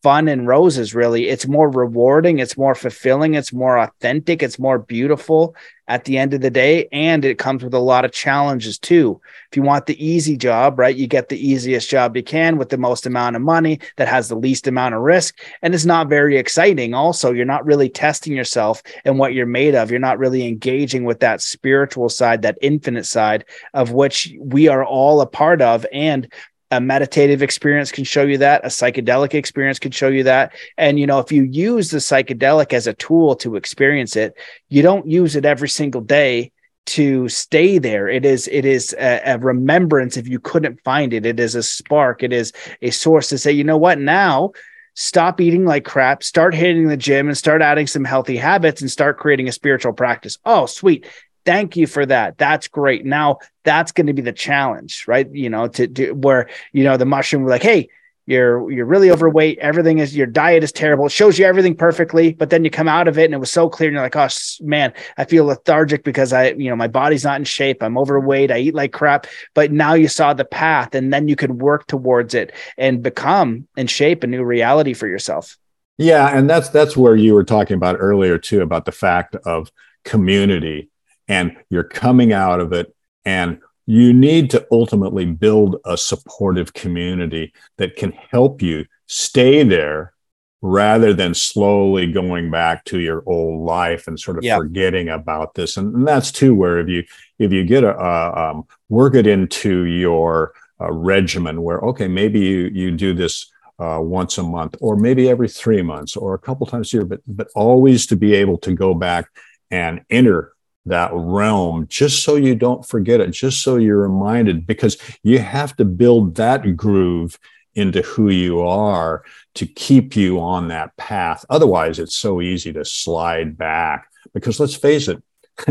fun 0.02 0.28
and 0.28 0.48
roses 0.48 0.96
really. 0.96 1.28
It's 1.28 1.48
more 1.48 1.70
rewarding 1.70 2.40
it's 2.40 2.58
more 2.58 2.76
fulfilling 2.76 3.34
it's 3.34 3.52
more 3.52 3.78
authentic 3.78 4.42
it's 4.42 4.60
more 4.60 4.80
beautiful 4.80 5.56
at 5.88 6.06
the 6.06 6.18
end 6.18 6.34
of 6.34 6.42
the 6.42 6.52
day 6.52 6.88
and 6.92 7.26
it 7.26 7.40
comes 7.40 7.64
with 7.64 7.74
a 7.74 7.80
lot 7.80 8.06
of 8.06 8.12
challenges 8.12 8.78
too. 8.78 9.20
If 9.52 9.58
you 9.58 9.64
want 9.64 9.86
the 9.86 10.06
easy 10.06 10.38
job 10.38 10.80
right 10.80 10.96
you 10.96 11.08
get 11.08 11.30
the 11.30 11.48
easiest 11.48 11.90
job 11.90 12.16
you 12.16 12.24
can 12.24 12.58
with 12.58 12.70
the 12.70 12.78
most 12.78 13.06
amount 13.06 13.36
of 13.36 13.42
money 13.42 13.80
that 13.98 14.08
has 14.08 14.30
the 14.30 14.36
least 14.36 14.68
amount 14.68 14.96
of 14.96 15.02
risk 15.02 15.38
and 15.62 15.74
it's 15.74 15.86
not 15.86 16.08
very 16.08 16.38
exciting. 16.38 16.94
Also 16.94 17.32
you're 17.34 17.46
not 17.46 17.66
really 17.66 17.90
testing 17.90 18.34
yourself 18.34 18.82
and 19.04 19.20
what 19.20 19.34
you're 19.34 19.46
made 19.46 19.76
of. 19.76 19.92
You're 19.92 20.00
not 20.00 20.20
really 20.20 20.48
engaging 20.48 21.04
with 21.04 21.20
that 21.20 21.42
spiritual 21.42 22.10
side 22.10 22.42
that 22.44 22.58
infinite 22.62 23.06
side 23.06 23.44
of 23.74 23.92
which 23.92 24.34
we 24.40 24.68
are 24.68 24.86
all 24.86 25.22
a 25.22 25.26
part 25.26 25.62
of 25.62 25.86
and 25.92 26.32
a 26.72 26.80
meditative 26.80 27.42
experience 27.42 27.92
can 27.92 28.04
show 28.04 28.24
you 28.24 28.38
that 28.38 28.64
a 28.64 28.68
psychedelic 28.68 29.34
experience 29.34 29.80
can 29.80 29.92
show 29.92 30.08
you 30.08 30.24
that. 30.24 30.54
And 30.78 31.00
you 31.00 31.08
know 31.08 31.20
if 31.20 31.32
you 31.32 31.44
use 31.44 31.92
the 31.92 31.98
psychedelic 31.98 32.74
as 32.74 32.88
a 32.88 32.94
tool 32.94 33.36
to 33.38 33.56
experience 33.56 34.16
it 34.16 34.36
you 34.70 34.82
don't 34.82 35.08
use 35.08 35.36
it 35.36 35.46
every 35.46 35.70
single 35.70 36.02
day 36.02 36.52
to 36.90 37.30
stay 37.30 37.78
there. 37.78 38.08
It 38.08 38.26
is 38.26 38.48
it 38.52 38.66
is 38.66 38.96
a, 39.00 39.22
a, 39.26 39.38
remembrance 39.38 40.18
if 40.18 40.28
you 40.28 40.40
couldn't 40.40 40.82
find 40.82 41.14
it. 41.14 41.24
It 41.26 41.40
is 41.40 41.54
a 41.54 41.62
spark. 41.62 42.24
It 42.24 42.34
is 42.34 42.52
a 42.82 42.90
source 42.90 43.30
to 43.30 43.38
say 43.38 43.52
you 43.52 43.64
know 43.64 43.78
what? 43.78 44.00
Now 44.00 44.52
stop 44.96 45.40
eating 45.40 45.66
like 45.66 45.86
crap 45.86 46.24
start 46.24 46.54
hitting 46.54 46.88
the 46.88 46.98
gym 46.98 47.28
and 47.28 47.38
start 47.38 47.62
adding 47.62 47.88
some 47.88 48.04
healthy 48.04 48.36
habits 48.36 48.82
and 48.82 48.92
start 48.92 49.18
creating 49.18 49.48
a 49.48 49.52
spiritual 49.52 49.94
practice. 49.94 50.38
Oh 50.46 50.66
sweet 50.66 51.06
thank 51.50 51.76
you 51.76 51.88
for 51.88 52.06
that. 52.06 52.38
That's 52.38 52.68
great. 52.68 53.06
Now 53.06 53.40
that's 53.64 53.92
going 53.92 54.06
to 54.06 54.14
be 54.14 54.22
the 54.22 54.32
challenge 54.32 55.06
right? 55.08 55.28
You 55.34 55.50
know 55.50 55.68
to 55.68 55.88
do 55.88 56.14
where 56.14 56.48
you 56.74 56.84
know 56.84 56.96
the 56.96 57.06
mushroom 57.06 57.48
like 57.48 57.64
hey 57.64 57.90
you're 58.28 58.70
you're 58.70 58.86
really 58.86 59.10
overweight. 59.10 59.58
Everything 59.58 59.98
is 59.98 60.16
your 60.16 60.28
diet 60.28 60.64
is 60.64 60.72
terrible. 60.72 61.08
It 61.08 61.12
shows 61.12 61.40
you 61.40 61.46
everything 61.48 61.76
perfectly 61.76 62.34
but 62.34 62.52
then 62.52 62.64
you 62.64 62.70
come 62.70 62.88
out 62.88 63.08
of 63.08 63.18
it 63.18 63.26
and 63.26 63.34
it 63.34 63.40
was 63.40 63.52
so 63.52 63.68
clear 63.68 63.90
and 63.90 63.96
you're 63.96 64.04
like 64.04 64.16
oh 64.16 64.28
man 64.62 64.94
i 65.18 65.26
feel 65.26 65.46
lethargic 65.46 66.04
because 66.04 66.32
i 66.34 66.52
you 66.52 66.70
know 66.70 66.76
my 66.76 66.88
body's 66.88 67.24
not 67.24 67.40
in 67.40 67.46
shape. 67.46 67.82
I'm 67.82 67.98
overweight. 67.98 68.52
I 68.52 68.60
eat 68.60 68.76
like 68.76 68.94
crap. 68.94 69.26
But 69.56 69.72
now 69.72 69.96
you 69.96 70.08
saw 70.08 70.36
the 70.36 70.46
path 70.46 70.94
and 70.94 71.12
then 71.12 71.28
you 71.28 71.36
could 71.36 71.60
work 71.60 71.88
towards 71.88 72.36
it 72.36 72.54
and 72.78 73.02
become 73.02 73.68
and 73.76 73.90
shape 73.90 74.24
a 74.24 74.28
new 74.28 74.44
reality 74.44 74.94
for 74.94 75.08
yourself. 75.08 75.58
Yeah 75.98 76.28
and 76.30 76.48
that's 76.48 76.70
that's 76.70 76.96
where 76.96 77.16
you 77.16 77.34
were 77.34 77.44
talking 77.44 77.76
about 77.76 77.96
earlier 78.00 78.38
too 78.38 78.62
about 78.62 78.86
the 78.86 78.92
fact 78.92 79.34
of 79.48 79.72
community 80.06 80.90
and 81.30 81.56
you're 81.70 81.84
coming 81.84 82.34
out 82.34 82.60
of 82.60 82.74
it 82.74 82.94
and 83.24 83.60
you 83.86 84.14
need 84.14 84.50
to 84.52 84.68
ultimately 84.72 85.26
build 85.26 85.78
a 85.86 85.98
supportive 85.98 86.74
community 86.74 87.54
that 87.78 87.96
can 87.96 88.12
help 88.12 88.62
you 88.62 88.86
stay 89.08 89.64
there 89.64 90.14
rather 90.62 91.14
than 91.14 91.34
slowly 91.34 92.12
going 92.12 92.52
back 92.52 92.84
to 92.84 93.00
your 93.00 93.24
old 93.26 93.66
life 93.66 94.08
and 94.08 94.20
sort 94.20 94.38
of 94.38 94.44
yeah. 94.44 94.58
forgetting 94.58 95.08
about 95.08 95.54
this 95.54 95.78
and, 95.78 95.96
and, 95.96 96.08
that's 96.08 96.32
too 96.32 96.54
where 96.54 96.80
if 96.80 96.90
you 96.90 97.04
if 97.38 97.54
you 97.54 97.64
get 97.64 97.84
a 97.84 97.96
uh, 97.98 98.52
um, 98.52 98.68
work 98.90 99.16
it 99.16 99.26
into 99.26 99.86
your 99.86 100.54
uh, 100.82 100.92
regimen 100.92 101.62
where 101.62 101.80
okay 101.80 102.08
maybe 102.08 102.40
you 102.40 102.70
you 102.74 102.92
do 102.92 103.14
this 103.14 103.52
uh, 103.80 104.00
once 104.02 104.38
a 104.38 104.44
month 104.44 104.76
or 104.82 104.98
maybe 104.98 105.30
every 105.30 105.48
three 105.48 105.82
months 105.82 106.18
or 106.18 106.34
a 106.34 106.40
couple 106.40 106.68
times 106.68 106.94
a 106.94 106.98
year 106.98 107.06
but 107.06 107.22
but 107.26 107.48
always 107.56 108.06
to 108.06 108.18
be 108.18 108.36
able 108.36 108.58
to 108.58 108.74
go 108.74 108.94
back 108.94 109.30
and 109.72 110.02
enter 110.10 110.54
that 110.86 111.12
realm 111.14 111.86
just 111.90 112.24
so 112.24 112.36
you 112.36 112.56
don't 112.56 112.86
forget 112.86 113.20
it, 113.20 113.32
just 113.32 113.62
so 113.62 113.78
you're 113.78 114.02
reminded, 114.02 114.66
because 114.66 114.98
you 115.24 115.40
have 115.40 115.76
to 115.78 115.86
build 115.86 116.36
that 116.36 116.76
groove 116.76 117.38
into 117.76 118.02
who 118.02 118.30
you 118.30 118.62
are 118.62 119.24
to 119.56 119.66
keep 119.66 120.16
you 120.16 120.40
on 120.40 120.68
that 120.68 120.96
path. 120.98 121.46
Otherwise, 121.50 122.00
it's 122.00 122.16
so 122.16 122.42
easy 122.42 122.74
to 122.74 122.84
slide 122.84 123.58
back. 123.58 124.10
Because 124.34 124.60
let's 124.60 124.76
face 124.76 125.08
it, 125.08 125.24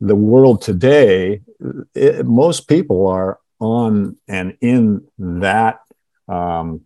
the 0.00 0.16
world 0.16 0.62
today, 0.62 1.42
it, 1.94 2.26
most 2.26 2.68
people 2.68 3.06
are 3.06 3.38
on 3.60 4.16
and 4.28 4.56
in 4.60 5.06
that 5.18 5.80
um, 6.28 6.82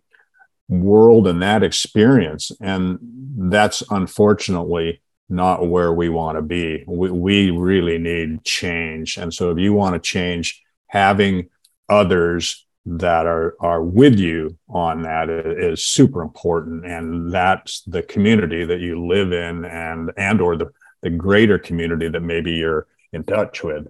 world 0.69 1.27
and 1.27 1.41
that 1.41 1.63
experience. 1.63 2.51
And 2.61 2.99
that's 3.37 3.83
unfortunately 3.89 5.01
not 5.31 5.67
where 5.67 5.93
we 5.93 6.09
want 6.09 6.37
to 6.37 6.41
be. 6.41 6.83
We, 6.87 7.11
we 7.11 7.51
really 7.51 7.97
need 7.97 8.43
change. 8.43 9.17
And 9.17 9.33
so 9.33 9.51
if 9.51 9.57
you 9.57 9.73
want 9.73 9.95
to 9.95 9.99
change, 9.99 10.61
having 10.87 11.49
others 11.89 12.65
that 12.85 13.27
are 13.27 13.55
are 13.59 13.83
with 13.83 14.17
you 14.17 14.57
on 14.69 15.03
that 15.03 15.29
is 15.29 15.85
super 15.85 16.21
important 16.21 16.83
and 16.83 17.31
that's 17.31 17.81
the 17.83 18.01
community 18.01 18.65
that 18.65 18.79
you 18.79 19.05
live 19.07 19.31
in 19.31 19.65
and 19.65 20.11
and 20.17 20.41
or 20.41 20.57
the 20.57 20.67
the 21.03 21.09
greater 21.09 21.59
community 21.59 22.07
that 22.09 22.21
maybe 22.21 22.53
you're 22.53 22.87
in 23.13 23.23
touch 23.23 23.63
with 23.63 23.87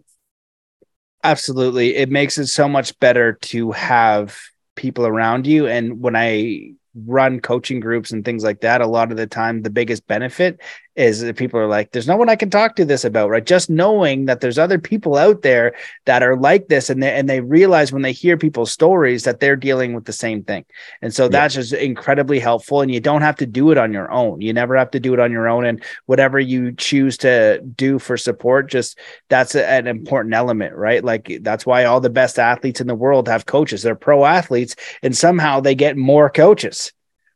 absolutely 1.23 1.95
it 1.95 2.09
makes 2.09 2.37
it 2.37 2.47
so 2.47 2.67
much 2.67 2.97
better 2.99 3.33
to 3.33 3.71
have 3.71 4.37
people 4.75 5.05
around 5.05 5.47
you 5.47 5.67
and 5.67 6.01
when 6.01 6.15
i 6.15 6.73
run 7.05 7.39
coaching 7.39 7.79
groups 7.79 8.11
and 8.11 8.25
things 8.25 8.43
like 8.43 8.59
that 8.59 8.81
a 8.81 8.87
lot 8.87 9.11
of 9.11 9.17
the 9.17 9.27
time 9.27 9.61
the 9.61 9.69
biggest 9.69 10.05
benefit 10.05 10.59
is 10.95 11.21
that 11.21 11.35
people 11.35 11.59
are 11.59 11.67
like 11.67 11.91
there's 11.91 12.07
no 12.07 12.17
one 12.17 12.29
i 12.29 12.35
can 12.35 12.49
talk 12.49 12.75
to 12.75 12.85
this 12.85 13.05
about 13.05 13.31
right? 13.31 13.45
Just 13.45 13.69
knowing 13.69 14.25
that 14.25 14.41
there's 14.41 14.59
other 14.59 14.77
people 14.77 15.15
out 15.15 15.41
there 15.41 15.73
that 16.05 16.21
are 16.21 16.35
like 16.35 16.67
this 16.67 16.89
and 16.89 17.01
they 17.01 17.11
and 17.11 17.29
they 17.29 17.41
realize 17.41 17.91
when 17.91 18.01
they 18.01 18.11
hear 18.11 18.37
people's 18.37 18.71
stories 18.71 19.23
that 19.23 19.39
they're 19.39 19.55
dealing 19.55 19.93
with 19.93 20.05
the 20.05 20.13
same 20.13 20.43
thing. 20.43 20.65
And 21.01 21.13
so 21.13 21.23
yeah. 21.23 21.29
that's 21.29 21.55
just 21.55 21.73
incredibly 21.73 22.39
helpful 22.39 22.81
and 22.81 22.91
you 22.91 22.99
don't 22.99 23.21
have 23.21 23.37
to 23.37 23.45
do 23.45 23.71
it 23.71 23.77
on 23.77 23.93
your 23.93 24.11
own. 24.11 24.41
You 24.41 24.53
never 24.53 24.75
have 24.75 24.91
to 24.91 24.99
do 24.99 25.13
it 25.13 25.19
on 25.19 25.31
your 25.31 25.47
own 25.47 25.65
and 25.65 25.83
whatever 26.05 26.39
you 26.39 26.73
choose 26.73 27.17
to 27.19 27.61
do 27.61 27.97
for 27.97 28.17
support 28.17 28.69
just 28.69 28.99
that's 29.29 29.55
a, 29.55 29.67
an 29.67 29.87
important 29.87 30.35
element 30.35 30.75
right? 30.75 31.03
Like 31.03 31.39
that's 31.41 31.65
why 31.65 31.85
all 31.85 32.01
the 32.01 32.09
best 32.09 32.37
athletes 32.37 32.81
in 32.81 32.87
the 32.87 32.95
world 32.95 33.27
have 33.27 33.45
coaches. 33.45 33.81
They're 33.81 33.95
pro 33.95 34.25
athletes 34.25 34.75
and 35.01 35.15
somehow 35.15 35.61
they 35.61 35.75
get 35.75 35.97
more 35.97 36.29
coaches 36.29 36.91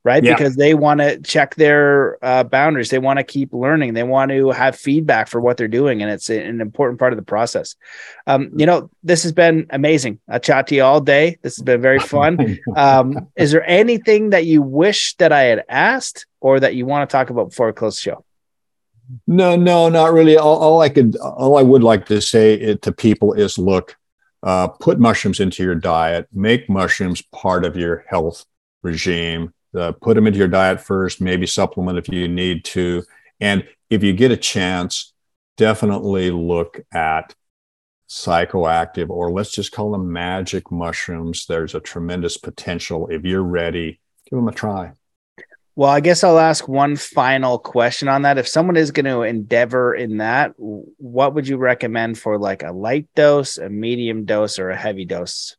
right? 0.05 0.23
Yeah. 0.23 0.35
Because 0.35 0.55
they 0.55 0.75
want 0.75 0.99
to 0.99 1.19
check 1.19 1.55
their 1.55 2.23
uh, 2.23 2.43
boundaries. 2.43 2.91
They 2.91 2.99
want 2.99 3.17
to 3.17 3.23
keep 3.23 3.51
learning. 3.53 3.95
They 3.95 4.03
want 4.03 4.29
to 4.29 4.51
have 4.51 4.75
feedback 4.75 5.27
for 5.27 5.41
what 5.41 5.57
they're 5.57 5.67
doing. 5.67 6.03
And 6.03 6.11
it's 6.11 6.29
an 6.29 6.61
important 6.61 6.99
part 6.99 7.11
of 7.11 7.17
the 7.17 7.23
process. 7.23 7.75
Um, 8.27 8.51
you 8.55 8.67
know, 8.67 8.91
this 9.03 9.23
has 9.23 9.31
been 9.31 9.65
amazing. 9.71 10.19
I 10.29 10.37
chat 10.37 10.67
to 10.67 10.75
you 10.75 10.83
all 10.83 11.01
day. 11.01 11.39
This 11.41 11.57
has 11.57 11.63
been 11.63 11.81
very 11.81 11.99
fun. 11.99 12.59
Um, 12.75 13.29
is 13.35 13.51
there 13.51 13.67
anything 13.67 14.31
that 14.31 14.45
you 14.45 14.61
wish 14.61 15.15
that 15.15 15.31
I 15.31 15.43
had 15.43 15.63
asked 15.69 16.27
or 16.41 16.59
that 16.59 16.75
you 16.75 16.85
want 16.85 17.09
to 17.09 17.11
talk 17.11 17.29
about 17.29 17.49
before 17.49 17.67
we 17.67 17.73
close 17.73 17.95
the 17.95 18.01
show? 18.01 18.25
No, 19.25 19.55
no, 19.55 19.89
not 19.89 20.13
really. 20.13 20.37
All, 20.37 20.57
all 20.57 20.81
I 20.81 20.89
could, 20.89 21.15
all 21.17 21.57
I 21.57 21.63
would 21.63 21.83
like 21.83 22.05
to 22.07 22.21
say 22.21 22.75
to 22.75 22.91
people 22.91 23.33
is 23.33 23.57
look, 23.57 23.95
uh, 24.43 24.67
put 24.67 24.99
mushrooms 24.99 25.39
into 25.39 25.63
your 25.63 25.73
diet, 25.75 26.27
make 26.31 26.69
mushrooms 26.69 27.21
part 27.33 27.65
of 27.65 27.75
your 27.75 28.05
health 28.09 28.45
regime 28.83 29.53
uh, 29.75 29.91
put 29.93 30.15
them 30.15 30.27
into 30.27 30.39
your 30.39 30.47
diet 30.47 30.81
first, 30.81 31.21
maybe 31.21 31.45
supplement 31.45 31.97
if 31.97 32.07
you 32.09 32.27
need 32.27 32.63
to. 32.65 33.03
And 33.39 33.67
if 33.89 34.03
you 34.03 34.13
get 34.13 34.31
a 34.31 34.37
chance, 34.37 35.13
definitely 35.57 36.31
look 36.31 36.81
at 36.93 37.35
psychoactive, 38.09 39.09
or 39.09 39.31
let's 39.31 39.51
just 39.51 39.71
call 39.71 39.91
them 39.91 40.11
magic 40.11 40.71
mushrooms. 40.71 41.45
There's 41.47 41.75
a 41.75 41.79
tremendous 41.79 42.37
potential. 42.37 43.07
If 43.07 43.23
you're 43.23 43.43
ready, 43.43 43.99
give 44.29 44.37
them 44.37 44.47
a 44.47 44.51
try. 44.51 44.93
Well, 45.77 45.89
I 45.89 45.99
guess 45.99 46.23
I'll 46.23 46.39
ask 46.39 46.69
one 46.69 46.95
final 46.95 47.59
question 47.59 48.07
on 48.07 48.21
that. 48.21 48.37
If 48.37 48.47
someone 48.47 48.77
is 48.77 48.91
going 48.91 49.07
to 49.07 49.23
endeavor 49.23 49.93
in 49.93 50.17
that, 50.17 50.53
what 50.57 51.33
would 51.33 51.49
you 51.49 51.57
recommend 51.57 52.17
for 52.17 52.39
like 52.39 52.63
a 52.63 52.71
light 52.71 53.09
dose, 53.13 53.57
a 53.57 53.69
medium 53.69 54.23
dose, 54.23 54.57
or 54.57 54.69
a 54.69 54.77
heavy 54.77 55.03
dose? 55.03 55.57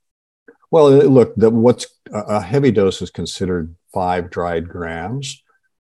Well, 0.70 0.90
look, 0.90 1.34
the, 1.36 1.50
what's 1.50 1.86
a 2.10 2.40
heavy 2.40 2.70
dose 2.70 3.02
is 3.02 3.10
considered 3.10 3.74
five 3.96 4.28
dried 4.28 4.68
grams. 4.68 5.42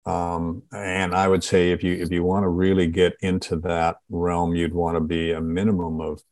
Um, 0.07 0.63
and 0.73 1.15
I 1.15 1.29
would 1.29 1.45
say 1.45 1.73
if 1.73 1.85
you 1.85 1.93
if 1.93 2.11
you 2.11 2.25
want 2.25 2.45
to 2.45 2.49
really 2.49 2.87
get 2.87 3.13
into 3.21 3.57
that 3.57 3.97
realm, 4.09 4.55
you'd 4.55 4.73
want 4.73 4.97
to 4.97 5.01
be 5.01 5.33
a 5.33 5.43
minimum 5.43 6.01
of 6.01 6.23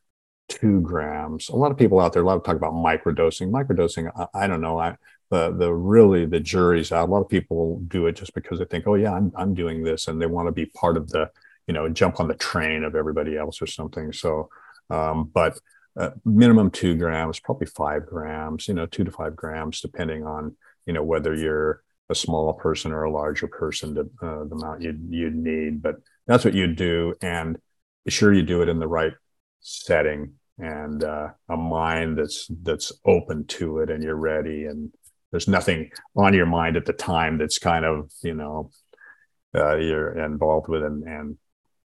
two 0.48 0.80
grams. 0.80 1.50
A 1.50 1.56
lot 1.56 1.70
of 1.70 1.76
people 1.76 2.00
out 2.00 2.14
there, 2.14 2.22
a 2.22 2.26
lot 2.26 2.38
of 2.38 2.44
talk 2.44 2.56
about 2.56 2.72
microdosing. 2.72 3.50
Microdosing, 3.50 4.10
I, 4.16 4.44
I 4.44 4.46
don't 4.46 4.62
know. 4.62 4.78
I 4.78 4.96
the 5.30 5.52
the 5.52 5.70
really 5.70 6.24
the 6.24 6.40
jury's 6.40 6.92
out. 6.92 7.10
A 7.10 7.12
lot 7.12 7.20
of 7.20 7.28
people 7.28 7.80
do 7.88 8.06
it 8.06 8.16
just 8.16 8.32
because 8.34 8.58
they 8.58 8.64
think, 8.64 8.86
oh 8.86 8.94
yeah, 8.94 9.12
I'm 9.12 9.30
I'm 9.36 9.52
doing 9.52 9.82
this, 9.82 10.08
and 10.08 10.20
they 10.20 10.26
want 10.26 10.48
to 10.48 10.52
be 10.52 10.64
part 10.64 10.96
of 10.96 11.10
the 11.10 11.30
you 11.66 11.74
know 11.74 11.86
jump 11.90 12.20
on 12.20 12.28
the 12.28 12.34
train 12.34 12.84
of 12.84 12.94
everybody 12.94 13.36
else 13.36 13.60
or 13.60 13.66
something. 13.66 14.10
So, 14.14 14.48
um, 14.88 15.30
but 15.34 15.60
uh, 15.98 16.12
minimum 16.24 16.70
two 16.70 16.94
grams, 16.94 17.40
probably 17.40 17.66
five 17.66 18.06
grams. 18.06 18.68
You 18.68 18.74
know, 18.74 18.86
two 18.86 19.04
to 19.04 19.10
five 19.10 19.36
grams, 19.36 19.82
depending 19.82 20.24
on 20.24 20.56
you 20.86 20.92
know 20.92 21.02
whether 21.02 21.34
you're 21.34 21.82
a 22.08 22.14
small 22.14 22.52
person 22.54 22.92
or 22.92 23.02
a 23.02 23.10
larger 23.10 23.48
person 23.48 23.94
to 23.94 24.02
uh, 24.22 24.44
the 24.44 24.54
amount 24.54 24.82
you 24.82 24.96
you 25.08 25.30
need. 25.30 25.82
But 25.82 25.96
that's 26.26 26.44
what 26.44 26.54
you 26.54 26.68
do, 26.68 27.14
and 27.20 27.58
be 28.04 28.10
sure 28.10 28.32
you 28.32 28.42
do 28.42 28.62
it 28.62 28.68
in 28.68 28.78
the 28.78 28.88
right 28.88 29.12
setting 29.60 30.34
and 30.58 31.04
uh, 31.04 31.28
a 31.48 31.56
mind 31.56 32.18
that's 32.18 32.46
that's 32.62 32.92
open 33.04 33.46
to 33.46 33.80
it, 33.80 33.90
and 33.90 34.02
you're 34.02 34.16
ready, 34.16 34.64
and 34.64 34.92
there's 35.30 35.48
nothing 35.48 35.90
on 36.16 36.32
your 36.32 36.46
mind 36.46 36.76
at 36.76 36.86
the 36.86 36.92
time 36.92 37.38
that's 37.38 37.58
kind 37.58 37.84
of 37.84 38.10
you 38.22 38.34
know 38.34 38.70
uh, 39.54 39.76
you're 39.76 40.18
involved 40.24 40.68
with 40.68 40.82
and, 40.82 41.04
and 41.04 41.36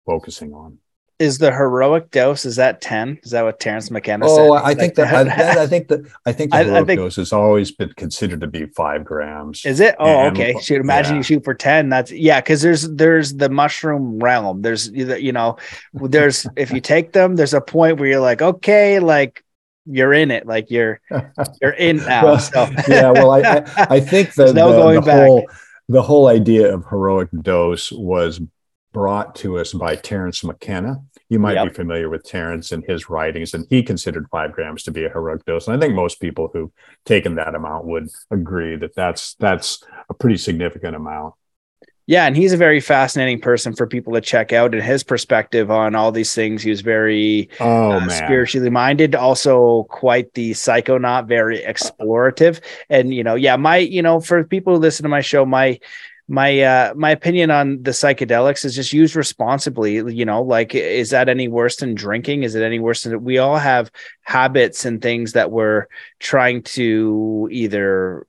focusing 0.06 0.52
on 0.52 0.78
is 1.20 1.38
the 1.38 1.52
heroic 1.52 2.10
dose 2.10 2.44
is 2.44 2.56
that 2.56 2.80
10 2.80 3.20
is 3.22 3.30
that 3.30 3.42
what 3.42 3.60
terence 3.60 3.90
mckenna 3.90 4.26
oh, 4.26 4.34
said? 4.34 4.46
Oh 4.48 4.54
i 4.54 4.74
think 4.74 4.94
that, 4.94 5.14
I, 5.14 5.20
I, 5.62 5.66
think 5.66 5.88
that 5.88 6.10
i 6.24 6.32
think 6.32 6.50
the 6.50 6.56
heroic 6.56 6.82
I 6.82 6.84
think, 6.86 6.98
dose 6.98 7.16
has 7.16 7.32
always 7.32 7.70
been 7.70 7.92
considered 7.92 8.40
to 8.40 8.46
be 8.46 8.66
five 8.66 9.04
grams. 9.04 9.64
Is 9.64 9.80
it? 9.80 9.94
Oh 9.98 10.26
and, 10.26 10.36
okay. 10.36 10.58
shoot 10.60 10.80
imagine 10.80 11.12
yeah. 11.12 11.18
you 11.18 11.22
shoot 11.22 11.44
for 11.44 11.54
10 11.54 11.90
that's 11.90 12.10
yeah 12.10 12.40
because 12.40 12.62
there's 12.62 12.88
there's 12.88 13.34
the 13.34 13.50
mushroom 13.50 14.18
realm. 14.18 14.62
There's 14.62 14.90
you 14.90 15.32
know 15.32 15.58
there's 15.92 16.46
if 16.56 16.72
you 16.72 16.80
take 16.80 17.12
them 17.12 17.36
there's 17.36 17.54
a 17.54 17.60
point 17.60 17.98
where 17.98 18.08
you're 18.08 18.20
like 18.20 18.40
okay 18.40 18.98
like 18.98 19.44
you're 19.86 20.12
in 20.12 20.30
it 20.30 20.46
like 20.46 20.70
you're 20.70 21.00
you're 21.60 21.72
in 21.72 21.96
now 22.06 22.24
well, 22.24 22.38
so. 22.38 22.70
yeah 22.88 23.10
well 23.10 23.30
i 23.30 23.40
i, 23.40 23.86
I 23.96 24.00
think 24.12 24.34
the, 24.34 24.52
no 24.52 24.94
the, 24.94 25.00
the 25.00 25.12
whole 25.12 25.46
the 25.88 26.02
whole 26.02 26.28
idea 26.28 26.72
of 26.72 26.86
heroic 26.86 27.28
dose 27.42 27.90
was 27.90 28.40
brought 28.92 29.36
to 29.36 29.58
us 29.58 29.72
by 29.72 29.96
Terence 29.96 30.42
McKenna. 30.42 31.02
You 31.30 31.38
might 31.38 31.54
yep. 31.54 31.68
be 31.68 31.72
familiar 31.72 32.10
with 32.10 32.24
Terence 32.24 32.72
and 32.72 32.84
his 32.84 33.08
writings, 33.08 33.54
and 33.54 33.64
he 33.70 33.84
considered 33.84 34.26
five 34.32 34.52
grams 34.52 34.82
to 34.82 34.90
be 34.90 35.04
a 35.04 35.08
heroic 35.08 35.44
dose. 35.44 35.68
And 35.68 35.76
I 35.76 35.80
think 35.80 35.94
most 35.94 36.20
people 36.20 36.50
who've 36.52 36.72
taken 37.04 37.36
that 37.36 37.54
amount 37.54 37.86
would 37.86 38.08
agree 38.32 38.76
that 38.76 38.96
that's 38.96 39.34
that's 39.34 39.82
a 40.08 40.14
pretty 40.14 40.36
significant 40.36 40.96
amount. 40.96 41.34
Yeah, 42.10 42.26
and 42.26 42.36
he's 42.36 42.52
a 42.52 42.56
very 42.56 42.80
fascinating 42.80 43.40
person 43.40 43.72
for 43.76 43.86
people 43.86 44.14
to 44.14 44.20
check 44.20 44.52
out 44.52 44.74
and 44.74 44.82
his 44.82 45.04
perspective 45.04 45.70
on 45.70 45.94
all 45.94 46.10
these 46.10 46.34
things. 46.34 46.60
He 46.60 46.70
was 46.70 46.80
very 46.80 47.48
oh, 47.60 47.92
uh, 47.92 48.08
spiritually 48.08 48.68
minded, 48.68 49.14
also 49.14 49.84
quite 49.84 50.34
the 50.34 50.50
psychonaut, 50.50 51.28
very 51.28 51.60
explorative. 51.60 52.60
And 52.88 53.14
you 53.14 53.22
know, 53.22 53.36
yeah, 53.36 53.54
my 53.54 53.76
you 53.76 54.02
know, 54.02 54.18
for 54.18 54.42
people 54.42 54.74
who 54.74 54.80
listen 54.80 55.04
to 55.04 55.08
my 55.08 55.20
show, 55.20 55.46
my 55.46 55.78
my 56.30 56.60
uh 56.60 56.94
my 56.94 57.10
opinion 57.10 57.50
on 57.50 57.82
the 57.82 57.90
psychedelics 57.90 58.64
is 58.64 58.76
just 58.76 58.92
use 58.92 59.16
responsibly 59.16 59.94
you 60.14 60.24
know 60.24 60.40
like 60.40 60.76
is 60.76 61.10
that 61.10 61.28
any 61.28 61.48
worse 61.48 61.76
than 61.76 61.96
drinking? 61.96 62.44
Is 62.44 62.54
it 62.54 62.62
any 62.62 62.78
worse 62.78 63.02
than 63.02 63.24
we 63.24 63.38
all 63.38 63.56
have 63.56 63.90
habits 64.22 64.84
and 64.84 65.02
things 65.02 65.32
that 65.32 65.50
we're 65.50 65.86
trying 66.20 66.62
to 66.62 67.48
either 67.50 68.28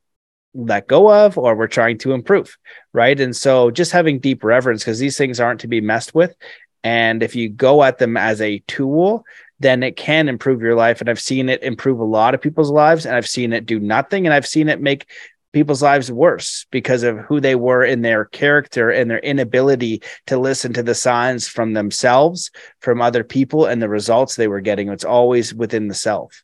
let 0.55 0.87
go 0.87 1.13
of 1.13 1.37
or 1.37 1.55
we're 1.55 1.67
trying 1.67 1.99
to 1.99 2.13
improve 2.13 2.57
right? 2.91 3.19
And 3.19 3.35
so 3.35 3.69
just 3.69 3.91
having 3.91 4.19
deep 4.19 4.43
reverence 4.43 4.83
because 4.83 4.97
these 4.97 5.17
things 5.17 5.39
aren't 5.39 5.61
to 5.61 5.67
be 5.67 5.79
messed 5.79 6.15
with. 6.15 6.35
And 6.83 7.21
if 7.21 7.35
you 7.35 7.49
go 7.49 7.83
at 7.83 7.99
them 7.99 8.17
as 8.17 8.41
a 8.41 8.63
tool 8.67 9.23
then 9.59 9.83
it 9.83 9.95
can 9.95 10.27
improve 10.27 10.59
your 10.59 10.73
life. 10.73 11.01
And 11.01 11.09
i've 11.09 11.19
seen 11.19 11.47
it 11.47 11.61
improve 11.61 11.99
a 11.99 12.03
lot 12.03 12.33
of 12.33 12.41
people's 12.41 12.71
lives 12.71 13.05
and 13.05 13.15
i've 13.15 13.27
seen 13.27 13.53
it 13.53 13.67
do 13.67 13.79
nothing 13.79 14.25
and 14.25 14.33
i've 14.33 14.47
seen 14.47 14.69
it 14.69 14.81
make 14.81 15.05
people's 15.53 15.81
lives 15.81 16.11
worse 16.11 16.65
because 16.71 17.03
of 17.03 17.17
who 17.19 17.39
they 17.39 17.55
were 17.55 17.83
in 17.83 18.01
their 18.01 18.25
character 18.25 18.89
and 18.89 19.09
their 19.09 19.19
inability 19.19 20.01
to 20.27 20.37
listen 20.37 20.73
to 20.73 20.83
the 20.83 20.95
signs 20.95 21.47
from 21.47 21.73
themselves, 21.73 22.51
from 22.79 23.01
other 23.01 23.23
people, 23.23 23.65
and 23.65 23.81
the 23.81 23.89
results 23.89 24.35
they 24.35 24.47
were 24.47 24.61
getting. 24.61 24.89
It's 24.89 25.05
always 25.05 25.53
within 25.53 25.87
the 25.87 25.93
self. 25.93 26.43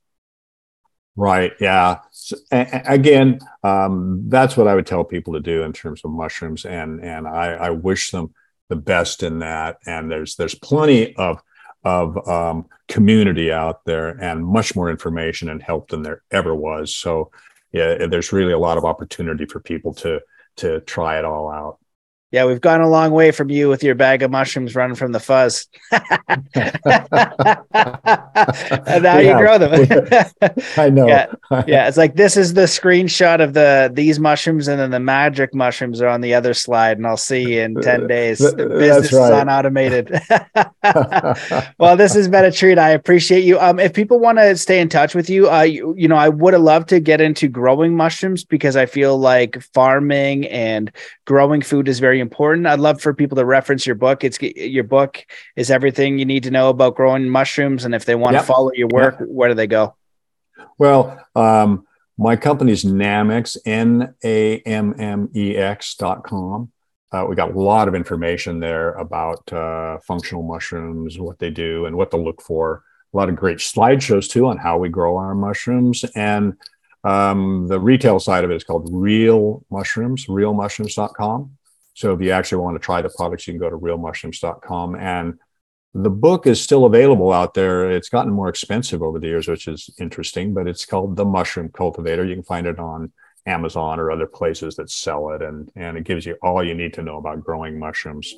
Right. 1.15 1.53
Yeah. 1.59 1.99
So, 2.11 2.37
again, 2.51 3.39
um, 3.63 4.25
that's 4.27 4.55
what 4.55 4.67
I 4.67 4.75
would 4.75 4.85
tell 4.85 5.03
people 5.03 5.33
to 5.33 5.39
do 5.39 5.63
in 5.63 5.73
terms 5.73 6.01
of 6.05 6.11
mushrooms, 6.11 6.63
and 6.63 7.03
and 7.03 7.27
I, 7.27 7.53
I 7.53 7.69
wish 7.71 8.11
them 8.11 8.33
the 8.69 8.75
best 8.75 9.23
in 9.23 9.39
that. 9.39 9.77
And 9.87 10.11
there's 10.11 10.35
there's 10.35 10.53
plenty 10.53 11.15
of 11.15 11.41
of 11.83 12.27
um, 12.27 12.65
community 12.87 13.51
out 13.51 13.85
there 13.85 14.09
and 14.09 14.45
much 14.45 14.75
more 14.75 14.91
information 14.91 15.49
and 15.49 15.63
help 15.63 15.89
than 15.89 16.03
there 16.03 16.21
ever 16.31 16.53
was. 16.53 16.95
So 16.95 17.31
yeah, 17.77 18.07
there's 18.07 18.33
really 18.33 18.53
a 18.53 18.59
lot 18.59 18.77
of 18.77 18.85
opportunity 18.85 19.45
for 19.45 19.59
people 19.59 19.93
to 19.95 20.21
to 20.57 20.81
try 20.81 21.19
it 21.19 21.25
all 21.25 21.49
out. 21.51 21.79
Yeah, 22.29 22.43
we've 22.45 22.59
gone 22.59 22.81
a 22.81 22.89
long 22.89 23.11
way 23.11 23.31
from 23.31 23.49
you 23.49 23.69
with 23.69 23.83
your 23.83 23.95
bag 23.95 24.21
of 24.21 24.29
mushrooms 24.31 24.75
running 24.75 24.95
from 24.95 25.13
the 25.13 25.19
fuzz. 25.19 25.65
and 25.91 26.13
now 29.03 29.17
yeah. 29.17 29.19
you 29.19 29.37
grow 29.37 29.57
them. 29.57 29.87
I 30.77 30.89
know. 30.89 31.07
Yeah. 31.07 31.27
yeah, 31.67 31.87
it's 31.87 31.95
like 31.95 32.15
this 32.15 32.35
is 32.35 32.53
the 32.53 32.63
screenshot 32.63 33.41
of 33.41 33.53
the 33.53 33.89
these 33.93 34.19
mushrooms, 34.19 34.67
and 34.67 34.77
then 34.77 34.91
the 34.91 34.99
magic 34.99 35.53
mushrooms 35.53 36.01
are 36.01 36.09
on 36.09 36.19
the 36.19 36.33
other 36.33 36.53
slide, 36.53 36.97
and 36.97 37.07
I'll 37.07 37.15
see 37.15 37.53
you 37.53 37.61
in 37.61 37.75
10 37.75 38.07
days. 38.07 38.39
The 38.39 38.55
business 38.55 39.13
right. 39.13 39.31
is 39.31 39.43
unautomated. 39.43 40.19
well, 41.79 41.95
this 41.95 42.13
has 42.13 42.27
been 42.27 42.43
a 42.43 42.51
treat. 42.51 42.77
I 42.77 42.89
appreciate 42.89 43.45
you. 43.45 43.57
Um, 43.59 43.79
if 43.79 43.93
people 43.93 44.19
want 44.19 44.37
to 44.39 44.57
stay 44.57 44.81
in 44.81 44.89
touch 44.89 45.15
with 45.15 45.29
you, 45.29 45.49
uh, 45.49 45.61
you, 45.61 45.95
you 45.97 46.09
know, 46.09 46.17
I 46.17 46.27
would 46.27 46.53
have 46.53 46.61
loved 46.61 46.89
to 46.89 46.99
get 46.99 47.21
into 47.21 47.47
growing 47.47 47.95
mushrooms 47.95 48.43
because 48.43 48.75
I 48.75 48.85
feel 48.85 49.17
like 49.17 49.61
farming 49.73 50.45
and 50.47 50.91
growing 51.25 51.61
food 51.61 51.87
is 51.87 51.99
very 51.99 52.16
very 52.17 52.21
important. 52.21 52.67
I'd 52.67 52.79
love 52.79 53.01
for 53.01 53.13
people 53.13 53.35
to 53.35 53.45
reference 53.45 53.85
your 53.85 53.95
book. 53.95 54.23
It's 54.23 54.41
your 54.41 54.83
book 54.83 55.25
is 55.55 55.69
everything 55.69 56.17
you 56.17 56.25
need 56.25 56.43
to 56.43 56.51
know 56.51 56.69
about 56.69 56.95
growing 56.95 57.29
mushrooms. 57.29 57.85
And 57.85 57.93
if 57.93 58.05
they 58.05 58.15
want 58.15 58.33
yep. 58.33 58.43
to 58.43 58.47
follow 58.47 58.71
your 58.73 58.87
work, 58.87 59.17
yep. 59.19 59.29
where 59.29 59.49
do 59.49 59.55
they 59.55 59.67
go? 59.67 59.95
Well, 60.79 61.19
um, 61.35 61.85
my 62.17 62.35
company's 62.35 62.83
Nammex, 62.83 63.57
N 63.65 64.15
A 64.23 64.59
M 64.59 64.95
M 64.99 65.29
E 65.35 65.55
X 65.55 65.95
dot 65.95 66.23
com. 66.23 66.71
Uh, 67.11 67.25
we 67.29 67.35
got 67.35 67.51
a 67.51 67.59
lot 67.59 67.87
of 67.87 67.95
information 67.95 68.59
there 68.59 68.93
about 68.93 69.53
uh, 69.53 69.97
functional 69.99 70.43
mushrooms, 70.43 71.19
what 71.19 71.39
they 71.39 71.49
do, 71.49 71.85
and 71.85 71.95
what 71.95 72.11
to 72.11 72.17
look 72.17 72.41
for. 72.41 72.83
A 73.13 73.17
lot 73.17 73.29
of 73.29 73.35
great 73.35 73.59
slideshows 73.59 74.29
too 74.29 74.47
on 74.47 74.57
how 74.57 74.77
we 74.77 74.89
grow 74.89 75.15
our 75.17 75.33
mushrooms. 75.33 76.03
And 76.15 76.57
um, 77.03 77.67
the 77.67 77.79
retail 77.79 78.19
side 78.19 78.43
of 78.43 78.51
it 78.51 78.55
is 78.55 78.63
called 78.63 78.89
Real 78.91 79.63
Mushrooms, 79.69 80.25
realmushrooms.com. 80.25 81.57
So 81.97 82.13
if 82.13 82.21
you 82.21 82.29
actually 82.29 82.59
want 82.59 82.75
to 82.75 82.79
try 82.79 83.01
the 83.01 83.09
products, 83.09 83.47
you 83.47 83.53
can 83.53 83.59
go 83.59 83.71
to 83.71 83.75
realmushrooms.com. 83.75 84.95
And 84.97 85.39
the 85.95 86.11
book 86.11 86.45
is 86.45 86.61
still 86.61 86.85
available 86.85 87.33
out 87.33 87.55
there. 87.55 87.89
It's 87.89 88.07
gotten 88.07 88.31
more 88.31 88.49
expensive 88.49 89.01
over 89.01 89.17
the 89.17 89.25
years, 89.25 89.47
which 89.47 89.67
is 89.67 89.89
interesting, 89.99 90.53
but 90.53 90.67
it's 90.67 90.85
called 90.85 91.15
The 91.15 91.25
Mushroom 91.25 91.69
Cultivator. 91.69 92.23
You 92.23 92.35
can 92.35 92.43
find 92.43 92.67
it 92.67 92.77
on 92.77 93.11
Amazon 93.47 93.99
or 93.99 94.11
other 94.11 94.27
places 94.27 94.75
that 94.75 94.91
sell 94.91 95.31
it. 95.31 95.41
And, 95.41 95.71
and 95.75 95.97
it 95.97 96.03
gives 96.03 96.23
you 96.23 96.37
all 96.43 96.63
you 96.63 96.75
need 96.75 96.93
to 96.93 97.01
know 97.01 97.17
about 97.17 97.43
growing 97.43 97.79
mushrooms. 97.79 98.31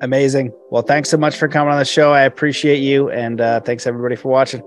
Amazing. 0.00 0.50
Well, 0.70 0.82
thanks 0.82 1.10
so 1.10 1.18
much 1.18 1.36
for 1.36 1.48
coming 1.48 1.70
on 1.70 1.78
the 1.78 1.84
show. 1.84 2.14
I 2.14 2.22
appreciate 2.22 2.78
you. 2.78 3.10
And 3.10 3.42
uh, 3.42 3.60
thanks 3.60 3.86
everybody 3.86 4.16
for 4.16 4.30
watching. 4.30 4.62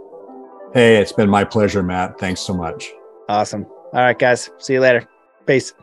Hey, 0.72 0.98
it's 0.98 1.14
been 1.14 1.32
my 1.32 1.44
pleasure, 1.44 1.82
Matt. 1.82 2.20
Thanks 2.20 2.42
so 2.42 2.54
much. 2.54 2.92
Awesome. 3.28 3.66
All 3.66 4.04
right, 4.04 4.20
guys. 4.20 4.52
See 4.60 4.74
you 4.74 4.82
later. 4.82 5.08
Peace. 5.48 5.74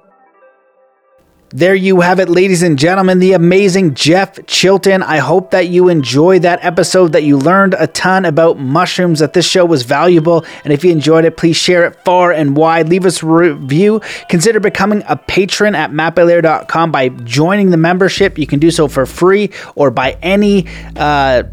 There 1.55 1.77
you 1.77 2.01
have 2.01 2.19
it, 2.19 2.29
ladies 2.29 2.65
and 2.65 2.77
gentlemen, 2.77 3.21
the 3.21 3.35
amazing 3.35 3.95
Jeff 3.95 4.45
Chilton. 4.47 5.05
I 5.05 5.19
hope 5.19 5.53
that 5.53 5.69
you 5.69 5.89
enjoyed 5.89 6.43
that 6.43 6.65
episode, 6.65 7.13
that 7.13 7.23
you 7.23 7.39
learned 7.39 7.77
a 7.79 7.87
ton 7.87 8.25
about 8.25 8.59
mushrooms, 8.59 9.21
that 9.21 9.35
this 9.35 9.47
show 9.47 9.65
was 9.65 9.85
valuable. 9.85 10.45
And 10.65 10.73
if 10.73 10.83
you 10.83 10.91
enjoyed 10.91 11.25
it, 11.25 11.37
please 11.37 11.57
share 11.57 11.87
it 11.87 11.95
far 12.05 12.33
and 12.33 12.57
wide. 12.57 12.89
Leave 12.89 13.07
us 13.07 13.23
a 13.23 13.27
review. 13.27 14.01
Consider 14.29 14.59
becoming 14.59 15.05
a 15.07 15.15
patron 15.15 15.77
at 15.77 15.93
mattbelair.com 15.93 16.91
by 16.91 17.11
joining 17.11 17.71
the 17.71 17.77
membership. 17.77 18.37
You 18.37 18.49
can 18.49 18.59
do 18.59 18.73
so 18.73 18.89
for 18.89 19.07
free 19.07 19.53
or 19.77 19.93
by 19.93 20.19
any. 20.23 20.67
Uh, 20.97 21.45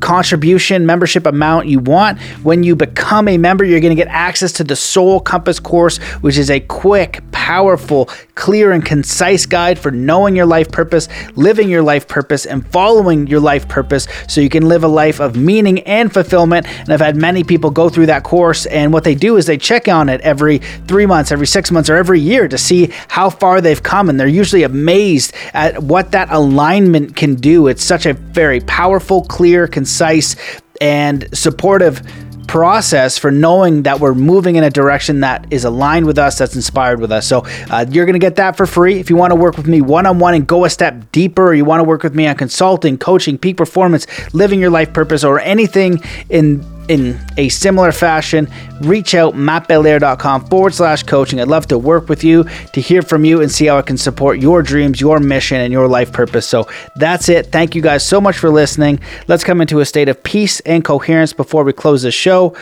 contribution 0.00 0.86
membership 0.86 1.26
amount 1.26 1.66
you 1.66 1.80
want. 1.80 2.20
When 2.42 2.62
you 2.62 2.76
become 2.76 3.28
a 3.28 3.38
member, 3.38 3.64
you're 3.64 3.80
going 3.80 3.96
to 3.96 4.02
get 4.02 4.08
access 4.08 4.52
to 4.52 4.64
the 4.64 4.76
Soul 4.76 5.20
Compass 5.20 5.60
course, 5.60 5.98
which 6.20 6.38
is 6.38 6.50
a 6.50 6.60
quick, 6.60 7.22
powerful, 7.48 8.04
clear, 8.34 8.72
and 8.72 8.84
concise 8.84 9.46
guide 9.46 9.78
for 9.78 9.90
knowing 9.90 10.36
your 10.36 10.44
life 10.44 10.70
purpose, 10.70 11.08
living 11.34 11.70
your 11.70 11.80
life 11.80 12.06
purpose, 12.06 12.44
and 12.44 12.66
following 12.68 13.26
your 13.26 13.40
life 13.40 13.66
purpose 13.66 14.06
so 14.28 14.42
you 14.42 14.50
can 14.50 14.68
live 14.68 14.84
a 14.84 14.88
life 14.88 15.18
of 15.18 15.34
meaning 15.34 15.78
and 15.84 16.12
fulfillment. 16.12 16.66
And 16.80 16.90
I've 16.90 17.00
had 17.00 17.16
many 17.16 17.42
people 17.42 17.70
go 17.70 17.88
through 17.88 18.04
that 18.04 18.22
course, 18.22 18.66
and 18.66 18.92
what 18.92 19.02
they 19.02 19.14
do 19.14 19.38
is 19.38 19.46
they 19.46 19.56
check 19.56 19.88
on 19.88 20.10
it 20.10 20.20
every 20.20 20.58
three 20.58 21.06
months, 21.06 21.32
every 21.32 21.46
six 21.46 21.70
months, 21.70 21.88
or 21.88 21.96
every 21.96 22.20
year 22.20 22.48
to 22.48 22.58
see 22.58 22.92
how 23.08 23.30
far 23.30 23.62
they've 23.62 23.82
come. 23.82 24.10
And 24.10 24.20
they're 24.20 24.28
usually 24.28 24.64
amazed 24.64 25.32
at 25.54 25.82
what 25.82 26.12
that 26.12 26.30
alignment 26.30 27.16
can 27.16 27.34
do. 27.34 27.68
It's 27.68 27.82
such 27.82 28.04
a 28.04 28.12
very 28.12 28.60
powerful, 28.60 29.22
clear, 29.22 29.66
concise, 29.66 30.36
and 30.82 31.26
supportive 31.32 32.02
process 32.48 33.18
for 33.18 33.30
knowing 33.30 33.84
that 33.84 34.00
we're 34.00 34.14
moving 34.14 34.56
in 34.56 34.64
a 34.64 34.70
direction 34.70 35.20
that 35.20 35.46
is 35.52 35.64
aligned 35.64 36.06
with 36.06 36.18
us, 36.18 36.38
that's 36.38 36.56
inspired 36.56 37.00
with 37.00 37.12
us. 37.12 37.26
So 37.26 37.42
uh, 37.70 37.86
you're 37.88 38.06
going 38.06 38.14
to 38.14 38.18
get 38.18 38.36
that 38.36 38.56
for 38.56 38.66
free. 38.66 38.98
If 38.98 39.10
you 39.10 39.16
want 39.16 39.30
to 39.30 39.36
work 39.36 39.56
with 39.56 39.68
me 39.68 39.80
one 39.80 40.06
on 40.06 40.18
one 40.18 40.34
and 40.34 40.46
go 40.46 40.64
a 40.64 40.70
step 40.70 41.12
deeper, 41.12 41.48
or 41.48 41.54
you 41.54 41.64
want 41.64 41.80
to 41.80 41.84
work 41.84 42.02
with 42.02 42.14
me 42.14 42.26
on 42.26 42.36
consulting, 42.36 42.98
coaching, 42.98 43.38
peak 43.38 43.56
performance, 43.56 44.06
living 44.34 44.58
your 44.58 44.70
life 44.70 44.92
purpose, 44.92 45.22
or 45.22 45.38
anything 45.38 46.02
in 46.30 46.64
in 46.88 47.18
a 47.36 47.48
similar 47.48 47.92
fashion, 47.92 48.48
reach 48.80 49.14
out 49.14 49.34
mattbelair.com 49.34 50.46
forward 50.46 50.74
slash 50.74 51.02
coaching. 51.02 51.40
I'd 51.40 51.48
love 51.48 51.66
to 51.68 51.78
work 51.78 52.08
with 52.08 52.24
you, 52.24 52.44
to 52.72 52.80
hear 52.80 53.02
from 53.02 53.24
you, 53.24 53.40
and 53.40 53.50
see 53.50 53.66
how 53.66 53.78
I 53.78 53.82
can 53.82 53.96
support 53.96 54.40
your 54.40 54.62
dreams, 54.62 55.00
your 55.00 55.20
mission, 55.20 55.60
and 55.60 55.72
your 55.72 55.86
life 55.88 56.12
purpose. 56.12 56.46
So 56.46 56.68
that's 56.96 57.28
it. 57.28 57.52
Thank 57.52 57.74
you 57.74 57.82
guys 57.82 58.04
so 58.04 58.20
much 58.20 58.38
for 58.38 58.50
listening. 58.50 59.00
Let's 59.28 59.44
come 59.44 59.60
into 59.60 59.80
a 59.80 59.84
state 59.84 60.08
of 60.08 60.22
peace 60.22 60.60
and 60.60 60.84
coherence 60.84 61.32
before 61.32 61.64
we 61.64 61.72
close 61.72 62.02
the 62.02 62.10
show. 62.10 62.56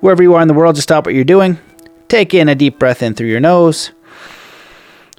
Wherever 0.00 0.22
you 0.22 0.34
are 0.34 0.42
in 0.42 0.48
the 0.48 0.54
world, 0.54 0.76
just 0.76 0.88
stop 0.88 1.06
what 1.06 1.14
you're 1.14 1.24
doing. 1.24 1.58
Take 2.08 2.34
in 2.34 2.48
a 2.48 2.54
deep 2.54 2.78
breath 2.78 3.02
in 3.02 3.14
through 3.14 3.28
your 3.28 3.40
nose. 3.40 3.90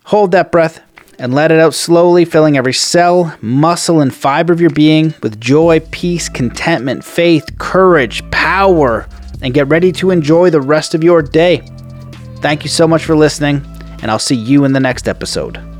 Hold 0.05 0.31
that 0.31 0.51
breath 0.51 0.81
and 1.19 1.33
let 1.33 1.51
it 1.51 1.59
out 1.59 1.73
slowly, 1.73 2.25
filling 2.25 2.57
every 2.57 2.73
cell, 2.73 3.35
muscle, 3.41 4.01
and 4.01 4.13
fiber 4.13 4.53
of 4.53 4.61
your 4.61 4.69
being 4.69 5.13
with 5.21 5.39
joy, 5.39 5.79
peace, 5.91 6.29
contentment, 6.29 7.03
faith, 7.03 7.57
courage, 7.57 8.29
power, 8.31 9.07
and 9.41 9.53
get 9.53 9.67
ready 9.67 9.91
to 9.93 10.11
enjoy 10.11 10.49
the 10.49 10.61
rest 10.61 10.93
of 10.93 11.03
your 11.03 11.21
day. 11.21 11.61
Thank 12.37 12.63
you 12.63 12.69
so 12.69 12.87
much 12.87 13.05
for 13.05 13.15
listening, 13.15 13.65
and 14.01 14.11
I'll 14.11 14.19
see 14.19 14.35
you 14.35 14.65
in 14.65 14.73
the 14.73 14.79
next 14.79 15.07
episode. 15.07 15.74